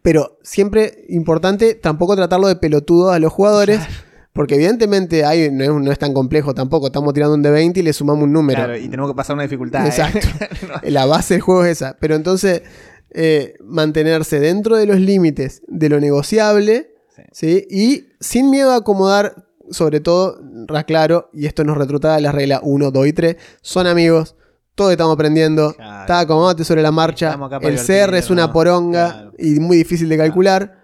Pero 0.01 0.37
siempre 0.43 1.05
importante 1.09 1.75
tampoco 1.75 2.15
tratarlo 2.15 2.47
de 2.47 2.55
pelotudo 2.57 3.11
a 3.11 3.19
los 3.19 3.31
jugadores. 3.33 3.79
Porque 4.33 4.55
evidentemente 4.55 5.25
hay, 5.25 5.49
no, 5.51 5.63
es, 5.63 5.69
no 5.69 5.91
es 5.91 5.99
tan 5.99 6.13
complejo 6.13 6.53
tampoco. 6.53 6.87
Estamos 6.87 7.13
tirando 7.13 7.33
un 7.35 7.41
de 7.41 7.51
20 7.51 7.79
y 7.79 7.83
le 7.83 7.93
sumamos 7.93 8.23
un 8.23 8.31
número. 8.33 8.59
Claro, 8.59 8.77
y 8.77 8.87
tenemos 8.87 9.11
que 9.11 9.15
pasar 9.15 9.33
una 9.33 9.43
dificultad. 9.43 9.85
¿eh? 9.85 9.89
Exacto. 9.89 10.27
No. 10.67 10.89
La 10.89 11.05
base 11.05 11.33
del 11.35 11.41
juego 11.41 11.65
es 11.65 11.71
esa. 11.71 11.97
Pero 11.99 12.15
entonces, 12.15 12.61
eh, 13.11 13.55
mantenerse 13.63 14.39
dentro 14.39 14.77
de 14.77 14.85
los 14.85 14.99
límites 14.99 15.61
de 15.67 15.89
lo 15.89 15.99
negociable. 15.99 16.95
Sí. 17.15 17.21
¿sí? 17.31 17.67
Y 17.69 18.07
sin 18.19 18.49
miedo 18.51 18.71
a 18.71 18.77
acomodar, 18.77 19.47
sobre 19.71 19.99
todo, 19.99 20.39
claro, 20.85 21.29
y 21.33 21.45
esto 21.47 21.63
nos 21.63 21.77
retrutaba 21.77 22.15
de 22.15 22.21
la 22.21 22.31
regla 22.31 22.59
1, 22.63 22.91
2 22.91 23.07
y 23.07 23.13
3. 23.13 23.35
Son 23.61 23.87
amigos. 23.87 24.35
Todos 24.75 24.91
estamos 24.91 25.13
aprendiendo. 25.15 25.73
Claro. 25.73 26.01
Está 26.01 26.19
acomodate 26.19 26.63
sobre 26.63 26.81
la 26.81 26.91
marcha. 26.91 27.37
El 27.61 27.77
CR 27.77 28.15
es 28.15 28.29
una 28.29 28.53
poronga 28.53 29.11
Claro. 29.11 29.31
y 29.37 29.59
muy 29.59 29.75
difícil 29.77 30.07
de 30.07 30.17
calcular. 30.17 30.78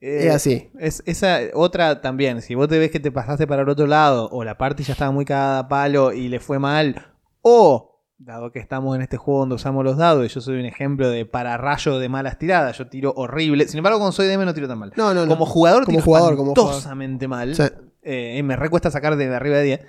Eh, 0.00 0.26
Es 0.26 0.34
así. 0.34 0.70
Es, 0.78 1.02
esa 1.06 1.40
otra 1.54 2.00
también, 2.00 2.42
si 2.42 2.54
vos 2.54 2.68
te 2.68 2.78
ves 2.78 2.90
que 2.90 3.00
te 3.00 3.10
pasaste 3.10 3.46
para 3.46 3.62
el 3.62 3.68
otro 3.68 3.86
lado, 3.86 4.28
o 4.30 4.44
la 4.44 4.56
parte 4.58 4.82
ya 4.82 4.92
estaba 4.92 5.10
muy 5.10 5.24
cagada 5.24 5.60
a 5.60 5.68
palo 5.68 6.12
y 6.12 6.28
le 6.28 6.40
fue 6.40 6.58
mal, 6.58 7.06
o, 7.42 8.00
dado 8.18 8.52
que 8.52 8.58
estamos 8.58 8.94
en 8.96 9.02
este 9.02 9.16
juego 9.16 9.40
donde 9.40 9.56
usamos 9.56 9.84
los 9.84 9.96
dados, 9.96 10.24
y 10.24 10.28
yo 10.28 10.40
soy 10.40 10.58
un 10.58 10.66
ejemplo 10.66 11.08
de 11.08 11.24
pararrayo 11.26 11.98
de 11.98 12.08
malas 12.08 12.38
tiradas, 12.38 12.78
yo 12.78 12.88
tiro 12.88 13.12
horrible, 13.16 13.66
sin 13.66 13.78
embargo 13.78 13.98
cuando 13.98 14.12
soy 14.12 14.28
DM 14.28 14.44
no 14.44 14.54
tiro 14.54 14.68
tan 14.68 14.78
mal. 14.78 14.92
No, 14.96 15.14
no, 15.14 15.26
no. 15.26 15.32
Como 15.32 15.46
jugador 15.46 15.84
Como 15.84 15.98
tiro 15.98 16.04
jugador, 16.04 16.36
como 16.36 16.54
jugador. 16.54 17.28
mal, 17.28 17.54
Sí. 17.54 17.64
Eh, 18.10 18.42
me 18.42 18.56
recuesta 18.56 18.90
sacar 18.90 19.16
de 19.16 19.34
arriba 19.34 19.56
de 19.56 19.62
10. 19.64 19.80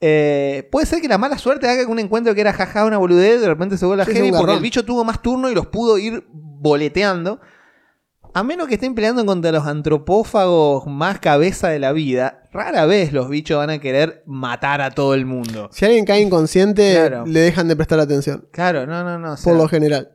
Eh, 0.00 0.68
puede 0.70 0.86
ser 0.86 1.00
que 1.00 1.08
la 1.08 1.18
mala 1.18 1.38
suerte 1.38 1.68
haga 1.68 1.84
que 1.84 1.90
un 1.90 1.98
encuentro 1.98 2.34
que 2.34 2.40
era 2.40 2.52
jaja 2.52 2.84
una 2.84 2.98
boludez, 2.98 3.40
de 3.40 3.46
repente 3.48 3.76
se 3.76 3.86
vuelva 3.86 4.04
Sí, 4.04 4.12
es 4.12 4.16
heavy 4.16 4.30
porque 4.30 4.54
el 4.54 4.60
bicho 4.60 4.84
tuvo 4.84 5.04
más 5.04 5.22
turno 5.22 5.50
y 5.50 5.54
los 5.54 5.66
pudo 5.66 5.98
ir 5.98 6.26
boleteando. 6.32 7.40
A 8.36 8.42
menos 8.42 8.68
que 8.68 8.74
estén 8.74 8.94
peleando 8.94 9.24
contra 9.24 9.50
los 9.50 9.64
antropófagos 9.66 10.86
más 10.86 11.20
cabeza 11.20 11.68
de 11.70 11.78
la 11.78 11.92
vida, 11.92 12.42
rara 12.52 12.84
vez 12.84 13.14
los 13.14 13.30
bichos 13.30 13.56
van 13.56 13.70
a 13.70 13.78
querer 13.78 14.22
matar 14.26 14.82
a 14.82 14.90
todo 14.90 15.14
el 15.14 15.24
mundo. 15.24 15.70
Si 15.72 15.86
alguien 15.86 16.04
cae 16.04 16.20
inconsciente, 16.20 16.92
Claro. 16.96 17.24
le 17.24 17.40
dejan 17.40 17.66
de 17.66 17.76
prestar 17.76 17.98
atención. 17.98 18.46
Claro, 18.52 18.84
no, 18.86 19.02
no, 19.02 19.18
no. 19.18 19.38
sea, 19.38 19.50
Por 19.50 19.58
lo 19.62 19.66
general. 19.70 20.10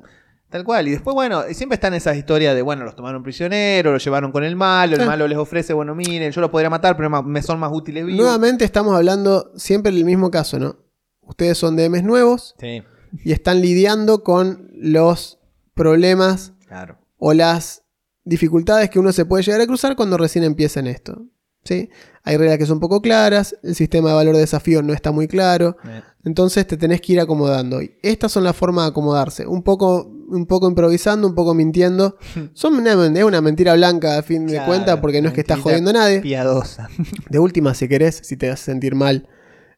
Tal 0.51 0.63
cual. 0.63 0.87
Y 0.87 0.91
después, 0.91 1.15
bueno, 1.15 1.41
siempre 1.51 1.73
están 1.73 1.95
esas 1.95 2.15
historias 2.15 2.53
de, 2.53 2.61
bueno, 2.61 2.85
los 2.85 2.95
tomaron 2.95 3.23
prisioneros, 3.23 3.91
los 3.91 4.03
llevaron 4.05 4.31
con 4.31 4.43
el 4.43 4.55
malo, 4.55 4.97
el 4.97 5.05
malo 5.07 5.27
les 5.27 5.39
ofrece, 5.39 5.73
bueno, 5.73 5.95
miren, 5.95 6.31
yo 6.31 6.41
los 6.41 6.51
podría 6.51 6.69
matar, 6.69 6.95
pero 6.95 7.09
me 7.23 7.41
son 7.41 7.59
más 7.59 7.71
útiles 7.73 8.05
vivos. 8.05 8.21
Nuevamente 8.21 8.65
estamos 8.65 8.95
hablando 8.95 9.51
siempre 9.55 9.91
del 9.91 10.05
mismo 10.05 10.29
caso, 10.29 10.59
¿no? 10.59 10.75
Ustedes 11.21 11.57
son 11.57 11.75
DMs 11.75 12.03
nuevos, 12.03 12.53
Sí. 12.59 12.83
y 13.23 13.31
están 13.31 13.61
lidiando 13.61 14.23
con 14.23 14.69
los 14.75 15.39
problemas 15.73 16.53
Claro. 16.67 16.99
o 17.17 17.33
las 17.33 17.81
dificultades 18.23 18.89
que 18.89 18.99
uno 18.99 19.11
se 19.11 19.25
puede 19.25 19.43
llegar 19.43 19.61
a 19.61 19.67
cruzar 19.67 19.95
cuando 19.95 20.17
recién 20.17 20.43
empieza 20.43 20.79
en 20.79 20.87
esto. 20.87 21.25
¿sí? 21.63 21.89
Hay 22.23 22.37
reglas 22.37 22.57
que 22.57 22.65
son 22.65 22.79
poco 22.79 23.01
claras, 23.01 23.55
el 23.63 23.75
sistema 23.75 24.09
de 24.09 24.15
valor 24.15 24.35
de 24.35 24.41
desafío 24.41 24.81
no 24.81 24.93
está 24.93 25.11
muy 25.11 25.27
claro, 25.27 25.77
Eh, 25.85 26.01
entonces 26.23 26.67
te 26.67 26.77
tenés 26.77 27.01
que 27.01 27.13
ir 27.13 27.19
acomodando. 27.19 27.81
Y 27.81 27.97
estas 28.03 28.31
son 28.31 28.43
las 28.43 28.55
formas 28.55 28.85
de 28.85 28.89
acomodarse, 28.89 29.47
un 29.47 29.63
poco, 29.63 30.05
un 30.05 30.45
poco 30.45 30.67
improvisando, 30.67 31.27
un 31.27 31.33
poco 31.33 31.53
mintiendo. 31.53 32.17
Son 32.53 32.75
una, 32.75 32.91
es 32.93 33.23
una 33.23 33.41
mentira 33.41 33.73
blanca 33.73 34.17
a 34.19 34.21
fin 34.21 34.45
de 34.45 34.63
cuentas 34.65 34.99
porque 34.99 35.21
no 35.21 35.29
es 35.29 35.33
que 35.33 35.41
estás 35.41 35.59
jodiendo 35.59 35.89
a 35.89 35.93
nadie. 35.93 36.21
Piadosa. 36.21 36.89
De 37.29 37.39
última, 37.39 37.73
si 37.73 37.87
querés, 37.87 38.21
si 38.23 38.37
te 38.37 38.51
hace 38.51 38.65
sentir 38.65 38.93
mal. 38.93 39.27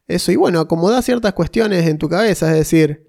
Eso, 0.06 0.34
y 0.34 0.36
bueno, 0.36 0.60
acomodá 0.60 1.02
ciertas 1.02 1.32
cuestiones 1.32 1.88
en 1.88 1.98
tu 1.98 2.10
cabeza, 2.10 2.52
es 2.52 2.58
decir, 2.58 3.08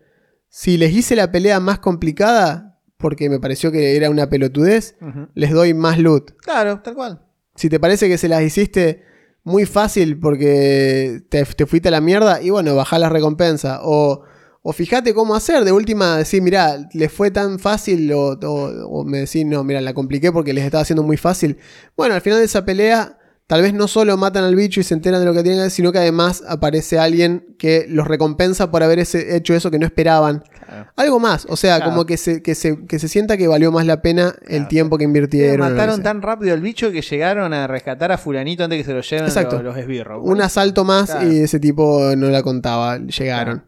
si 0.49 0.76
les 0.76 0.93
hice 0.93 1.16
la 1.16 1.32
pelea 1.32 1.59
más 1.59 1.80
complicada, 1.80 2.74
porque 3.05 3.29
me 3.29 3.39
pareció 3.39 3.71
que 3.71 3.97
era 3.99 4.09
una 4.09 4.31
pelotudez, 4.31 4.97
les 5.35 5.51
doy 5.51 5.75
más 5.75 5.99
loot. 5.99 6.31
Claro, 6.39 6.81
tal 6.83 6.95
cual. 6.95 7.21
Si 7.55 7.69
te 7.69 7.79
parece 7.79 8.09
que 8.09 8.17
se 8.17 8.29
las 8.29 8.43
hiciste 8.43 9.03
muy 9.43 9.67
fácil 9.67 10.19
porque 10.19 11.21
te, 11.29 11.45
te 11.45 11.67
fuiste 11.67 11.89
a 11.89 11.91
la 11.91 12.01
mierda, 12.01 12.41
y 12.41 12.49
bueno, 12.49 12.75
bajá 12.75 12.99
las 12.99 13.13
recompensas. 13.13 13.79
O, 13.83 14.23
o 14.63 14.73
fíjate 14.73 15.13
cómo 15.13 15.35
hacer. 15.35 15.65
De 15.65 15.73
última, 15.73 16.17
decir, 16.17 16.41
mirá, 16.41 16.89
les 16.95 17.13
fue 17.13 17.31
tan 17.31 17.59
fácil. 17.59 18.11
O, 18.15 18.39
o- 18.43 18.87
o 18.89 19.05
me 19.05 19.19
decís, 19.19 19.45
no, 19.45 19.63
mira, 19.65 19.83
la 19.83 19.93
compliqué 19.93 20.33
porque 20.33 20.55
les 20.55 20.65
estaba 20.65 20.81
haciendo 20.81 21.03
muy 21.03 21.19
fácil. 21.19 21.59
Bueno, 21.95 22.15
al 22.15 22.23
final 22.23 22.39
de 22.39 22.47
esa 22.47 22.65
pelea, 22.65 23.19
tal 23.47 23.61
vez 23.62 23.74
no 23.74 23.88
solo 23.88 24.16
matan 24.16 24.45
al 24.45 24.55
bicho 24.57 24.80
y 24.80 24.84
se 24.84 24.95
enteran 24.95 25.20
de 25.20 25.26
lo 25.26 25.34
que 25.34 25.42
tienen 25.42 25.59
que 25.59 25.66
hacer, 25.66 25.70
sino 25.72 25.92
que 25.92 25.99
además 25.99 26.42
aparece 26.49 26.99
alguien 26.99 27.55
que 27.59 27.84
los 27.88 28.07
recompensa 28.09 28.70
por 28.70 28.82
haber 28.82 28.99
ese- 28.99 29.36
hecho 29.36 29.55
eso 29.55 29.70
que 29.70 29.78
no 29.78 29.84
esperaban. 29.86 30.42
Claro. 30.66 30.90
Algo 30.97 31.20
más, 31.20 31.47
o 31.51 31.57
sea, 31.57 31.76
Claro. 31.76 31.90
como 31.90 32.07
que 32.07 32.16
se, 32.16 32.42
que, 32.42 32.55
se, 32.55 32.86
que 32.86 32.99
se 32.99 33.07
sienta 33.09 33.36
que 33.36 33.47
valió 33.47 33.70
más 33.70 33.84
la 33.86 34.01
pena 34.01 34.34
el 34.49 34.66
tiempo 34.66 34.97
que 34.97 35.05
invirtieron. 35.05 35.72
Mataron 35.72 36.03
tan 36.03 36.22
rápido 36.22 36.55
al 36.55 36.61
bicho 36.62 36.90
que 36.90 37.03
llegaron 37.03 37.53
a 37.53 37.66
rescatar 37.66 38.12
a 38.12 38.18
fulanito 38.18 38.64
antes 38.64 38.78
que 38.78 38.84
se 38.84 38.92
lo 38.95 39.03
lleven 39.03 39.26
Exacto. 39.26 39.57
los, 39.57 39.64
los 39.64 39.76
esbirros. 39.76 40.20
un 40.24 40.40
asalto 40.40 40.84
más 40.84 41.14
y 41.22 41.40
ese 41.40 41.61
tipo 41.61 42.16
no 42.16 42.30
la 42.30 42.42
contaba, 42.42 42.99
llegaron. 42.99 43.64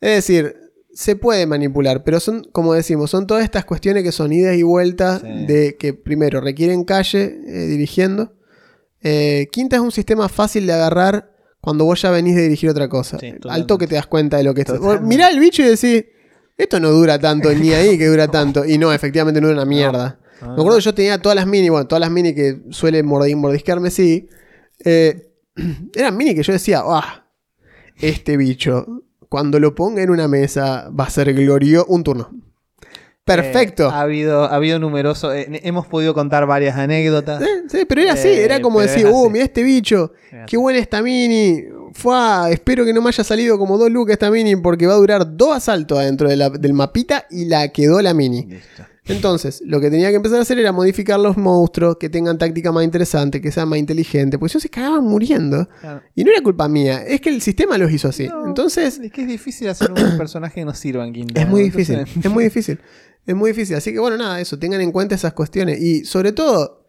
Es 0.00 0.14
decir, 0.14 0.54
se 0.92 1.16
puede 1.16 1.44
manipular, 1.46 2.04
pero 2.04 2.20
son, 2.20 2.44
como 2.52 2.72
decimos, 2.74 3.10
son 3.10 3.26
todas 3.26 3.42
estas 3.44 3.64
cuestiones 3.64 4.04
que 4.04 4.12
son 4.12 4.32
idas 4.32 4.56
y 4.56 4.62
vueltas 4.62 5.20
Sí. 5.22 5.46
de 5.46 5.76
que 5.76 5.92
primero 5.92 6.40
requieren 6.40 6.84
calle 6.84 7.36
eh, 7.46 7.66
dirigiendo. 7.66 8.34
Eh, 9.02 9.48
quinta 9.52 9.76
es 9.76 9.82
un 9.82 9.92
sistema 9.92 10.28
fácil 10.28 10.66
de 10.66 10.72
agarrar 10.72 11.32
cuando 11.60 11.84
vos 11.84 12.00
ya 12.02 12.10
venís 12.10 12.34
de 12.36 12.42
dirigir 12.42 12.70
otra 12.70 12.88
cosa. 12.88 13.18
Sí, 13.18 13.34
Al 13.48 13.66
toque 13.66 13.86
te 13.86 13.94
das 13.94 14.06
cuenta 14.06 14.36
de 14.38 14.44
lo 14.44 14.54
que 14.54 14.62
es. 14.62 14.68
Vos 14.68 14.78
Totalmente. 14.78 15.06
Mirá 15.08 15.30
el 15.30 15.38
bicho 15.40 15.62
y 15.62 15.66
decís, 15.66 16.04
esto 16.56 16.80
no 16.80 16.90
dura 16.90 17.18
tanto, 17.18 17.52
ni 17.54 17.72
ahí 17.72 17.98
que 17.98 18.06
dura 18.06 18.28
tanto. 18.30 18.64
Y 18.64 18.78
no, 18.78 18.92
efectivamente 18.92 19.40
no 19.40 19.48
dura 19.48 19.62
una 19.62 19.68
mierda. 19.68 20.18
No, 20.40 20.48
Me 20.48 20.52
acuerdo 20.54 20.76
que 20.78 20.84
yo 20.84 20.94
tenía 20.94 21.18
todas 21.20 21.36
las 21.36 21.46
mini, 21.46 21.68
bueno, 21.68 21.86
todas 21.86 22.00
las 22.00 22.10
mini 22.10 22.34
que 22.34 22.60
suele 22.70 23.04
mordi- 23.04 23.34
mordisquearme, 23.36 23.90
sí. 23.90 24.28
Eh, 24.84 25.32
eran 25.94 26.16
mini 26.16 26.34
que 26.34 26.42
yo 26.42 26.52
decía, 26.52 26.82
ah, 26.84 27.26
este 27.96 28.36
bicho, 28.36 28.86
cuando 29.28 29.58
lo 29.60 29.74
ponga 29.74 30.02
en 30.02 30.10
una 30.10 30.28
mesa, 30.28 30.88
va 30.90 31.04
a 31.04 31.10
ser 31.10 31.34
glorioso. 31.34 31.86
Un 31.88 32.04
turno. 32.04 32.30
Perfecto. 33.36 33.84
Eh, 33.88 33.90
ha 33.92 34.00
habido, 34.00 34.44
ha 34.44 34.54
habido 34.54 34.78
numerosos. 34.78 35.34
eh, 35.34 35.60
hemos 35.64 35.86
podido 35.86 36.14
contar 36.14 36.46
varias 36.46 36.76
anécdotas. 36.76 37.40
Eh, 37.42 37.46
sí, 37.70 37.84
pero 37.88 38.02
era 38.02 38.12
así, 38.14 38.28
Eh, 38.28 38.44
era 38.44 38.60
como 38.60 38.80
decir, 38.80 39.06
uh, 39.06 39.20
así. 39.24 39.30
mira 39.32 39.44
este 39.44 39.62
bicho, 39.62 40.12
Era 40.32 40.46
qué 40.46 40.56
buena 40.56 40.78
esta 40.78 41.02
mini. 41.02 41.64
Fua, 41.94 42.50
espero 42.50 42.84
que 42.84 42.92
no 42.92 43.00
me 43.00 43.08
haya 43.08 43.24
salido 43.24 43.58
como 43.58 43.78
dos 43.78 43.90
lucas 43.90 44.12
esta 44.12 44.30
mini 44.30 44.56
porque 44.56 44.86
va 44.86 44.92
a 44.92 44.96
durar 44.96 45.36
dos 45.36 45.56
asaltos 45.56 45.98
adentro 45.98 46.28
de 46.28 46.36
la- 46.36 46.50
del 46.50 46.72
mapita 46.74 47.26
y 47.30 47.46
la 47.46 47.68
quedó 47.68 48.02
la 48.02 48.12
mini. 48.14 48.44
Listo. 48.46 48.82
Entonces, 49.08 49.62
lo 49.64 49.80
que 49.80 49.90
tenía 49.90 50.10
que 50.10 50.16
empezar 50.16 50.38
a 50.38 50.42
hacer 50.42 50.58
era 50.58 50.70
modificar 50.72 51.18
los 51.18 51.36
monstruos, 51.36 51.96
que 51.98 52.08
tengan 52.10 52.36
táctica 52.38 52.72
más 52.72 52.84
interesante, 52.84 53.40
que 53.40 53.50
sean 53.50 53.68
más 53.68 53.78
inteligentes, 53.78 54.38
porque 54.38 54.52
no 54.54 54.60
se 54.60 54.68
cagaban 54.68 55.04
muriendo. 55.04 55.68
Claro. 55.80 56.02
Y 56.14 56.24
no 56.24 56.30
era 56.30 56.42
culpa 56.42 56.68
mía, 56.68 57.02
es 57.06 57.20
que 57.20 57.30
el 57.30 57.40
sistema 57.40 57.78
los 57.78 57.90
hizo 57.90 58.08
así. 58.08 58.28
No, 58.28 58.46
Entonces, 58.46 58.98
Es 58.98 59.10
que 59.12 59.22
es 59.22 59.28
difícil 59.28 59.68
hacer 59.68 59.90
un 59.92 59.96
personaje 60.18 60.56
que 60.56 60.64
no 60.64 60.74
sirva 60.74 61.06
en 61.06 61.12
Quinta. 61.12 61.40
es 61.40 61.48
muy 61.48 61.62
difícil, 61.62 61.96
Entonces- 62.00 62.24
es 62.24 62.30
muy 62.30 62.44
difícil. 62.44 62.80
Es 63.26 63.34
muy 63.36 63.50
difícil. 63.50 63.76
Así 63.76 63.92
que 63.92 63.98
bueno, 63.98 64.16
nada, 64.16 64.40
eso, 64.40 64.58
tengan 64.58 64.80
en 64.80 64.90
cuenta 64.92 65.14
esas 65.14 65.32
cuestiones. 65.34 65.80
Y 65.80 66.04
sobre 66.04 66.32
todo, 66.32 66.86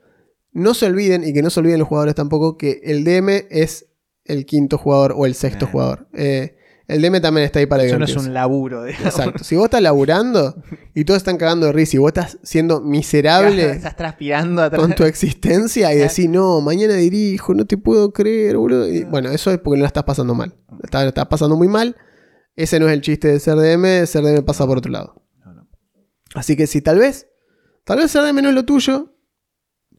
no 0.51 0.73
se 0.73 0.85
olviden, 0.85 1.23
y 1.23 1.33
que 1.33 1.41
no 1.41 1.49
se 1.49 1.59
olviden 1.59 1.79
los 1.79 1.87
jugadores 1.87 2.15
tampoco, 2.15 2.57
que 2.57 2.79
el 2.83 3.03
DM 3.03 3.45
es 3.49 3.87
el 4.25 4.45
quinto 4.45 4.77
jugador 4.77 5.13
o 5.15 5.25
el 5.25 5.35
sexto 5.35 5.67
jugador. 5.67 6.07
Eh, 6.13 6.55
el 6.89 7.03
DM 7.03 7.21
también 7.21 7.45
está 7.45 7.59
ahí 7.59 7.67
para 7.67 7.83
Eso 7.83 7.99
no 7.99 8.05
es 8.05 8.15
un 8.15 8.33
laburo. 8.33 8.83
digamos. 8.85 9.05
Exacto. 9.05 9.43
Si 9.43 9.55
vos 9.55 9.65
estás 9.65 9.81
laburando 9.81 10.55
y 10.95 11.05
todos 11.05 11.19
están 11.19 11.37
cagando 11.37 11.67
de 11.67 11.71
risa 11.71 11.97
y 11.97 11.99
vos 11.99 12.09
estás 12.09 12.39
siendo 12.41 12.81
miserable 12.81 13.69
Estás 13.69 13.95
transpirando 13.95 14.63
atrás. 14.63 14.81
con 14.81 14.95
tu 14.95 15.03
existencia 15.03 15.93
y 15.93 15.99
decís, 15.99 16.27
no, 16.27 16.61
mañana 16.61 16.95
dirijo, 16.95 17.53
no 17.53 17.65
te 17.65 17.77
puedo 17.77 18.11
creer, 18.11 18.57
boludo. 18.57 18.89
Y, 18.89 19.03
bueno, 19.03 19.29
eso 19.29 19.51
es 19.51 19.59
porque 19.59 19.77
no 19.77 19.83
la 19.83 19.87
estás 19.87 20.03
pasando 20.03 20.33
mal. 20.33 20.55
Estás, 20.83 21.05
estás 21.05 21.27
pasando 21.27 21.55
muy 21.55 21.67
mal. 21.67 21.95
Ese 22.55 22.79
no 22.79 22.87
es 22.87 22.93
el 22.93 23.01
chiste 23.01 23.27
de 23.27 23.39
ser 23.39 23.55
DM, 23.55 24.07
ser 24.07 24.23
DM 24.23 24.43
pasa 24.43 24.65
por 24.65 24.79
otro 24.79 24.91
lado. 24.91 25.23
No, 25.45 25.53
no. 25.53 25.67
Así 26.33 26.57
que 26.57 26.65
si 26.65 26.81
tal 26.81 26.97
vez, 26.97 27.27
tal 27.83 27.99
vez 27.99 28.09
ser 28.09 28.23
DM 28.23 28.41
no 28.41 28.49
es 28.49 28.55
lo 28.55 28.65
tuyo, 28.65 29.15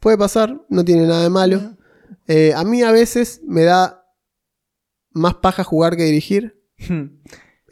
puede 0.00 0.18
pasar, 0.18 0.60
no 0.68 0.84
tiene 0.84 1.06
nada 1.06 1.22
de 1.22 1.30
malo. 1.30 1.76
Eh, 2.26 2.52
a 2.52 2.64
mí 2.64 2.82
a 2.82 2.90
veces 2.90 3.42
me 3.44 3.62
da 3.62 4.04
más 5.12 5.34
paja 5.34 5.62
jugar 5.62 5.96
que 5.96 6.02
dirigir. 6.02 6.59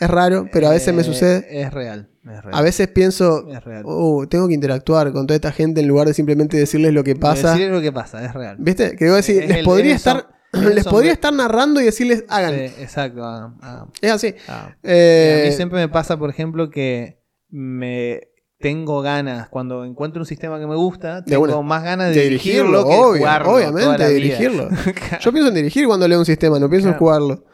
Es 0.00 0.09
raro, 0.09 0.46
pero 0.52 0.68
a 0.68 0.70
veces 0.70 0.94
me 0.94 1.00
Eh, 1.00 1.04
sucede. 1.04 1.61
Es 1.61 1.72
real. 1.74 2.09
Es 2.22 2.44
real. 2.44 2.54
A 2.54 2.62
veces 2.62 2.86
pienso, 2.86 3.48
Es 3.50 3.64
real. 3.64 3.82
oh, 3.84 4.28
tengo 4.28 4.46
que 4.46 4.54
interactuar 4.54 5.11
con 5.12 5.26
toda 5.26 5.34
esta 5.34 5.50
gente 5.50 5.80
en 5.80 5.88
lugar 5.88 6.06
de 6.06 6.14
simplemente 6.14 6.56
decirles 6.56 6.92
lo 6.92 7.02
que 7.02 7.16
pasa. 7.16 7.50
Decirles 7.50 7.72
lo 7.72 7.80
que 7.82 7.90
pasa, 7.90 8.24
es 8.24 8.32
real. 8.32 8.56
¿Viste? 8.61 8.94
Que 8.94 9.06
decir, 9.06 9.42
Es 9.42 9.48
les 9.48 9.59
el- 9.59 9.64
podría 9.64 9.96
estar. 9.96 10.28
Les 10.52 10.84
podría 10.86 11.12
estar 11.12 11.30
narrando 11.32 11.78
y 11.80 11.84
decirles, 11.84 12.24
hagan. 12.28 12.54
Sí, 12.54 12.61
exacto. 12.80 13.22
ah, 13.24 13.54
ah, 13.61 13.86
Es 14.00 14.12
así. 14.12 14.34
ah. 14.48 14.74
Eh, 14.82 15.42
a 15.44 15.50
mí 15.50 15.52
siempre 15.56 15.78
me 15.80 15.88
pasa, 15.88 16.16
por 16.16 16.30
ejemplo, 16.30 16.70
que 16.70 17.20
me 17.50 18.28
tengo 18.61 19.02
ganas, 19.02 19.48
cuando 19.48 19.84
encuentro 19.84 20.20
un 20.22 20.26
sistema 20.26 20.59
que 20.59 20.66
me 20.66 20.74
gusta, 20.74 21.24
tengo 21.24 21.62
más 21.62 21.84
ganas 21.84 22.09
de, 22.09 22.14
de 22.16 22.22
dirigirlo, 22.24 22.82
dirigirlo, 22.82 22.88
que 22.88 22.94
obvio, 22.96 23.18
jugarlo 23.20 23.54
obviamente, 23.54 24.04
de 24.04 24.14
dirigirlo. 24.14 24.68
Yo 25.20 25.32
pienso 25.32 25.48
en 25.48 25.54
dirigir 25.54 25.86
cuando 25.86 26.09
leo 26.09 26.18
un 26.18 26.24
sistema, 26.26 26.59
no 26.59 26.68
pienso 26.68 26.88
en 26.88 26.94
jugarlo. 26.94 27.44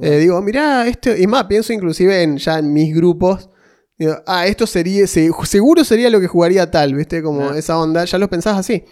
Eh, 0.00 0.18
digo, 0.18 0.40
mirá, 0.40 0.86
esto. 0.86 1.14
Y 1.14 1.26
más, 1.26 1.44
pienso 1.44 1.72
inclusive 1.74 2.22
en 2.22 2.38
ya 2.38 2.58
en 2.58 2.72
mis 2.72 2.94
grupos. 2.94 3.50
Digo, 3.98 4.16
ah, 4.26 4.46
esto 4.46 4.66
sería. 4.66 5.06
se- 5.06 5.30
seguro 5.44 5.84
sería 5.84 6.08
lo 6.08 6.20
que 6.20 6.26
jugaría 6.26 6.70
tal, 6.70 6.94
¿viste? 6.94 7.22
Como 7.22 7.50
Ah. 7.50 7.58
esa 7.58 7.78
onda. 7.78 8.04
Ya 8.06 8.16
lo 8.18 8.28
pensás 8.28 8.56
así. 8.58 8.84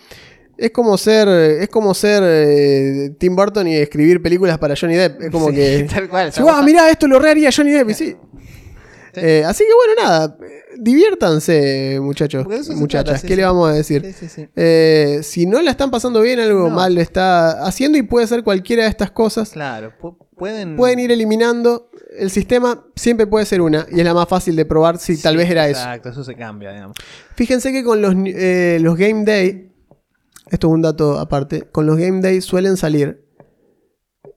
Es 0.59 0.71
como 0.71 0.97
ser. 0.99 1.29
Es 1.29 1.69
como 1.69 1.95
ser 1.95 2.23
eh, 2.27 3.11
Tim 3.19 3.35
Burton 3.37 3.67
y 3.69 3.77
escribir 3.77 4.21
películas 4.23 4.59
para 4.59 4.75
Johnny 4.79 4.95
Depp. 4.97 5.21
Es 5.23 5.31
como 5.31 5.49
Sí, 5.49 5.55
que. 5.57 5.87
tal 5.95 6.09
cual, 6.09 6.31
ah, 6.49 6.63
mirá, 6.65 6.91
esto 6.91 7.07
lo 7.09 7.19
reharía 7.19 7.51
Johnny 7.55 7.73
Depp. 7.73 7.91
Y 7.91 7.95
sí. 7.95 8.17
Sí. 9.15 9.21
Eh, 9.23 9.45
así 9.45 9.65
que 9.65 9.75
bueno, 9.75 10.03
nada. 10.03 10.37
Diviértanse, 10.77 11.99
muchachos. 12.01 12.47
Muchachas. 12.75 13.21
trata, 13.21 13.27
¿Qué 13.27 13.37
le 13.37 13.45
vamos 13.45 13.69
a 13.71 13.73
decir? 13.73 14.15
Eh, 14.57 15.21
si 15.23 15.47
no 15.47 15.63
la 15.63 15.71
están 15.71 15.91
pasando 15.91 16.21
bien, 16.21 16.41
algo 16.41 16.69
No. 16.69 16.75
mal 16.75 16.99
está 16.99 17.65
haciendo 17.65 17.97
y 17.99 18.03
puede 18.03 18.27
ser 18.27 18.43
cualquiera 18.43 18.85
de 18.85 18.89
estas 18.91 19.11
cosas. 19.11 19.51
Claro, 19.51 19.93
pu- 20.01 20.17
pueden... 20.37 20.77
Pueden 20.77 20.99
ir 20.99 21.13
eliminando. 21.13 21.91
El 22.19 22.31
sistema 22.31 22.85
siempre 22.97 23.27
puede 23.27 23.45
ser 23.47 23.61
una 23.61 23.87
y 23.91 23.99
es 24.01 24.05
la 24.05 24.15
más 24.15 24.29
fácil 24.29 24.55
de 24.57 24.65
probar 24.65 24.99
si 24.99 25.21
tal 25.21 25.37
vez 25.37 25.51
era 25.51 25.69
eso. 25.69 25.81
Exacto, 25.81 26.09
eso 26.11 26.23
se 26.25 26.35
cambia, 26.35 26.73
digamos. 26.73 26.97
Fíjense 27.35 27.73
que 27.73 27.83
con 27.83 28.01
los, 28.03 28.15
eh, 28.27 28.79
los 28.81 28.97
Game 28.97 29.25
Day, 29.25 29.73
esto 30.51 30.69
es 30.69 30.73
un 30.73 30.83
dato 30.83 31.19
aparte, 31.19 31.63
con 31.63 31.87
los 31.87 31.97
Game 31.99 32.21
Day 32.21 32.41
suelen 32.41 32.77
salir 32.77 33.25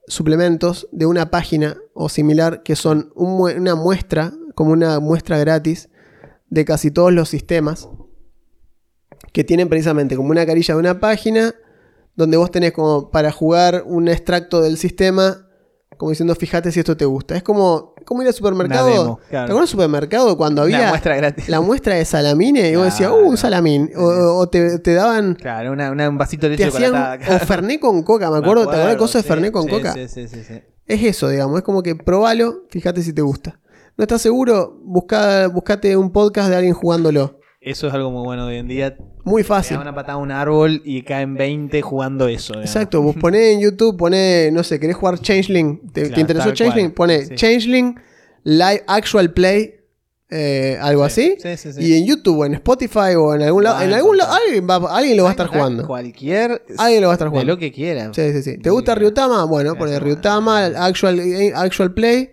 suplementos 0.06 0.88
de 0.90 1.06
una 1.06 1.30
página 1.30 1.76
o 1.94 2.08
similar 2.08 2.62
que 2.62 2.76
son 2.76 3.12
un 3.14 3.38
una 3.40 3.74
muestra, 3.74 4.32
como 4.58 4.72
una 4.72 4.98
muestra 4.98 5.38
gratis 5.38 5.88
de 6.50 6.64
casi 6.64 6.90
todos 6.90 7.12
los 7.12 7.28
sistemas 7.28 7.88
que 9.32 9.44
tienen 9.44 9.68
precisamente 9.68 10.16
como 10.16 10.30
una 10.30 10.44
carilla 10.46 10.74
de 10.74 10.80
una 10.80 10.98
página 10.98 11.54
donde 12.16 12.36
vos 12.36 12.50
tenés 12.50 12.72
como 12.72 13.10
para 13.12 13.30
jugar 13.30 13.84
un 13.86 14.08
extracto 14.08 14.60
del 14.60 14.76
sistema 14.76 15.44
como 15.96 16.10
diciendo 16.10 16.34
fíjate 16.34 16.70
si 16.72 16.78
esto 16.80 16.96
te 16.96 17.04
gusta. 17.04 17.36
Es 17.36 17.42
como, 17.42 17.94
como 18.04 18.22
ir 18.22 18.28
al 18.28 18.34
supermercado. 18.34 18.86
Demo, 18.88 19.16
¿Te 19.24 19.30
claro. 19.30 19.44
acuerdas 19.46 19.62
del 19.62 19.68
supermercado 19.68 20.36
cuando 20.36 20.62
había 20.62 20.78
Una 20.78 20.88
muestra 20.90 21.16
gratis. 21.16 21.48
la 21.48 21.60
muestra 21.60 21.94
de 21.96 22.04
salamine 22.04 22.70
y 22.70 22.76
vos 22.76 22.84
decías, 22.84 23.10
Claro. 23.10 23.24
uh, 23.24 23.28
un 23.30 23.36
salamín. 23.36 23.90
O, 23.96 24.02
o 24.38 24.48
te, 24.48 24.78
te 24.78 24.94
daban. 24.94 25.34
Claro, 25.34 25.72
una, 25.72 25.90
una- 25.90 26.08
un 26.08 26.16
vasito 26.18 26.48
de 26.48 26.56
Te 26.56 26.64
leche 26.66 26.76
hacían. 26.76 26.92
chocolatada. 26.92 27.36
O 27.36 27.46
Fernet 27.46 27.80
con 27.80 28.02
coca, 28.04 28.30
me 28.30 28.38
acuerdo. 28.38 28.62
¿Te 28.64 28.70
acuerdas 28.76 28.92
de 28.92 28.96
cosas 28.96 29.14
de 29.14 29.22
sí, 29.22 29.28
Fernet 29.28 29.52
con 29.52 29.64
sí, 29.64 29.70
coca? 29.70 29.92
Sí, 29.94 30.06
sí, 30.08 30.28
sí, 30.28 30.44
sí. 30.44 30.60
Es 30.86 31.02
eso, 31.02 31.28
digamos. 31.30 31.58
Es 31.58 31.64
como 31.64 31.82
que 31.82 31.96
probalo, 31.96 32.62
fíjate 32.70 33.02
si 33.02 33.12
te 33.12 33.22
gusta. 33.22 33.58
¿No 33.98 34.04
estás 34.04 34.22
seguro? 34.22 34.78
Busca, 34.84 35.48
buscate 35.48 35.96
un 35.96 36.12
podcast 36.12 36.48
de 36.50 36.56
alguien 36.56 36.72
jugándolo. 36.72 37.40
Eso 37.60 37.88
es 37.88 37.92
algo 37.94 38.10
muy 38.12 38.22
bueno 38.22 38.46
de 38.46 38.52
hoy 38.54 38.58
en 38.60 38.68
día. 38.68 38.96
Muy 39.24 39.42
Te 39.42 39.48
fácil. 39.48 39.76
da 39.76 39.82
una 39.82 39.94
patada 39.94 40.14
a 40.14 40.16
un 40.18 40.30
árbol 40.30 40.80
y 40.84 41.02
caen 41.02 41.34
20 41.34 41.82
jugando 41.82 42.28
eso. 42.28 42.52
digamos. 42.52 42.70
Exacto, 42.70 43.02
vos 43.02 43.16
ponés 43.20 43.54
en 43.56 43.60
YouTube, 43.60 43.96
ponés, 43.96 44.52
no 44.52 44.62
sé, 44.62 44.78
querés 44.78 44.94
jugar 44.96 45.18
Changeling, 45.18 45.80
¿te, 45.92 46.02
te 46.02 46.06
Claro, 46.08 46.20
interesó 46.20 46.46
tal 46.46 46.54
Changeling? 46.56 46.90
Poné 46.92 47.26
sí. 47.26 47.34
Changeling 47.34 48.00
Live 48.44 48.84
Actual 48.86 49.32
Play 49.32 49.74
eh, 50.30 50.78
algo 50.80 51.08
Sí, 51.08 51.36
así. 51.40 51.56
sí, 51.56 51.72
sí, 51.72 51.72
sí. 51.72 51.84
Y 51.84 51.98
en 51.98 52.06
YouTube 52.06 52.38
o 52.38 52.44
en 52.46 52.54
Spotify 52.54 53.16
o 53.18 53.34
en 53.34 53.42
algún 53.42 53.64
lado, 53.64 53.82
en 53.82 53.92
algún 53.94 54.16
lado, 54.16 54.32
alguien, 54.32 54.68
va- 54.68 54.96
alguien 54.96 55.16
lo 55.16 55.24
va 55.24 55.30
a 55.30 55.32
estar 55.32 55.46
jugando. 55.48 55.86
Cualquier. 55.86 56.62
Alguien 56.78 57.00
lo 57.02 57.08
va 57.08 57.14
a 57.14 57.16
estar 57.16 57.26
De 57.26 57.30
jugando. 57.30 57.52
lo 57.54 57.58
que 57.58 57.72
quiera. 57.72 58.12
Sí, 58.14 58.32
sí, 58.32 58.42
sí. 58.42 58.58
¿Te 58.58 58.68
gusta 58.70 58.94
Ryutama? 58.94 59.44
Bueno, 59.44 59.74
sí, 59.74 59.98
Ryutama, 59.98 60.66
actual, 60.66 61.18
eh, 61.18 61.52
actual 61.56 61.94
Play. 61.94 62.30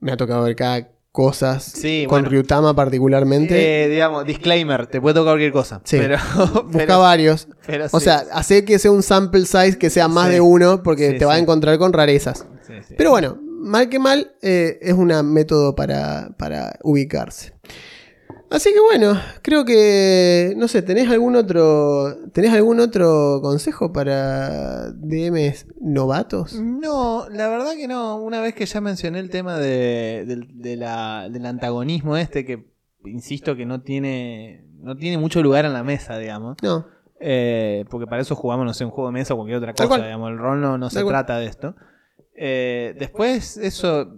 Me 0.00 0.12
ha 0.12 0.16
tocado 0.16 0.44
ver 0.44 0.54
cada 0.56 0.88
cosas 1.14 1.62
Sí, 1.62 2.06
con 2.08 2.22
bueno. 2.22 2.28
Ryutama 2.30 2.74
particularmente. 2.74 3.84
Eh, 3.84 3.88
digamos, 3.88 4.26
disclaimer, 4.26 4.88
te 4.88 5.00
puede 5.00 5.14
tocar 5.14 5.34
cualquier 5.34 5.52
cosa. 5.52 5.80
Sí. 5.84 5.96
Pero, 5.98 6.16
Busca 6.64 6.68
pero- 6.72 6.98
varios. 6.98 7.46
pero 7.64 7.86
O 7.92 8.00
sí. 8.00 8.06
sea, 8.06 8.24
hace 8.32 8.64
que 8.64 8.80
sea 8.80 8.90
un 8.90 9.04
sample 9.04 9.46
size 9.46 9.78
que 9.78 9.90
sea 9.90 10.08
más 10.08 10.28
de 10.28 10.40
uno 10.40 10.82
porque 10.82 11.12
te 11.12 11.24
va 11.24 11.34
a 11.34 11.38
encontrar 11.38 11.78
con 11.78 11.92
rarezas. 11.92 12.44
Pero 12.98 13.10
bueno, 13.10 13.38
mal 13.60 13.88
que 13.88 14.00
mal, 14.00 14.32
eh, 14.42 14.80
es 14.82 14.94
un 14.94 15.06
método 15.32 15.76
para, 15.76 16.30
para 16.36 16.80
ubicarse. 16.82 17.52
Así 18.50 18.72
que 18.72 18.78
bueno, 18.80 19.18
creo 19.42 19.64
que, 19.64 20.54
no 20.56 20.68
sé, 20.68 20.82
¿tenés 20.82 21.08
algún 21.10 21.34
otro, 21.34 22.14
¿tenés 22.32 22.52
algún 22.52 22.78
otro 22.78 23.40
consejo 23.42 23.92
para 23.92 24.90
DMs 24.92 25.66
novatos? 25.80 26.54
No, 26.60 27.26
la 27.30 27.48
verdad 27.48 27.72
que 27.76 27.88
no. 27.88 28.16
Una 28.16 28.40
vez 28.40 28.54
que 28.54 28.66
ya 28.66 28.80
mencioné 28.80 29.18
el 29.18 29.30
tema 29.30 29.58
de, 29.58 30.24
del- 30.26 30.48
de 30.60 30.76
la- 30.76 31.28
del 31.30 31.46
antagonismo 31.46 32.16
este, 32.16 32.44
que 32.44 32.72
insisto 33.04 33.56
que 33.56 33.66
no 33.66 33.82
tiene, 33.82 34.64
no 34.78 34.96
tiene 34.96 35.18
mucho 35.18 35.42
lugar 35.42 35.64
en 35.64 35.72
la 35.72 35.82
mesa, 35.82 36.16
digamos. 36.18 36.56
No, 36.62 36.86
Eh, 37.20 37.84
porque 37.90 38.06
para 38.06 38.20
eso 38.22 38.34
jugamos, 38.36 38.66
no 38.66 38.74
sé, 38.74 38.84
un 38.84 38.90
juego 38.90 39.08
de 39.08 39.14
mesa 39.14 39.34
o 39.34 39.36
cualquier 39.38 39.58
otra 39.58 39.72
cosa, 39.72 40.04
digamos. 40.04 40.30
El 40.30 40.38
rol 40.38 40.60
no, 40.60 40.78
no 40.78 40.90
se 40.90 41.02
cual. 41.02 41.14
trata 41.14 41.38
de 41.38 41.46
esto. 41.46 41.74
Eh, 42.36 42.94
después, 42.98 43.56
eso. 43.56 44.14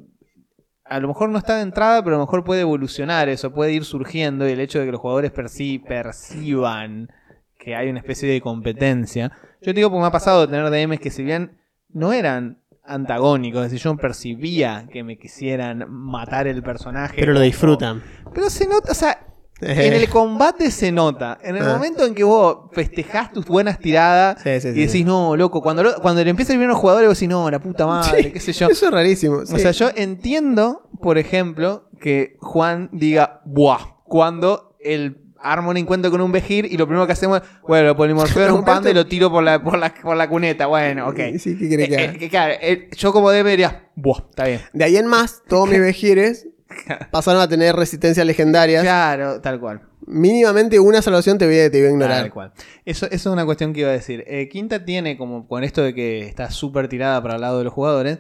A 0.89 1.01
lo 1.01 1.09
mejor 1.09 1.29
no 1.31 1.39
está 1.39 1.57
de 1.57 1.63
entrada, 1.63 2.03
pero 2.05 2.17
a 2.17 2.19
lo 2.19 2.25
mejor 2.27 2.45
puede 2.45 2.61
evolucionar 2.61 3.29
eso, 3.29 3.53
puede 3.53 3.73
ir 3.73 3.85
surgiendo 3.85 4.49
y 4.49 4.53
el 4.53 4.61
hecho 4.61 4.79
de 4.79 4.87
que 4.87 4.93
los 4.93 5.01
jugadores 5.01 5.33
perci- 5.35 5.83
perciban 5.85 7.11
que 7.59 7.75
hay 7.75 7.89
una 7.89 7.99
especie 7.99 8.29
de 8.31 8.41
competencia. 8.41 9.33
Yo 9.61 9.73
te 9.73 9.75
digo 9.75 9.91
porque 9.91 10.03
me 10.03 10.07
ha 10.07 10.13
pasado 10.13 10.47
de 10.47 10.49
tener 10.57 10.71
DMs 10.71 11.01
que 11.01 11.11
si 11.11 11.25
bien 11.25 11.59
no 11.93 12.13
eran 12.13 12.59
antagónicos, 12.85 13.65
es 13.65 13.73
decir, 13.73 13.85
yo 13.85 13.97
percibía 13.97 14.87
que 14.93 15.03
me 15.03 15.19
quisieran 15.19 15.87
matar 15.91 16.47
el 16.47 16.63
personaje. 16.63 17.17
pero 17.19 17.33
lo 17.33 17.41
disfrutan. 17.41 18.03
Pero 18.33 18.49
se 18.49 18.69
nota, 18.69 18.93
o 18.93 18.95
sea, 18.95 19.26
en 19.61 19.93
el 19.95 20.09
combate 20.11 20.71
se 20.71 20.93
nota. 20.93 21.39
En 21.43 21.57
el 21.57 21.63
Ah. 21.63 21.73
momento 21.75 22.05
en 22.05 22.15
que 22.15 22.25
vos 22.25 22.71
festejás 22.73 23.33
tus 23.33 23.47
buenas 23.47 23.79
tiradas 23.79 24.43
Sí, 24.43 24.61
sí, 24.61 24.69
y 24.69 24.73
sí, 24.73 24.79
decís, 24.81 24.93
sí. 24.93 25.05
no, 25.05 25.37
loco, 25.37 25.63
cuando, 25.63 25.83
lo- 25.83 25.95
cuando 26.03 26.23
le 26.23 26.31
empiezan 26.31 26.59
a 26.59 26.63
ir 26.63 26.69
los 26.69 26.79
jugadores, 26.79 27.09
vos 27.09 27.17
decís, 27.19 27.29
no, 27.29 27.51
la 27.51 27.59
puta 27.59 27.87
madre, 27.87 28.23
Sí, 28.25 28.31
qué 28.33 28.41
sé 28.41 28.53
yo. 28.53 28.69
Eso 28.69 28.87
es 28.87 28.93
rarísimo. 28.93 29.37
O 29.39 29.47
sea, 29.59 29.71
yo 29.71 29.91
entiendo, 29.97 30.89
por 31.01 31.19
ejemplo, 31.19 31.89
que 32.01 32.37
Juan 32.41 32.91
diga, 32.93 33.41
buah, 33.47 33.79
cuando 34.05 34.77
el 34.81 35.19
arma 35.39 35.69
un 35.69 35.77
encuentro 35.77 36.11
con 36.11 36.21
un 36.21 36.33
Vejir 36.33 36.67
y 36.71 36.77
lo 36.77 36.87
primero 36.87 37.07
que 37.07 37.13
hacemos 37.13 37.41
es, 37.41 37.45
bueno, 37.67 37.89
lo 37.89 37.97
polimorfeo 37.97 38.47
en 38.47 38.53
un 38.53 38.65
panda 38.65 38.91
y 38.91 38.95
lo 38.95 39.07
tiro 39.07 39.31
por 39.31 39.43
la, 39.45 39.63
por 39.63 39.79
la, 39.79 39.95
por 39.95 40.17
la 40.17 40.29
cuneta. 40.29 40.67
Bueno, 40.67 41.09
ok. 41.09 41.19
Sí, 41.39 41.57
¿qué 41.57 41.69
que 41.69 41.85
Eh, 41.85 41.89
eh, 42.15 42.17
que 42.19 42.29
claro, 42.29 42.55
eh, 42.61 42.89
yo 42.97 43.13
como 43.13 43.31
DM 43.31 43.49
diría, 43.51 43.89
buah, 43.95 44.25
está 44.31 44.45
bien. 44.47 44.61
De 44.73 44.85
ahí 44.85 44.97
en 44.97 45.07
más, 45.07 45.43
todos 45.49 45.69
mis 45.69 45.79
vejires 45.81 46.49
pasaron 47.11 47.41
a 47.41 47.49
tener 47.49 47.75
resistencias 47.75 48.27
legendarias. 48.27 48.83
Claro, 48.83 49.41
tal 49.41 49.61
cual. 49.61 49.83
Mínimamente 50.07 50.79
una 50.79 51.03
salvación 51.03 51.39
te 51.39 51.47
voy 51.47 51.59
a, 51.59 51.71
te 51.71 51.79
voy 51.79 51.89
a 51.89 51.91
ignorar. 51.91 52.21
Tal 52.23 52.33
cual. 52.33 52.53
Eso, 52.85 53.07
eso 53.07 53.15
es 53.15 53.27
una 53.27 53.45
cuestión 53.45 53.73
que 53.73 53.81
iba 53.81 53.91
a 53.91 53.93
decir. 53.93 54.25
Eh, 54.27 54.49
Quinta 54.49 54.85
tiene 54.85 55.17
como 55.17 55.49
con 55.49 55.65
esto 55.65 55.83
de 55.83 55.95
que 55.95 56.21
está 56.21 56.51
súper 56.51 56.89
tirada 56.89 57.23
para 57.23 57.35
el 57.37 57.41
lado 57.41 57.59
de 57.59 57.65
los 57.65 57.73
jugadores. 57.73 58.19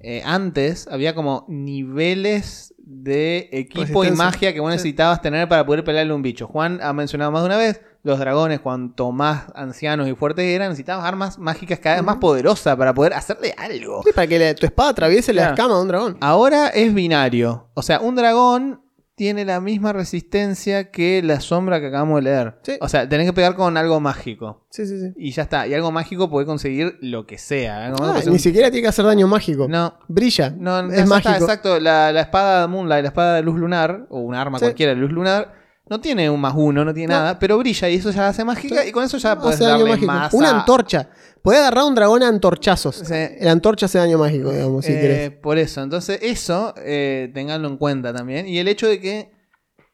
Eh, 0.00 0.22
antes 0.24 0.86
había 0.90 1.14
como 1.14 1.44
niveles 1.48 2.74
de 2.78 3.48
equipo 3.52 4.04
y 4.04 4.10
magia 4.12 4.52
que 4.54 4.60
vos 4.60 4.70
necesitabas 4.70 5.20
tener 5.20 5.48
para 5.48 5.64
poder 5.66 5.84
pelearle 5.84 6.12
un 6.14 6.22
bicho. 6.22 6.46
Juan 6.46 6.80
ha 6.82 6.92
mencionado 6.92 7.30
más 7.30 7.42
de 7.42 7.46
una 7.46 7.56
vez, 7.56 7.80
los 8.02 8.18
dragones 8.18 8.60
cuanto 8.60 9.12
más 9.12 9.44
ancianos 9.54 10.08
y 10.08 10.14
fuertes 10.14 10.44
eran, 10.46 10.68
necesitabas 10.70 11.04
armas 11.04 11.38
mágicas 11.38 11.78
cada 11.80 11.96
vez 11.96 12.04
más 12.04 12.16
poderosas 12.16 12.76
para 12.76 12.94
poder 12.94 13.12
hacerle 13.12 13.54
algo. 13.58 14.02
Sí, 14.04 14.10
para 14.14 14.26
que 14.26 14.54
tu 14.54 14.66
espada 14.66 14.90
atraviese 14.90 15.32
la 15.34 15.42
Claro. 15.42 15.54
escama 15.54 15.74
de 15.76 15.82
un 15.82 15.88
dragón. 15.88 16.16
Ahora 16.20 16.68
es 16.68 16.94
binario. 16.94 17.68
O 17.74 17.82
sea, 17.82 18.00
un 18.00 18.14
dragón 18.16 18.80
tiene 19.18 19.44
la 19.44 19.60
misma 19.60 19.92
resistencia 19.92 20.90
que 20.90 21.20
la 21.22 21.40
sombra 21.40 21.80
que 21.80 21.88
acabamos 21.88 22.16
de 22.16 22.22
leer. 22.22 22.54
Sí. 22.62 22.78
O 22.80 22.88
sea, 22.88 23.06
tenés 23.06 23.26
que 23.26 23.34
pegar 23.34 23.54
con 23.54 23.76
algo 23.76 24.00
mágico. 24.00 24.64
Sí, 24.70 24.86
sí, 24.86 24.98
sí. 24.98 25.12
Y 25.16 25.32
ya 25.32 25.42
está. 25.42 25.66
Y 25.66 25.74
algo 25.74 25.92
mágico 25.92 26.30
puede 26.30 26.46
conseguir 26.46 26.96
lo 27.02 27.26
que 27.26 27.36
sea. 27.36 27.90
Mágico 27.90 28.04
Ah, 28.04 28.20
ni 28.24 28.30
un- 28.32 28.38
siquiera 28.38 28.70
tiene 28.70 28.82
que 28.82 28.88
hacer 28.88 29.04
daño 29.04 29.26
mágico. 29.26 29.66
No. 29.68 29.98
Brilla. 30.08 30.50
No, 30.56 30.82
no, 30.82 30.92
es 30.92 31.06
mágico. 31.06 31.30
está, 31.32 31.44
exacto. 31.44 31.80
La, 31.80 32.12
la 32.12 32.20
espada 32.22 32.62
de 32.62 32.68
Moonlight, 32.68 33.02
la 33.02 33.08
espada 33.08 33.34
de 33.34 33.42
luz 33.42 33.58
lunar, 33.58 34.06
o 34.08 34.20
un 34.20 34.34
arma 34.34 34.58
Sí. 34.58 34.64
cualquiera 34.64 34.94
de 34.94 34.98
luz 35.00 35.10
lunar, 35.12 35.57
no 35.90 36.00
tiene 36.00 36.28
un 36.30 36.40
más 36.40 36.54
uno, 36.56 36.84
no 36.84 36.92
tiene 36.94 37.12
No. 37.12 37.20
nada, 37.20 37.38
pero 37.38 37.56
brilla 37.58 37.88
y 37.88 37.96
eso 37.96 38.10
ya 38.10 38.28
hace 38.28 38.44
mágica 38.44 38.84
y 38.86 38.92
con 38.92 39.04
eso 39.04 39.16
ya 39.18 39.38
puedes 39.38 39.56
Hace 39.56 39.64
darle 39.64 39.96
más. 39.98 40.32
Una 40.34 40.50
a- 40.50 40.60
antorcha. 40.60 41.08
Puede 41.42 41.58
agarrar 41.58 41.84
un 41.84 41.94
dragón 41.94 42.22
a 42.22 42.28
antorchazos. 42.28 42.96
Sí. 42.96 43.14
La 43.40 43.52
antorcha 43.52 43.86
hace 43.86 43.98
daño 43.98 44.18
mágico, 44.18 44.50
digamos, 44.52 44.84
si 44.84 44.92
Eh, 44.92 45.00
querés. 45.00 45.30
Por 45.30 45.56
eso, 45.58 45.82
entonces 45.82 46.18
eso 46.22 46.74
eh, 46.78 47.30
tenganlo 47.32 47.68
en 47.68 47.76
cuenta 47.76 48.12
también. 48.12 48.46
Y 48.48 48.58
el 48.58 48.68
hecho 48.68 48.86
de 48.88 49.00
que 49.00 49.30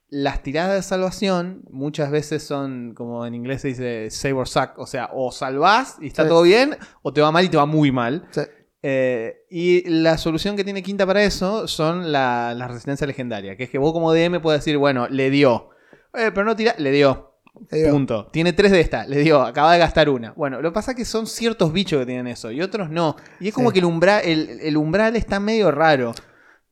las 0.08 0.42
tiradas 0.42 0.74
de 0.74 0.82
salvación 0.82 1.62
muchas 1.70 2.10
veces 2.10 2.42
son, 2.42 2.94
como 2.94 3.26
en 3.26 3.34
inglés 3.34 3.62
se 3.62 3.68
dice, 3.68 4.10
save 4.10 4.34
or 4.34 4.48
suck. 4.48 4.78
O 4.78 4.86
sea, 4.86 5.10
o 5.12 5.32
salvás 5.32 5.96
y 6.00 6.06
está 6.08 6.22
Sí. 6.22 6.28
todo 6.28 6.42
bien, 6.42 6.76
o 7.02 7.12
te 7.12 7.20
va 7.20 7.30
mal 7.32 7.44
y 7.44 7.48
te 7.48 7.56
va 7.56 7.66
muy 7.66 7.90
mal. 7.92 8.26
Sí. 8.30 8.40
Eh, 8.82 9.44
y 9.50 9.88
la 9.88 10.18
solución 10.18 10.56
que 10.56 10.64
tiene 10.64 10.82
Quinta 10.82 11.06
para 11.06 11.22
eso 11.24 11.66
son 11.66 12.12
la, 12.12 12.52
la 12.54 12.68
resistencia 12.68 13.06
legendaria. 13.06 13.56
Que 13.56 13.64
es 13.64 13.70
que 13.70 13.78
vos 13.78 13.92
como 13.92 14.12
DM 14.12 14.40
puedes 14.40 14.60
decir, 14.60 14.76
bueno, 14.78 15.08
le 15.08 15.30
dio. 15.30 15.70
Eh, 16.16 16.30
pero 16.34 16.44
no 16.44 16.54
tira, 16.56 16.74
le 16.78 16.90
dio. 16.92 17.30
Digo, 17.70 17.90
Punto. 17.90 18.28
Tiene 18.32 18.52
tres 18.52 18.72
de 18.72 18.80
esta, 18.80 19.06
le 19.06 19.18
dio, 19.18 19.40
acaba 19.40 19.72
de 19.72 19.78
gastar 19.78 20.08
una. 20.08 20.32
Bueno, 20.32 20.60
lo 20.60 20.70
que 20.70 20.74
pasa 20.74 20.90
es 20.90 20.96
que 20.96 21.04
son 21.04 21.26
ciertos 21.26 21.72
bichos 21.72 22.00
que 22.00 22.06
tienen 22.06 22.26
eso 22.26 22.50
y 22.50 22.60
otros 22.60 22.90
no. 22.90 23.14
Y 23.38 23.48
es 23.48 23.54
como 23.54 23.70
Sí. 23.70 23.74
que 23.74 23.78
el 23.78 23.84
umbral, 23.84 24.22
el, 24.24 24.60
el 24.60 24.76
umbral 24.76 25.14
está 25.16 25.38
medio 25.38 25.70
raro. 25.70 26.14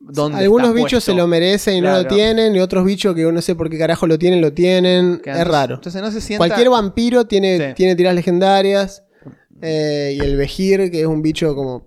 ¿Dónde 0.01 0.39
Algunos 0.41 0.75
bichos 0.75 0.91
puesto? 0.95 1.13
se 1.13 1.15
lo 1.17 1.29
merecen 1.29 1.77
y 1.77 1.81
no 1.81 1.93
lo 1.93 2.07
tienen, 2.09 2.57
y 2.57 2.59
otros 2.59 2.85
bichos 2.85 3.15
que 3.15 3.23
no 3.23 3.41
sé 3.41 3.55
por 3.55 3.71
qué 3.71 3.79
carajo 3.79 4.09
lo 4.09 4.19
tienen, 4.19 4.41
lo 4.41 4.53
tienen. 4.53 5.23
Es 5.25 5.47
raro. 5.47 5.77
Entonces 5.77 6.03
no 6.03 6.11
se 6.11 6.21
sienta. 6.21 6.45
Cualquier 6.45 6.71
vampiro 6.71 7.25
tiene, 7.27 7.69
Sí. 7.69 7.75
tiene 7.77 7.95
tiras 7.95 8.15
legendarias. 8.15 9.05
eh, 9.65 10.17
y 10.17 10.21
el 10.21 10.37
Vejir, 10.37 10.91
que 10.91 11.03
es 11.03 11.07
un 11.07 11.23
bicho 11.23 11.55
como. 11.55 11.87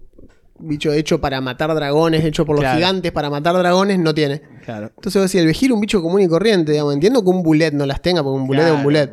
Bicho 0.57 0.93
hecho 0.93 1.19
para 1.19 1.41
matar 1.41 1.73
dragones, 1.75 2.23
hecho 2.23 2.45
por 2.45 2.55
los 2.55 2.61
Claro. 2.63 2.77
gigantes 2.77 3.11
para 3.11 3.29
matar 3.29 3.55
dragones, 3.55 3.99
no 3.99 4.13
tiene. 4.13 4.41
Claro. 4.63 4.87
Entonces 4.95 5.21
vos 5.21 5.29
decís, 5.29 5.41
el 5.41 5.47
Vejir 5.47 5.73
un 5.73 5.81
bicho 5.81 6.01
común 6.01 6.21
y 6.21 6.27
corriente, 6.29 6.71
digamos. 6.71 6.93
Entiendo 6.93 7.21
que 7.23 7.29
un 7.29 7.43
bullet 7.43 7.71
no 7.71 7.85
las 7.85 8.01
tenga, 8.01 8.23
porque 8.23 8.39
un 8.39 8.47
bullet 8.47 8.65
es 8.67 8.71
un 8.71 8.83
bullet. 8.83 9.09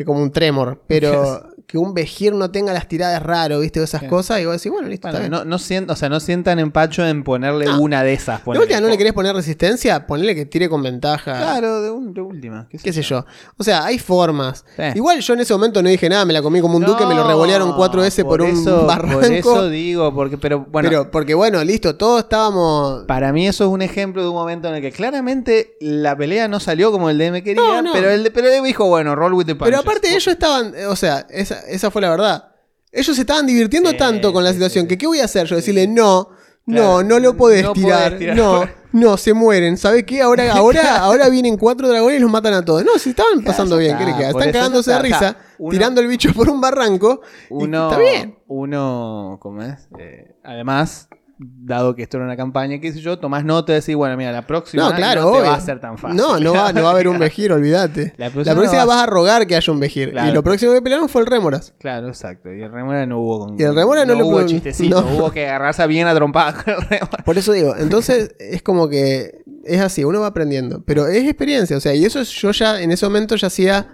Es 0.00 0.06
como 0.06 0.22
un 0.22 0.32
tremor. 0.32 0.80
Pero 0.86 1.46
que 1.66 1.78
un 1.78 1.94
Vejir 1.94 2.32
no 2.34 2.50
tenga 2.50 2.72
las 2.72 2.88
tiradas 2.88 3.22
raro, 3.22 3.60
¿viste? 3.60 3.78
O 3.80 3.84
esas 3.84 4.02
cosas. 4.04 4.40
Y 4.40 4.44
vos 4.44 4.54
decís, 4.56 4.72
bueno, 4.72 4.88
listo, 4.88 5.06
Bueno, 5.06 5.24
está 5.24 5.28
bien. 5.36 5.48
no, 5.48 5.48
no 5.48 5.56
sien- 5.58 5.88
o 5.88 5.94
sea, 5.94 6.08
no 6.08 6.18
sientan 6.18 6.58
empacho 6.58 7.06
en 7.06 7.22
ponerle 7.22 7.66
No. 7.66 7.80
una 7.80 8.02
de 8.02 8.12
esas. 8.12 8.44
de 8.44 8.58
última, 8.58 8.80
no 8.80 8.88
le 8.88 8.98
querés 8.98 9.12
poner 9.12 9.36
resistencia, 9.36 10.04
ponele 10.04 10.34
que 10.34 10.46
tire 10.46 10.68
con 10.68 10.82
ventaja. 10.82 11.36
Claro, 11.36 11.80
de, 11.82 11.90
un- 11.92 12.12
de 12.12 12.20
última. 12.22 12.66
Qué 12.68 12.92
sé 12.92 13.02
yo. 13.02 13.24
O 13.56 13.62
sea, 13.62 13.84
hay 13.84 14.00
formas. 14.00 14.64
Sí. 14.74 14.82
Igual 14.96 15.20
yo 15.20 15.34
en 15.34 15.40
ese 15.40 15.52
momento 15.52 15.80
no 15.80 15.88
dije 15.88 16.08
nada, 16.08 16.24
me 16.24 16.32
la 16.32 16.42
comí 16.42 16.60
como 16.60 16.76
un 16.76 16.84
duque, 16.84 17.06
me 17.06 17.14
lo 17.14 17.24
revolearon 17.24 17.72
cuatro 17.76 18.00
veces 18.00 18.24
por, 18.24 18.40
un 18.42 18.48
eso, 18.48 18.86
barranco. 18.86 19.20
Por 19.20 19.32
eso 19.32 19.68
digo, 19.68 20.12
porque, 20.12 20.38
pero 20.38 20.66
bueno, 20.68 20.88
pero 20.88 21.10
porque 21.12 21.34
bueno, 21.34 21.62
listo, 21.62 21.94
todos 21.94 22.22
estábamos. 22.22 23.04
Para 23.04 23.32
mí 23.32 23.46
eso 23.46 23.64
es 23.66 23.70
un 23.70 23.82
ejemplo 23.82 24.22
de 24.22 24.28
un 24.28 24.34
momento 24.34 24.66
en 24.68 24.74
el 24.74 24.80
que 24.82 24.90
claramente 24.90 25.76
la 25.80 26.16
pelea 26.16 26.48
no 26.48 26.58
salió 26.58 26.90
como 26.90 27.10
el 27.10 27.18
DM 27.18 27.42
quería, 27.44 27.80
No, 27.82 27.92
pero 27.92 28.10
el 28.10 28.28
pero 28.32 28.48
el 28.48 28.54
DM 28.54 28.64
dijo, 28.66 28.86
bueno, 28.86 29.14
roll 29.14 29.34
with 29.34 29.46
the 29.46 29.54
punches. 29.54 29.78
Pero 29.78 29.88
aparte 29.90 30.08
ellos 30.10 30.26
estaban, 30.28 30.74
eh, 30.74 30.86
o 30.86 30.96
sea, 30.96 31.26
esa, 31.30 31.60
esa 31.68 31.90
fue 31.90 32.02
la 32.02 32.10
verdad. 32.10 32.44
Ellos 32.92 33.14
se 33.14 33.22
estaban 33.22 33.46
divirtiendo 33.46 33.90
Sí, 33.90 33.96
tanto 33.96 34.32
con 34.32 34.42
la 34.42 34.50
sí, 34.50 34.54
situación 34.56 34.84
sí, 34.84 34.88
que. 34.88 34.98
¿qué 34.98 35.06
voy 35.06 35.20
a 35.20 35.24
hacer? 35.26 35.46
Yo 35.46 35.56
decirle, 35.56 35.86
no, 35.86 36.30
no, 36.66 36.74
Claro, 36.74 37.02
no 37.04 37.18
lo 37.20 37.36
podés 37.36 37.62
no 37.64 37.72
tirar. 37.72 38.04
podés 38.12 38.18
tirar. 38.18 38.36
No, 38.36 38.68
no, 38.92 39.16
se 39.16 39.32
mueren. 39.32 39.76
¿Sabes 39.76 40.04
qué? 40.04 40.20
Ahora, 40.22 40.52
ahora, 40.54 40.96
ahora 40.98 41.28
vienen 41.28 41.56
cuatro 41.56 41.88
dragones 41.88 42.18
y 42.18 42.20
los 42.22 42.30
matan 42.30 42.54
a 42.54 42.64
todos. 42.64 42.84
No, 42.84 42.98
si 42.98 43.10
estaban 43.10 43.42
pasando 43.44 43.76
ya 43.76 43.80
bien, 43.80 43.92
está, 43.92 44.04
¿qué 44.04 44.10
le 44.10 44.16
queda? 44.18 44.32
por 44.32 44.40
Están 44.42 44.48
eso 44.48 44.52
ya 44.54 44.60
cagándose 44.60 44.90
de 44.90 44.96
está, 44.96 45.06
o 45.16 45.18
sea, 45.20 45.28
risa, 45.30 45.40
uno- 45.58 45.70
tirando 45.70 46.00
el 46.00 46.06
bicho 46.08 46.32
por 46.34 46.48
un 46.50 46.60
barranco. 46.60 47.20
y 47.48 47.54
Uno, 47.54 47.90
está 47.90 48.00
bien. 48.02 48.38
uno, 48.48 49.38
¿cómo 49.40 49.62
es? 49.62 49.88
Eh, 49.98 50.34
además, 50.42 51.08
dado 51.42 51.94
que 51.96 52.02
esto 52.02 52.18
era 52.18 52.26
una 52.26 52.36
campaña, 52.36 52.78
qué 52.80 52.92
sé 52.92 53.00
yo, 53.00 53.18
tomás 53.18 53.44
nota 53.44 53.72
y 53.72 53.76
decís, 53.76 53.94
bueno, 53.96 54.14
mira, 54.16 54.30
la 54.30 54.46
próxima 54.46 54.90
No, 54.90 54.94
claro, 54.94 55.22
no 55.22 55.32
te 55.32 55.40
va 55.48 55.54
a 55.54 55.60
ser 55.60 55.80
tan 55.80 55.96
fácil. 55.96 56.16
No, 56.16 56.38
no 56.38 56.52
va, 56.52 56.72
no 56.72 56.82
va 56.82 56.90
a 56.90 56.92
haber 56.92 57.08
un 57.08 57.18
Vejir, 57.18 57.50
olvídate. 57.52 58.12
La 58.18 58.26
La 58.26 58.30
próxima 58.32 58.54
no 58.54 58.62
vas- 58.62 58.86
vas 58.86 59.02
a 59.02 59.06
rogar 59.06 59.46
que 59.46 59.56
haya 59.56 59.72
un 59.72 59.80
Vejir. 59.80 60.10
Claro. 60.10 60.28
Y 60.28 60.32
lo 60.34 60.42
próximo 60.42 60.72
que 60.72 60.82
pelearon 60.82 61.08
fue 61.08 61.22
el 61.22 61.26
Rémoras. 61.26 61.72
Claro, 61.78 62.08
exacto. 62.08 62.52
Y 62.52 62.60
el 62.62 62.70
Remora 62.70 63.06
no 63.06 63.20
hubo 63.20 63.46
con. 63.46 63.58
Y 63.58 63.62
el 63.62 63.74
Remora 63.74 64.04
no 64.04 64.14
le 64.14 64.22
hubo 64.22 64.32
pudo- 64.40 64.46
chistecito, 64.46 65.00
no. 65.00 65.16
hubo 65.16 65.30
que 65.30 65.46
agarrarse 65.48 65.86
bien 65.86 66.06
a 66.06 66.14
trompadas 66.14 66.62
con 66.62 66.74
el 66.74 66.80
Remora. 66.82 67.24
Por 67.24 67.38
eso 67.38 67.52
digo, 67.52 67.74
entonces 67.76 68.34
es 68.38 68.62
como 68.62 68.88
que 68.88 69.42
es 69.64 69.80
así, 69.80 70.04
uno 70.04 70.20
va 70.20 70.26
aprendiendo. 70.26 70.82
Pero 70.84 71.06
es 71.06 71.24
experiencia, 71.24 71.76
o 71.76 71.80
sea, 71.80 71.94
y 71.94 72.04
eso 72.04 72.20
es- 72.20 72.28
yo 72.30 72.50
ya 72.50 72.80
en 72.82 72.90
ese 72.92 73.06
momento 73.06 73.36
ya 73.36 73.46
hacía 73.46 73.88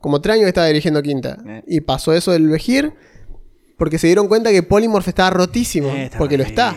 como 0.00 0.20
tres 0.20 0.34
años 0.34 0.44
que 0.44 0.48
estaba 0.50 0.66
dirigiendo 0.68 1.02
Quinta. 1.02 1.36
Eh. 1.46 1.62
Y 1.66 1.80
pasó 1.82 2.12
eso 2.14 2.32
del 2.32 2.48
Vejir. 2.48 2.94
Porque 3.78 3.96
se 3.98 4.08
dieron 4.08 4.28
cuenta 4.28 4.50
que 4.50 4.62
Polymorph 4.62 5.08
estaba 5.08 5.30
rotísimo, 5.30 5.88
Eh, 5.88 6.04
está 6.04 6.18
porque 6.18 6.36
lo 6.36 6.44
está. 6.44 6.76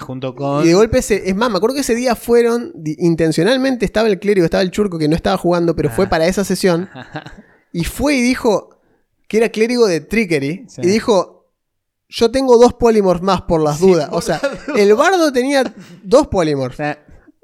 junto 0.00 0.34
con. 0.34 0.64
Y 0.64 0.68
de 0.68 0.74
golpe, 0.74 1.02
se, 1.02 1.28
es 1.28 1.36
más, 1.36 1.50
me 1.50 1.58
acuerdo 1.58 1.74
que 1.74 1.80
ese 1.82 1.94
día 1.94 2.16
fueron, 2.16 2.72
intencionalmente 2.84 3.84
estaba 3.84 4.08
el 4.08 4.18
clérigo, 4.18 4.44
estaba 4.46 4.62
el 4.62 4.70
churco 4.70 4.98
que 4.98 5.08
no 5.08 5.14
estaba 5.16 5.36
jugando, 5.36 5.76
pero 5.76 5.90
fue 5.90 6.06
Ah. 6.06 6.08
para 6.08 6.26
esa 6.26 6.44
sesión. 6.44 6.88
Y 7.72 7.84
fue 7.84 8.14
y 8.14 8.22
dijo 8.22 8.80
que 9.28 9.36
era 9.36 9.50
clérigo 9.50 9.86
de 9.86 10.00
Trickery. 10.00 10.64
Sí. 10.66 10.80
Y 10.82 10.86
dijo, 10.86 11.50
yo 12.08 12.30
tengo 12.30 12.56
dos 12.56 12.72
polymorphs 12.74 13.22
más 13.22 13.42
por 13.42 13.60
las 13.60 13.80
dudas. 13.80 14.08
o 14.12 14.22
sea, 14.22 14.40
el 14.76 14.94
bardo 14.94 15.30
tenía 15.30 15.62
dos 16.02 16.28
polymorphs. 16.28 16.76
sea, 16.78 17.02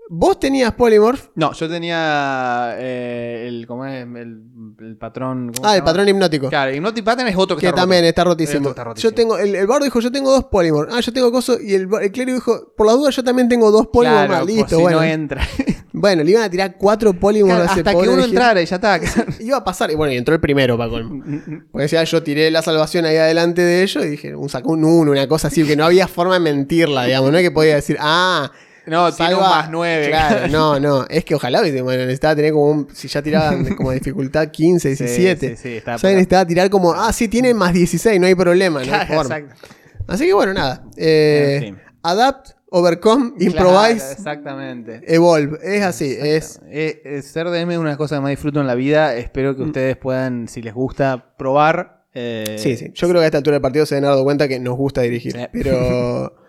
Vos 0.08 0.38
tenías 0.40 0.72
polymorph. 0.74 1.28
no, 1.34 1.52
yo 1.52 1.68
tenía 1.68 2.74
eh, 2.78 3.46
el, 3.48 3.66
¿cómo 3.66 3.84
es? 3.84 4.04
El, 4.04 4.42
el 4.84 4.96
patrón. 4.96 5.52
¿cómo 5.54 5.68
Ah, 5.68 5.76
el 5.76 5.82
patrón 5.82 6.08
hipnótico. 6.08 6.48
Claro, 6.48 6.72
Hypnotic 6.74 7.04
Pattern 7.04 7.28
es 7.28 7.36
otro 7.36 7.56
que, 7.56 7.60
que 7.60 7.66
está 7.66 7.72
roto. 7.76 7.82
también 7.82 8.04
está 8.04 8.24
rotísimo. 8.24 8.60
otro 8.60 8.70
está 8.70 8.84
rotísimo. 8.84 9.10
Yo 9.10 9.14
tengo, 9.14 9.38
el, 9.38 9.54
el 9.54 9.66
bardo 9.66 9.84
dijo, 9.84 10.00
yo 10.00 10.10
tengo 10.12 10.30
dos 10.32 10.44
polymorphs. 10.44 10.94
Ah, 10.94 11.00
yo 11.00 11.12
tengo 11.12 11.30
coso. 11.32 11.58
Y 11.60 11.74
el, 11.74 11.88
el 12.00 12.12
clérigo 12.12 12.36
dijo, 12.36 12.72
por 12.76 12.86
las 12.86 12.96
dudas 12.96 13.14
yo 13.16 13.24
también 13.24 13.48
tengo 13.48 13.70
dos 13.70 13.86
polymorphs 13.88 14.26
Claro, 14.26 14.32
más. 14.32 14.40
por 14.40 14.48
Listo, 14.50 14.76
si 14.76 14.82
bueno. 14.82 14.98
no 14.98 15.04
entra. 15.04 15.42
Bueno, 15.94 16.24
le 16.24 16.30
iban 16.30 16.42
a 16.42 16.48
tirar 16.50 16.76
cuatro 16.78 17.12
polymorphs 17.12 17.54
Claro, 17.54 17.68
a 17.68 17.72
ese 17.72 17.80
hasta 17.80 17.92
que 18.02 18.08
uno 18.08 18.24
entrara 18.24 18.62
y 18.62 18.64
ya 18.66 18.76
está. 18.76 18.98
Iba 19.40 19.58
a 19.58 19.64
pasar. 19.64 19.90
Y 19.90 19.94
bueno, 19.94 20.12
y 20.14 20.16
entró 20.16 20.34
el 20.34 20.40
primero 20.40 20.78
colmo. 20.78 21.22
Porque 21.70 21.82
decía, 21.82 22.02
yo 22.04 22.22
tiré 22.22 22.50
la 22.50 22.62
salvación 22.62 23.04
ahí 23.04 23.16
adelante 23.18 23.60
de 23.60 23.82
ellos 23.82 24.02
y 24.02 24.08
dije, 24.08 24.34
un 24.34 24.48
sacó 24.48 24.72
un 24.72 24.84
1, 24.84 25.10
una 25.10 25.28
cosa 25.28 25.48
así, 25.48 25.64
que 25.64 25.76
no 25.76 25.84
había 25.84 26.08
forma 26.08 26.32
de 26.34 26.40
mentirla, 26.40 27.04
digamos. 27.04 27.30
No 27.30 27.36
es 27.36 27.44
que 27.44 27.50
podía 27.50 27.74
decir, 27.74 27.98
ah. 28.00 28.50
No, 28.86 29.12
tiene 29.12 29.34
un 29.34 29.40
más 29.40 29.70
nueve. 29.70 30.08
Claro, 30.08 30.48
no, 30.50 30.80
no. 30.80 31.06
Es 31.08 31.24
que 31.24 31.34
ojalá, 31.34 31.60
¿viste? 31.62 31.82
bueno, 31.82 32.00
necesitaba 32.02 32.34
tener 32.36 32.52
como 32.52 32.66
un. 32.70 32.88
Si 32.92 33.08
ya 33.08 33.22
tiraban 33.22 33.64
como 33.76 33.92
dificultad 33.92 34.48
15, 34.48 34.96
Sí, 34.96 35.04
17. 35.04 35.48
sí, 35.48 35.56
sí, 35.56 35.76
está 35.76 35.94
o 35.94 35.98
sea, 35.98 36.10
necesitaba 36.10 36.46
tirar 36.46 36.68
como, 36.70 36.92
ah, 36.92 37.12
sí, 37.12 37.28
tiene 37.28 37.54
más 37.54 37.72
16, 37.72 38.20
no 38.20 38.26
hay 38.26 38.34
problema, 38.34 38.80
no 38.80 38.92
hay 38.92 39.06
Claro, 39.06 39.14
forma. 39.22 39.36
exacto. 39.38 39.66
Así 40.08 40.26
que 40.26 40.32
bueno, 40.32 40.52
nada. 40.52 40.84
Eh, 40.96 41.54
En 41.56 41.62
fin. 41.62 41.78
Adapt, 42.02 42.48
overcome, 42.70 43.34
improvise, 43.38 43.96
Claro, 43.98 44.12
exactamente. 44.12 45.00
evolve. 45.06 45.58
Es 45.62 45.82
así, 45.84 46.16
es. 46.20 46.60
Eh, 46.68 47.00
eh, 47.04 47.22
ser 47.22 47.48
DM 47.50 47.70
es 47.72 47.78
una 47.78 47.90
de 47.90 47.92
las 47.92 47.98
cosas 47.98 48.18
que 48.18 48.22
más 48.22 48.30
disfruto 48.30 48.60
en 48.60 48.66
la 48.66 48.74
vida. 48.74 49.14
Espero 49.14 49.52
Mm. 49.52 49.56
que 49.56 49.62
ustedes 49.62 49.96
puedan, 49.96 50.48
si 50.48 50.60
les 50.62 50.74
gusta, 50.74 51.34
probar. 51.38 52.02
eh, 52.14 52.56
Sí, 52.58 52.76
sí. 52.76 52.90
Yo 52.92 53.08
creo 53.08 53.20
que 53.20 53.24
a 53.24 53.26
esta 53.26 53.38
altura 53.38 53.54
del 53.54 53.62
partido 53.62 53.86
se 53.86 53.96
han 53.96 54.02
dado 54.02 54.24
cuenta 54.24 54.48
que 54.48 54.58
nos 54.58 54.76
gusta 54.76 55.00
dirigir. 55.02 55.32
Sí. 55.32 55.46
Pero 55.52 56.34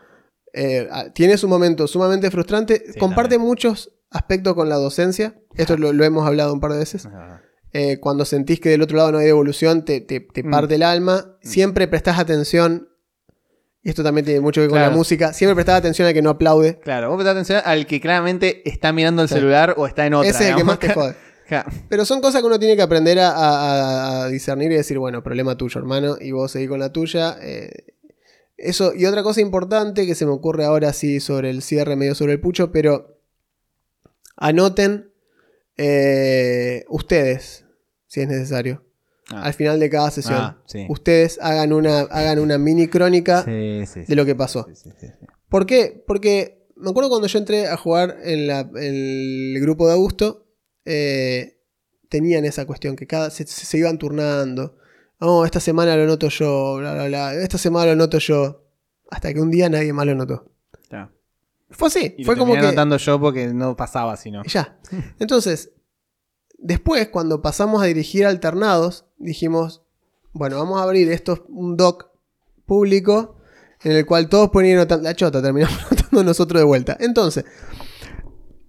eh, 0.53 0.88
ah, 0.91 1.05
tiene 1.13 1.38
su 1.38 1.47
momento 1.47 1.88
sumamente 1.88 2.30
frustrante. 2.31 2.84
Sí, 2.93 2.99
Comparte 2.99 3.35
también. 3.35 3.47
muchos 3.49 3.91
aspectos 4.11 4.53
con 4.53 4.69
la 4.69 4.75
docencia. 4.75 5.35
Esto 5.55 5.75
lo, 5.77 5.91
lo 5.93 6.03
hemos 6.03 6.25
hablado 6.27 6.53
un 6.53 6.59
par 6.59 6.71
de 6.73 6.80
veces. 6.80 7.07
Eh, 7.73 7.99
cuando 7.99 8.23
sentís 8.25 8.59
que 8.59 8.69
del 8.69 8.81
otro 8.84 8.97
lado 8.97 9.11
no 9.11 9.17
hay 9.17 9.25
devolución, 9.25 9.84
te, 9.84 9.99
te- 10.01 10.19
te 10.19 10.43
Mm. 10.43 10.51
parte 10.51 10.75
el 10.75 10.84
alma. 10.84 11.38
Siempre 11.41 11.88
prestás 11.88 12.19
atención. 12.19 12.89
Y 13.81 13.89
esto 13.89 14.03
también 14.03 14.23
tiene 14.25 14.39
mucho 14.39 14.61
que 14.61 14.67
ver 14.67 14.69
con 14.69 14.80
la 14.80 14.91
música. 14.91 15.34
Siempre 15.34 15.55
prestás 15.55 15.80
atención 15.80 16.07
al 16.07 16.13
que 16.13 16.21
no 16.21 16.30
aplaude. 16.30 16.80
Claro, 16.80 17.09
vos 17.09 17.17
prestá 17.17 17.31
atención 17.31 17.61
al 17.65 17.85
que 17.88 17.99
claramente 17.99 18.61
está 18.69 18.93
mirando 18.93 19.21
el 19.23 19.27
celular 19.30 19.73
o 19.77 19.88
está 19.88 20.05
en 20.05 20.13
otra. 20.13 20.30
Ese 20.30 20.43
es 20.45 20.49
el 20.51 20.55
que 20.55 20.63
más 20.63 20.80
te 20.80 20.89
jode. 20.93 21.15
Claro. 21.47 21.69
Pero 21.89 22.05
son 22.05 22.21
cosas 22.21 22.39
que 22.41 22.47
uno 22.47 22.57
tiene 22.59 22.75
que 22.77 22.81
aprender 22.81 23.19
a, 23.19 23.31
a- 23.31 24.23
a 24.23 24.27
discernir 24.30 24.71
y 24.71 24.75
decir, 24.75 24.99
bueno, 24.99 25.21
problema 25.23 25.57
tuyo, 25.57 25.80
hermano, 25.81 26.15
y 26.21 26.31
vos 26.31 26.51
seguís 26.51 26.69
con 26.69 26.80
la 26.80 26.93
tuya. 26.93 27.38
eh, 27.41 27.71
eso, 28.57 28.93
y 28.95 29.05
otra 29.05 29.23
cosa 29.23 29.41
importante 29.41 30.05
que 30.05 30.15
se 30.15 30.25
me 30.25 30.31
ocurre 30.31 30.65
ahora 30.65 30.93
sí 30.93 31.19
sobre 31.19 31.49
el 31.49 31.61
cierre, 31.61 31.95
medio 31.95 32.15
sobre 32.15 32.34
el 32.34 32.39
pucho, 32.39 32.71
pero 32.71 33.19
anoten 34.38 35.11
eh, 35.77 36.85
ustedes, 36.89 37.65
si 38.07 38.21
es 38.21 38.27
necesario, 38.27 38.84
Ah. 39.31 39.43
al 39.43 39.53
final 39.53 39.80
de 39.80 39.89
cada 39.89 40.11
sesión. 40.11 40.35
Ah, 40.38 40.61
sí. 40.67 40.85
Ustedes 40.89 41.39
hagan 41.41 41.71
una, 41.71 42.01
hagan 42.01 42.39
una 42.39 42.57
mini 42.57 42.88
crónica 42.89 43.43
Sí, 43.45 43.85
sí, 43.85 44.01
sí. 44.01 44.05
de 44.05 44.15
lo 44.17 44.25
que 44.25 44.35
pasó. 44.35 44.67
¿Por 45.47 45.65
qué? 45.65 46.03
Porque 46.05 46.67
me 46.75 46.89
acuerdo 46.89 47.09
cuando 47.09 47.27
yo 47.27 47.39
entré 47.39 47.67
a 47.67 47.77
jugar 47.77 48.17
en 48.23 48.47
la- 48.47 48.69
el 48.75 49.57
grupo 49.61 49.88
de 49.88 49.93
Augusto, 49.93 50.45
eh, 50.85 51.57
tenían 52.09 52.43
esa 52.43 52.65
cuestión, 52.65 52.97
que 52.97 53.07
cada 53.07 53.30
se, 53.30 53.47
se 53.47 53.77
iban 53.77 53.97
turnando. 53.97 54.75
Oh, 55.26 55.45
esta 55.45 55.62
semana 55.62 55.95
lo 55.95 56.06
noto 56.06 56.28
yo, 56.28 56.76
bla, 56.80 56.94
bla, 56.94 57.08
bla. 57.08 57.34
Esta 57.36 57.58
semana 57.58 57.91
lo 57.91 57.95
noto 57.95 58.18
yo. 58.18 58.66
Hasta 59.10 59.34
que 59.34 59.40
un 59.40 59.50
día 59.50 59.70
nadie 59.70 59.94
más 59.94 60.06
lo 60.06 60.16
notó. 60.16 60.52
Claro. 60.90 61.12
Fue 61.70 61.88
así. 61.88 62.14
Y 62.18 62.26
fue 62.26 62.36
lo 62.36 62.41
como 62.41 62.54
que... 62.54 62.60
anotando 62.60 62.98
yo 62.98 63.22
porque 63.22 63.48
no 63.48 63.78
pasaba 63.78 64.18
sino. 64.18 64.44
ya. 64.44 64.78
Entonces, 65.20 65.72
después, 66.58 67.08
cuando 67.08 67.41
pasamos 67.41 67.82
a 67.82 67.86
dirigir 67.86 68.26
alternados, 68.26 69.06
dijimos, 69.18 69.84
bueno, 70.34 70.58
vamos 70.58 70.82
a 70.82 70.84
abrir 70.84 71.10
esto, 71.10 71.45
un 71.48 71.78
doc 71.78 72.10
público 72.66 73.38
en 73.82 73.94
el 73.94 74.06
cual 74.06 74.28
todos 74.28 74.50
pueden 74.50 74.72
ir 74.72 74.78
anotando. 74.78 75.04
La 75.04 75.16
chota, 75.16 75.41
terminamos 75.41 75.78
anotando 75.91 76.24
nosotros 76.26 76.60
de 76.60 76.66
vuelta. 76.66 76.98
Entonces, 77.00 77.45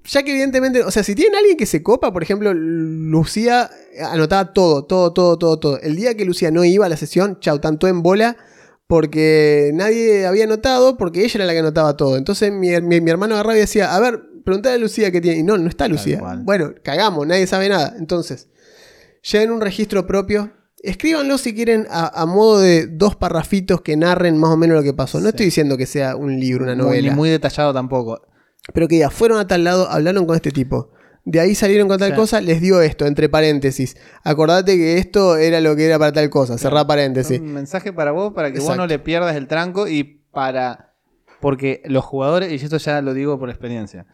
ya 0.04 0.22
que 0.22 0.30
evidentemente, 0.32 0.82
o 0.82 0.90
sea, 0.90 1.02
si 1.02 1.14
tienen 1.14 1.34
alguien 1.36 1.56
que 1.56 1.66
se 1.66 1.82
copa, 1.82 2.12
por 2.12 2.22
ejemplo, 2.22 2.52
Lucía 2.54 3.70
anotaba 4.10 4.52
todo, 4.52 4.84
todo, 4.84 5.12
todo, 5.12 5.38
todo, 5.38 5.58
todo. 5.58 5.80
El 5.80 5.96
día 5.96 6.14
que 6.14 6.24
Lucía 6.24 6.50
no 6.50 6.64
iba 6.64 6.86
a 6.86 6.88
la 6.88 6.96
sesión, 6.96 7.38
chau, 7.40 7.58
tanto 7.58 7.88
en 7.88 8.02
bola, 8.02 8.36
porque 8.86 9.70
nadie 9.74 10.26
había 10.26 10.44
anotado, 10.44 10.96
porque 10.96 11.24
ella 11.24 11.32
era 11.36 11.46
la 11.46 11.52
que 11.52 11.58
anotaba 11.60 11.96
todo. 11.96 12.16
Entonces 12.16 12.52
mi, 12.52 12.68
mi- 12.80 13.00
mi 13.00 13.10
hermano 13.10 13.34
agarraba 13.34 13.56
y 13.56 13.60
decía, 13.60 13.94
a 13.94 14.00
ver, 14.00 14.20
preguntale 14.44 14.74
a 14.74 14.78
Lucía 14.78 15.10
qué 15.10 15.20
tiene. 15.20 15.38
Y 15.38 15.42
no, 15.42 15.56
no 15.56 15.68
está 15.68 15.88
Lucía. 15.88 16.20
Bueno, 16.44 16.74
cagamos, 16.82 17.26
nadie 17.26 17.46
sabe 17.46 17.68
nada. 17.68 17.94
Entonces, 17.98 18.48
lleven 19.30 19.50
un 19.50 19.60
registro 19.60 20.06
propio. 20.06 20.52
Escríbanlo 20.82 21.38
si 21.38 21.54
quieren 21.54 21.86
a, 21.88 22.20
a 22.20 22.26
modo 22.26 22.60
de 22.60 22.86
dos 22.86 23.16
parrafitos 23.16 23.80
que 23.80 23.96
narren 23.96 24.36
más 24.36 24.50
o 24.50 24.56
menos 24.58 24.76
lo 24.76 24.82
que 24.82 24.92
pasó. 24.92 25.16
No 25.18 25.24
Sí. 25.24 25.28
estoy 25.30 25.46
diciendo 25.46 25.78
que 25.78 25.86
sea 25.86 26.14
un 26.14 26.38
libro, 26.38 26.64
una 26.64 26.74
novela. 26.76 27.08
Ni 27.10 27.16
muy 27.16 27.30
detallado 27.30 27.72
tampoco. 27.72 28.20
Pero 28.72 28.88
que 28.88 28.98
ya 28.98 29.10
fueron 29.10 29.38
a 29.38 29.46
tal 29.46 29.64
lado, 29.64 29.88
hablaron 29.90 30.26
con 30.26 30.36
este 30.36 30.50
tipo. 30.50 30.90
De 31.26 31.40
ahí 31.40 31.54
salieron 31.54 31.88
con 31.88 31.98
tal 31.98 32.10
cosa, 32.16 32.40
les 32.40 32.60
dio 32.60 32.82
esto, 32.82 33.06
entre 33.06 33.28
paréntesis. 33.30 33.96
Acordate 34.24 34.76
que 34.76 34.98
esto 34.98 35.36
era 35.36 35.60
lo 35.60 35.74
que 35.74 35.86
era 35.86 35.98
para 35.98 36.12
tal 36.12 36.28
cosa, 36.30 36.58
cerrá 36.58 36.86
paréntesis. 36.86 37.40
Un 37.40 37.52
mensaje 37.54 37.92
para 37.92 38.12
vos, 38.12 38.32
para 38.34 38.52
que 38.52 38.58
vos 38.58 38.68
no 38.76 38.86
le 38.86 38.98
pierdas 38.98 39.34
el 39.36 39.46
tranco 39.48 39.88
y 39.88 40.04
para. 40.30 40.92
Porque 41.40 41.82
los 41.86 42.04
jugadores, 42.04 42.50
y 42.52 42.56
esto 42.64 42.76
ya 42.78 43.00
lo 43.02 43.14
digo 43.14 43.38
por 43.38 43.48
experiencia. 43.50 44.06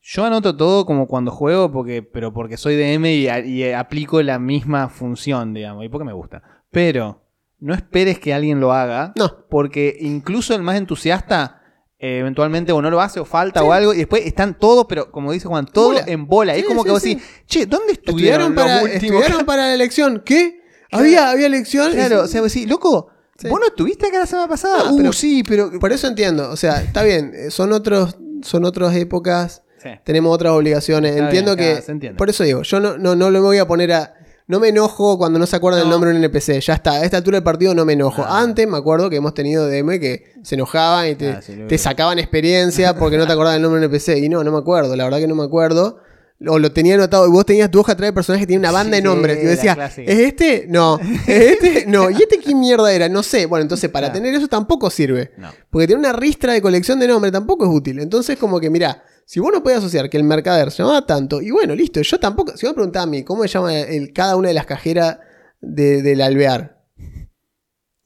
Yo 0.00 0.24
anoto 0.24 0.56
todo 0.56 0.86
como 0.86 1.06
cuando 1.06 1.30
juego, 1.30 1.70
porque, 1.70 2.02
pero 2.02 2.32
porque 2.32 2.56
soy 2.56 2.76
DM 2.76 3.04
y, 3.14 3.28
a- 3.28 3.40
y 3.40 3.70
aplico 3.72 4.22
la 4.22 4.38
misma 4.38 4.88
función, 4.88 5.52
digamos, 5.54 5.84
y 5.84 5.88
porque 5.88 6.04
me 6.06 6.12
gusta. 6.14 6.42
Pero 6.70 7.22
no 7.60 7.74
esperes 7.74 8.18
que 8.18 8.32
alguien 8.32 8.60
lo 8.60 8.72
haga, 8.72 9.12
No, 9.16 9.46
porque 9.50 9.96
incluso 10.00 10.54
el 10.54 10.62
más 10.62 10.76
entusiasta 10.76 11.60
eh, 11.98 12.18
eventualmente 12.20 12.72
o 12.72 12.80
no 12.80 12.90
lo 12.90 13.00
hace 13.00 13.18
o 13.20 13.24
falta 13.24 13.62
o 13.64 13.72
algo, 13.72 13.92
y 13.92 13.98
después 13.98 14.24
están 14.24 14.58
todos, 14.58 14.86
pero 14.88 15.10
como 15.10 15.32
dice 15.32 15.48
Juan, 15.48 15.66
todo 15.66 15.88
Bola. 15.88 16.04
en 16.06 16.26
bola. 16.26 16.54
es 16.54 16.64
como 16.64 16.82
sí, 16.82 16.86
que 16.86 16.90
vos 16.92 17.02
decís, 17.02 17.22
che, 17.46 17.66
¿dónde 17.66 17.92
estudiaron 17.94 18.52
estuvieron 18.52 18.54
para, 18.54 18.82
últimos? 18.82 19.02
estudiaron 19.22 19.46
para 19.46 19.62
la 19.68 19.74
elección. 19.74 20.22
¿Qué? 20.24 20.60
¿Había, 20.92 21.30
había 21.30 21.46
elección? 21.46 21.92
Claro, 21.92 22.22
o 22.22 22.26
sea, 22.28 22.40
vos 22.40 22.52
decís, 22.52 22.68
loco. 22.68 23.10
¿vos 23.48 23.60
no 23.60 23.66
estuviste 23.66 24.06
acá 24.06 24.18
la 24.20 24.26
semana 24.26 24.48
pasada? 24.48 24.90
Uh, 24.90 24.96
pero- 24.96 25.12
sí, 25.12 25.42
pero... 25.46 25.70
Por 25.78 25.92
eso 25.92 26.06
entiendo, 26.08 26.50
o 26.50 26.56
sea, 26.56 26.82
está 26.82 27.02
bien, 27.04 27.32
eh, 27.34 27.50
son 27.50 27.72
otros, 27.72 28.16
son 28.42 28.64
otras 28.64 28.94
épocas, 28.96 29.62
tenemos 30.04 30.34
otras 30.34 30.52
obligaciones. 30.52 31.12
Está 31.12 31.24
entiendo 31.26 31.56
bien, 31.56 31.82
que. 32.00 32.10
Por 32.14 32.28
eso 32.30 32.44
digo, 32.44 32.62
yo 32.62 32.80
no, 32.80 32.98
no, 32.98 33.14
no 33.14 33.30
le 33.30 33.40
voy 33.40 33.58
a 33.58 33.66
poner 33.66 33.92
a. 33.92 34.14
No 34.48 34.58
me 34.60 34.68
enojo 34.68 35.18
cuando 35.18 35.38
no 35.38 35.46
se 35.46 35.54
acuerdan 35.56 35.82
el 35.82 35.88
No. 35.88 35.92
nombre 35.92 36.10
de 36.10 36.16
un 36.16 36.24
NPC. 36.24 36.60
Ya 36.60 36.72
está, 36.74 36.92
a 36.92 37.04
esta 37.04 37.18
altura 37.18 37.36
del 37.36 37.44
partido 37.44 37.74
no 37.74 37.84
me 37.84 37.92
enojo. 37.92 38.22
Ah. 38.26 38.40
Antes 38.40 38.66
me 38.66 38.78
acuerdo 38.78 39.08
que 39.10 39.16
hemos 39.16 39.34
tenido 39.34 39.68
DM 39.68 40.00
que 40.00 40.32
se 40.42 40.54
enojaban 40.54 41.08
y 41.08 41.14
te, 41.14 41.30
Ah, 41.30 41.42
sí, 41.42 41.54
te 41.68 41.76
sacaban 41.78 42.18
experiencia 42.18 42.94
porque 42.98 43.18
no 43.18 43.26
te 43.26 43.32
acordabas 43.34 43.54
del 43.56 43.62
nombre 43.62 43.80
de 43.80 43.86
un 43.86 43.92
NPC. 43.92 44.16
Y 44.24 44.28
no, 44.30 44.42
no 44.42 44.50
me 44.50 44.58
acuerdo, 44.58 44.96
la 44.96 45.04
verdad 45.04 45.18
que 45.18 45.28
no 45.28 45.34
me 45.34 45.44
acuerdo. 45.44 45.98
O 46.46 46.58
lo 46.60 46.70
tenía 46.72 46.94
anotado 46.94 47.26
y 47.26 47.30
vos 47.30 47.44
tenías 47.44 47.68
tu 47.70 47.80
hoja 47.80 47.92
atrás 47.92 48.08
de 48.08 48.12
personaje 48.12 48.44
que 48.44 48.46
tiene 48.46 48.60
una 48.60 48.70
banda 48.70 48.96
de 48.96 49.02
nombres. 49.02 49.38
Y 49.40 49.42
yo 49.44 49.48
decía. 49.50 49.76
¿es 49.96 50.18
este? 50.20 50.66
No. 50.68 50.98
¿Es 51.26 51.28
este? 51.60 51.84
No. 51.88 52.08
¿Y 52.10 52.14
este 52.14 52.38
qué 52.38 52.54
mierda 52.54 52.92
era? 52.92 53.08
No 53.08 53.22
sé. 53.24 53.46
Bueno, 53.46 53.62
entonces 53.64 53.90
para 53.90 54.06
Claro. 54.06 54.20
tener 54.22 54.34
eso 54.36 54.46
tampoco 54.48 54.88
sirve. 54.88 55.32
No. 55.36 55.48
Porque 55.68 55.88
tener 55.88 55.98
una 55.98 56.12
ristra 56.12 56.52
de 56.52 56.62
colección 56.62 57.00
de 57.00 57.08
nombres 57.08 57.32
tampoco 57.32 57.64
es 57.64 57.70
útil. 57.72 57.98
Entonces, 57.98 58.38
como 58.38 58.60
que, 58.60 58.70
mirá, 58.70 59.02
si 59.30 59.40
vos 59.40 59.50
no 59.52 59.62
podés 59.62 59.78
asociar 59.78 60.08
que 60.08 60.16
el 60.16 60.24
mercader 60.24 60.70
se 60.70 60.82
llamaba 60.82 61.04
tanto, 61.04 61.42
y 61.42 61.50
bueno, 61.50 61.74
listo, 61.74 62.00
yo 62.00 62.18
tampoco. 62.18 62.56
Si 62.56 62.64
vos 62.64 62.70
me 62.70 62.76
preguntás 62.76 63.02
a 63.02 63.06
mí 63.06 63.24
cómo 63.24 63.42
se 63.42 63.48
llama 63.50 63.78
el, 63.78 64.14
cada 64.14 64.36
una 64.36 64.48
de 64.48 64.54
las 64.54 64.64
cajeras 64.64 65.18
de- 65.60 66.00
del 66.02 66.22
alvear, 66.22 66.82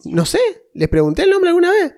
no 0.04 0.26
sé, 0.26 0.40
les 0.74 0.88
pregunté 0.88 1.22
el 1.22 1.30
nombre 1.30 1.50
alguna 1.50 1.70
vez. 1.70 1.94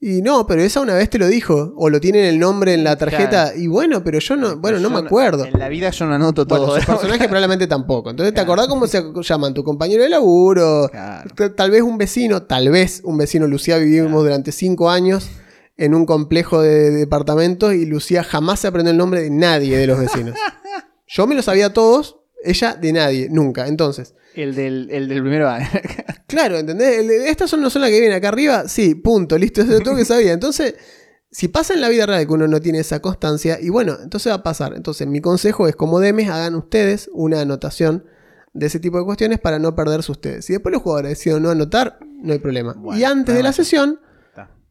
Y 0.00 0.20
no, 0.22 0.46
pero 0.48 0.62
esa 0.62 0.80
una 0.80 0.94
vez 0.94 1.10
te 1.10 1.18
lo 1.18 1.28
dijo. 1.28 1.74
O 1.76 1.88
lo 1.90 2.00
tienen 2.00 2.24
el 2.24 2.38
nombre 2.40 2.74
en 2.74 2.82
la 2.82 2.96
tarjeta. 2.96 3.50
Claro. 3.50 3.58
Y 3.60 3.66
bueno, 3.68 4.02
pero 4.02 4.18
yo 4.18 4.34
no, 4.36 4.56
bueno, 4.56 4.80
no 4.80 4.90
me 4.90 4.98
acuerdo. 4.98 5.44
En 5.44 5.56
la 5.60 5.68
vida 5.68 5.90
yo 5.90 6.06
no 6.06 6.14
anoto 6.14 6.44
todo. 6.44 6.66
Bueno, 6.66 6.80
su 6.80 6.86
personaje 6.90 7.24
probablemente 7.28 7.68
tampoco. 7.68 8.10
Entonces, 8.10 8.34
¿te 8.34 8.40
acordás 8.40 8.66
cómo 8.66 8.88
se 8.88 9.00
llaman? 9.22 9.54
Tu 9.54 9.62
compañero 9.62 10.02
de 10.02 10.08
laburo, 10.08 10.88
Claro. 10.90 11.30
Tal 11.54 11.70
vez 11.70 11.82
un 11.82 11.98
vecino, 11.98 12.42
tal 12.42 12.70
vez 12.70 13.00
un 13.04 13.16
vecino. 13.16 13.46
Lucía 13.46 13.76
vivimos 13.78 14.24
durante 14.24 14.50
cinco 14.50 14.90
años 14.90 15.28
en 15.76 15.94
un 15.94 16.06
complejo 16.06 16.60
de 16.62 16.90
departamentos 16.90 17.74
y 17.74 17.86
Lucía 17.86 18.22
jamás 18.24 18.60
se 18.60 18.66
aprendió 18.68 18.90
el 18.92 18.98
nombre 18.98 19.22
de 19.22 19.30
nadie 19.30 19.76
de 19.76 19.86
los 19.86 19.98
vecinos. 19.98 20.36
Yo 21.06 21.26
me 21.26 21.34
lo 21.34 21.42
sabía 21.42 21.72
todos, 21.72 22.18
Ella 22.44 22.74
de 22.74 22.92
nadie, 22.92 23.28
nunca. 23.30 23.68
Entonces, 23.68 24.14
El 24.34 24.54
del, 24.54 24.88
el 24.90 25.08
del 25.08 25.20
primero 25.20 25.48
año. 25.48 25.68
claro, 26.26 26.58
¿entendés? 26.58 26.98
El 26.98 27.08
de- 27.08 27.28
Estas 27.30 27.50
son, 27.50 27.60
no 27.62 27.70
son 27.70 27.82
las 27.82 27.90
que 27.90 28.00
vienen 28.00 28.16
acá 28.16 28.28
arriba. 28.28 28.68
Sí, 28.68 28.94
punto, 28.94 29.36
listo, 29.38 29.60
eso 29.62 29.76
es 29.76 29.82
todo 29.82 29.96
que 29.96 30.04
sabía. 30.04 30.32
Entonces, 30.32 30.74
si 31.30 31.48
pasa 31.48 31.72
en 31.74 31.80
la 31.80 31.88
vida 31.88 32.04
real 32.06 32.26
que 32.26 32.32
uno 32.32 32.46
no 32.48 32.60
tiene 32.60 32.78
esa 32.80 33.00
constancia, 33.00 33.58
y 33.60 33.68
bueno, 33.70 33.96
entonces 34.02 34.30
va 34.30 34.36
a 34.36 34.42
pasar. 34.42 34.74
Entonces, 34.74 35.06
mi 35.06 35.20
consejo 35.20 35.68
es, 35.68 35.76
como 35.76 36.00
demes, 36.00 36.28
hagan 36.28 36.54
ustedes 36.54 37.08
una 37.12 37.40
anotación 37.40 38.04
de 38.54 38.66
ese 38.66 38.80
tipo 38.80 38.98
de 38.98 39.04
cuestiones 39.04 39.38
para 39.40 39.58
no 39.58 39.74
perderse 39.74 40.12
ustedes. 40.12 40.44
Si 40.44 40.52
después 40.52 40.72
los 40.74 40.82
jugadores 40.82 41.10
deciden 41.10 41.42
no 41.42 41.50
anotar, 41.50 41.98
no 42.22 42.32
hay 42.34 42.38
problema. 42.38 42.74
Bueno, 42.76 43.00
y 43.00 43.04
antes 43.04 43.34
de 43.34 43.42
la 43.42 43.52
sesión. 43.52 44.00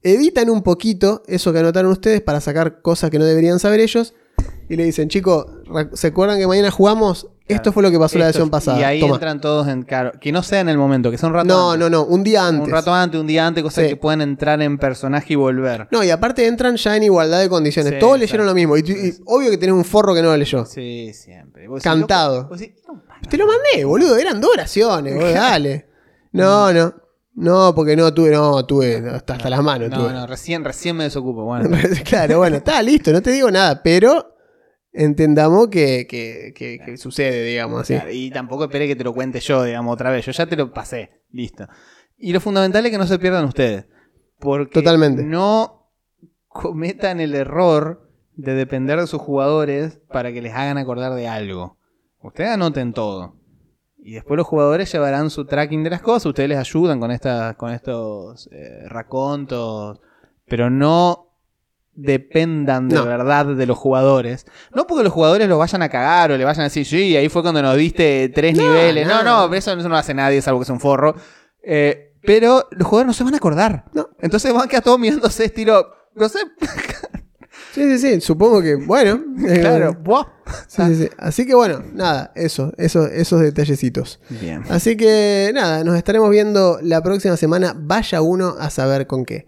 Editan 0.04 0.50
un 0.50 0.64
poquito 0.64 1.24
eso 1.28 1.54
que 1.54 1.60
anotaron 1.60 1.92
ustedes 1.92 2.22
para 2.22 2.42
sacar 2.42 2.82
cosas 2.82 3.10
que 3.10 3.20
no 3.20 3.26
deberían 3.26 3.60
saber 3.60 3.80
ellos. 3.80 4.14
Y 4.70 4.76
le 4.78 4.86
dicen, 4.86 5.10
chicos, 5.10 5.46
¿se 5.94 6.08
acuerdan 6.08 6.40
que 6.40 6.48
mañana 6.48 6.72
jugamos? 6.72 7.28
Esto 7.48 7.64
Claro. 7.64 7.72
fue 7.74 7.84
lo 7.84 7.92
que 7.92 8.00
pasó 8.00 8.18
la 8.18 8.28
sesión 8.28 8.50
pasada. 8.50 8.80
Y 8.80 8.84
ahí 8.84 9.00
Toma. 9.02 9.16
entran 9.16 9.42
todos 9.42 9.68
en 9.68 9.84
claro. 9.84 10.14
Que 10.22 10.32
no 10.32 10.42
sea 10.42 10.62
en 10.62 10.70
el 10.70 10.78
momento, 10.78 11.12
que 11.12 11.18
sea 11.18 11.28
un 11.28 11.36
rato 11.36 11.48
No, 11.50 11.72
antes. 11.72 11.80
no, 11.82 11.90
no, 11.90 12.06
un 12.06 12.24
día 12.24 12.48
antes. 12.48 12.66
Un 12.68 12.72
rato 12.72 12.94
antes, 12.94 13.20
un 13.20 13.28
día 13.28 13.46
antes, 13.46 13.62
cosas 13.62 13.84
Sí. 13.84 13.90
que 13.90 13.96
puedan 13.98 14.22
entrar 14.22 14.62
en 14.62 14.78
personaje 14.78 15.34
y 15.34 15.36
volver. 15.36 15.90
No, 15.92 16.02
y 16.02 16.10
aparte 16.10 16.48
entran 16.48 16.78
ya 16.78 16.96
en 16.96 17.04
igualdad 17.04 17.42
de 17.42 17.50
condiciones. 17.50 17.92
Sí, 17.94 18.00
Todos 18.00 18.18
leyeron 18.18 18.46
lo 18.46 18.54
mismo. 18.54 18.78
Y, 18.78 18.84
obvio 19.26 19.50
que 19.52 19.58
tenés 19.58 19.76
un 19.76 19.84
forro 19.84 20.16
que 20.16 20.22
no 20.22 20.30
lo 20.30 20.38
leyó. 20.38 20.66
Sí, 20.66 21.12
siempre. 21.14 21.68
Vos 21.68 21.84
decís, 21.84 21.92
Cantado. 21.92 22.36
loco, 22.38 22.50
vos 22.52 22.60
decís, 22.60 22.76
no. 22.88 23.04
Te 23.30 23.38
lo 23.38 23.46
mandé, 23.48 23.84
boludo. 23.84 24.16
Eran 24.16 24.40
dos 24.40 24.52
oraciones, 24.54 25.20
dale. 25.34 25.88
No, 26.34 26.72
no. 26.72 26.94
No, 27.34 27.74
porque 27.76 27.96
no 27.96 28.14
tuve, 28.14 28.32
no, 28.32 28.66
tuve 28.66 28.98
hasta, 29.10 29.34
hasta 29.36 29.50
las 29.50 29.64
manos. 29.64 29.90
No, 29.90 30.00
tuve. 30.04 30.14
no, 30.14 30.28
recién, 30.28 30.64
recién 30.66 30.96
me 30.98 31.06
desocupo. 31.06 31.46
Bueno, 31.46 31.70
claro, 32.04 32.40
bueno, 32.40 32.58
está 32.58 32.82
listo, 32.82 33.12
no 33.14 33.22
te 33.22 33.32
digo 33.32 33.50
nada, 33.50 33.82
pero 33.82 34.36
entendamos 34.92 35.70
que, 35.70 36.06
que- 36.10 36.52
que- 36.54 36.80
que 36.86 36.98
sucede, 36.98 37.44
digamos 37.46 37.82
así. 37.82 37.94
Claro, 37.94 38.12
y 38.12 38.30
tampoco 38.32 38.66
esperé 38.66 38.88
que 38.88 38.96
te 38.98 39.04
lo 39.06 39.14
cuente 39.14 39.40
yo, 39.40 39.64
digamos, 39.64 39.94
otra 39.94 40.12
vez. 40.12 40.26
Yo 40.26 40.32
ya 40.34 40.46
te 40.46 40.58
lo 40.58 40.74
pasé. 40.74 41.22
Listo. 41.32 41.68
Y 42.18 42.34
lo 42.34 42.42
fundamental 42.42 42.86
es 42.86 42.92
que 42.92 42.98
no 42.98 43.08
se 43.08 43.18
pierdan 43.18 43.46
ustedes. 43.46 43.86
Porque 44.40 44.74
Totalmente. 44.74 45.24
no 45.24 45.90
cometan 46.48 47.20
el 47.22 47.34
error 47.36 48.10
de 48.36 48.54
depender 48.56 49.00
de 49.00 49.08
sus 49.08 49.22
jugadores 49.22 50.02
para 50.12 50.34
que 50.34 50.42
les 50.42 50.54
hagan 50.54 50.78
acordar 50.78 51.14
de 51.14 51.28
algo. 51.28 51.78
Ustedes 52.22 52.50
anoten 52.52 52.92
todo. 52.94 53.36
Y 54.04 54.14
después 54.14 54.38
los 54.38 54.48
jugadores 54.48 54.92
llevarán 54.92 55.30
su 55.30 55.46
tracking 55.46 55.84
de 55.84 55.92
las 55.92 56.02
cosas. 56.02 56.28
Ustedes 56.28 56.50
les 56.50 56.58
ayudan 56.58 57.00
con, 57.00 57.12
estas, 57.12 57.56
con 57.56 57.72
estos 57.72 58.50
eh, 58.52 58.84
racontos. 58.88 60.02
Pero 60.48 60.70
no 60.70 61.28
dependan 61.94 62.90
de 62.90 62.96
No. 62.96 63.06
verdad 63.06 63.46
de 63.46 63.66
los 63.66 63.78
jugadores. 63.78 64.46
No 64.74 64.88
porque 64.88 65.04
los 65.04 65.14
jugadores 65.14 65.48
los 65.48 65.60
vayan 65.60 65.82
a 65.84 65.90
cagar 65.90 66.32
o 66.32 66.38
le 66.38 66.46
vayan 66.46 66.62
a 66.62 66.64
decir, 66.66 66.86
sí, 66.86 67.16
ahí 67.16 67.30
fue 67.30 67.42
cuando 67.44 67.62
nos 67.62 67.76
diste 67.78 68.30
tres 68.34 68.56
No, 68.58 68.64
niveles. 68.64 69.08
No, 69.08 69.24
no. 69.24 69.48
no, 69.48 69.54
eso, 69.54 69.76
no 69.76 69.90
lo 69.90 69.98
hace 69.98 70.14
nadie, 70.14 70.42
salvo 70.42 70.60
que 70.60 70.66
sea 70.66 70.74
un 70.74 70.82
forro. 70.82 71.16
Eh, 71.64 72.16
pero 72.24 72.68
los 72.72 72.88
jugadores 72.88 73.08
no 73.08 73.14
se 73.14 73.24
van 73.24 73.34
a 73.34 73.38
acordar. 73.38 73.86
Entonces 74.20 74.52
van 74.54 74.64
a 74.64 74.68
quedar 74.68 74.84
todos 74.84 75.00
mirándose 75.00 75.46
estilo, 75.46 75.86
no 76.16 76.28
sé, 76.30 76.40
Sí, 77.74 77.84
sí, 77.84 78.00
sí, 78.00 78.22
supongo 78.22 78.62
que, 78.62 78.76
bueno. 78.76 79.22
eh, 79.48 79.60
claro. 79.62 79.94
buah. 79.94 80.26
sí, 80.68 80.82
sí, 80.88 80.96
sí. 80.96 81.10
Así 81.18 81.46
que 81.46 81.56
bueno, 81.56 81.82
nada, 81.94 82.32
eso, 82.36 82.74
eso, 82.78 83.08
esos 83.08 83.40
detallecitos. 83.40 84.20
Bien. 84.30 84.64
Así 84.70 84.98
que 84.98 85.52
nada, 85.54 85.84
nos 85.86 85.96
estaremos 85.96 86.30
viendo 86.30 86.80
la 86.82 87.02
próxima 87.02 87.38
semana. 87.38 87.74
Vaya 87.78 88.22
uno 88.22 88.56
a 88.60 88.70
saber 88.70 89.08
con 89.08 89.24
qué. 89.26 89.48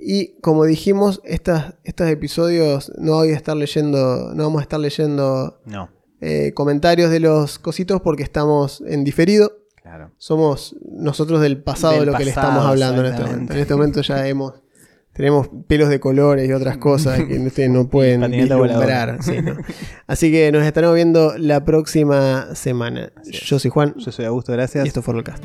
Y 0.00 0.40
como 0.40 0.64
dijimos, 0.64 1.20
estas, 1.24 1.74
estos 1.84 2.08
episodios 2.08 2.90
no 2.96 3.16
voy 3.16 3.32
a 3.32 3.36
estar 3.36 3.54
leyendo, 3.54 4.32
no 4.34 4.44
vamos 4.44 4.60
a 4.60 4.62
estar 4.62 4.80
leyendo 4.80 5.60
No, 5.66 5.90
eh, 6.22 6.52
comentarios 6.54 7.10
de 7.10 7.20
los 7.20 7.58
cositos 7.58 8.00
porque 8.00 8.22
estamos 8.22 8.82
en 8.86 9.04
diferido. 9.04 9.58
claro. 9.82 10.10
Somos 10.16 10.74
nosotros 10.90 11.42
del 11.42 11.62
pasado 11.62 11.94
Del 11.94 12.06
de 12.06 12.12
lo 12.12 12.16
que 12.16 12.24
le 12.24 12.30
estamos 12.30 12.64
hablando 12.64 13.04
en 13.04 13.12
este 13.12 13.22
momento. 13.24 13.52
En 13.52 13.58
este 13.58 13.74
momento 13.74 14.00
ya 14.00 14.26
hemos 14.26 14.54
tenemos 15.12 15.48
pelos 15.66 15.88
de 15.88 16.00
colores 16.00 16.48
y 16.48 16.52
otras 16.52 16.78
cosas 16.78 17.22
que 17.24 17.38
ustedes 17.38 17.70
no 17.70 17.88
pueden 17.90 18.30
vislumbrar. 18.30 19.22
sí, 19.22 19.42
¿no? 19.42 19.56
Así 20.06 20.30
que 20.32 20.50
nos 20.52 20.64
estaremos 20.64 20.94
viendo 20.94 21.36
la 21.38 21.64
próxima 21.64 22.54
semana. 22.54 23.12
Yo 23.30 23.58
soy 23.58 23.70
Juan 23.70 23.94
Yo 23.98 24.10
soy 24.12 24.24
Augusto, 24.24 24.52
gracias. 24.52 24.84
y 24.84 24.88
esto 24.88 25.02
fue 25.02 25.14
Rollcast. 25.14 25.44